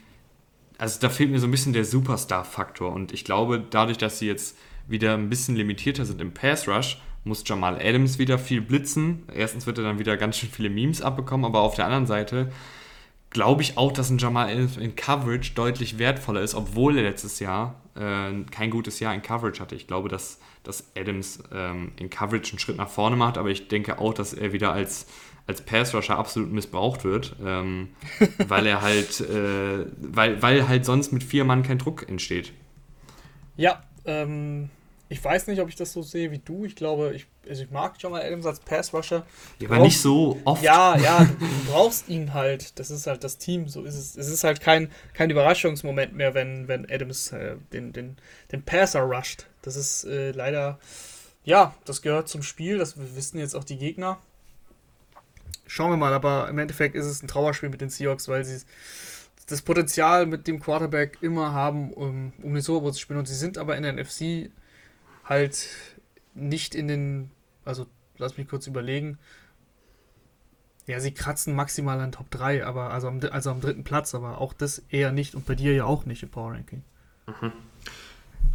Also 0.78 1.00
da 1.00 1.08
fehlt 1.08 1.30
mir 1.30 1.38
so 1.38 1.46
ein 1.46 1.50
bisschen 1.50 1.72
der 1.72 1.86
Superstar-Faktor 1.86 2.92
und 2.92 3.12
ich 3.12 3.24
glaube, 3.24 3.64
dadurch, 3.70 3.96
dass 3.96 4.18
sie 4.18 4.26
jetzt 4.26 4.58
wieder 4.86 5.14
ein 5.14 5.30
bisschen 5.30 5.56
limitierter 5.56 6.04
sind 6.04 6.20
im 6.20 6.34
Pass-Rush, 6.34 7.00
muss 7.24 7.44
Jamal 7.46 7.80
Adams 7.80 8.18
wieder 8.18 8.38
viel 8.38 8.60
blitzen. 8.60 9.22
Erstens 9.34 9.66
wird 9.66 9.78
er 9.78 9.84
dann 9.84 9.98
wieder 9.98 10.16
ganz 10.16 10.36
schön 10.36 10.50
viele 10.50 10.68
Memes 10.68 11.00
abbekommen, 11.00 11.46
aber 11.46 11.60
auf 11.60 11.74
der 11.74 11.86
anderen 11.86 12.06
Seite 12.06 12.50
glaube 13.30 13.62
ich 13.62 13.76
auch, 13.76 13.92
dass 13.92 14.10
ein 14.10 14.18
Jamal 14.18 14.50
Adams 14.50 14.76
in 14.76 14.96
Coverage 14.96 15.52
deutlich 15.54 15.98
wertvoller 15.98 16.42
ist, 16.42 16.54
obwohl 16.54 16.96
er 16.96 17.02
letztes 17.02 17.40
Jahr 17.40 17.80
äh, 17.94 18.32
kein 18.50 18.70
gutes 18.70 19.00
Jahr 19.00 19.14
in 19.14 19.22
Coverage 19.22 19.60
hatte. 19.60 19.74
Ich 19.74 19.86
glaube, 19.86 20.08
dass, 20.08 20.38
dass 20.62 20.90
Adams 20.96 21.42
ähm, 21.52 21.92
in 21.96 22.10
Coverage 22.10 22.52
einen 22.52 22.58
Schritt 22.58 22.76
nach 22.76 22.88
vorne 22.88 23.16
macht, 23.16 23.38
aber 23.38 23.50
ich 23.50 23.68
denke 23.68 23.98
auch, 23.98 24.14
dass 24.14 24.32
er 24.32 24.52
wieder 24.52 24.72
als, 24.72 25.06
als 25.46 25.62
Pass-Rusher 25.62 26.18
absolut 26.18 26.52
missbraucht 26.52 27.04
wird, 27.04 27.36
ähm, 27.44 27.90
weil 28.48 28.66
er 28.66 28.82
halt, 28.82 29.20
äh, 29.20 29.86
weil, 29.98 30.42
weil 30.42 30.68
halt 30.68 30.84
sonst 30.84 31.12
mit 31.12 31.22
vier 31.22 31.44
Mann 31.44 31.62
kein 31.62 31.78
Druck 31.78 32.08
entsteht. 32.08 32.52
Ja, 33.56 33.82
ähm, 34.04 34.70
ich 35.08 35.22
weiß 35.22 35.46
nicht, 35.46 35.60
ob 35.60 35.68
ich 35.68 35.76
das 35.76 35.92
so 35.92 36.02
sehe 36.02 36.32
wie 36.32 36.38
du. 36.38 36.64
Ich 36.64 36.74
glaube, 36.74 37.12
ich, 37.14 37.26
also 37.48 37.62
ich 37.62 37.70
mag 37.70 37.94
Jamal 38.02 38.22
Adams 38.22 38.44
als 38.44 38.58
Pass-Rusher. 38.58 39.24
Ja, 39.60 39.68
aber 39.68 39.78
nicht 39.78 40.00
so 40.00 40.40
oft. 40.44 40.62
Ja, 40.64 40.98
ja, 40.98 41.24
du, 41.24 41.70
brauchst 41.70 42.08
ihn 42.08 42.34
halt. 42.34 42.78
Das 42.80 42.90
ist 42.90 43.06
halt 43.06 43.22
das 43.22 43.38
Team. 43.38 43.68
So 43.68 43.84
ist 43.84 43.94
es. 43.94 44.16
Es 44.16 44.28
ist 44.28 44.42
halt 44.42 44.60
kein, 44.60 44.90
kein 45.14 45.30
Überraschungsmoment 45.30 46.14
mehr, 46.14 46.34
wenn, 46.34 46.66
wenn 46.66 46.90
Adams 46.90 47.30
äh, 47.30 47.56
den, 47.72 47.92
den, 47.92 48.16
den 48.50 48.62
Passer 48.64 49.02
rusht. 49.02 49.46
Das 49.62 49.76
ist 49.76 50.04
äh, 50.04 50.32
leider, 50.32 50.80
ja, 51.44 51.74
das 51.84 52.02
gehört 52.02 52.28
zum 52.28 52.42
Spiel. 52.42 52.78
Das 52.78 52.96
wissen 53.14 53.38
jetzt 53.38 53.54
auch 53.54 53.64
die 53.64 53.78
Gegner. 53.78 54.18
Schauen 55.66 55.90
wir 55.90 55.96
mal, 55.96 56.12
aber 56.12 56.48
im 56.48 56.58
Endeffekt 56.58 56.94
ist 56.94 57.06
es 57.06 57.22
ein 57.22 57.28
Trauerspiel 57.28 57.68
mit 57.68 57.80
den 57.80 57.90
Seahawks, 57.90 58.28
weil 58.28 58.44
sie 58.44 58.64
das 59.48 59.62
Potenzial 59.62 60.26
mit 60.26 60.46
dem 60.46 60.60
Quarterback 60.60 61.18
immer 61.20 61.52
haben, 61.52 61.92
um, 61.92 62.32
um 62.42 62.54
den 62.54 62.62
Super 62.62 62.80
Bowl 62.82 62.92
zu 62.92 63.00
spielen. 63.00 63.18
Und 63.18 63.26
sie 63.26 63.34
sind 63.34 63.58
aber 63.58 63.76
in 63.76 63.82
der 63.82 63.92
NFC 63.92 64.50
halt 65.24 65.68
nicht 66.34 66.74
in 66.74 66.88
den, 66.88 67.30
also 67.64 67.86
lass 68.18 68.36
mich 68.36 68.48
kurz 68.48 68.66
überlegen. 68.66 69.18
Ja, 70.86 71.00
sie 71.00 71.12
kratzen 71.12 71.54
maximal 71.54 72.00
an 72.00 72.12
Top 72.12 72.30
3, 72.30 72.64
aber 72.64 72.90
also 72.90 73.08
am, 73.08 73.20
also 73.30 73.50
am 73.50 73.60
dritten 73.60 73.82
Platz, 73.82 74.14
aber 74.14 74.40
auch 74.40 74.52
das 74.52 74.84
eher 74.88 75.10
nicht 75.10 75.34
und 75.34 75.46
bei 75.46 75.56
dir 75.56 75.74
ja 75.74 75.84
auch 75.84 76.06
nicht 76.06 76.22
im 76.22 76.28
Power 76.28 76.52
Ranking. 76.52 76.82
Mhm. 77.26 77.52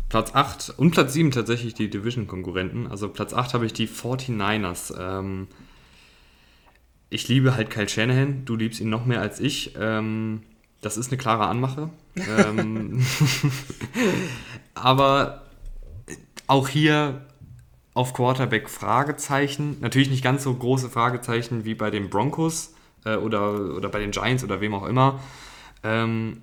Platz 0.07 0.33
8 0.33 0.73
und 0.77 0.91
Platz 0.91 1.13
7 1.13 1.31
tatsächlich 1.31 1.73
die 1.73 1.89
Division-Konkurrenten. 1.89 2.87
Also 2.87 3.09
Platz 3.09 3.33
8 3.33 3.53
habe 3.53 3.65
ich 3.65 3.73
die 3.73 3.87
49ers. 3.87 4.93
Ähm, 4.97 5.47
ich 7.11 7.27
liebe 7.27 7.55
halt 7.55 7.69
Kyle 7.69 7.89
Shanahan, 7.89 8.45
du 8.45 8.55
liebst 8.55 8.79
ihn 8.79 8.89
noch 8.89 9.05
mehr 9.05 9.19
als 9.21 9.39
ich. 9.39 9.75
Ähm, 9.77 10.41
das 10.79 10.97
ist 10.97 11.11
eine 11.11 11.17
klare 11.17 11.45
Anmache. 11.45 11.89
ähm, 12.15 13.05
aber 14.73 15.43
auch 16.47 16.69
hier 16.69 17.27
auf 17.93 18.13
Quarterback 18.13 18.69
Fragezeichen. 18.69 19.77
Natürlich 19.81 20.09
nicht 20.09 20.23
ganz 20.23 20.43
so 20.43 20.53
große 20.53 20.89
Fragezeichen 20.89 21.65
wie 21.65 21.75
bei 21.75 21.91
den 21.91 22.09
Broncos 22.09 22.73
äh, 23.03 23.17
oder, 23.17 23.75
oder 23.75 23.89
bei 23.89 23.99
den 23.99 24.11
Giants 24.11 24.43
oder 24.45 24.61
wem 24.61 24.73
auch 24.73 24.87
immer. 24.87 25.19
Ähm, 25.83 26.41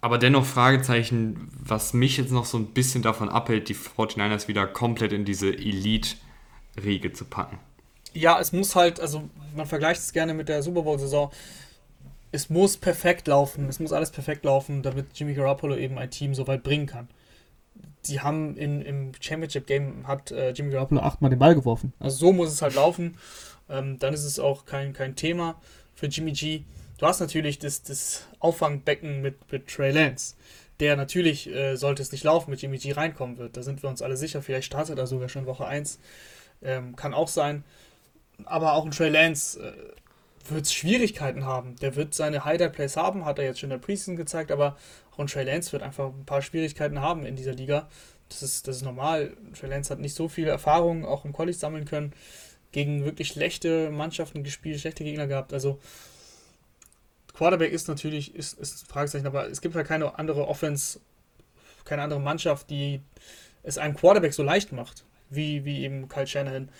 aber 0.00 0.18
dennoch 0.18 0.44
Fragezeichen, 0.44 1.50
was 1.58 1.92
mich 1.92 2.18
jetzt 2.18 2.30
noch 2.30 2.44
so 2.44 2.56
ein 2.56 2.66
bisschen 2.66 3.02
davon 3.02 3.28
abhält, 3.28 3.68
die 3.68 3.74
49ers 3.74 4.46
wieder 4.46 4.68
komplett 4.68 5.12
in 5.12 5.24
diese 5.24 5.48
Elite-Riege 5.48 7.12
zu 7.12 7.24
packen. 7.24 7.58
Ja, 8.16 8.40
es 8.40 8.52
muss 8.52 8.74
halt, 8.76 9.00
also 9.00 9.28
man 9.54 9.66
vergleicht 9.66 10.00
es 10.00 10.12
gerne 10.12 10.34
mit 10.34 10.48
der 10.48 10.62
Super 10.62 10.82
Bowl-Saison. 10.82 11.30
Es 12.32 12.50
muss 12.50 12.76
perfekt 12.76 13.28
laufen, 13.28 13.68
es 13.68 13.80
muss 13.80 13.92
alles 13.92 14.10
perfekt 14.10 14.44
laufen, 14.44 14.82
damit 14.82 15.06
Jimmy 15.14 15.34
Garoppolo 15.34 15.76
eben 15.76 15.98
ein 15.98 16.10
Team 16.10 16.34
so 16.34 16.46
weit 16.46 16.62
bringen 16.62 16.86
kann 16.86 17.08
die 18.08 18.20
haben 18.20 18.56
in, 18.56 18.82
im 18.82 19.12
Championship-Game 19.18 20.06
hat 20.06 20.30
äh, 20.30 20.50
Jimmy 20.50 20.72
Garoppolo 20.72 21.00
achtmal 21.00 21.30
den 21.30 21.38
Ball 21.38 21.54
geworfen. 21.54 21.92
Also 21.98 22.16
so 22.18 22.32
muss 22.32 22.52
es 22.52 22.62
halt 22.62 22.74
laufen. 22.74 23.18
Ähm, 23.68 23.98
dann 23.98 24.14
ist 24.14 24.24
es 24.24 24.38
auch 24.38 24.64
kein, 24.64 24.92
kein 24.92 25.16
Thema 25.16 25.60
für 25.94 26.06
Jimmy 26.06 26.32
G. 26.32 26.62
Du 26.98 27.06
hast 27.06 27.20
natürlich 27.20 27.58
das, 27.58 27.82
das 27.82 28.26
Auffangbecken 28.38 29.22
mit, 29.22 29.50
mit 29.52 29.66
Trey 29.68 29.90
Lance, 29.90 30.34
der 30.80 30.96
natürlich, 30.96 31.48
äh, 31.48 31.76
sollte 31.76 32.02
es 32.02 32.12
nicht 32.12 32.24
laufen, 32.24 32.50
mit 32.50 32.62
Jimmy 32.62 32.78
G 32.78 32.92
reinkommen 32.92 33.38
wird. 33.38 33.56
Da 33.56 33.62
sind 33.62 33.82
wir 33.82 33.90
uns 33.90 34.02
alle 34.02 34.16
sicher. 34.16 34.40
Vielleicht 34.40 34.66
startet 34.66 34.98
er 34.98 35.06
sogar 35.06 35.28
schon 35.28 35.46
Woche 35.46 35.66
1. 35.66 35.98
Ähm, 36.62 36.96
kann 36.96 37.12
auch 37.12 37.28
sein. 37.28 37.64
Aber 38.44 38.74
auch 38.74 38.84
ein 38.84 38.90
Trey 38.90 39.08
Lance 39.08 39.60
äh, 39.60 40.50
wird 40.50 40.68
Schwierigkeiten 40.70 41.44
haben. 41.44 41.76
Der 41.76 41.96
wird 41.96 42.14
seine 42.14 42.44
Highlight-Plays 42.44 42.96
haben, 42.96 43.24
hat 43.24 43.38
er 43.38 43.44
jetzt 43.44 43.60
schon 43.60 43.70
in 43.70 43.78
der 43.78 43.84
Preseason 43.84 44.16
gezeigt, 44.16 44.52
aber 44.52 44.76
auch 45.16 45.26
Trey 45.26 45.44
Lance 45.44 45.72
wird 45.72 45.82
einfach 45.82 46.06
ein 46.06 46.26
paar 46.26 46.42
Schwierigkeiten 46.42 47.00
haben 47.00 47.24
in 47.24 47.36
dieser 47.36 47.54
Liga. 47.54 47.88
Das 48.28 48.42
ist, 48.42 48.68
das 48.68 48.76
ist 48.76 48.82
normal. 48.82 49.36
Trey 49.58 49.70
Lance 49.70 49.90
hat 49.90 50.00
nicht 50.00 50.14
so 50.14 50.28
viel 50.28 50.48
Erfahrung 50.48 51.04
auch 51.04 51.24
im 51.24 51.32
College 51.32 51.56
sammeln 51.56 51.84
können, 51.84 52.12
gegen 52.72 53.04
wirklich 53.04 53.28
schlechte 53.28 53.90
Mannschaften 53.90 54.44
gespielt, 54.44 54.80
schlechte 54.80 55.04
Gegner 55.04 55.26
gehabt. 55.26 55.52
Also 55.52 55.78
Quarterback 57.32 57.72
ist 57.72 57.88
natürlich 57.88 58.34
ist, 58.34 58.58
ist 58.58 58.84
ein 58.84 58.86
Fragezeichen, 58.86 59.26
aber 59.26 59.48
es 59.48 59.60
gibt 59.60 59.74
halt 59.74 59.86
keine 59.86 60.18
andere 60.18 60.48
Offense, 60.48 61.00
keine 61.84 62.02
andere 62.02 62.20
Mannschaft, 62.20 62.70
die 62.70 63.00
es 63.62 63.78
einem 63.78 63.94
Quarterback 63.94 64.32
so 64.32 64.42
leicht 64.42 64.72
macht, 64.72 65.04
wie, 65.30 65.64
wie 65.64 65.84
eben 65.84 66.08
Kyle 66.08 66.26
Shanahan 66.26 66.70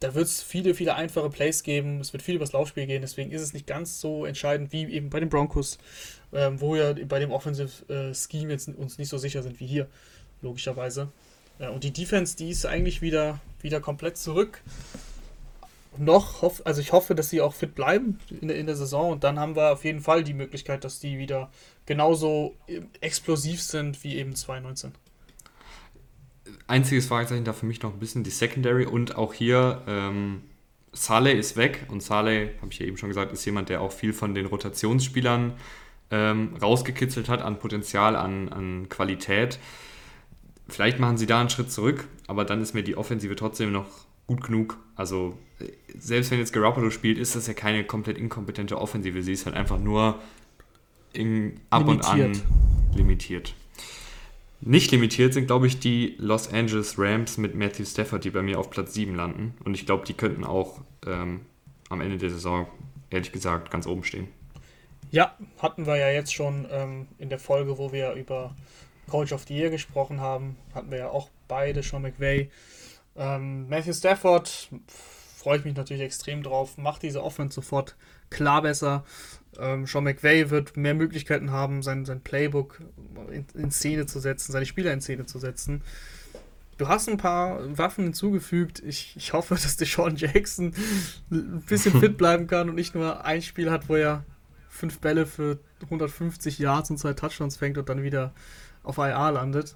da 0.00 0.14
wird 0.14 0.26
es 0.26 0.42
viele, 0.42 0.74
viele 0.74 0.94
einfache 0.94 1.30
Plays 1.30 1.62
geben. 1.62 2.00
Es 2.00 2.12
wird 2.12 2.22
viel 2.22 2.36
übers 2.36 2.52
Laufspiel 2.52 2.86
gehen. 2.86 3.00
Deswegen 3.00 3.30
ist 3.30 3.42
es 3.42 3.54
nicht 3.54 3.66
ganz 3.66 4.00
so 4.00 4.26
entscheidend 4.26 4.72
wie 4.72 4.84
eben 4.92 5.08
bei 5.08 5.20
den 5.20 5.30
Broncos, 5.30 5.78
ähm, 6.32 6.60
wo 6.60 6.74
wir 6.74 6.94
bei 7.06 7.18
dem 7.18 7.30
Offensive 7.30 7.92
äh, 7.92 8.14
Scheme 8.14 8.52
jetzt 8.52 8.68
uns 8.68 8.98
nicht 8.98 9.08
so 9.08 9.18
sicher 9.18 9.42
sind 9.42 9.58
wie 9.58 9.66
hier, 9.66 9.86
logischerweise. 10.42 11.08
Äh, 11.58 11.68
und 11.68 11.82
die 11.84 11.92
Defense, 11.92 12.36
die 12.36 12.50
ist 12.50 12.66
eigentlich 12.66 13.00
wieder, 13.00 13.40
wieder 13.62 13.80
komplett 13.80 14.18
zurück. 14.18 14.62
Noch, 15.98 16.42
hoff, 16.42 16.60
also 16.66 16.82
ich 16.82 16.92
hoffe, 16.92 17.14
dass 17.14 17.30
sie 17.30 17.40
auch 17.40 17.54
fit 17.54 17.74
bleiben 17.74 18.18
in 18.42 18.48
der, 18.48 18.58
in 18.58 18.66
der 18.66 18.76
Saison 18.76 19.12
und 19.12 19.24
dann 19.24 19.40
haben 19.40 19.56
wir 19.56 19.72
auf 19.72 19.82
jeden 19.82 20.02
Fall 20.02 20.24
die 20.24 20.34
Möglichkeit, 20.34 20.84
dass 20.84 21.00
die 21.00 21.16
wieder 21.16 21.50
genauso 21.86 22.54
äh, 22.66 22.82
explosiv 23.00 23.62
sind 23.62 24.04
wie 24.04 24.16
eben 24.16 24.34
2019 24.34 24.92
einziges 26.66 27.06
Fragezeichen 27.06 27.44
da 27.44 27.52
für 27.52 27.66
mich 27.66 27.82
noch 27.82 27.92
ein 27.92 27.98
bisschen 27.98 28.24
die 28.24 28.30
Secondary 28.30 28.86
und 28.86 29.16
auch 29.16 29.32
hier 29.32 29.82
ähm, 29.86 30.42
Saleh 30.92 31.38
ist 31.38 31.56
weg 31.56 31.86
und 31.88 32.02
Saleh, 32.02 32.50
habe 32.60 32.72
ich 32.72 32.78
ja 32.78 32.86
eben 32.86 32.96
schon 32.96 33.08
gesagt, 33.10 33.32
ist 33.32 33.44
jemand, 33.44 33.68
der 33.68 33.80
auch 33.80 33.92
viel 33.92 34.12
von 34.12 34.34
den 34.34 34.46
Rotationsspielern 34.46 35.52
ähm, 36.10 36.54
rausgekitzelt 36.60 37.28
hat 37.28 37.42
an 37.42 37.58
Potenzial, 37.58 38.16
an, 38.16 38.48
an 38.48 38.88
Qualität. 38.88 39.58
Vielleicht 40.68 40.98
machen 40.98 41.16
sie 41.16 41.26
da 41.26 41.40
einen 41.40 41.50
Schritt 41.50 41.70
zurück, 41.70 42.08
aber 42.26 42.44
dann 42.44 42.60
ist 42.60 42.74
mir 42.74 42.82
die 42.82 42.96
Offensive 42.96 43.36
trotzdem 43.36 43.72
noch 43.72 43.86
gut 44.26 44.42
genug. 44.42 44.78
Also 44.96 45.38
selbst 45.96 46.30
wenn 46.30 46.38
jetzt 46.38 46.52
Garoppolo 46.52 46.90
spielt, 46.90 47.18
ist 47.18 47.36
das 47.36 47.46
ja 47.46 47.54
keine 47.54 47.84
komplett 47.84 48.18
inkompetente 48.18 48.78
Offensive. 48.80 49.22
Sie 49.22 49.32
ist 49.32 49.46
halt 49.46 49.56
einfach 49.56 49.78
nur 49.78 50.18
in, 51.12 51.60
ab 51.70 51.86
limitiert. 51.86 52.14
und 52.14 52.22
an 52.22 52.42
limitiert. 52.96 53.54
Nicht 54.60 54.90
limitiert 54.90 55.34
sind, 55.34 55.46
glaube 55.46 55.66
ich, 55.66 55.78
die 55.78 56.16
Los 56.18 56.52
Angeles 56.52 56.98
Rams 56.98 57.36
mit 57.36 57.54
Matthew 57.54 57.84
Stafford, 57.84 58.24
die 58.24 58.30
bei 58.30 58.42
mir 58.42 58.58
auf 58.58 58.70
Platz 58.70 58.94
7 58.94 59.14
landen. 59.14 59.54
Und 59.64 59.74
ich 59.74 59.86
glaube, 59.86 60.04
die 60.06 60.14
könnten 60.14 60.44
auch 60.44 60.80
ähm, 61.06 61.42
am 61.90 62.00
Ende 62.00 62.16
der 62.16 62.30
Saison, 62.30 62.66
ehrlich 63.10 63.32
gesagt, 63.32 63.70
ganz 63.70 63.86
oben 63.86 64.02
stehen. 64.02 64.28
Ja, 65.10 65.36
hatten 65.58 65.86
wir 65.86 65.96
ja 65.96 66.10
jetzt 66.10 66.34
schon 66.34 66.66
ähm, 66.70 67.06
in 67.18 67.28
der 67.28 67.38
Folge, 67.38 67.78
wo 67.78 67.92
wir 67.92 68.12
über 68.14 68.56
Coach 69.08 69.32
of 69.32 69.44
the 69.46 69.54
Year 69.54 69.70
gesprochen 69.70 70.20
haben, 70.20 70.56
hatten 70.74 70.90
wir 70.90 70.98
ja 70.98 71.08
auch 71.10 71.30
beide 71.48 71.82
schon 71.82 72.02
McVay. 72.02 72.50
Ähm, 73.16 73.68
Matthew 73.68 73.92
Stafford 73.92 74.68
freue 75.36 75.58
ich 75.58 75.64
mich 75.64 75.76
natürlich 75.76 76.02
extrem 76.02 76.42
drauf, 76.42 76.76
macht 76.76 77.02
diese 77.02 77.22
Offense 77.22 77.54
sofort 77.54 77.94
klar 78.30 78.62
besser. 78.62 79.04
Ähm, 79.60 79.86
Sean 79.86 80.04
McVay 80.04 80.50
wird 80.50 80.76
mehr 80.76 80.94
Möglichkeiten 80.94 81.50
haben, 81.50 81.82
sein, 81.82 82.04
sein 82.04 82.20
Playbook 82.20 82.80
in, 83.30 83.46
in, 83.54 83.70
Szene 83.70 84.06
zu 84.06 84.20
setzen, 84.20 84.52
seine 84.52 84.66
Spieler 84.66 84.92
in 84.92 85.00
Szene 85.00 85.26
zu 85.26 85.38
setzen. 85.38 85.82
Du 86.78 86.88
hast 86.88 87.08
ein 87.08 87.16
paar 87.16 87.78
Waffen 87.78 88.04
hinzugefügt. 88.04 88.82
Ich, 88.84 89.14
ich 89.16 89.32
hoffe, 89.32 89.54
dass 89.54 89.76
Deshaun 89.76 90.16
Jackson 90.16 90.74
ein 91.30 91.62
bisschen 91.62 91.92
fit 92.00 92.18
bleiben 92.18 92.46
kann 92.46 92.68
und 92.68 92.74
nicht 92.74 92.94
nur 92.94 93.24
ein 93.24 93.42
Spiel 93.42 93.70
hat, 93.70 93.88
wo 93.88 93.96
er 93.96 94.24
fünf 94.68 95.00
Bälle 95.00 95.26
für 95.26 95.58
150 95.84 96.58
Yards 96.58 96.90
und 96.90 96.98
zwei 96.98 97.14
Touchdowns 97.14 97.56
fängt 97.56 97.78
und 97.78 97.88
dann 97.88 98.02
wieder 98.02 98.34
auf 98.82 98.98
IA 98.98 99.30
landet. 99.30 99.74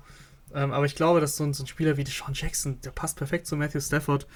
Ähm, 0.55 0.73
aber 0.73 0.85
ich 0.85 0.95
glaube, 0.95 1.21
dass 1.21 1.37
so 1.37 1.45
ein, 1.45 1.55
so 1.55 1.65
ein 1.65 1.67
Spieler 1.67 1.97
wie 1.97 2.05
Deshaun 2.05 2.35
Jackson, 2.35 2.81
der 2.83 2.91
passt 2.91 3.17
perfekt 3.17 3.47
zu 3.47 3.57
Matthew 3.57 3.81
Stafford. 3.81 4.27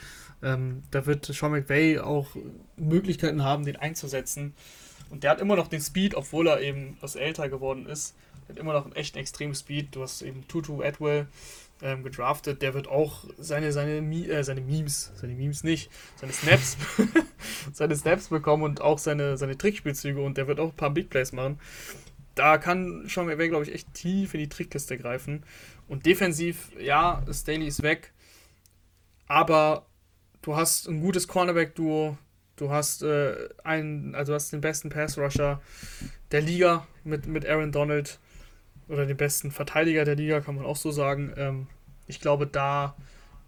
Ähm, 0.42 0.82
da 0.90 1.06
wird 1.06 1.26
Sean 1.26 1.52
McVay 1.52 1.98
auch 1.98 2.36
Möglichkeiten 2.76 3.42
haben, 3.42 3.64
den 3.64 3.76
einzusetzen. 3.76 4.54
Und 5.10 5.22
der 5.22 5.30
hat 5.30 5.40
immer 5.40 5.56
noch 5.56 5.68
den 5.68 5.80
Speed, 5.80 6.14
obwohl 6.14 6.48
er 6.48 6.60
eben 6.60 6.96
was 7.00 7.16
älter 7.16 7.48
geworden 7.48 7.86
ist. 7.86 8.14
Der 8.46 8.54
hat 8.54 8.60
immer 8.60 8.72
noch 8.72 8.84
einen 8.84 8.96
echten 8.96 9.18
extremen 9.18 9.54
Speed. 9.54 9.94
Du 9.94 10.02
hast 10.02 10.22
eben 10.22 10.46
Tutu 10.48 10.82
Atwell 10.82 11.26
ähm, 11.82 12.02
gedraftet. 12.02 12.62
Der 12.62 12.74
wird 12.74 12.88
auch 12.88 13.24
seine, 13.38 13.72
seine, 13.72 13.98
äh, 13.98 14.42
seine 14.42 14.60
Memes, 14.60 15.12
seine 15.14 15.34
Memes 15.34 15.64
nicht, 15.64 15.90
seine 16.16 16.32
Snaps, 16.32 16.76
seine 17.72 17.96
Snaps 17.96 18.28
bekommen 18.28 18.62
und 18.62 18.80
auch 18.80 18.98
seine, 18.98 19.36
seine 19.36 19.56
Trickspielzüge 19.56 20.20
und 20.20 20.36
der 20.36 20.46
wird 20.46 20.60
auch 20.60 20.70
ein 20.70 20.76
paar 20.76 20.90
Big 20.90 21.10
Plays 21.10 21.32
machen. 21.32 21.58
Da 22.34 22.58
kann 22.58 23.06
Sean 23.08 23.26
McVay, 23.26 23.48
glaube 23.48 23.64
ich, 23.64 23.72
echt 23.72 23.94
tief 23.94 24.34
in 24.34 24.40
die 24.40 24.48
Trickkiste 24.48 24.98
greifen. 24.98 25.44
Und 25.86 26.06
defensiv, 26.06 26.70
ja, 26.80 27.22
Staley 27.30 27.66
ist 27.66 27.82
weg. 27.82 28.12
Aber 29.26 29.86
du 30.42 30.56
hast 30.56 30.88
ein 30.88 31.00
gutes 31.00 31.28
Cornerback-Duo. 31.28 32.18
Du 32.56 32.70
hast 32.70 33.02
äh, 33.02 33.34
einen, 33.64 34.14
also 34.14 34.34
hast 34.34 34.52
den 34.52 34.60
besten 34.60 34.88
Pass-Rusher 34.88 35.60
der 36.30 36.40
Liga 36.40 36.86
mit, 37.02 37.26
mit 37.26 37.46
Aaron 37.46 37.72
Donald. 37.72 38.18
Oder 38.88 39.06
den 39.06 39.16
besten 39.16 39.50
Verteidiger 39.50 40.04
der 40.04 40.14
Liga, 40.14 40.40
kann 40.40 40.56
man 40.56 40.66
auch 40.66 40.76
so 40.76 40.90
sagen. 40.90 41.32
Ähm, 41.36 41.66
ich 42.06 42.20
glaube, 42.20 42.46
da 42.46 42.94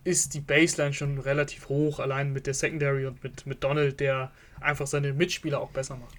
ist 0.03 0.35
die 0.35 0.41
Baseline 0.41 0.93
schon 0.93 1.19
relativ 1.19 1.69
hoch, 1.69 2.01
allein 2.01 2.33
mit 2.33 2.47
der 2.47 2.55
Secondary 2.55 3.07
und 3.07 3.23
mit, 3.23 3.45
mit 3.45 3.63
Donald, 3.63 4.01
der 4.01 4.31
einfach 4.61 4.87
seine 4.87 5.13
Mitspieler 5.13 5.61
auch 5.61 5.71
besser 5.71 5.97
macht. 5.97 6.17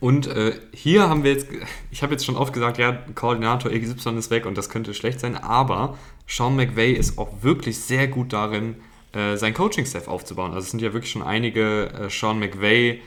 Und 0.00 0.26
äh, 0.26 0.58
hier 0.72 1.08
haben 1.08 1.24
wir 1.24 1.32
jetzt, 1.32 1.48
ich 1.90 2.02
habe 2.02 2.12
jetzt 2.12 2.24
schon 2.24 2.36
oft 2.36 2.52
gesagt, 2.52 2.78
ja, 2.78 2.92
Koordinator 3.14 3.72
XY 3.72 4.16
ist 4.16 4.30
weg 4.30 4.46
und 4.46 4.56
das 4.56 4.68
könnte 4.68 4.94
schlecht 4.94 5.20
sein, 5.20 5.36
aber 5.36 5.98
Sean 6.26 6.56
McVay 6.56 6.92
ist 6.92 7.18
auch 7.18 7.42
wirklich 7.42 7.78
sehr 7.80 8.08
gut 8.08 8.32
darin, 8.32 8.76
äh, 9.14 9.36
sein 9.36 9.54
Coaching-Staff 9.54 10.08
aufzubauen. 10.08 10.52
Also 10.52 10.64
es 10.64 10.70
sind 10.70 10.82
ja 10.82 10.92
wirklich 10.92 11.12
schon 11.12 11.22
einige 11.22 11.86
äh, 11.90 12.10
Sean 12.10 12.38
McVay 12.38 13.00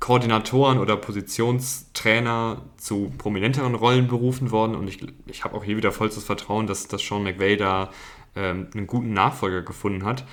Koordinatoren 0.00 0.78
oder 0.78 0.96
Positionstrainer 0.96 2.62
zu 2.76 3.12
prominenteren 3.18 3.74
Rollen 3.74 4.06
berufen 4.06 4.52
worden 4.52 4.76
und 4.76 4.86
ich, 4.86 5.04
ich 5.26 5.42
habe 5.42 5.56
auch 5.56 5.64
hier 5.64 5.76
wieder 5.76 5.90
vollstes 5.90 6.22
Vertrauen, 6.22 6.68
dass, 6.68 6.86
dass 6.86 7.02
Sean 7.02 7.24
McVay 7.24 7.56
da 7.56 7.90
ähm, 8.36 8.68
einen 8.74 8.86
guten 8.86 9.12
Nachfolger 9.12 9.62
gefunden 9.62 10.04
hat. 10.04 10.24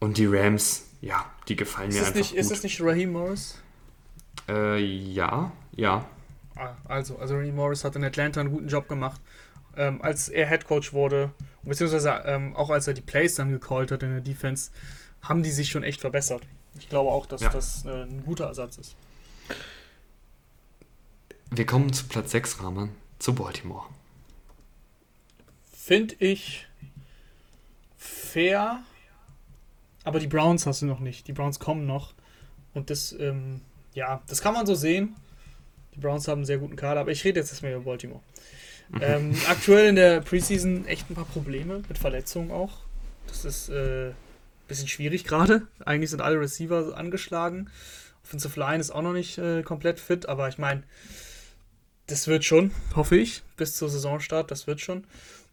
Und 0.00 0.18
die 0.18 0.26
Rams, 0.26 0.86
ja, 1.00 1.24
die 1.48 1.56
gefallen 1.56 1.88
ist 1.88 1.94
mir 1.94 2.00
einfach 2.02 2.14
nicht, 2.14 2.30
gut. 2.30 2.38
Ist 2.38 2.50
es 2.50 2.62
nicht 2.62 2.80
Raheem 2.82 3.12
Morris? 3.12 3.60
Äh, 4.48 4.78
ja, 4.78 5.50
ja. 5.74 6.04
Ah, 6.54 6.74
also, 6.84 7.18
also 7.18 7.36
Raheem 7.36 7.56
Morris 7.56 7.84
hat 7.84 7.96
in 7.96 8.04
Atlanta 8.04 8.40
einen 8.40 8.50
guten 8.50 8.68
Job 8.68 8.88
gemacht. 8.88 9.20
Ähm, 9.76 10.02
als 10.02 10.28
er 10.28 10.48
Head 10.48 10.66
Coach 10.66 10.92
wurde, 10.92 11.30
beziehungsweise 11.68 12.22
ähm, 12.26 12.56
auch 12.56 12.70
als 12.70 12.86
er 12.86 12.94
die 12.94 13.00
Plays 13.00 13.34
dann 13.34 13.50
gecallt 13.50 13.90
hat 13.92 14.02
in 14.02 14.10
der 14.10 14.20
Defense, 14.20 14.70
haben 15.22 15.42
die 15.42 15.50
sich 15.50 15.68
schon 15.68 15.82
echt 15.82 16.00
verbessert. 16.00 16.42
Ich 16.78 16.88
glaube 16.88 17.10
auch, 17.10 17.26
dass 17.26 17.40
ja. 17.40 17.48
das 17.48 17.84
äh, 17.84 18.04
ein 18.04 18.24
guter 18.24 18.46
Ersatz 18.46 18.78
ist. 18.78 18.96
Wir 21.50 21.66
kommen 21.66 21.92
zu 21.92 22.06
Platz 22.06 22.30
6, 22.30 22.62
Rahman, 22.62 22.90
zu 23.18 23.34
Baltimore. 23.34 23.86
Finde 25.72 26.14
ich 26.18 26.66
fair, 27.96 28.82
aber 30.04 30.20
die 30.20 30.26
Browns 30.26 30.66
hast 30.66 30.82
du 30.82 30.86
noch 30.86 31.00
nicht. 31.00 31.26
Die 31.26 31.32
Browns 31.32 31.58
kommen 31.58 31.86
noch. 31.86 32.12
Und 32.74 32.90
das 32.90 33.12
ähm, 33.12 33.62
ja, 33.98 34.22
das 34.28 34.40
kann 34.40 34.54
man 34.54 34.64
so 34.64 34.74
sehen. 34.76 35.16
Die 35.94 35.98
Browns 35.98 36.28
haben 36.28 36.38
einen 36.38 36.44
sehr 36.44 36.58
guten 36.58 36.76
Kader, 36.76 37.00
aber 37.00 37.10
ich 37.10 37.24
rede 37.24 37.40
jetzt 37.40 37.50
erstmal 37.50 37.72
über 37.72 37.82
Baltimore. 37.82 38.20
Ähm, 39.00 39.34
aktuell 39.48 39.88
in 39.88 39.96
der 39.96 40.20
Preseason 40.20 40.86
echt 40.86 41.10
ein 41.10 41.14
paar 41.14 41.26
Probleme 41.26 41.82
mit 41.88 41.98
Verletzungen 41.98 42.50
auch. 42.50 42.78
Das 43.26 43.44
ist 43.44 43.68
äh, 43.68 44.08
ein 44.08 44.14
bisschen 44.66 44.88
schwierig 44.88 45.24
gerade. 45.24 45.66
Eigentlich 45.84 46.10
sind 46.10 46.22
alle 46.22 46.40
Receiver 46.40 46.96
angeschlagen. 46.96 47.70
Offensive 48.24 48.58
Line 48.58 48.80
ist 48.80 48.90
auch 48.90 49.02
noch 49.02 49.12
nicht 49.12 49.38
äh, 49.38 49.62
komplett 49.62 50.00
fit, 50.00 50.28
aber 50.28 50.48
ich 50.48 50.58
meine, 50.58 50.82
das 52.06 52.26
wird 52.26 52.44
schon, 52.44 52.70
hoffe 52.96 53.16
ich, 53.16 53.42
bis 53.56 53.76
zur 53.76 53.90
Saisonstart, 53.90 54.50
das 54.50 54.66
wird 54.66 54.80
schon. 54.80 55.04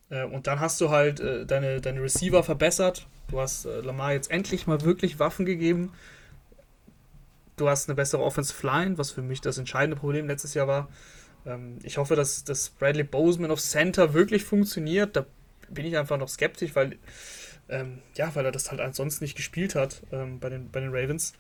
Äh, 0.10 0.24
und 0.24 0.48
dann 0.48 0.60
hast 0.60 0.80
du 0.80 0.90
halt 0.90 1.20
äh, 1.20 1.46
deine, 1.46 1.82
deine 1.82 2.02
Receiver 2.02 2.44
verbessert. 2.44 3.08
Du 3.30 3.40
hast 3.40 3.66
äh, 3.66 3.82
Lamar 3.82 4.14
jetzt 4.14 4.32
endlich 4.32 4.68
mal 4.68 4.82
wirklich 4.82 5.20
Waffen 5.20 5.46
gegeben 5.46 5.92
du 7.58 7.70
hast 7.70 7.90
eine 7.90 7.96
bessere 7.96 8.24
Offensive 8.24 8.66
Line, 8.66 8.98
was 8.98 9.12
für 9.12 9.22
mich 9.22 9.42
das 9.42 9.58
entscheidende 9.58 9.96
Problem 9.96 10.28
letztes 10.28 10.54
Jahr 10.54 10.68
war. 10.68 10.90
Ähm, 11.46 11.80
ich 11.84 11.98
hoffe, 11.98 12.16
dass, 12.16 12.44
dass 12.44 12.70
Bradley 12.70 13.04
Boseman 13.04 13.52
auf 13.52 13.62
Center 13.62 14.14
wirklich 14.14 14.44
funktioniert. 14.44 15.16
Da 15.16 15.26
bin 15.70 15.86
ich 15.86 15.98
einfach 15.98 16.18
noch 16.18 16.30
skeptisch, 16.30 16.76
weil, 16.76 16.98
ähm, 17.70 18.00
ja, 18.16 18.34
weil 18.36 18.46
er 18.46 18.52
das 18.52 18.72
halt 18.72 18.82
ansonsten 18.82 19.24
nicht 19.24 19.36
gespielt 19.36 19.76
hat 19.76 20.02
ähm, 20.12 20.40
bei, 20.40 20.50
den, 20.50 20.70
bei 20.72 20.80
den 20.80 20.90
Ravens. 20.94 21.34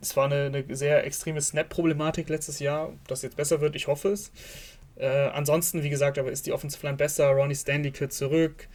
Es 0.00 0.16
war 0.16 0.26
eine, 0.26 0.46
eine 0.46 0.76
sehr 0.76 1.04
extreme 1.04 1.40
Snap-Problematik 1.40 2.28
letztes 2.28 2.58
Jahr. 2.58 2.88
Ob 2.88 3.08
das 3.08 3.22
jetzt 3.22 3.36
besser 3.36 3.60
wird, 3.60 3.76
ich 3.76 3.86
hoffe 3.86 4.10
es. 4.10 4.30
Äh, 4.96 5.28
ansonsten, 5.28 5.82
wie 5.82 5.90
gesagt, 5.90 6.18
aber 6.18 6.30
ist 6.30 6.46
die 6.46 6.52
Offensive 6.52 6.84
Line 6.86 6.96
besser. 6.96 7.28
Ronnie 7.28 7.54
Stanley 7.54 7.90
kehrt 7.90 8.12
zurück. 8.12 8.68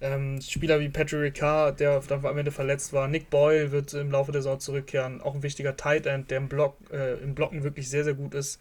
Ähm, 0.00 0.40
Spieler 0.40 0.80
wie 0.80 0.88
Patrick 0.88 1.20
Ricard, 1.20 1.80
der 1.80 2.00
dann 2.00 2.24
am 2.26 2.36
Ende 2.38 2.50
verletzt 2.50 2.92
war. 2.92 3.08
Nick 3.08 3.30
Boyle 3.30 3.72
wird 3.72 3.94
im 3.94 4.10
Laufe 4.10 4.32
der 4.32 4.42
Saison 4.42 4.60
zurückkehren. 4.60 5.20
Auch 5.20 5.34
ein 5.34 5.42
wichtiger 5.42 5.76
Tight 5.76 6.06
End, 6.06 6.30
der 6.30 6.38
im, 6.38 6.48
Block, 6.48 6.76
äh, 6.92 7.14
im 7.14 7.34
Blocken 7.34 7.62
wirklich 7.62 7.88
sehr, 7.88 8.04
sehr 8.04 8.14
gut 8.14 8.34
ist. 8.34 8.60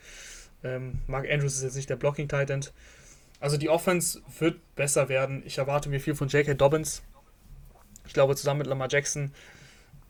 Ähm, 0.63 0.99
Mark 1.07 1.29
Andrews 1.29 1.55
ist 1.55 1.63
jetzt 1.63 1.75
nicht 1.75 1.89
der 1.89 1.95
Blocking 1.95 2.27
Tight 2.27 2.49
End. 2.49 2.73
Also 3.39 3.57
die 3.57 3.69
Offense 3.69 4.21
wird 4.39 4.59
besser 4.75 5.09
werden. 5.09 5.43
Ich 5.45 5.57
erwarte 5.57 5.89
mir 5.89 5.99
viel 5.99 6.15
von 6.15 6.29
J.K. 6.29 6.53
Dobbins. 6.53 7.03
Ich 8.05 8.13
glaube 8.13 8.35
zusammen 8.35 8.59
mit 8.59 8.67
Lamar 8.67 8.87
Jackson, 8.89 9.31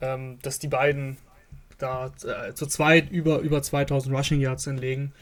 ähm, 0.00 0.38
dass 0.42 0.58
die 0.58 0.68
beiden 0.68 1.16
da 1.78 2.12
äh, 2.24 2.54
zu 2.54 2.66
zweit 2.66 3.10
über, 3.10 3.40
über 3.40 3.62
2000 3.62 4.14
Rushing 4.14 4.40
Yards 4.40 4.64
hinlegen. 4.64 5.12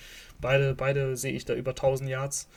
Beide, 0.40 0.74
beide 0.74 1.16
sehe 1.16 1.32
ich 1.32 1.44
da 1.44 1.54
über 1.54 1.70
1000 1.70 2.10
Yards. 2.10 2.48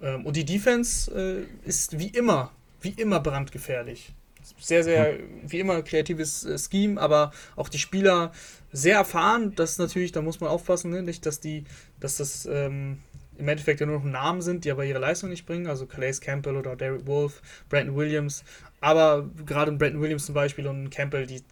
Ähm, 0.00 0.26
und 0.26 0.36
die 0.36 0.44
Defense 0.44 1.10
äh, 1.12 1.68
ist 1.68 1.98
wie 1.98 2.08
immer 2.08 2.50
wie 2.80 2.90
immer 2.90 3.20
brandgefährlich. 3.20 4.14
Sehr, 4.58 4.84
sehr, 4.84 5.18
wie 5.46 5.60
immer, 5.60 5.82
kreatives 5.82 6.44
äh, 6.44 6.58
Scheme, 6.58 7.00
aber 7.00 7.32
auch 7.56 7.68
die 7.68 7.78
Spieler 7.78 8.32
sehr 8.72 8.96
erfahren. 8.96 9.54
Das 9.54 9.72
ist 9.72 9.78
natürlich, 9.78 10.12
da 10.12 10.22
muss 10.22 10.40
man 10.40 10.50
aufpassen, 10.50 10.90
ne? 10.90 11.02
nicht, 11.02 11.26
dass 11.26 11.40
die, 11.40 11.64
dass 12.00 12.16
das 12.16 12.46
ähm, 12.46 12.98
im 13.38 13.48
Endeffekt 13.48 13.80
ja 13.80 13.86
nur 13.86 13.98
noch 13.98 14.04
Namen 14.04 14.42
sind, 14.42 14.64
die 14.64 14.70
aber 14.70 14.84
ihre 14.84 14.98
Leistung 14.98 15.30
nicht 15.30 15.46
bringen. 15.46 15.66
Also 15.66 15.86
Calais 15.86 16.20
Campbell 16.20 16.56
oder 16.56 16.76
Derek 16.76 17.06
Wolf, 17.06 17.42
Brandon 17.68 17.96
Williams. 17.96 18.44
Aber 18.80 19.28
gerade 19.44 19.72
Brandon 19.72 20.00
Williams 20.00 20.26
zum 20.26 20.34
Beispiel 20.34 20.66
und 20.66 20.90
Campbell, 20.90 21.26
die 21.26 21.42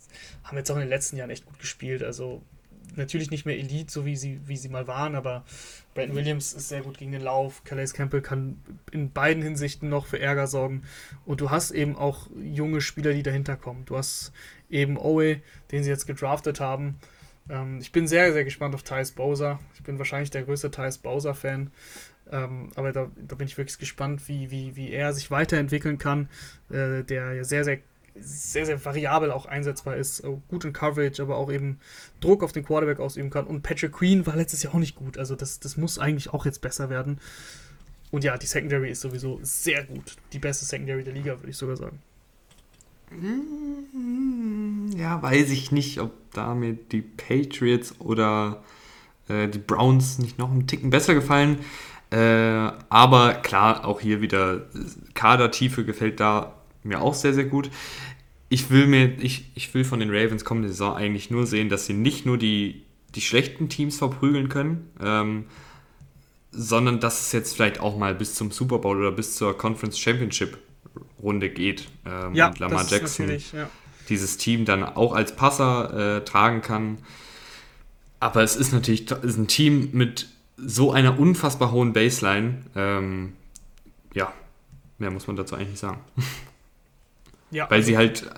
haben 0.44 0.56
jetzt 0.56 0.70
auch 0.70 0.76
in 0.76 0.82
den 0.82 0.88
letzten 0.88 1.16
Jahren 1.16 1.30
echt 1.30 1.46
gut 1.46 1.58
gespielt. 1.58 2.02
Also 2.02 2.42
natürlich 2.96 3.30
nicht 3.30 3.46
mehr 3.46 3.58
Elite, 3.58 3.92
so 3.92 4.04
wie 4.04 4.16
sie, 4.16 4.40
wie 4.46 4.56
sie 4.56 4.68
mal 4.68 4.86
waren, 4.86 5.14
aber 5.14 5.44
Brandon 5.94 6.16
Williams 6.16 6.52
ist 6.52 6.68
sehr 6.68 6.82
gut 6.82 6.98
gegen 6.98 7.12
den 7.12 7.22
Lauf. 7.22 7.62
Calais 7.64 7.92
Campbell 7.92 8.20
kann 8.20 8.56
in 8.90 9.10
beiden 9.12 9.42
Hinsichten 9.42 9.88
noch 9.88 10.06
für 10.06 10.18
Ärger 10.18 10.46
sorgen. 10.46 10.82
Und 11.24 11.40
du 11.40 11.50
hast 11.50 11.70
eben 11.70 11.96
auch 11.96 12.28
junge 12.42 12.80
Spieler, 12.80 13.12
die 13.12 13.22
dahinter 13.22 13.56
kommen. 13.56 13.84
Du 13.84 13.96
hast 13.96 14.32
eben 14.70 14.98
Owe, 14.98 15.40
den 15.70 15.84
sie 15.84 15.90
jetzt 15.90 16.06
gedraftet 16.06 16.60
haben. 16.60 16.98
Ähm, 17.48 17.78
ich 17.80 17.92
bin 17.92 18.06
sehr, 18.06 18.32
sehr 18.32 18.44
gespannt 18.44 18.74
auf 18.74 18.82
Thais 18.82 19.12
Bowser. 19.12 19.60
Ich 19.74 19.82
bin 19.82 19.98
wahrscheinlich 19.98 20.30
der 20.30 20.42
größte 20.42 20.70
Thais 20.70 20.98
Bowser-Fan. 20.98 21.70
Ähm, 22.30 22.70
aber 22.74 22.92
da, 22.92 23.10
da, 23.16 23.36
bin 23.36 23.46
ich 23.46 23.58
wirklich 23.58 23.78
gespannt, 23.78 24.28
wie, 24.28 24.50
wie, 24.50 24.76
wie 24.76 24.90
er 24.90 25.12
sich 25.12 25.30
weiterentwickeln 25.30 25.98
kann. 25.98 26.28
Äh, 26.70 27.04
der 27.04 27.34
ja 27.34 27.44
sehr, 27.44 27.64
sehr 27.64 27.78
sehr, 28.16 28.66
sehr 28.66 28.84
variabel 28.84 29.30
auch 29.30 29.46
einsetzbar 29.46 29.96
ist, 29.96 30.22
gut 30.48 30.64
in 30.64 30.72
Coverage, 30.72 31.22
aber 31.22 31.36
auch 31.36 31.50
eben 31.50 31.80
Druck 32.20 32.42
auf 32.42 32.52
den 32.52 32.64
Quarterback 32.64 33.00
ausüben 33.00 33.30
kann. 33.30 33.46
Und 33.46 33.62
Patrick 33.62 33.92
Queen 33.92 34.26
war 34.26 34.36
letztes 34.36 34.62
Jahr 34.62 34.74
auch 34.74 34.78
nicht 34.78 34.94
gut. 34.94 35.18
Also 35.18 35.34
das, 35.34 35.60
das 35.60 35.76
muss 35.76 35.98
eigentlich 35.98 36.32
auch 36.32 36.44
jetzt 36.46 36.60
besser 36.60 36.90
werden. 36.90 37.18
Und 38.10 38.22
ja, 38.22 38.38
die 38.38 38.46
Secondary 38.46 38.90
ist 38.90 39.00
sowieso 39.00 39.40
sehr 39.42 39.82
gut. 39.84 40.16
Die 40.32 40.38
beste 40.38 40.64
Secondary 40.64 41.02
der 41.02 41.14
Liga, 41.14 41.32
würde 41.38 41.50
ich 41.50 41.56
sogar 41.56 41.76
sagen. 41.76 41.98
Hm, 43.10 44.92
ja, 44.96 45.20
weiß 45.20 45.50
ich 45.50 45.72
nicht, 45.72 46.00
ob 46.00 46.12
damit 46.32 46.92
die 46.92 47.02
Patriots 47.02 48.00
oder 48.00 48.62
äh, 49.28 49.48
die 49.48 49.58
Browns 49.58 50.18
nicht 50.18 50.38
noch 50.38 50.50
einen 50.50 50.66
Ticken 50.66 50.90
besser 50.90 51.14
gefallen. 51.14 51.58
Äh, 52.10 52.70
aber 52.88 53.34
klar, 53.42 53.84
auch 53.84 54.00
hier 54.00 54.20
wieder 54.20 54.66
Kadertiefe 55.14 55.84
gefällt 55.84 56.20
da 56.20 56.54
mir 56.84 57.00
auch 57.00 57.14
sehr, 57.14 57.34
sehr 57.34 57.44
gut. 57.44 57.70
Ich 58.48 58.70
will 58.70 58.86
mir, 58.86 59.18
ich, 59.20 59.50
ich 59.54 59.72
will 59.74 59.84
von 59.84 60.00
den 60.00 60.10
Ravens 60.10 60.44
kommende 60.44 60.68
Saison 60.68 60.94
eigentlich 60.94 61.30
nur 61.30 61.46
sehen, 61.46 61.68
dass 61.68 61.86
sie 61.86 61.94
nicht 61.94 62.26
nur 62.26 62.38
die, 62.38 62.84
die 63.14 63.20
schlechten 63.20 63.68
Teams 63.68 63.98
verprügeln 63.98 64.48
können, 64.48 64.90
ähm, 65.02 65.46
sondern 66.50 67.00
dass 67.00 67.20
es 67.20 67.32
jetzt 67.32 67.54
vielleicht 67.54 67.80
auch 67.80 67.98
mal 67.98 68.14
bis 68.14 68.34
zum 68.34 68.50
Super 68.50 68.78
Bowl 68.78 68.98
oder 68.98 69.12
bis 69.12 69.34
zur 69.34 69.56
Conference 69.56 69.98
Championship 69.98 70.58
Runde 71.22 71.50
geht. 71.50 71.88
Ähm, 72.06 72.34
ja, 72.34 72.48
und 72.48 72.58
Lamar 72.58 72.86
Jackson 72.86 73.28
ja. 73.52 73.68
dieses 74.08 74.36
Team 74.36 74.64
dann 74.64 74.84
auch 74.84 75.14
als 75.14 75.34
Passer 75.34 76.18
äh, 76.18 76.24
tragen 76.24 76.60
kann. 76.60 76.98
Aber 78.20 78.42
es 78.42 78.56
ist 78.56 78.72
natürlich 78.72 79.10
ist 79.10 79.36
ein 79.36 79.48
Team 79.48 79.90
mit 79.92 80.28
so 80.56 80.92
einer 80.92 81.18
unfassbar 81.18 81.72
hohen 81.72 81.92
Baseline. 81.92 82.62
Ähm, 82.76 83.32
ja, 84.14 84.32
mehr 84.98 85.10
muss 85.10 85.26
man 85.26 85.36
dazu 85.36 85.56
eigentlich 85.56 85.70
nicht 85.70 85.80
sagen. 85.80 86.00
Ja. 87.54 87.70
Weil 87.70 87.82
sie 87.82 87.96
halt 87.96 88.28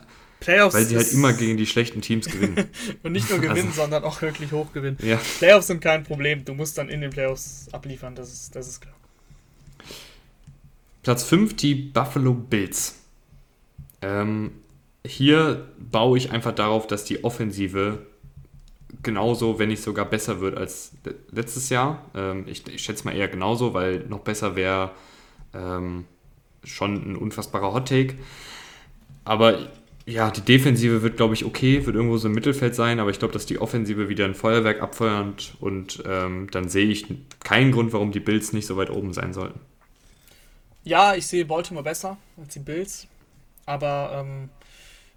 Playoffs 0.40 0.74
Weil 0.76 0.84
sie 0.84 0.96
halt 0.96 1.12
immer 1.12 1.32
gegen 1.32 1.56
die 1.56 1.66
schlechten 1.66 2.02
Teams 2.02 2.26
gewinnen. 2.26 2.68
Und 3.02 3.12
nicht 3.12 3.28
nur 3.30 3.38
gewinnen, 3.40 3.68
Also- 3.68 3.80
sondern 3.82 4.04
auch 4.04 4.20
wirklich 4.22 4.52
hoch 4.52 4.72
gewinnen. 4.72 4.98
ja. 5.02 5.18
Playoffs 5.38 5.66
sind 5.68 5.80
kein 5.80 6.04
Problem. 6.04 6.44
Du 6.44 6.54
musst 6.54 6.76
dann 6.78 6.88
in 6.88 7.00
den 7.00 7.10
Playoffs 7.10 7.66
abliefern, 7.72 8.14
das 8.14 8.32
ist, 8.32 8.54
das 8.54 8.68
ist 8.68 8.80
klar. 8.80 8.94
Platz 11.02 11.24
5, 11.24 11.54
die 11.56 11.74
Buffalo 11.74 12.34
Bills. 12.34 12.96
Ähm, 14.02 14.52
hier 15.06 15.68
baue 15.78 16.18
ich 16.18 16.32
einfach 16.32 16.52
darauf, 16.54 16.86
dass 16.86 17.04
die 17.04 17.22
Offensive 17.24 18.04
genauso, 19.02 19.58
wenn 19.58 19.68
nicht 19.68 19.82
sogar 19.82 20.04
besser 20.04 20.40
wird 20.40 20.56
als 20.56 20.92
le- 21.04 21.14
letztes 21.30 21.68
Jahr. 21.68 22.04
Ähm, 22.14 22.44
ich, 22.48 22.66
ich 22.66 22.82
schätze 22.82 23.04
mal 23.04 23.14
eher 23.16 23.28
genauso, 23.28 23.72
weil 23.72 24.00
noch 24.08 24.20
besser 24.20 24.56
wäre 24.56 24.90
ähm, 25.54 26.04
schon 26.64 27.12
ein 27.12 27.16
unfassbarer 27.16 27.72
Hot 27.72 27.88
Take. 27.88 28.16
Aber 29.26 29.58
ja, 30.06 30.30
die 30.30 30.40
Defensive 30.40 31.02
wird, 31.02 31.16
glaube 31.16 31.34
ich, 31.34 31.44
okay, 31.44 31.84
wird 31.84 31.96
irgendwo 31.96 32.16
so 32.16 32.28
im 32.28 32.34
Mittelfeld 32.34 32.76
sein, 32.76 33.00
aber 33.00 33.10
ich 33.10 33.18
glaube, 33.18 33.34
dass 33.34 33.44
die 33.44 33.58
Offensive 33.58 34.08
wieder 34.08 34.24
ein 34.24 34.36
Feuerwerk 34.36 34.80
abfeuert 34.80 35.54
und 35.60 36.02
ähm, 36.06 36.48
dann 36.52 36.68
sehe 36.68 36.86
ich 36.86 37.06
keinen 37.40 37.72
Grund, 37.72 37.92
warum 37.92 38.12
die 38.12 38.20
Bills 38.20 38.52
nicht 38.52 38.66
so 38.66 38.76
weit 38.76 38.88
oben 38.88 39.12
sein 39.12 39.34
sollten. 39.34 39.58
Ja, 40.84 41.16
ich 41.16 41.26
sehe 41.26 41.44
Baltimore 41.44 41.82
besser 41.82 42.16
als 42.38 42.54
die 42.54 42.60
Bills. 42.60 43.08
Aber 43.66 44.24
ähm, 44.24 44.48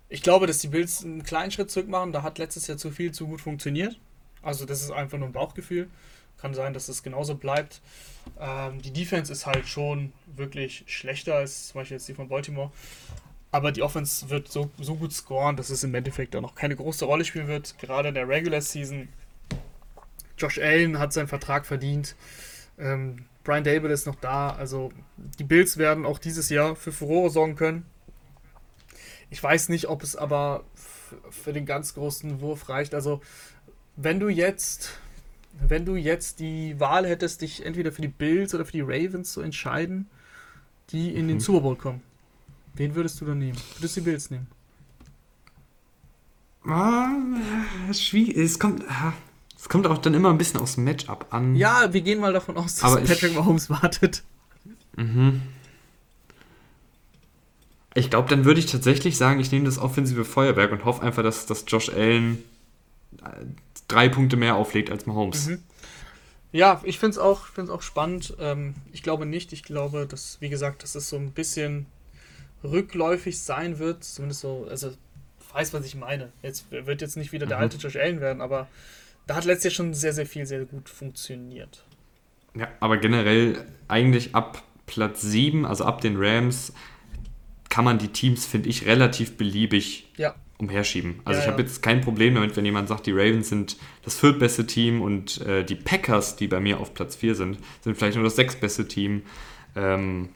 ich 0.09 0.23
glaube, 0.23 0.47
dass 0.47 0.57
die 0.57 0.69
Bills 0.69 1.05
einen 1.05 1.21
kleinen 1.21 1.51
Schritt 1.51 1.69
zurück 1.69 1.87
machen. 1.87 2.11
Da 2.11 2.23
hat 2.23 2.39
letztes 2.39 2.65
Jahr 2.65 2.79
zu 2.79 2.89
viel 2.89 3.11
zu 3.11 3.27
gut 3.27 3.41
funktioniert. 3.41 3.99
Also 4.41 4.65
das 4.65 4.81
ist 4.81 4.89
einfach 4.89 5.19
nur 5.19 5.27
ein 5.27 5.33
Bauchgefühl. 5.33 5.87
Kann 6.41 6.55
sein, 6.55 6.73
dass 6.73 6.89
es 6.89 7.03
genauso 7.03 7.35
bleibt. 7.35 7.81
Ähm, 8.39 8.81
die 8.81 8.91
Defense 8.91 9.31
ist 9.31 9.45
halt 9.45 9.67
schon 9.67 10.11
wirklich 10.35 10.85
schlechter 10.87 11.35
als 11.35 11.67
zum 11.67 11.81
Beispiel 11.81 11.97
jetzt 11.97 12.07
die 12.07 12.15
von 12.15 12.27
Baltimore. 12.27 12.71
Aber 13.51 13.71
die 13.71 13.81
Offense 13.81 14.29
wird 14.29 14.47
so, 14.47 14.69
so 14.79 14.95
gut 14.95 15.11
scoren, 15.11 15.55
dass 15.55 15.69
es 15.71 15.83
im 15.83 15.95
Endeffekt 15.95 16.35
auch 16.35 16.41
noch 16.41 16.53
keine 16.55 16.75
große 16.75 17.05
Rolle 17.05 17.25
spielen 17.25 17.47
wird. 17.47 17.77
Gerade 17.79 18.09
in 18.09 18.15
der 18.15 18.27
Regular 18.27 18.61
Season. 18.61 19.09
Josh 20.37 20.59
Allen 20.59 20.99
hat 20.99 21.13
seinen 21.13 21.27
Vertrag 21.27 21.65
verdient. 21.65 22.15
Ähm, 22.77 23.25
Brian 23.43 23.63
Dable 23.63 23.91
ist 23.91 24.05
noch 24.05 24.15
da. 24.15 24.51
Also 24.51 24.91
die 25.17 25.43
Bills 25.43 25.77
werden 25.77 26.05
auch 26.05 26.19
dieses 26.19 26.49
Jahr 26.49 26.75
für 26.75 26.91
Furore 26.91 27.29
sorgen 27.31 27.55
können. 27.55 27.85
Ich 29.31 29.41
weiß 29.41 29.69
nicht, 29.69 29.87
ob 29.89 30.03
es 30.03 30.15
aber 30.15 30.63
für 31.31 31.53
den 31.53 31.65
ganz 31.65 31.95
großen 31.95 32.41
Wurf 32.41 32.69
reicht. 32.69 32.93
Also 32.93 33.21
wenn 33.95 34.19
du 34.19 34.29
jetzt, 34.29 34.91
wenn 35.67 35.85
du 35.85 35.95
jetzt 35.95 36.39
die 36.39 36.79
Wahl 36.79 37.07
hättest, 37.07 37.41
dich 37.41 37.65
entweder 37.65 37.91
für 37.91 38.01
die 38.03 38.07
Bills 38.07 38.53
oder 38.53 38.63
für 38.65 38.71
die 38.71 38.81
Ravens 38.81 39.33
zu 39.33 39.41
entscheiden, 39.41 40.07
die 40.91 41.13
in 41.15 41.27
den 41.27 41.37
Mhm. 41.37 41.41
Super 41.41 41.61
Bowl 41.61 41.75
kommen, 41.75 42.01
wen 42.79 42.95
würdest 42.95 43.21
du 43.21 43.25
dann 43.25 43.37
nehmen? 43.37 43.57
Würdest 43.77 43.95
du 43.97 44.01
die 44.01 44.05
Bills 44.05 44.29
nehmen? 44.31 44.47
Ah, 46.65 47.09
schwierig. 47.93 48.35
Es 48.37 48.59
kommt, 48.59 48.83
ah, 48.89 49.13
es 49.57 49.69
kommt 49.69 49.87
auch 49.87 49.97
dann 49.97 50.13
immer 50.13 50.29
ein 50.29 50.37
bisschen 50.37 50.59
aufs 50.59 50.77
Matchup 50.77 51.27
an. 51.31 51.55
Ja, 51.55 51.93
wir 51.93 52.01
gehen 52.01 52.19
mal 52.19 52.33
davon 52.33 52.57
aus, 52.57 52.75
dass 52.75 52.83
Aber 52.91 53.01
ich- 53.01 53.07
Patrick 53.09 53.35
Mahomes 53.35 53.69
wartet. 53.69 54.23
Mhm. 54.95 55.41
Ich 57.95 58.09
glaube, 58.09 58.29
dann 58.29 58.45
würde 58.45 58.59
ich 58.59 58.67
tatsächlich 58.67 59.17
sagen, 59.17 59.39
ich 59.39 59.51
nehme 59.51 59.65
das 59.65 59.77
offensive 59.79 60.23
Feuerwerk 60.25 60.71
und 60.71 60.85
hoffe 60.85 61.01
einfach, 61.01 61.23
dass, 61.23 61.45
dass 61.47 61.65
Josh 61.67 61.89
Allen 61.89 62.37
äh, 63.23 63.45
drei 63.87 64.09
Punkte 64.09 64.37
mehr 64.37 64.55
auflegt 64.55 64.91
als 64.91 65.05
Mahomes. 65.05 65.47
Mhm. 65.47 65.63
Ja, 66.51 66.81
ich 66.83 66.99
finde 66.99 67.11
es 67.11 67.17
auch, 67.17 67.45
find's 67.47 67.71
auch 67.71 67.81
spannend. 67.81 68.35
Ähm, 68.39 68.75
ich 68.91 69.01
glaube 69.03 69.25
nicht. 69.25 69.53
Ich 69.53 69.63
glaube, 69.63 70.05
dass, 70.07 70.37
wie 70.39 70.49
gesagt, 70.49 70.83
dass 70.83 70.95
es 70.95 71.09
so 71.09 71.15
ein 71.15 71.31
bisschen 71.31 71.85
rückläufig 72.63 73.39
sein 73.39 73.79
wird. 73.79 74.03
Zumindest 74.03 74.41
so, 74.41 74.67
also, 74.69 74.91
weiß, 75.53 75.73
was 75.73 75.85
ich 75.85 75.95
meine. 75.95 76.31
Jetzt 76.43 76.65
wird 76.71 77.01
jetzt 77.01 77.17
nicht 77.17 77.31
wieder 77.31 77.45
der 77.47 77.57
Mhm. 77.57 77.63
alte 77.63 77.77
Josh 77.77 77.95
Allen 77.95 78.21
werden, 78.21 78.41
aber 78.41 78.67
da 79.27 79.35
hat 79.35 79.45
letztes 79.45 79.65
Jahr 79.65 79.71
schon 79.85 79.93
sehr, 79.93 80.13
sehr 80.13 80.25
viel, 80.25 80.45
sehr 80.45 80.65
gut 80.65 80.89
funktioniert. 80.89 81.83
Ja, 82.55 82.67
aber 82.79 82.97
generell 82.97 83.63
eigentlich 83.87 84.35
ab 84.35 84.63
Platz 84.85 85.21
7, 85.21 85.65
also 85.65 85.85
ab 85.85 86.01
den 86.01 86.15
Rams, 86.17 86.73
kann 87.69 87.85
man 87.85 87.99
die 87.99 88.07
Teams, 88.07 88.45
finde 88.47 88.69
ich, 88.69 88.85
relativ 88.87 89.37
beliebig 89.37 90.07
Ja. 90.17 90.33
umherschieben. 90.57 91.21
Also 91.25 91.37
Ja, 91.39 91.45
ich 91.45 91.51
habe 91.51 91.61
ja. 91.61 91.67
jetzt 91.67 91.81
kein 91.83 92.01
Problem 92.01 92.33
damit, 92.35 92.55
wenn 92.57 92.65
jemand 92.65 92.87
sagt, 92.87 93.05
die 93.05 93.11
Ravens 93.11 93.49
sind 93.49 93.77
das 94.03 94.19
viertbeste 94.19 94.65
Team 94.65 95.01
und 95.01 95.39
äh, 95.41 95.63
die 95.63 95.75
Packers, 95.75 96.35
die 96.35 96.47
bei 96.47 96.59
mir 96.59 96.79
auf 96.79 96.93
Platz 96.95 97.15
4 97.15 97.35
sind, 97.35 97.59
sind 97.81 97.95
vielleicht 97.95 98.15
nur 98.15 98.23
das 98.23 98.35
sechstbeste 98.35 98.87
Team. 98.87 99.21
Ähm, 99.75 100.29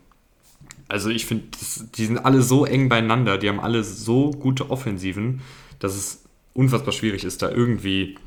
also 0.87 1.09
ich 1.09 1.25
finde, 1.25 1.45
die 1.95 2.05
sind 2.05 2.19
alle 2.19 2.41
so 2.41 2.65
eng 2.65 2.89
beieinander, 2.89 3.37
die 3.37 3.49
haben 3.49 3.59
alle 3.59 3.83
so 3.83 4.31
gute 4.31 4.69
Offensiven, 4.69 5.41
dass 5.79 5.95
es 5.95 6.23
unfassbar 6.53 6.93
schwierig 6.93 7.23
ist, 7.23 7.41
da 7.41 7.49
irgendwie 7.49 8.17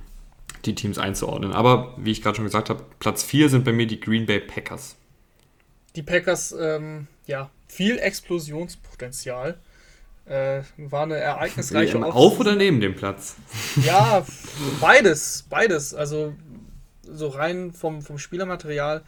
die 0.64 0.74
Teams 0.74 0.98
einzuordnen. 0.98 1.52
Aber 1.52 1.94
wie 1.96 2.10
ich 2.10 2.22
gerade 2.22 2.36
schon 2.36 2.44
gesagt 2.44 2.70
habe, 2.70 2.84
Platz 2.98 3.22
4 3.22 3.48
sind 3.48 3.64
bei 3.64 3.72
mir 3.72 3.86
die 3.86 4.00
Green 4.00 4.26
Bay 4.26 4.40
Packers. 4.40 4.96
Die 5.94 6.02
Packers, 6.02 6.54
ähm, 6.58 7.06
ja, 7.26 7.50
viel 7.68 7.98
Explosionspotenzial. 7.98 9.58
Äh, 10.26 10.62
war 10.76 11.04
eine 11.04 11.16
ereignisreiche 11.16 12.04
Auf 12.04 12.40
oder 12.40 12.56
neben 12.56 12.80
dem 12.80 12.96
Platz? 12.96 13.36
Ja, 13.84 14.26
beides, 14.80 15.44
beides. 15.48 15.94
Also 15.94 16.34
so 17.02 17.28
rein 17.28 17.72
vom, 17.72 18.02
vom 18.02 18.18
Spielermaterial 18.18 19.04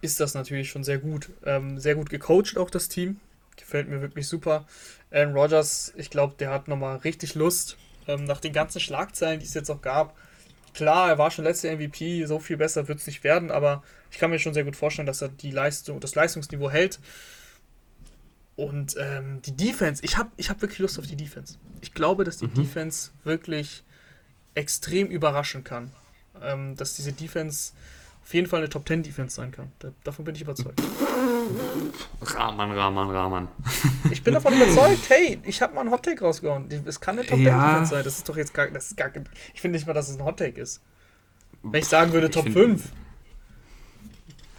ist 0.00 0.20
das 0.20 0.34
natürlich 0.34 0.70
schon 0.70 0.84
sehr 0.84 0.98
gut. 0.98 1.30
Ähm, 1.44 1.78
sehr 1.78 1.94
gut 1.94 2.10
gecoacht 2.10 2.56
auch 2.56 2.70
das 2.70 2.88
Team. 2.88 3.20
Gefällt 3.56 3.88
mir 3.88 4.00
wirklich 4.02 4.28
super. 4.28 4.66
Aaron 5.10 5.32
Rodgers, 5.34 5.92
ich 5.96 6.10
glaube, 6.10 6.34
der 6.38 6.50
hat 6.50 6.68
nochmal 6.68 6.98
richtig 6.98 7.34
Lust. 7.34 7.76
Ähm, 8.06 8.24
nach 8.24 8.40
den 8.40 8.52
ganzen 8.52 8.80
Schlagzeilen, 8.80 9.40
die 9.40 9.46
es 9.46 9.54
jetzt 9.54 9.70
auch 9.70 9.82
gab. 9.82 10.16
Klar, 10.74 11.08
er 11.08 11.18
war 11.18 11.30
schon 11.30 11.44
letzter 11.44 11.74
MVP, 11.74 12.26
so 12.26 12.38
viel 12.38 12.58
besser 12.58 12.86
wird 12.86 12.98
es 12.98 13.06
nicht 13.06 13.24
werden, 13.24 13.50
aber 13.50 13.82
ich 14.10 14.18
kann 14.18 14.30
mir 14.30 14.38
schon 14.38 14.52
sehr 14.52 14.64
gut 14.64 14.76
vorstellen, 14.76 15.06
dass 15.06 15.22
er 15.22 15.28
die 15.28 15.50
Leistung, 15.50 16.00
das 16.00 16.14
Leistungsniveau 16.14 16.70
hält. 16.70 17.00
Und 18.56 18.94
ähm, 18.98 19.42
die 19.42 19.56
Defense, 19.56 20.02
ich 20.04 20.16
habe 20.16 20.30
ich 20.36 20.48
hab 20.50 20.62
wirklich 20.62 20.78
Lust 20.78 20.98
auf 20.98 21.06
die 21.06 21.16
Defense. 21.16 21.56
Ich 21.80 21.92
glaube, 21.92 22.24
dass 22.24 22.38
die 22.38 22.46
Mhm. 22.46 22.54
Defense 22.54 23.10
wirklich 23.24 23.84
extrem 24.54 25.08
überraschen 25.08 25.64
kann. 25.64 25.92
Ähm, 26.42 26.76
dass 26.76 26.94
diese 26.94 27.12
Defense 27.12 27.72
auf 28.26 28.34
jeden 28.34 28.48
Fall 28.48 28.58
eine 28.58 28.68
Top 28.68 28.86
10 28.88 29.04
Defense 29.04 29.36
sein 29.36 29.52
kann. 29.52 29.70
Da, 29.78 29.92
davon 30.02 30.24
bin 30.24 30.34
ich 30.34 30.42
überzeugt. 30.42 30.82
Rahman, 32.20 32.72
Rahman, 32.72 33.10
Rahman. 33.10 33.48
Ich 34.10 34.22
bin 34.22 34.34
davon 34.34 34.52
überzeugt, 34.54 35.08
hey, 35.08 35.38
ich 35.44 35.62
habe 35.62 35.74
mal 35.74 35.82
einen 35.82 35.90
Hottake 35.92 36.20
rausgehauen. 36.24 36.68
Es 36.86 37.00
kann 37.00 37.18
eine 37.18 37.26
Top 37.26 37.38
10 37.38 37.46
Ja. 37.46 37.70
Defense 37.72 37.90
sein. 37.94 38.04
Das 38.04 38.18
ist 38.18 38.28
doch 38.28 38.36
jetzt 38.36 38.52
gar, 38.52 38.66
das 38.68 38.88
ist 38.88 38.96
gar 38.96 39.10
kein- 39.10 39.28
Ich 39.54 39.60
finde 39.60 39.76
nicht 39.78 39.86
mal, 39.86 39.92
dass 39.92 40.08
es 40.08 40.16
ein 40.18 40.24
Hottake 40.24 40.60
ist. 40.60 40.80
Wenn 41.62 41.80
ich 41.80 41.86
sagen 41.88 42.12
würde 42.12 42.26
Ich 42.26 42.32
Top 42.34 42.44
find- 42.44 42.54
5. 42.56 42.82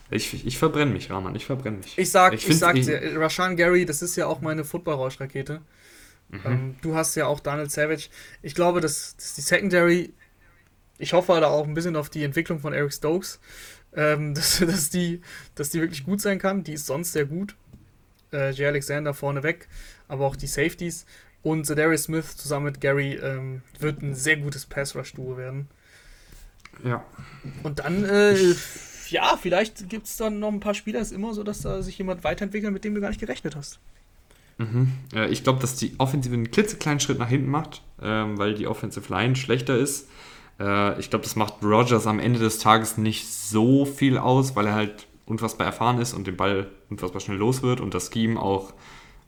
Ich, 0.09 0.45
ich 0.47 0.57
verbrenne 0.57 0.91
mich, 0.93 1.09
Rahman, 1.11 1.35
ich 1.35 1.45
verbrenne 1.45 1.77
mich. 1.77 1.97
Ich 1.97 2.09
sag, 2.11 2.33
Ich 2.33 2.47
ich, 2.47 2.57
sag 2.57 2.77
ich- 2.77 2.85
dir, 2.85 3.19
Rashan 3.19 3.57
Gary, 3.57 3.85
das 3.85 4.01
ist 4.01 4.15
ja 4.15 4.27
auch 4.27 4.39
meine 4.39 4.63
Football-Rausch-Rakete. 4.63 5.61
Mhm. 6.29 6.39
Ähm, 6.45 6.75
du 6.81 6.95
hast 6.95 7.15
ja 7.15 7.25
auch 7.27 7.41
Daniel 7.41 7.69
Savage. 7.69 8.07
Ich 8.41 8.55
glaube, 8.55 8.79
dass, 8.79 9.15
dass 9.17 9.33
die 9.35 9.41
Secondary, 9.41 10.13
ich 10.97 11.13
hoffe 11.13 11.39
da 11.39 11.47
auch 11.47 11.67
ein 11.67 11.73
bisschen 11.73 11.95
auf 11.95 12.09
die 12.09 12.23
Entwicklung 12.23 12.59
von 12.59 12.73
Eric 12.73 12.93
Stokes, 12.93 13.39
ähm, 13.93 14.33
dass, 14.35 14.59
dass, 14.59 14.89
die, 14.89 15.21
dass 15.55 15.69
die 15.69 15.81
wirklich 15.81 16.05
gut 16.05 16.21
sein 16.21 16.39
kann. 16.39 16.63
Die 16.63 16.73
ist 16.73 16.85
sonst 16.85 17.13
sehr 17.13 17.25
gut. 17.25 17.55
Äh, 18.33 18.51
Jay 18.51 18.67
Alexander 18.67 19.13
vorneweg, 19.13 19.67
aber 20.07 20.25
auch 20.25 20.35
die 20.35 20.47
Safeties. 20.47 21.05
Und 21.43 21.65
Zadarius 21.65 22.03
Smith 22.03 22.35
zusammen 22.35 22.65
mit 22.65 22.81
Gary 22.81 23.13
ähm, 23.13 23.61
wird 23.79 24.01
ein 24.01 24.15
sehr 24.15 24.37
gutes 24.37 24.65
Pass-Rush-Duo 24.65 25.37
werden. 25.37 25.67
Ja. 26.83 27.05
Und 27.63 27.79
dann, 27.79 28.03
äh, 28.03 28.35
ja, 29.09 29.37
vielleicht 29.41 29.89
gibt 29.89 30.07
es 30.07 30.17
dann 30.17 30.39
noch 30.39 30.51
ein 30.51 30.59
paar 30.59 30.73
Spieler. 30.73 30.99
ist 30.99 31.13
immer 31.13 31.33
so, 31.33 31.43
dass 31.43 31.61
da 31.61 31.81
sich 31.81 31.97
jemand 31.97 32.23
weiterentwickelt, 32.23 32.73
mit 32.73 32.83
dem 32.83 32.95
du 32.95 33.01
gar 33.01 33.09
nicht 33.09 33.19
gerechnet 33.19 33.55
hast. 33.55 33.79
Mhm. 34.57 34.91
Äh, 35.13 35.29
ich 35.29 35.43
glaube, 35.43 35.59
dass 35.59 35.75
die 35.75 35.93
Offensive 35.99 36.33
einen 36.33 36.51
klitzekleinen 36.51 36.99
Schritt 36.99 37.19
nach 37.19 37.29
hinten 37.29 37.49
macht, 37.49 37.81
ähm, 38.01 38.37
weil 38.37 38.55
die 38.55 38.67
Offensive 38.67 39.11
Line 39.13 39.35
schlechter 39.35 39.77
ist. 39.77 40.07
Äh, 40.59 40.99
ich 40.99 41.09
glaube, 41.09 41.23
das 41.23 41.35
macht 41.35 41.63
Rogers 41.63 42.07
am 42.07 42.19
Ende 42.19 42.39
des 42.39 42.59
Tages 42.59 42.97
nicht 42.97 43.27
so 43.27 43.85
viel 43.85 44.17
aus, 44.17 44.55
weil 44.55 44.67
er 44.67 44.73
halt 44.73 45.07
unfassbar 45.25 45.67
erfahren 45.67 45.99
ist 45.99 46.13
und 46.13 46.27
den 46.27 46.37
Ball 46.37 46.69
unfassbar 46.89 47.21
schnell 47.21 47.37
los 47.37 47.61
wird 47.61 47.81
und 47.81 47.93
das 47.93 48.09
Scheme 48.11 48.39
auch 48.39 48.73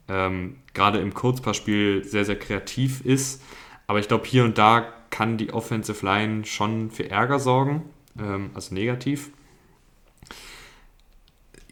ähm, 0.08 0.56
gerade 0.74 0.98
im 0.98 1.14
Kurzpassspiel 1.14 2.04
sehr, 2.04 2.24
sehr 2.24 2.38
kreativ 2.38 3.04
ist. 3.04 3.42
Aber 3.86 3.98
ich 3.98 4.08
glaube, 4.08 4.26
hier 4.26 4.44
und 4.44 4.58
da 4.58 4.92
kann 5.10 5.36
die 5.36 5.52
Offensive 5.52 6.04
Line 6.04 6.44
schon 6.44 6.90
für 6.90 7.10
Ärger 7.10 7.38
sorgen, 7.38 7.82
ähm, 8.18 8.50
also 8.54 8.74
negativ. 8.74 9.30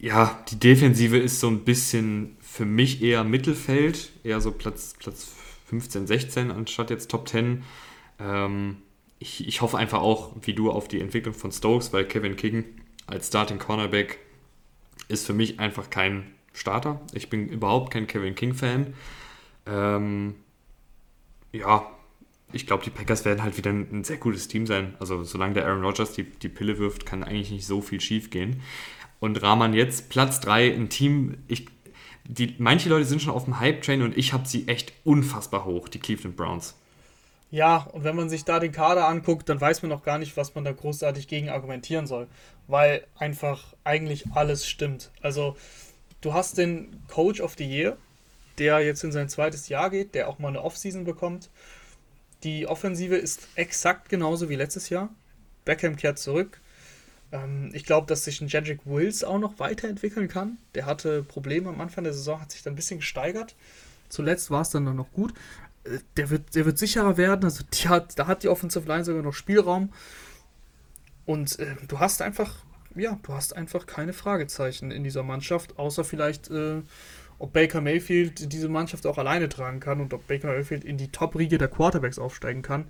Ja, 0.01 0.39
die 0.51 0.59
Defensive 0.59 1.16
ist 1.16 1.40
so 1.40 1.48
ein 1.48 1.64
bisschen 1.64 2.36
für 2.40 2.64
mich 2.64 3.02
eher 3.02 3.24
Mittelfeld, 3.24 4.10
eher 4.22 4.40
so 4.40 4.52
Platz, 4.52 4.94
Platz 4.98 5.32
15, 5.66 6.06
16 6.06 6.51
anstatt 6.51 6.90
jetzt 6.90 7.10
Top 7.10 7.28
10. 7.28 7.62
Ähm, 8.20 8.76
ich, 9.19 9.47
ich 9.47 9.61
hoffe 9.61 9.77
einfach 9.78 10.01
auch, 10.01 10.32
wie 10.43 10.55
du, 10.55 10.70
auf 10.70 10.89
die 10.89 11.01
Entwicklung 11.01 11.35
von 11.35 11.53
Stokes, 11.53 11.93
weil 11.93 12.05
Kevin 12.05 12.36
King 12.36 12.65
als 13.07 13.28
Starting 13.28 13.59
Cornerback 13.59 14.19
ist 15.09 15.27
für 15.27 15.32
mich 15.32 15.59
einfach 15.59 15.90
kein 15.90 16.32
Starter. 16.53 17.01
Ich 17.12 17.31
bin 17.31 17.49
überhaupt 17.49 17.93
kein 17.93 18.07
Kevin 18.07 18.35
King-Fan. 18.35 18.95
Ähm, 19.66 20.35
ja, 21.53 21.90
ich 22.53 22.66
glaube, 22.66 22.85
die 22.85 22.90
Packers 22.90 23.24
werden 23.24 23.43
halt 23.43 23.57
wieder 23.57 23.70
ein, 23.70 23.89
ein, 23.93 24.05
sehr 24.05 24.16
gutes 24.16 24.49
Team 24.49 24.66
sein. 24.66 24.95
Also 25.01 25.24
solange 25.24 25.55
der 25.55 25.66
Aaron 25.66 25.85
Rodgers 25.85 26.12
die, 26.12 26.24
die 26.24 26.49
Pille 26.49 26.78
wirft, 26.78 27.07
kann 27.07 27.23
eigentlich 27.23 27.51
nicht 27.51 27.66
so 27.66 27.81
viel 27.81 28.01
schief 28.01 28.31
gehen. 28.31 28.62
Und 29.20 29.43
Rahman 29.43 29.74
jetzt 29.74 30.11
Platz 30.11 30.40
3, 30.40 30.74
ein 30.74 30.89
Team, 30.89 31.39
ich, 31.49 31.66
die, 32.24 32.55
manche 32.59 32.89
Leute 32.89 33.05
sind 33.05 33.20
schon 33.20 33.35
auf 33.35 33.45
dem 33.45 33.59
Hype-Train 33.59 34.03
und 34.03 34.16
ich 34.16 34.32
habe 34.32 34.47
sie 34.47 34.69
echt 34.69 34.93
unfassbar 35.05 35.65
hoch, 35.65 35.89
die 35.89 35.99
Cleveland 35.99 36.36
Browns. 36.36 36.78
Ja, 37.51 37.89
und 37.93 38.05
wenn 38.05 38.16
man 38.16 38.29
sich 38.29 38.45
da 38.45 38.61
den 38.61 38.73
Kader 38.73 39.09
anguckt, 39.09 39.49
dann 39.49 39.61
weiß 39.61 39.83
man 39.83 39.89
noch 39.89 40.03
gar 40.03 40.19
nicht, 40.19 40.37
was 40.37 40.55
man 40.55 40.65
da 40.65 40.73
großartig 40.73 41.29
gegen 41.29 41.49
argumentieren 41.49 42.07
soll, 42.07 42.29
weil 42.66 43.07
einfach 43.16 43.75
eigentlich 43.85 44.27
alles 44.35 44.66
stimmt. 44.66 45.11
Also, 45.23 45.57
du 46.20 46.35
hast 46.35 46.59
den 46.59 47.03
Coach 47.09 47.41
of 47.41 47.55
the 47.57 47.65
Year, 47.65 47.97
der 48.59 48.81
jetzt 48.81 49.03
in 49.03 49.12
sein 49.12 49.29
zweites 49.31 49.69
Jahr 49.69 49.89
geht, 49.89 50.15
der 50.15 50.29
auch 50.29 50.39
mal 50.39 50.49
eine 50.49 50.62
Offseason 50.62 51.05
bekommt. 51.05 51.49
Die 52.43 52.66
Offensive 52.66 53.16
ist 53.16 53.49
exakt 53.55 54.11
genauso 54.11 54.49
wie 54.49 54.57
letztes 54.57 54.91
Jahr. 54.91 55.09
Beckham 55.65 55.97
kehrt 55.97 56.19
zurück. 56.19 56.61
Ähm, 57.33 57.70
ich 57.73 57.85
glaube, 57.85 58.07
dass 58.07 58.25
sich 58.25 58.41
ein 58.41 58.49
Jedrick 58.49 58.81
Wills 58.85 59.25
auch 59.25 59.39
noch 59.39 59.59
weiterentwickeln 59.59 60.29
kann. 60.29 60.59
Der 60.75 60.87
hatte 60.87 61.23
Probleme 61.23 61.70
am 61.70 61.81
Anfang 61.81 62.05
der 62.05 62.12
Saison, 62.12 62.41
hat 62.41 62.53
sich 62.53 62.62
dann 62.62 62.75
ein 62.75 62.77
bisschen 62.77 63.01
gesteigert. 63.01 63.55
Zuletzt 64.09 64.51
war 64.51 64.62
es 64.62 64.70
dann 64.70 64.85
noch 64.85 65.12
gut. 65.12 65.35
Der 66.16 66.31
wird, 66.31 66.55
der 66.55 66.65
wird 66.65 66.78
sicherer 66.78 67.16
werden. 67.16 67.44
Also 67.44 67.65
hat, 67.89 68.19
da 68.19 68.27
hat 68.27 68.43
die 68.43 68.48
Offensive 68.48 68.86
Line 68.86 69.05
sogar 69.05 69.23
noch 69.23 69.35
Spielraum. 69.35 69.93
Und 71.27 71.59
äh, 71.59 71.77
du 71.86 71.98
hast 71.98 72.23
einfach, 72.23 72.55
ja, 72.94 73.19
du 73.23 73.35
hast 73.35 73.55
einfach 73.55 73.86
keine 73.86 74.12
Fragezeichen 74.12 74.90
in 74.90 75.05
dieser 75.05 75.23
Mannschaft, 75.23 75.78
außer 75.78 76.05
vielleicht, 76.05 76.51
äh, 76.51 76.82
ob 77.39 77.52
Baker 77.52 77.81
Mayfield 77.81 78.52
diese 78.52 78.69
Mannschaft 78.69 79.06
auch 79.06 79.19
alleine 79.19 79.48
tragen 79.48 79.78
kann 79.78 80.01
und 80.01 80.15
ob 80.15 80.27
Baker 80.27 80.48
Mayfield 80.48 80.85
in 80.85 80.97
die 80.97 81.09
Top-Riege 81.09 81.59
der 81.59 81.69
Quarterbacks 81.69 82.19
aufsteigen 82.19 82.62
kann. 82.62 82.86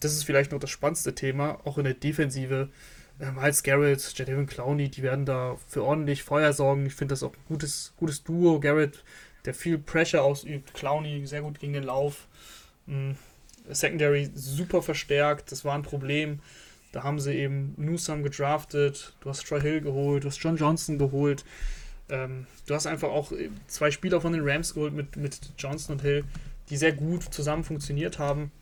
Das 0.00 0.12
ist 0.12 0.24
vielleicht 0.24 0.52
noch 0.52 0.60
das 0.60 0.70
spannendste 0.70 1.14
Thema, 1.14 1.58
auch 1.64 1.78
in 1.78 1.84
der 1.84 1.94
Defensive 1.94 2.70
äh, 3.18 3.30
Miles 3.30 3.62
Garrett, 3.62 4.12
Jadavion 4.16 4.46
Clowney, 4.46 4.88
die 4.88 5.02
werden 5.02 5.24
da 5.24 5.56
für 5.68 5.84
ordentlich 5.84 6.22
Feuer 6.22 6.52
sorgen. 6.52 6.86
Ich 6.86 6.94
finde 6.94 7.12
das 7.12 7.22
auch 7.22 7.32
ein 7.32 7.44
gutes, 7.48 7.92
gutes 7.96 8.24
Duo. 8.24 8.60
Garrett, 8.60 9.04
der 9.44 9.54
viel 9.54 9.78
Pressure 9.78 10.22
ausübt, 10.22 10.74
Clowney 10.74 11.26
sehr 11.26 11.42
gut 11.42 11.58
gegen 11.58 11.72
den 11.72 11.84
Lauf. 11.84 12.26
Mhm. 12.86 13.16
Secondary 13.68 14.30
super 14.34 14.82
verstärkt, 14.82 15.50
das 15.50 15.64
war 15.64 15.74
ein 15.74 15.82
Problem. 15.82 16.40
Da 16.92 17.02
haben 17.02 17.18
sie 17.18 17.34
eben 17.34 17.74
Newsom 17.76 18.22
gedraftet, 18.22 19.14
du 19.20 19.30
hast 19.30 19.46
Troy 19.46 19.60
Hill 19.60 19.80
geholt, 19.80 20.24
du 20.24 20.28
hast 20.28 20.38
John 20.38 20.56
Johnson 20.56 20.98
geholt. 20.98 21.44
Ähm, 22.08 22.46
du 22.66 22.74
hast 22.74 22.86
einfach 22.86 23.08
auch 23.08 23.32
zwei 23.66 23.90
Spieler 23.90 24.20
von 24.20 24.32
den 24.32 24.46
Rams 24.46 24.74
geholt 24.74 24.92
mit, 24.92 25.16
mit 25.16 25.38
Johnson 25.58 25.96
und 25.96 26.02
Hill, 26.02 26.24
die 26.68 26.76
sehr 26.76 26.92
gut 26.92 27.24
zusammen 27.32 27.64
funktioniert 27.64 28.18
haben. 28.18 28.52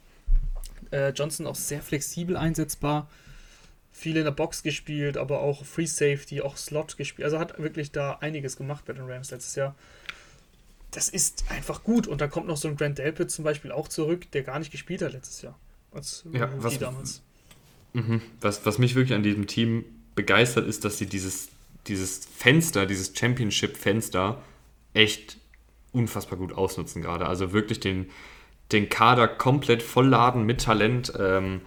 Äh, 0.92 1.10
Johnson 1.10 1.46
auch 1.46 1.56
sehr 1.56 1.82
flexibel 1.82 2.36
einsetzbar 2.36 3.08
viel 3.92 4.16
in 4.16 4.24
der 4.24 4.32
Box 4.32 4.62
gespielt, 4.62 5.16
aber 5.16 5.40
auch 5.40 5.64
Free 5.64 5.86
Safety, 5.86 6.40
auch 6.40 6.56
Slot 6.56 6.96
gespielt. 6.96 7.24
Also 7.24 7.38
hat 7.38 7.58
wirklich 7.58 7.92
da 7.92 8.14
einiges 8.20 8.56
gemacht 8.56 8.84
bei 8.86 8.94
den 8.94 9.08
Rams 9.08 9.30
letztes 9.30 9.54
Jahr. 9.54 9.74
Das 10.92 11.08
ist 11.08 11.44
einfach 11.50 11.82
gut. 11.82 12.06
Und 12.06 12.20
da 12.20 12.28
kommt 12.28 12.46
noch 12.46 12.56
so 12.56 12.68
ein 12.68 12.76
Grant 12.76 12.98
Delpit 12.98 13.30
zum 13.30 13.44
Beispiel 13.44 13.72
auch 13.72 13.88
zurück, 13.88 14.30
der 14.30 14.42
gar 14.42 14.58
nicht 14.58 14.70
gespielt 14.70 15.02
hat 15.02 15.12
letztes 15.12 15.42
Jahr. 15.42 15.58
Als 15.90 16.24
ja, 16.32 16.48
was, 16.56 16.78
damals. 16.78 17.22
Mhm. 17.92 18.22
Was, 18.40 18.64
was 18.64 18.78
mich 18.78 18.94
wirklich 18.94 19.14
an 19.14 19.22
diesem 19.22 19.46
Team 19.46 19.84
begeistert, 20.14 20.66
ist, 20.66 20.84
dass 20.84 20.98
sie 20.98 21.06
dieses, 21.06 21.48
dieses 21.86 22.24
Fenster, 22.24 22.86
dieses 22.86 23.12
Championship-Fenster 23.16 24.42
echt 24.94 25.38
unfassbar 25.92 26.38
gut 26.38 26.52
ausnutzen 26.52 27.02
gerade. 27.02 27.26
Also 27.26 27.52
wirklich 27.52 27.80
den, 27.80 28.10
den 28.70 28.88
Kader 28.88 29.28
komplett 29.28 29.82
vollladen 29.82 30.44
mit 30.44 30.62
Talent. 30.62 31.12
Ähm, 31.18 31.62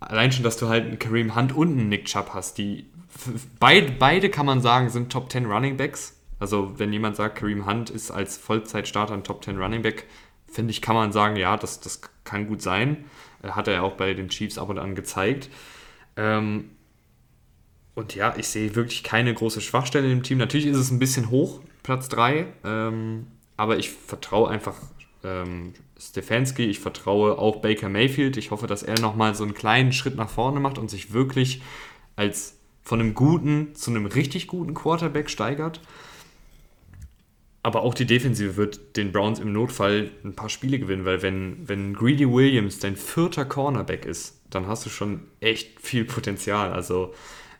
allein 0.00 0.32
schon, 0.32 0.44
dass 0.44 0.56
du 0.56 0.68
halt 0.68 0.84
einen 0.86 0.98
Kareem 0.98 1.34
Hunt 1.34 1.54
und 1.54 1.72
einen 1.72 1.88
Nick 1.88 2.06
Chubb 2.06 2.30
hast, 2.34 2.58
die 2.58 2.86
beide, 3.58 3.92
beide 3.92 4.30
kann 4.30 4.46
man 4.46 4.60
sagen, 4.60 4.90
sind 4.90 5.10
Top 5.10 5.30
10 5.30 5.46
Running 5.46 5.76
Backs. 5.76 6.17
Also 6.38 6.78
wenn 6.78 6.92
jemand 6.92 7.16
sagt, 7.16 7.38
Kareem 7.38 7.66
Hunt 7.66 7.90
ist 7.90 8.10
als 8.10 8.36
Vollzeitstarter 8.36 9.14
ein 9.14 9.24
Top 9.24 9.44
10 9.44 9.58
Running 9.58 9.82
Back, 9.82 10.06
finde 10.46 10.70
ich, 10.70 10.82
kann 10.82 10.94
man 10.94 11.12
sagen, 11.12 11.36
ja, 11.36 11.56
das, 11.56 11.80
das 11.80 12.00
kann 12.24 12.46
gut 12.46 12.62
sein. 12.62 13.04
Hat 13.42 13.68
er 13.68 13.74
ja 13.74 13.82
auch 13.82 13.94
bei 13.94 14.14
den 14.14 14.28
Chiefs 14.28 14.58
ab 14.58 14.68
und 14.68 14.78
an 14.78 14.94
gezeigt. 14.94 15.50
Ähm, 16.16 16.70
und 17.94 18.14
ja, 18.14 18.34
ich 18.36 18.48
sehe 18.48 18.74
wirklich 18.74 19.02
keine 19.02 19.34
große 19.34 19.60
Schwachstelle 19.60 20.10
im 20.10 20.22
Team. 20.22 20.38
Natürlich 20.38 20.66
ist 20.66 20.76
es 20.76 20.90
ein 20.90 20.98
bisschen 20.98 21.30
hoch, 21.30 21.60
Platz 21.82 22.08
3, 22.08 22.46
ähm, 22.64 23.26
aber 23.56 23.78
ich 23.78 23.90
vertraue 23.90 24.50
einfach 24.50 24.76
ähm, 25.24 25.74
Stefanski, 25.98 26.64
ich 26.66 26.78
vertraue 26.78 27.38
auch 27.38 27.56
Baker 27.56 27.88
Mayfield. 27.88 28.36
Ich 28.36 28.50
hoffe, 28.50 28.66
dass 28.66 28.82
er 28.82 29.00
nochmal 29.00 29.34
so 29.34 29.42
einen 29.42 29.54
kleinen 29.54 29.92
Schritt 29.92 30.16
nach 30.16 30.30
vorne 30.30 30.60
macht 30.60 30.78
und 30.78 30.90
sich 30.90 31.12
wirklich 31.12 31.62
als 32.14 32.56
von 32.82 33.00
einem 33.00 33.14
guten 33.14 33.74
zu 33.74 33.90
einem 33.90 34.06
richtig 34.06 34.46
guten 34.46 34.74
Quarterback 34.74 35.28
steigert. 35.28 35.80
Aber 37.62 37.82
auch 37.82 37.94
die 37.94 38.06
Defensive 38.06 38.56
wird 38.56 38.96
den 38.96 39.12
Browns 39.12 39.40
im 39.40 39.52
Notfall 39.52 40.10
ein 40.24 40.34
paar 40.34 40.48
Spiele 40.48 40.78
gewinnen, 40.78 41.04
weil 41.04 41.22
wenn, 41.22 41.68
wenn 41.68 41.92
Greedy 41.92 42.30
Williams 42.30 42.78
dein 42.78 42.96
vierter 42.96 43.44
Cornerback 43.44 44.04
ist, 44.06 44.40
dann 44.50 44.66
hast 44.66 44.86
du 44.86 44.90
schon 44.90 45.22
echt 45.40 45.80
viel 45.80 46.04
Potenzial. 46.04 46.72
Also 46.72 47.14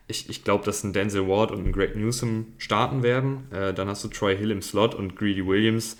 ich, 0.07 0.29
ich 0.29 0.43
glaube, 0.43 0.65
dass 0.65 0.83
ein 0.83 0.93
Denzel 0.93 1.27
Ward 1.27 1.51
und 1.51 1.65
ein 1.65 1.71
Greg 1.71 1.95
Newsom 1.95 2.47
starten 2.57 3.03
werden. 3.03 3.51
Äh, 3.51 3.73
dann 3.73 3.87
hast 3.87 4.03
du 4.03 4.07
Troy 4.07 4.35
Hill 4.35 4.51
im 4.51 4.61
Slot 4.61 4.95
und 4.95 5.15
Greedy 5.15 5.45
Williams 5.45 5.97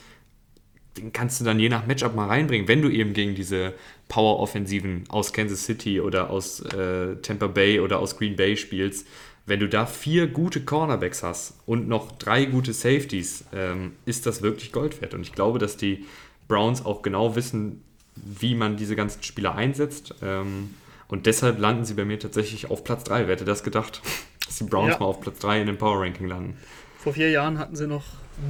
den 0.99 1.13
kannst 1.13 1.39
du 1.39 1.45
dann 1.45 1.59
je 1.59 1.69
nach 1.69 1.85
Matchup 1.85 2.15
mal 2.15 2.27
reinbringen, 2.27 2.67
wenn 2.67 2.81
du 2.81 2.89
eben 2.89 3.13
gegen 3.13 3.35
diese 3.35 3.73
Power-Offensiven 4.07 5.03
aus 5.09 5.33
Kansas 5.33 5.65
City 5.65 6.01
oder 6.01 6.29
aus 6.29 6.61
äh, 6.61 7.15
Tampa 7.21 7.47
Bay 7.47 7.79
oder 7.79 7.99
aus 7.99 8.17
Green 8.17 8.35
Bay 8.35 8.57
spielst. 8.57 9.07
Wenn 9.49 9.59
du 9.59 9.67
da 9.67 9.87
vier 9.87 10.27
gute 10.27 10.61
Cornerbacks 10.61 11.23
hast 11.23 11.55
und 11.65 11.87
noch 11.87 12.11
drei 12.11 12.45
gute 12.45 12.71
Safeties, 12.71 13.45
ähm, 13.51 13.93
ist 14.05 14.27
das 14.27 14.43
wirklich 14.43 14.71
Gold 14.71 15.01
wert. 15.01 15.15
Und 15.15 15.21
ich 15.21 15.33
glaube, 15.33 15.57
dass 15.57 15.75
die 15.75 16.05
Browns 16.47 16.85
auch 16.85 17.01
genau 17.01 17.35
wissen, 17.35 17.83
wie 18.15 18.53
man 18.53 18.77
diese 18.77 18.95
ganzen 18.95 19.23
Spieler 19.23 19.55
einsetzt. 19.55 20.13
Ähm, 20.21 20.75
und 21.07 21.25
deshalb 21.25 21.57
landen 21.57 21.83
sie 21.83 21.95
bei 21.95 22.05
mir 22.05 22.19
tatsächlich 22.19 22.69
auf 22.69 22.83
Platz 22.83 23.05
3. 23.05 23.25
Wer 23.25 23.33
hätte 23.33 23.45
das 23.45 23.63
gedacht, 23.63 24.03
dass 24.45 24.59
die 24.59 24.65
Browns 24.65 24.93
ja. 24.93 24.99
mal 24.99 25.07
auf 25.07 25.19
Platz 25.19 25.39
3 25.39 25.61
in 25.61 25.65
dem 25.65 25.79
Power 25.79 25.99
Ranking 25.99 26.27
landen? 26.27 26.55
Vor 26.99 27.13
vier 27.13 27.31
Jahren 27.31 27.57
hatten 27.57 27.75
sie 27.75 27.87
noch 27.87 28.05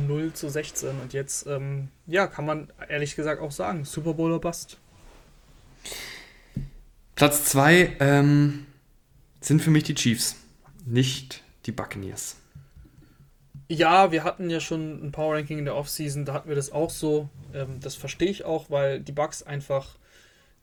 0 0.05 0.33
zu 0.33 0.49
16 0.49 0.89
und 1.01 1.13
jetzt, 1.13 1.47
ähm, 1.47 1.87
ja, 2.07 2.27
kann 2.27 2.45
man 2.45 2.67
ehrlich 2.89 3.15
gesagt 3.15 3.41
auch 3.41 3.51
sagen, 3.51 3.85
Super 3.85 4.15
Bowl 4.15 4.31
oder 4.31 4.41
Bust. 4.41 4.77
Platz 7.15 7.45
2 7.45 7.95
ähm, 8.01 8.65
sind 9.39 9.61
für 9.61 9.71
mich 9.71 9.83
die 9.83 9.95
Chiefs, 9.95 10.35
nicht 10.89 11.43
die 11.65 11.71
Buccaneers. 11.71 12.37
Ja, 13.67 14.11
wir 14.11 14.23
hatten 14.23 14.49
ja 14.49 14.59
schon 14.59 15.05
ein 15.05 15.11
Power 15.11 15.35
Ranking 15.35 15.59
in 15.59 15.65
der 15.65 15.75
Offseason, 15.75 16.25
da 16.25 16.33
hatten 16.33 16.49
wir 16.49 16.55
das 16.55 16.71
auch 16.71 16.89
so. 16.89 17.29
Ähm, 17.53 17.79
das 17.79 17.95
verstehe 17.95 18.29
ich 18.29 18.43
auch, 18.43 18.71
weil 18.71 18.99
die 18.99 19.11
Bucks 19.11 19.43
einfach 19.43 19.95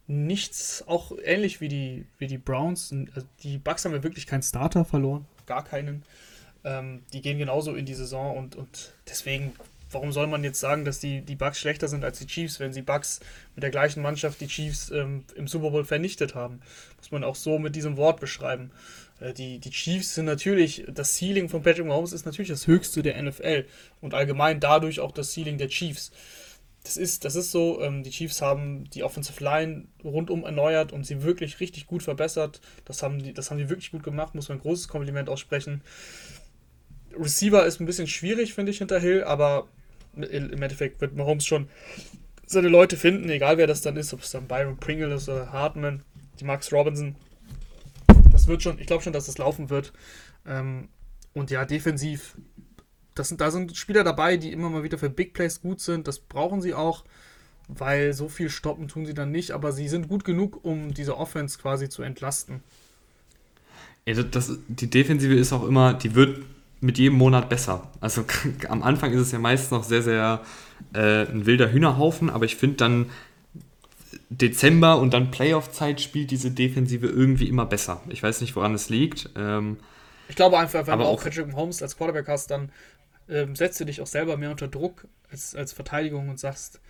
nichts, 0.08 0.84
auch 0.86 1.12
ähnlich 1.24 1.60
wie 1.60 1.68
die, 1.68 2.06
wie 2.18 2.26
die 2.26 2.38
Browns, 2.38 2.92
also 3.14 3.26
die 3.42 3.58
Bucks 3.58 3.84
haben 3.84 3.92
ja 3.92 4.02
wirklich 4.02 4.26
keinen 4.26 4.42
Starter 4.42 4.84
verloren, 4.84 5.26
gar 5.46 5.64
keinen. 5.64 6.02
Ähm, 6.64 7.02
die 7.12 7.22
gehen 7.22 7.38
genauso 7.38 7.74
in 7.74 7.86
die 7.86 7.94
Saison 7.94 8.36
und, 8.36 8.56
und 8.56 8.92
deswegen, 9.08 9.52
warum 9.92 10.10
soll 10.10 10.26
man 10.26 10.42
jetzt 10.42 10.58
sagen, 10.58 10.84
dass 10.84 10.98
die, 10.98 11.20
die 11.20 11.36
Bucks 11.36 11.60
schlechter 11.60 11.86
sind 11.86 12.04
als 12.04 12.18
die 12.18 12.26
Chiefs, 12.26 12.58
wenn 12.58 12.72
sie 12.72 12.82
Bucks 12.82 13.20
mit 13.54 13.62
der 13.62 13.70
gleichen 13.70 14.02
Mannschaft 14.02 14.40
die 14.40 14.48
Chiefs 14.48 14.90
ähm, 14.90 15.24
im 15.36 15.46
Super 15.46 15.70
Bowl 15.70 15.84
vernichtet 15.84 16.34
haben? 16.34 16.60
Muss 16.98 17.12
man 17.12 17.22
auch 17.22 17.36
so 17.36 17.60
mit 17.60 17.76
diesem 17.76 17.96
Wort 17.96 18.18
beschreiben. 18.18 18.72
Äh, 19.20 19.32
die, 19.32 19.58
die 19.58 19.70
Chiefs 19.70 20.14
sind 20.14 20.26
natürlich, 20.26 20.84
das 20.88 21.16
Ceiling 21.16 21.48
von 21.48 21.62
Patrick 21.62 21.86
Mahomes 21.86 22.12
ist 22.12 22.26
natürlich 22.26 22.50
das 22.50 22.66
höchste 22.66 23.02
der 23.02 23.20
NFL 23.22 23.66
und 24.00 24.14
allgemein 24.14 24.60
dadurch 24.60 25.00
auch 25.00 25.12
das 25.12 25.32
Ceiling 25.32 25.58
der 25.58 25.68
Chiefs. 25.68 26.12
Das 26.82 26.96
ist, 26.96 27.24
das 27.24 27.34
ist 27.34 27.50
so, 27.50 27.82
ähm, 27.82 28.04
die 28.04 28.10
Chiefs 28.10 28.40
haben 28.40 28.88
die 28.90 29.02
Offensive 29.02 29.42
Line 29.42 29.88
rundum 30.04 30.44
erneuert 30.44 30.92
und 30.92 31.04
sie 31.04 31.22
wirklich 31.22 31.58
richtig 31.58 31.86
gut 31.86 32.04
verbessert. 32.04 32.60
Das 32.84 33.02
haben 33.02 33.20
die, 33.20 33.32
das 33.32 33.50
haben 33.50 33.58
die 33.58 33.68
wirklich 33.68 33.90
gut 33.90 34.04
gemacht, 34.04 34.34
muss 34.36 34.48
man 34.48 34.58
ein 34.58 34.62
großes 34.62 34.86
Kompliment 34.86 35.28
aussprechen. 35.28 35.82
Receiver 37.18 37.66
ist 37.66 37.80
ein 37.80 37.86
bisschen 37.86 38.06
schwierig, 38.06 38.54
finde 38.54 38.70
ich, 38.70 38.78
hinter 38.78 39.00
Hill, 39.00 39.24
aber 39.24 39.66
im 40.14 40.62
Endeffekt 40.62 41.00
wird 41.00 41.16
Mahomes 41.16 41.44
schon 41.44 41.68
seine 42.46 42.68
Leute 42.68 42.96
finden, 42.96 43.28
egal 43.28 43.58
wer 43.58 43.66
das 43.66 43.82
dann 43.82 43.96
ist, 43.96 44.14
ob 44.14 44.22
es 44.22 44.30
dann 44.30 44.46
Byron 44.46 44.76
Pringle 44.78 45.12
ist 45.12 45.28
oder 45.28 45.52
Hartman, 45.52 46.02
die 46.38 46.44
Max 46.44 46.72
Robinson. 46.72 47.16
Das 48.36 48.48
wird 48.48 48.62
schon, 48.62 48.78
ich 48.78 48.86
glaube 48.86 49.02
schon, 49.02 49.14
dass 49.14 49.24
das 49.24 49.38
laufen 49.38 49.70
wird. 49.70 49.94
Ähm, 50.46 50.88
und 51.32 51.50
ja, 51.50 51.64
defensiv, 51.64 52.36
das 53.14 53.28
sind, 53.28 53.40
da 53.40 53.50
sind 53.50 53.74
Spieler 53.74 54.04
dabei, 54.04 54.36
die 54.36 54.52
immer 54.52 54.68
mal 54.68 54.82
wieder 54.82 54.98
für 54.98 55.08
Big 55.08 55.32
Plays 55.32 55.62
gut 55.62 55.80
sind. 55.80 56.06
Das 56.06 56.18
brauchen 56.18 56.60
sie 56.60 56.74
auch, 56.74 57.06
weil 57.66 58.12
so 58.12 58.28
viel 58.28 58.50
stoppen 58.50 58.88
tun 58.88 59.06
sie 59.06 59.14
dann 59.14 59.30
nicht, 59.30 59.52
aber 59.52 59.72
sie 59.72 59.88
sind 59.88 60.08
gut 60.08 60.22
genug, 60.22 60.62
um 60.66 60.92
diese 60.92 61.16
Offense 61.16 61.58
quasi 61.58 61.88
zu 61.88 62.02
entlasten. 62.02 62.60
Ja, 64.04 64.22
das, 64.22 64.58
die 64.68 64.90
Defensive 64.90 65.34
ist 65.34 65.54
auch 65.54 65.66
immer, 65.66 65.94
die 65.94 66.14
wird 66.14 66.44
mit 66.82 66.98
jedem 66.98 67.16
Monat 67.16 67.48
besser. 67.48 67.90
Also 68.02 68.26
am 68.68 68.82
Anfang 68.82 69.14
ist 69.14 69.20
es 69.22 69.32
ja 69.32 69.38
meist 69.38 69.72
noch 69.72 69.82
sehr, 69.82 70.02
sehr 70.02 70.42
äh, 70.92 71.22
ein 71.22 71.46
wilder 71.46 71.72
Hühnerhaufen, 71.72 72.28
aber 72.28 72.44
ich 72.44 72.56
finde 72.56 72.76
dann 72.76 73.06
Dezember 74.28 74.98
und 74.98 75.14
dann 75.14 75.30
Playoff-Zeit 75.30 76.00
spielt 76.00 76.30
diese 76.30 76.50
Defensive 76.50 77.06
irgendwie 77.06 77.48
immer 77.48 77.66
besser. 77.66 78.02
Ich 78.08 78.22
weiß 78.22 78.40
nicht, 78.40 78.56
woran 78.56 78.74
es 78.74 78.88
liegt. 78.88 79.30
Ähm, 79.36 79.78
ich 80.28 80.36
glaube 80.36 80.58
einfach, 80.58 80.86
wenn 80.86 80.98
du 80.98 81.04
auch 81.04 81.22
Patrick 81.22 81.54
Holmes 81.54 81.82
als 81.82 81.96
Quarterback 81.96 82.26
hast, 82.26 82.50
dann 82.50 82.70
ähm, 83.28 83.54
setzt 83.54 83.78
du 83.80 83.84
dich 83.84 84.00
auch 84.00 84.06
selber 84.06 84.36
mehr 84.36 84.50
unter 84.50 84.68
Druck 84.68 85.06
als, 85.30 85.54
als 85.54 85.72
Verteidigung 85.72 86.28
und 86.28 86.40
sagst, 86.40 86.80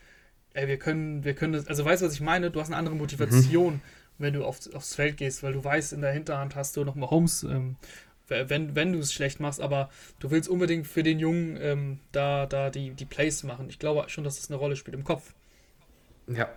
ey, 0.55 0.67
wir 0.69 0.79
können, 0.79 1.25
wir 1.25 1.35
können 1.35 1.53
das, 1.53 1.67
also 1.67 1.85
weißt 1.85 2.03
du, 2.03 2.07
was 2.07 2.15
ich 2.15 2.21
meine? 2.21 2.51
Du 2.51 2.61
hast 2.61 2.69
eine 2.69 2.77
andere 2.77 2.95
Motivation, 2.95 3.75
mhm. 3.75 3.81
wenn 4.19 4.33
du 4.33 4.45
auf, 4.45 4.61
aufs 4.75 4.95
Feld 4.95 5.19
gehst, 5.19 5.43
weil 5.43 5.53
du 5.53 5.63
weißt, 5.63 5.93
in 5.93 6.01
der 6.01 6.13
Hinterhand 6.13 6.57
hast 6.57 6.77
du 6.77 6.85
nochmal 6.85 7.11
Holmes, 7.11 7.43
ähm, 7.43 7.77
wenn, 8.29 8.75
wenn 8.75 8.93
du 8.93 8.99
es 8.99 9.13
schlecht 9.13 9.39
machst, 9.39 9.61
aber 9.61 9.89
du 10.19 10.31
willst 10.31 10.49
unbedingt 10.49 10.87
für 10.87 11.03
den 11.03 11.21
Jungen 11.21 11.59
ähm, 11.61 12.01
da, 12.13 12.47
da 12.47 12.71
die, 12.71 12.91
die 12.91 13.05
Plays 13.05 13.45
machen. 13.45 13.69
Ich 13.69 13.79
glaube 13.79 14.09
schon, 14.09 14.25
dass 14.25 14.37
das 14.37 14.51
eine 14.51 14.59
Rolle 14.59 14.75
spielt 14.75 14.97
im 14.97 15.05
Kopf. 15.05 15.33
Ja, 16.29 16.49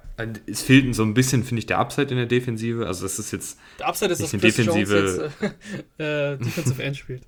es 0.47 0.61
fehlt 0.61 0.93
so 0.95 1.03
ein 1.03 1.13
bisschen, 1.13 1.43
finde 1.43 1.59
ich, 1.59 1.65
der 1.65 1.79
Upside 1.79 2.09
in 2.09 2.17
der 2.17 2.25
Defensive. 2.25 2.87
Also 2.87 3.03
das 3.03 3.19
ist 3.19 3.31
jetzt 3.31 3.59
der 3.77 3.87
Upside 3.87 4.11
ist, 4.11 4.21
dass 4.21 4.31
Chris 4.31 4.55
Defensive 4.55 5.29
jetzt, 5.39 5.99
äh, 5.99 6.33
äh, 6.33 6.37
Defensive 6.37 6.83
End 6.83 6.97
spielt. 6.97 7.23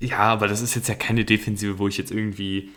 Ja, 0.00 0.18
aber 0.18 0.48
das 0.48 0.62
ist 0.62 0.74
jetzt 0.74 0.88
ja 0.88 0.94
keine 0.94 1.24
Defensive, 1.24 1.78
wo 1.78 1.88
ich 1.88 1.98
jetzt 1.98 2.10
irgendwie 2.10 2.70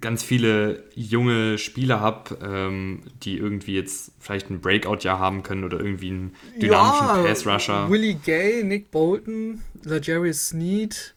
ganz 0.00 0.22
viele 0.22 0.84
junge 0.94 1.58
Spieler 1.58 2.00
habe, 2.00 2.38
ähm, 2.42 3.02
die 3.22 3.38
irgendwie 3.38 3.74
jetzt 3.74 4.12
vielleicht 4.18 4.50
ein 4.50 4.60
Breakout-Jahr 4.60 5.18
haben 5.18 5.42
können 5.42 5.64
oder 5.64 5.78
irgendwie 5.78 6.10
einen 6.10 6.36
dynamischen 6.60 7.06
ja, 7.06 7.22
Pass-Rusher. 7.22 7.90
Willie 7.90 8.14
Gay, 8.14 8.62
Nick 8.64 8.90
Bolton, 8.90 9.62
Jerry 10.02 10.34
Sneed, 10.34 11.14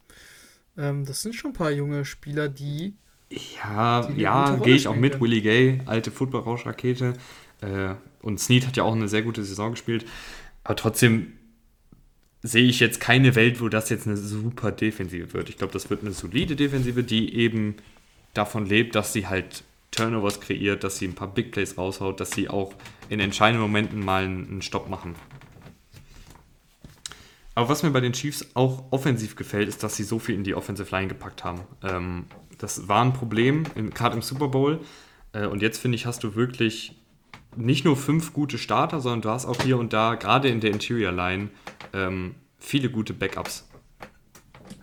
ähm, 0.77 1.05
das 1.05 1.21
sind 1.21 1.35
schon 1.35 1.51
ein 1.51 1.55
paar 1.55 1.71
junge 1.71 2.05
Spieler, 2.05 2.49
die. 2.49 2.93
Ja, 3.63 4.09
ja, 4.15 4.55
gehe 4.57 4.75
ich 4.75 4.87
auch 4.87 4.95
mit. 4.95 5.19
Willie 5.19 5.41
Gay, 5.41 5.81
alte 5.85 6.11
Football-Rauschrakete. 6.11 7.13
Äh, 7.61 7.95
und 8.21 8.39
Sneed 8.39 8.67
hat 8.67 8.77
ja 8.77 8.83
auch 8.83 8.93
eine 8.93 9.07
sehr 9.07 9.21
gute 9.21 9.43
Saison 9.43 9.71
gespielt. 9.71 10.05
Aber 10.63 10.75
trotzdem 10.75 11.33
sehe 12.41 12.65
ich 12.65 12.79
jetzt 12.79 12.99
keine 12.99 13.35
Welt, 13.35 13.61
wo 13.61 13.69
das 13.69 13.89
jetzt 13.89 14.05
eine 14.05 14.17
super 14.17 14.71
Defensive 14.71 15.33
wird. 15.33 15.49
Ich 15.49 15.57
glaube, 15.57 15.73
das 15.73 15.89
wird 15.89 16.01
eine 16.01 16.11
solide 16.11 16.55
Defensive, 16.55 17.03
die 17.03 17.35
eben 17.35 17.75
davon 18.33 18.65
lebt, 18.65 18.95
dass 18.95 19.13
sie 19.13 19.27
halt 19.27 19.63
Turnovers 19.91 20.41
kreiert, 20.41 20.83
dass 20.83 20.97
sie 20.97 21.07
ein 21.07 21.15
paar 21.15 21.33
Big 21.33 21.51
Plays 21.51 21.77
raushaut, 21.77 22.19
dass 22.19 22.31
sie 22.31 22.49
auch 22.49 22.73
in 23.09 23.19
entscheidenden 23.19 23.61
Momenten 23.61 24.03
mal 24.03 24.23
einen 24.23 24.61
Stopp 24.61 24.89
machen. 24.89 25.15
Aber 27.55 27.69
was 27.69 27.83
mir 27.83 27.91
bei 27.91 27.99
den 27.99 28.13
Chiefs 28.13 28.47
auch 28.55 28.85
offensiv 28.91 29.35
gefällt, 29.35 29.69
ist, 29.69 29.83
dass 29.83 29.95
sie 29.95 30.03
so 30.03 30.17
viel 30.17 30.35
in 30.35 30.43
die 30.43 30.55
Offensive 30.55 30.89
Line 30.93 31.07
gepackt 31.07 31.43
haben. 31.43 31.61
Ähm, 31.83 32.25
das 32.63 32.87
war 32.87 33.03
ein 33.03 33.11
Problem, 33.11 33.65
gerade 33.93 34.15
im 34.15 34.21
Super 34.21 34.47
Bowl. 34.47 34.79
Äh, 35.33 35.47
und 35.47 35.61
jetzt 35.61 35.79
finde 35.79 35.97
ich, 35.97 36.05
hast 36.05 36.23
du 36.23 36.35
wirklich 36.35 36.95
nicht 37.55 37.83
nur 37.83 37.97
fünf 37.97 38.31
gute 38.31 38.57
Starter, 38.57 39.01
sondern 39.01 39.21
du 39.21 39.29
hast 39.29 39.45
auch 39.45 39.61
hier 39.61 39.77
und 39.77 39.91
da, 39.91 40.15
gerade 40.15 40.47
in 40.47 40.61
der 40.61 40.71
Interior 40.71 41.11
Line, 41.11 41.49
ähm, 41.91 42.35
viele 42.57 42.89
gute 42.89 43.13
Backups. 43.13 43.67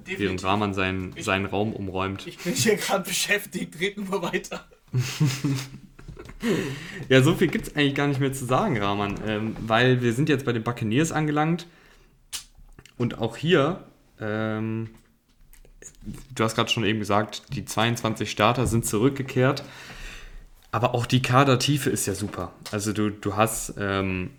Definitiv. 0.00 0.18
Während 0.18 0.44
Rahman 0.44 0.74
seinen, 0.74 1.12
ich, 1.16 1.24
seinen 1.24 1.46
Raum 1.46 1.72
umräumt. 1.72 2.26
Ich 2.26 2.38
bin 2.38 2.52
hier 2.52 2.76
gerade 2.76 3.04
beschäftigt, 3.04 3.80
reden 3.80 4.12
wir 4.12 4.22
weiter. 4.22 4.68
ja, 7.08 7.22
so 7.22 7.34
viel 7.34 7.48
gibt 7.48 7.68
es 7.68 7.76
eigentlich 7.76 7.94
gar 7.94 8.08
nicht 8.08 8.20
mehr 8.20 8.34
zu 8.34 8.44
sagen, 8.44 8.76
Rahman, 8.76 9.14
ähm, 9.26 9.56
weil 9.60 10.02
wir 10.02 10.12
sind 10.12 10.28
jetzt 10.28 10.44
bei 10.44 10.52
den 10.52 10.62
Buccaneers 10.62 11.12
angelangt 11.12 11.66
und 12.98 13.18
auch 13.18 13.38
hier, 13.38 13.84
ähm, 14.20 14.90
du 16.34 16.44
hast 16.44 16.54
gerade 16.54 16.70
schon 16.70 16.84
eben 16.84 16.98
gesagt, 16.98 17.42
die 17.54 17.64
22 17.64 18.30
Starter 18.30 18.66
sind 18.66 18.86
zurückgekehrt, 18.86 19.64
aber 20.72 20.94
auch 20.94 21.06
die 21.06 21.22
Kadertiefe 21.22 21.90
ist 21.90 22.06
ja 22.06 22.14
super. 22.14 22.52
Also 22.70 22.92
du, 22.92 23.10
du 23.10 23.36
hast 23.36 23.74
ähm, 23.78 24.30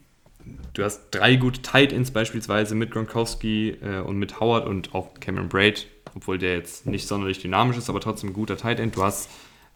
du 0.74 0.84
hast 0.84 1.10
drei 1.12 1.36
gute 1.36 1.62
Tight 1.62 1.92
Ends 1.92 2.12
beispielsweise 2.12 2.76
mit 2.76 2.92
Gronkowski 2.92 3.78
äh, 3.82 4.00
und 4.00 4.18
mit 4.18 4.40
Howard 4.40 4.66
und 4.66 4.94
auch 4.96 5.14
Cameron 5.20 5.50
Braid, 5.50 5.88
obwohl 6.16 6.38
der 6.38 6.56
jetzt 6.56 6.86
nicht 6.86 7.08
sonderlich 7.08 7.40
dynamisch 7.40 7.78
ist, 7.78 7.90
aber 7.90 8.00
trotzdem 8.00 8.32
ein 8.32 8.34
guter 8.34 8.58
Tight 8.58 8.80
End. 8.80 8.96
Du 8.96 9.04
hast 9.04 9.30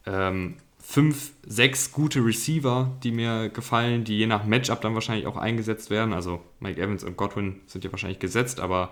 ähm, 0.06 0.56
fünf, 0.78 1.32
sechs 1.44 1.92
gute 1.92 2.24
Receiver, 2.24 2.96
die 3.02 3.10
mir 3.10 3.48
gefallen, 3.48 4.04
die 4.04 4.18
je 4.18 4.26
nach 4.26 4.44
Matchup 4.44 4.80
dann 4.80 4.94
wahrscheinlich 4.94 5.26
auch 5.26 5.36
eingesetzt 5.36 5.90
werden. 5.90 6.12
Also 6.12 6.40
Mike 6.60 6.80
Evans 6.80 7.04
und 7.04 7.16
Godwin 7.16 7.60
sind 7.66 7.84
ja 7.84 7.90
wahrscheinlich 7.90 8.20
gesetzt, 8.20 8.60
aber 8.60 8.90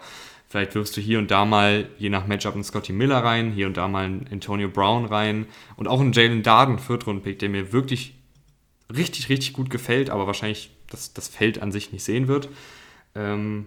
vielleicht 0.48 0.74
wirfst 0.74 0.96
du 0.96 1.00
hier 1.00 1.18
und 1.18 1.30
da 1.30 1.44
mal 1.44 1.88
je 1.98 2.10
nach 2.10 2.26
Matchup 2.26 2.54
einen 2.54 2.64
Scotty 2.64 2.92
Miller 2.92 3.18
rein, 3.18 3.52
hier 3.52 3.66
und 3.66 3.76
da 3.76 3.88
mal 3.88 4.04
einen 4.04 4.28
Antonio 4.30 4.68
Brown 4.68 5.04
rein 5.04 5.46
und 5.76 5.88
auch 5.88 6.00
einen 6.00 6.12
Jalen 6.12 6.42
Darden, 6.42 6.78
Viertrunden-Pick, 6.78 7.38
der 7.38 7.48
mir 7.48 7.72
wirklich 7.72 8.14
richtig, 8.94 9.28
richtig 9.28 9.52
gut 9.52 9.70
gefällt, 9.70 10.10
aber 10.10 10.26
wahrscheinlich 10.26 10.70
das, 10.88 11.12
das 11.12 11.28
Feld 11.28 11.60
an 11.60 11.72
sich 11.72 11.92
nicht 11.92 12.04
sehen 12.04 12.28
wird. 12.28 12.48
Ähm, 13.14 13.66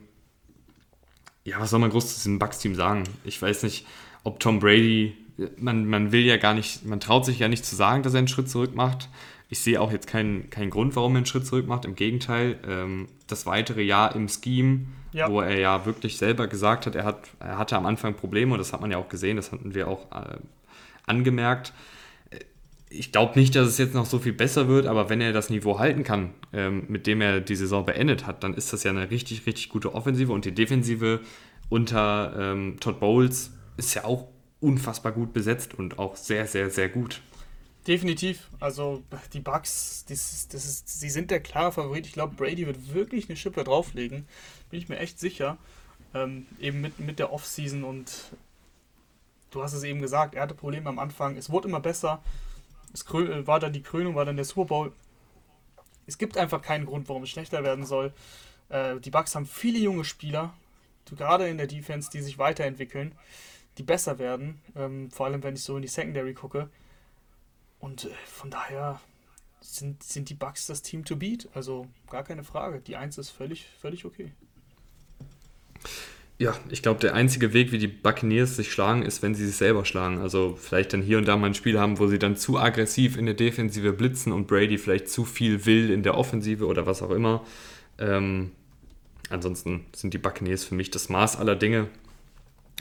ja, 1.44 1.60
was 1.60 1.70
soll 1.70 1.80
man 1.80 1.90
groß 1.90 2.08
zu 2.08 2.16
diesem 2.16 2.40
Bucks-Team 2.40 2.76
sagen? 2.76 3.04
Ich 3.24 3.41
weiß 3.41 3.64
nicht, 3.64 3.86
ob 4.24 4.40
Tom 4.40 4.60
Brady, 4.60 5.16
man, 5.58 5.88
man 5.88 6.12
will 6.12 6.26
ja 6.26 6.38
gar 6.38 6.54
nicht, 6.54 6.86
man 6.86 6.99
traut 6.99 7.26
sich 7.26 7.40
ja 7.40 7.48
nicht 7.48 7.66
zu 7.66 7.76
sagen, 7.76 8.04
dass 8.04 8.14
er 8.14 8.20
einen 8.20 8.28
Schritt 8.28 8.49
zurück 8.49 8.76
macht. 8.76 9.10
Ich 9.49 9.60
sehe 9.60 9.80
auch 9.80 9.91
jetzt 9.91 10.08
keinen, 10.08 10.49
keinen 10.49 10.70
Grund, 10.70 10.95
warum 10.98 11.16
er 11.16 11.18
einen 11.18 11.26
Schritt 11.26 11.48
zurück 11.48 11.68
macht. 11.68 11.86
Im 11.86 11.95
Gegenteil, 11.95 12.60
ähm, 12.68 13.08
das 13.28 13.45
weitere 13.45 13.82
Jahr 13.82 14.14
im 14.14 14.28
Scheme, 14.28 14.88
ja. 15.18 15.30
wo 15.30 15.41
er 15.41 15.57
ja 15.57 15.85
wirklich 15.85 16.18
selber 16.18 16.48
gesagt 16.48 16.85
hat, 16.85 16.95
er, 16.95 17.03
hat, 17.03 17.27
er 17.39 17.57
hatte 17.57 17.76
am 17.76 17.85
Anfang 17.85 18.15
Probleme 18.15 18.53
und 18.53 18.60
das 18.60 18.73
hat 18.73 18.81
man 18.81 18.91
ja 18.91 18.98
auch 18.98 19.10
gesehen, 19.10 19.38
das 19.38 19.52
hatten 19.52 19.73
wir 19.73 19.88
auch 19.88 20.11
äh, 20.11 20.38
angemerkt 21.06 21.73
ich 22.89 23.11
glaube 23.11 23.38
nicht, 23.38 23.56
dass 23.56 23.68
es 23.68 23.77
jetzt 23.77 23.94
noch 23.94 24.06
so 24.06 24.19
viel 24.19 24.34
besser 24.34 24.68
wird, 24.68 24.88
aber 24.88 25.10
wenn 25.10 25.19
er 25.19 25.34
das 25.34 25.49
Niveau 25.49 25.80
halten 25.80 26.03
kann, 26.03 26.34
ähm, 26.53 26.85
mit 26.88 27.06
dem 27.07 27.22
er 27.22 27.41
die 27.41 27.56
Saison 27.56 27.85
beendet 27.85 28.26
hat, 28.26 28.44
dann 28.44 28.53
ist 28.53 28.72
das 28.72 28.84
ja 28.84 28.91
eine 28.91 29.10
richtig, 29.11 29.45
richtig 29.45 29.69
gute 29.69 29.94
Offensive 29.94 30.31
und 30.31 30.45
die 30.45 30.53
Defensive 30.53 31.22
unter 31.69 32.34
ähm, 32.38 32.77
Todd 32.80 32.99
Bowles 32.99 33.52
ist 33.76 33.94
ja 33.94 34.06
auch 34.06 34.27
unfassbar 34.61 35.11
gut 35.11 35.34
besetzt 35.34 35.73
und 35.73 35.99
auch 35.99 36.15
sehr, 36.15 36.48
sehr, 36.48 36.69
sehr 36.69 36.89
gut. 36.89 37.22
Definitiv. 37.85 38.49
Also 38.60 39.03
die 39.34 39.39
Bucks, 39.39 40.06
das, 40.10 40.48
das 40.49 40.65
ist, 40.65 40.99
sie 40.99 41.10
sind 41.10 41.31
der 41.31 41.39
klare 41.39 41.72
Favorit. 41.72 42.06
Ich 42.06 42.14
glaube, 42.14 42.35
Brady 42.35 42.65
wird 42.65 42.94
wirklich 42.94 43.30
eine 43.30 43.38
Schippe 43.38 43.64
drauflegen. 43.64 44.26
Bin 44.69 44.80
ich 44.80 44.89
mir 44.89 44.98
echt 44.98 45.19
sicher. 45.19 45.57
Ähm, 46.14 46.45
eben 46.60 46.81
mit, 46.81 46.99
mit 46.99 47.19
der 47.19 47.31
Offseason 47.31 47.84
und 47.84 48.31
du 49.52 49.64
hast 49.64 49.73
es 49.73 49.84
eben 49.84 50.02
gesagt, 50.02 50.35
er 50.35 50.44
hatte 50.44 50.56
Probleme 50.56 50.89
am 50.89 50.99
Anfang. 50.99 51.35
Es 51.35 51.49
wurde 51.49 51.68
immer 51.68 51.80
besser. 51.80 52.22
Es 52.94 53.06
war 53.11 53.60
dann 53.60 53.73
die 53.73 53.84
Krönung, 53.84 54.15
war 54.15 54.26
dann 54.26 54.38
der 54.38 54.45
Super 54.45 54.65
Bowl. 54.65 54.94
Es 56.06 56.18
gibt 56.18 56.38
einfach 56.38 56.61
keinen 56.61 56.85
Grund, 56.85 57.10
warum 57.10 57.23
es 57.23 57.30
schlechter 57.30 57.64
werden 57.64 57.85
soll. 57.85 58.14
Äh, 58.69 58.99
die 58.99 59.11
Bucks 59.11 59.35
haben 59.35 59.45
viele 59.45 59.80
junge 59.80 60.06
Spieler, 60.06 60.53
gerade 61.15 61.48
in 61.48 61.57
der 61.57 61.68
Defense, 61.68 62.10
die 62.10 62.22
sich 62.22 62.38
weiterentwickeln, 62.38 63.14
die 63.77 63.84
besser 63.84 64.19
werden. 64.19 64.61
Ähm, 64.76 65.11
vor 65.11 65.26
allem, 65.26 65.44
wenn 65.44 65.56
ich 65.56 65.64
so 65.64 65.76
in 65.76 65.81
die 65.81 65.88
Secondary 65.88 66.34
gucke. 66.34 66.69
Und 67.80 68.06
äh, 68.06 68.10
von 68.26 68.49
daher 68.49 68.99
sind, 69.61 70.02
sind 70.03 70.30
die 70.30 70.34
Bucks 70.34 70.68
das 70.68 70.81
Team 70.81 71.06
to 71.06 71.15
beat. 71.15 71.49
Also 71.53 71.88
gar 72.10 72.23
keine 72.23 72.44
Frage. 72.44 72.80
Die 72.80 72.95
1 72.95 73.18
ist 73.18 73.30
völlig, 73.30 73.68
völlig 73.80 74.06
okay. 74.06 74.31
Ja, 76.40 76.56
ich 76.70 76.84
glaube, 76.84 76.99
der 76.99 77.16
einzige 77.16 77.54
Weg, 77.54 77.72
wie 77.72 77.80
die 77.80 77.88
Buccaneers 77.88 78.56
sich 78.56 78.72
schlagen, 78.72 79.02
ist, 79.02 79.24
wenn 79.24 79.34
sie 79.34 79.48
sich 79.48 79.56
selber 79.56 79.86
schlagen. 79.86 80.20
Also 80.20 80.56
vielleicht 80.62 80.94
dann 80.94 81.02
hier 81.02 81.18
und 81.18 81.28
da 81.28 81.36
mal 81.36 81.48
ein 81.48 81.56
Spiel 81.56 81.80
haben, 81.80 81.98
wo 81.98 82.06
sie 82.08 82.20
dann 82.20 82.36
zu 82.36 82.60
aggressiv 82.60 83.18
in 83.18 83.26
der 83.26 83.34
Defensive 83.34 83.91
blitzen 83.91 84.32
und 84.32 84.45
Brady 84.45 84.78
vielleicht 84.78 85.10
zu 85.10 85.26
viel 85.26 85.66
will 85.66 85.90
in 85.90 86.04
der 86.04 86.16
Offensive 86.16 86.68
oder 86.68 86.86
was 86.86 87.02
auch 87.02 87.10
immer. 87.10 87.44
Ähm, 87.98 88.52
ansonsten 89.32 89.86
sind 89.95 90.14
die 90.14 90.20
Buccaneers 90.20 90.64
für 90.64 90.76
mich 90.76 90.91
das 90.91 91.10
Maß 91.10 91.38
aller 91.38 91.56
Dinge 91.56 91.88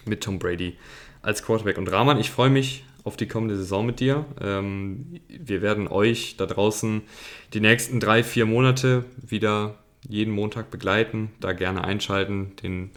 mit 0.05 0.23
Tom 0.23 0.39
Brady 0.39 0.77
als 1.23 1.43
Quarterback. 1.43 1.79
Und 1.79 1.91
Rahman, 1.91 2.19
ich 2.19 2.31
freue 2.31 2.51
mich 2.51 2.85
auf 3.05 3.17
die 3.17 3.27
kommende 3.27 3.57
Saison 3.57 3.87
mit 3.87 4.01
dir. 4.01 4.27
Ähm, 4.39 5.21
wir 5.29 5.63
werden 5.63 5.89
euch 5.89 6.37
da 6.37 6.45
draußen 6.45 7.03
die 7.55 7.61
nächsten 7.61 8.01
drei, 8.01 8.23
vier 8.23 8.45
Monate 8.45 9.07
wieder 9.17 9.79
jeden 10.09 10.33
Montag 10.33 10.71
begleiten. 10.71 11.31
Da 11.41 11.53
gerne 11.53 11.85
einschalten, 11.85 12.55
den 12.63 12.91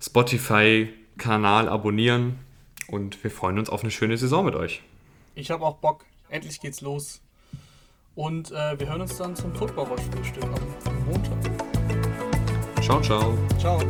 Spotify-Kanal 0.00 1.68
abonnieren 1.68 2.38
und 2.88 3.22
wir 3.22 3.30
freuen 3.30 3.58
uns 3.58 3.70
auf 3.70 3.82
eine 3.82 3.90
schöne 3.90 4.16
Saison 4.16 4.44
mit 4.44 4.54
euch. 4.54 4.82
Ich 5.34 5.50
habe 5.50 5.64
auch 5.64 5.76
Bock. 5.76 6.04
Endlich 6.28 6.60
geht's 6.60 6.80
los. 6.80 7.20
Und 8.14 8.50
äh, 8.50 8.78
wir 8.78 8.88
hören 8.88 9.02
uns 9.02 9.16
dann 9.16 9.36
zum 9.36 9.54
Football-Frühstück 9.54 10.44
am 10.44 11.04
Montag. 11.06 12.82
Ciao, 12.82 13.00
ciao. 13.00 13.38
Ciao. 13.58 13.80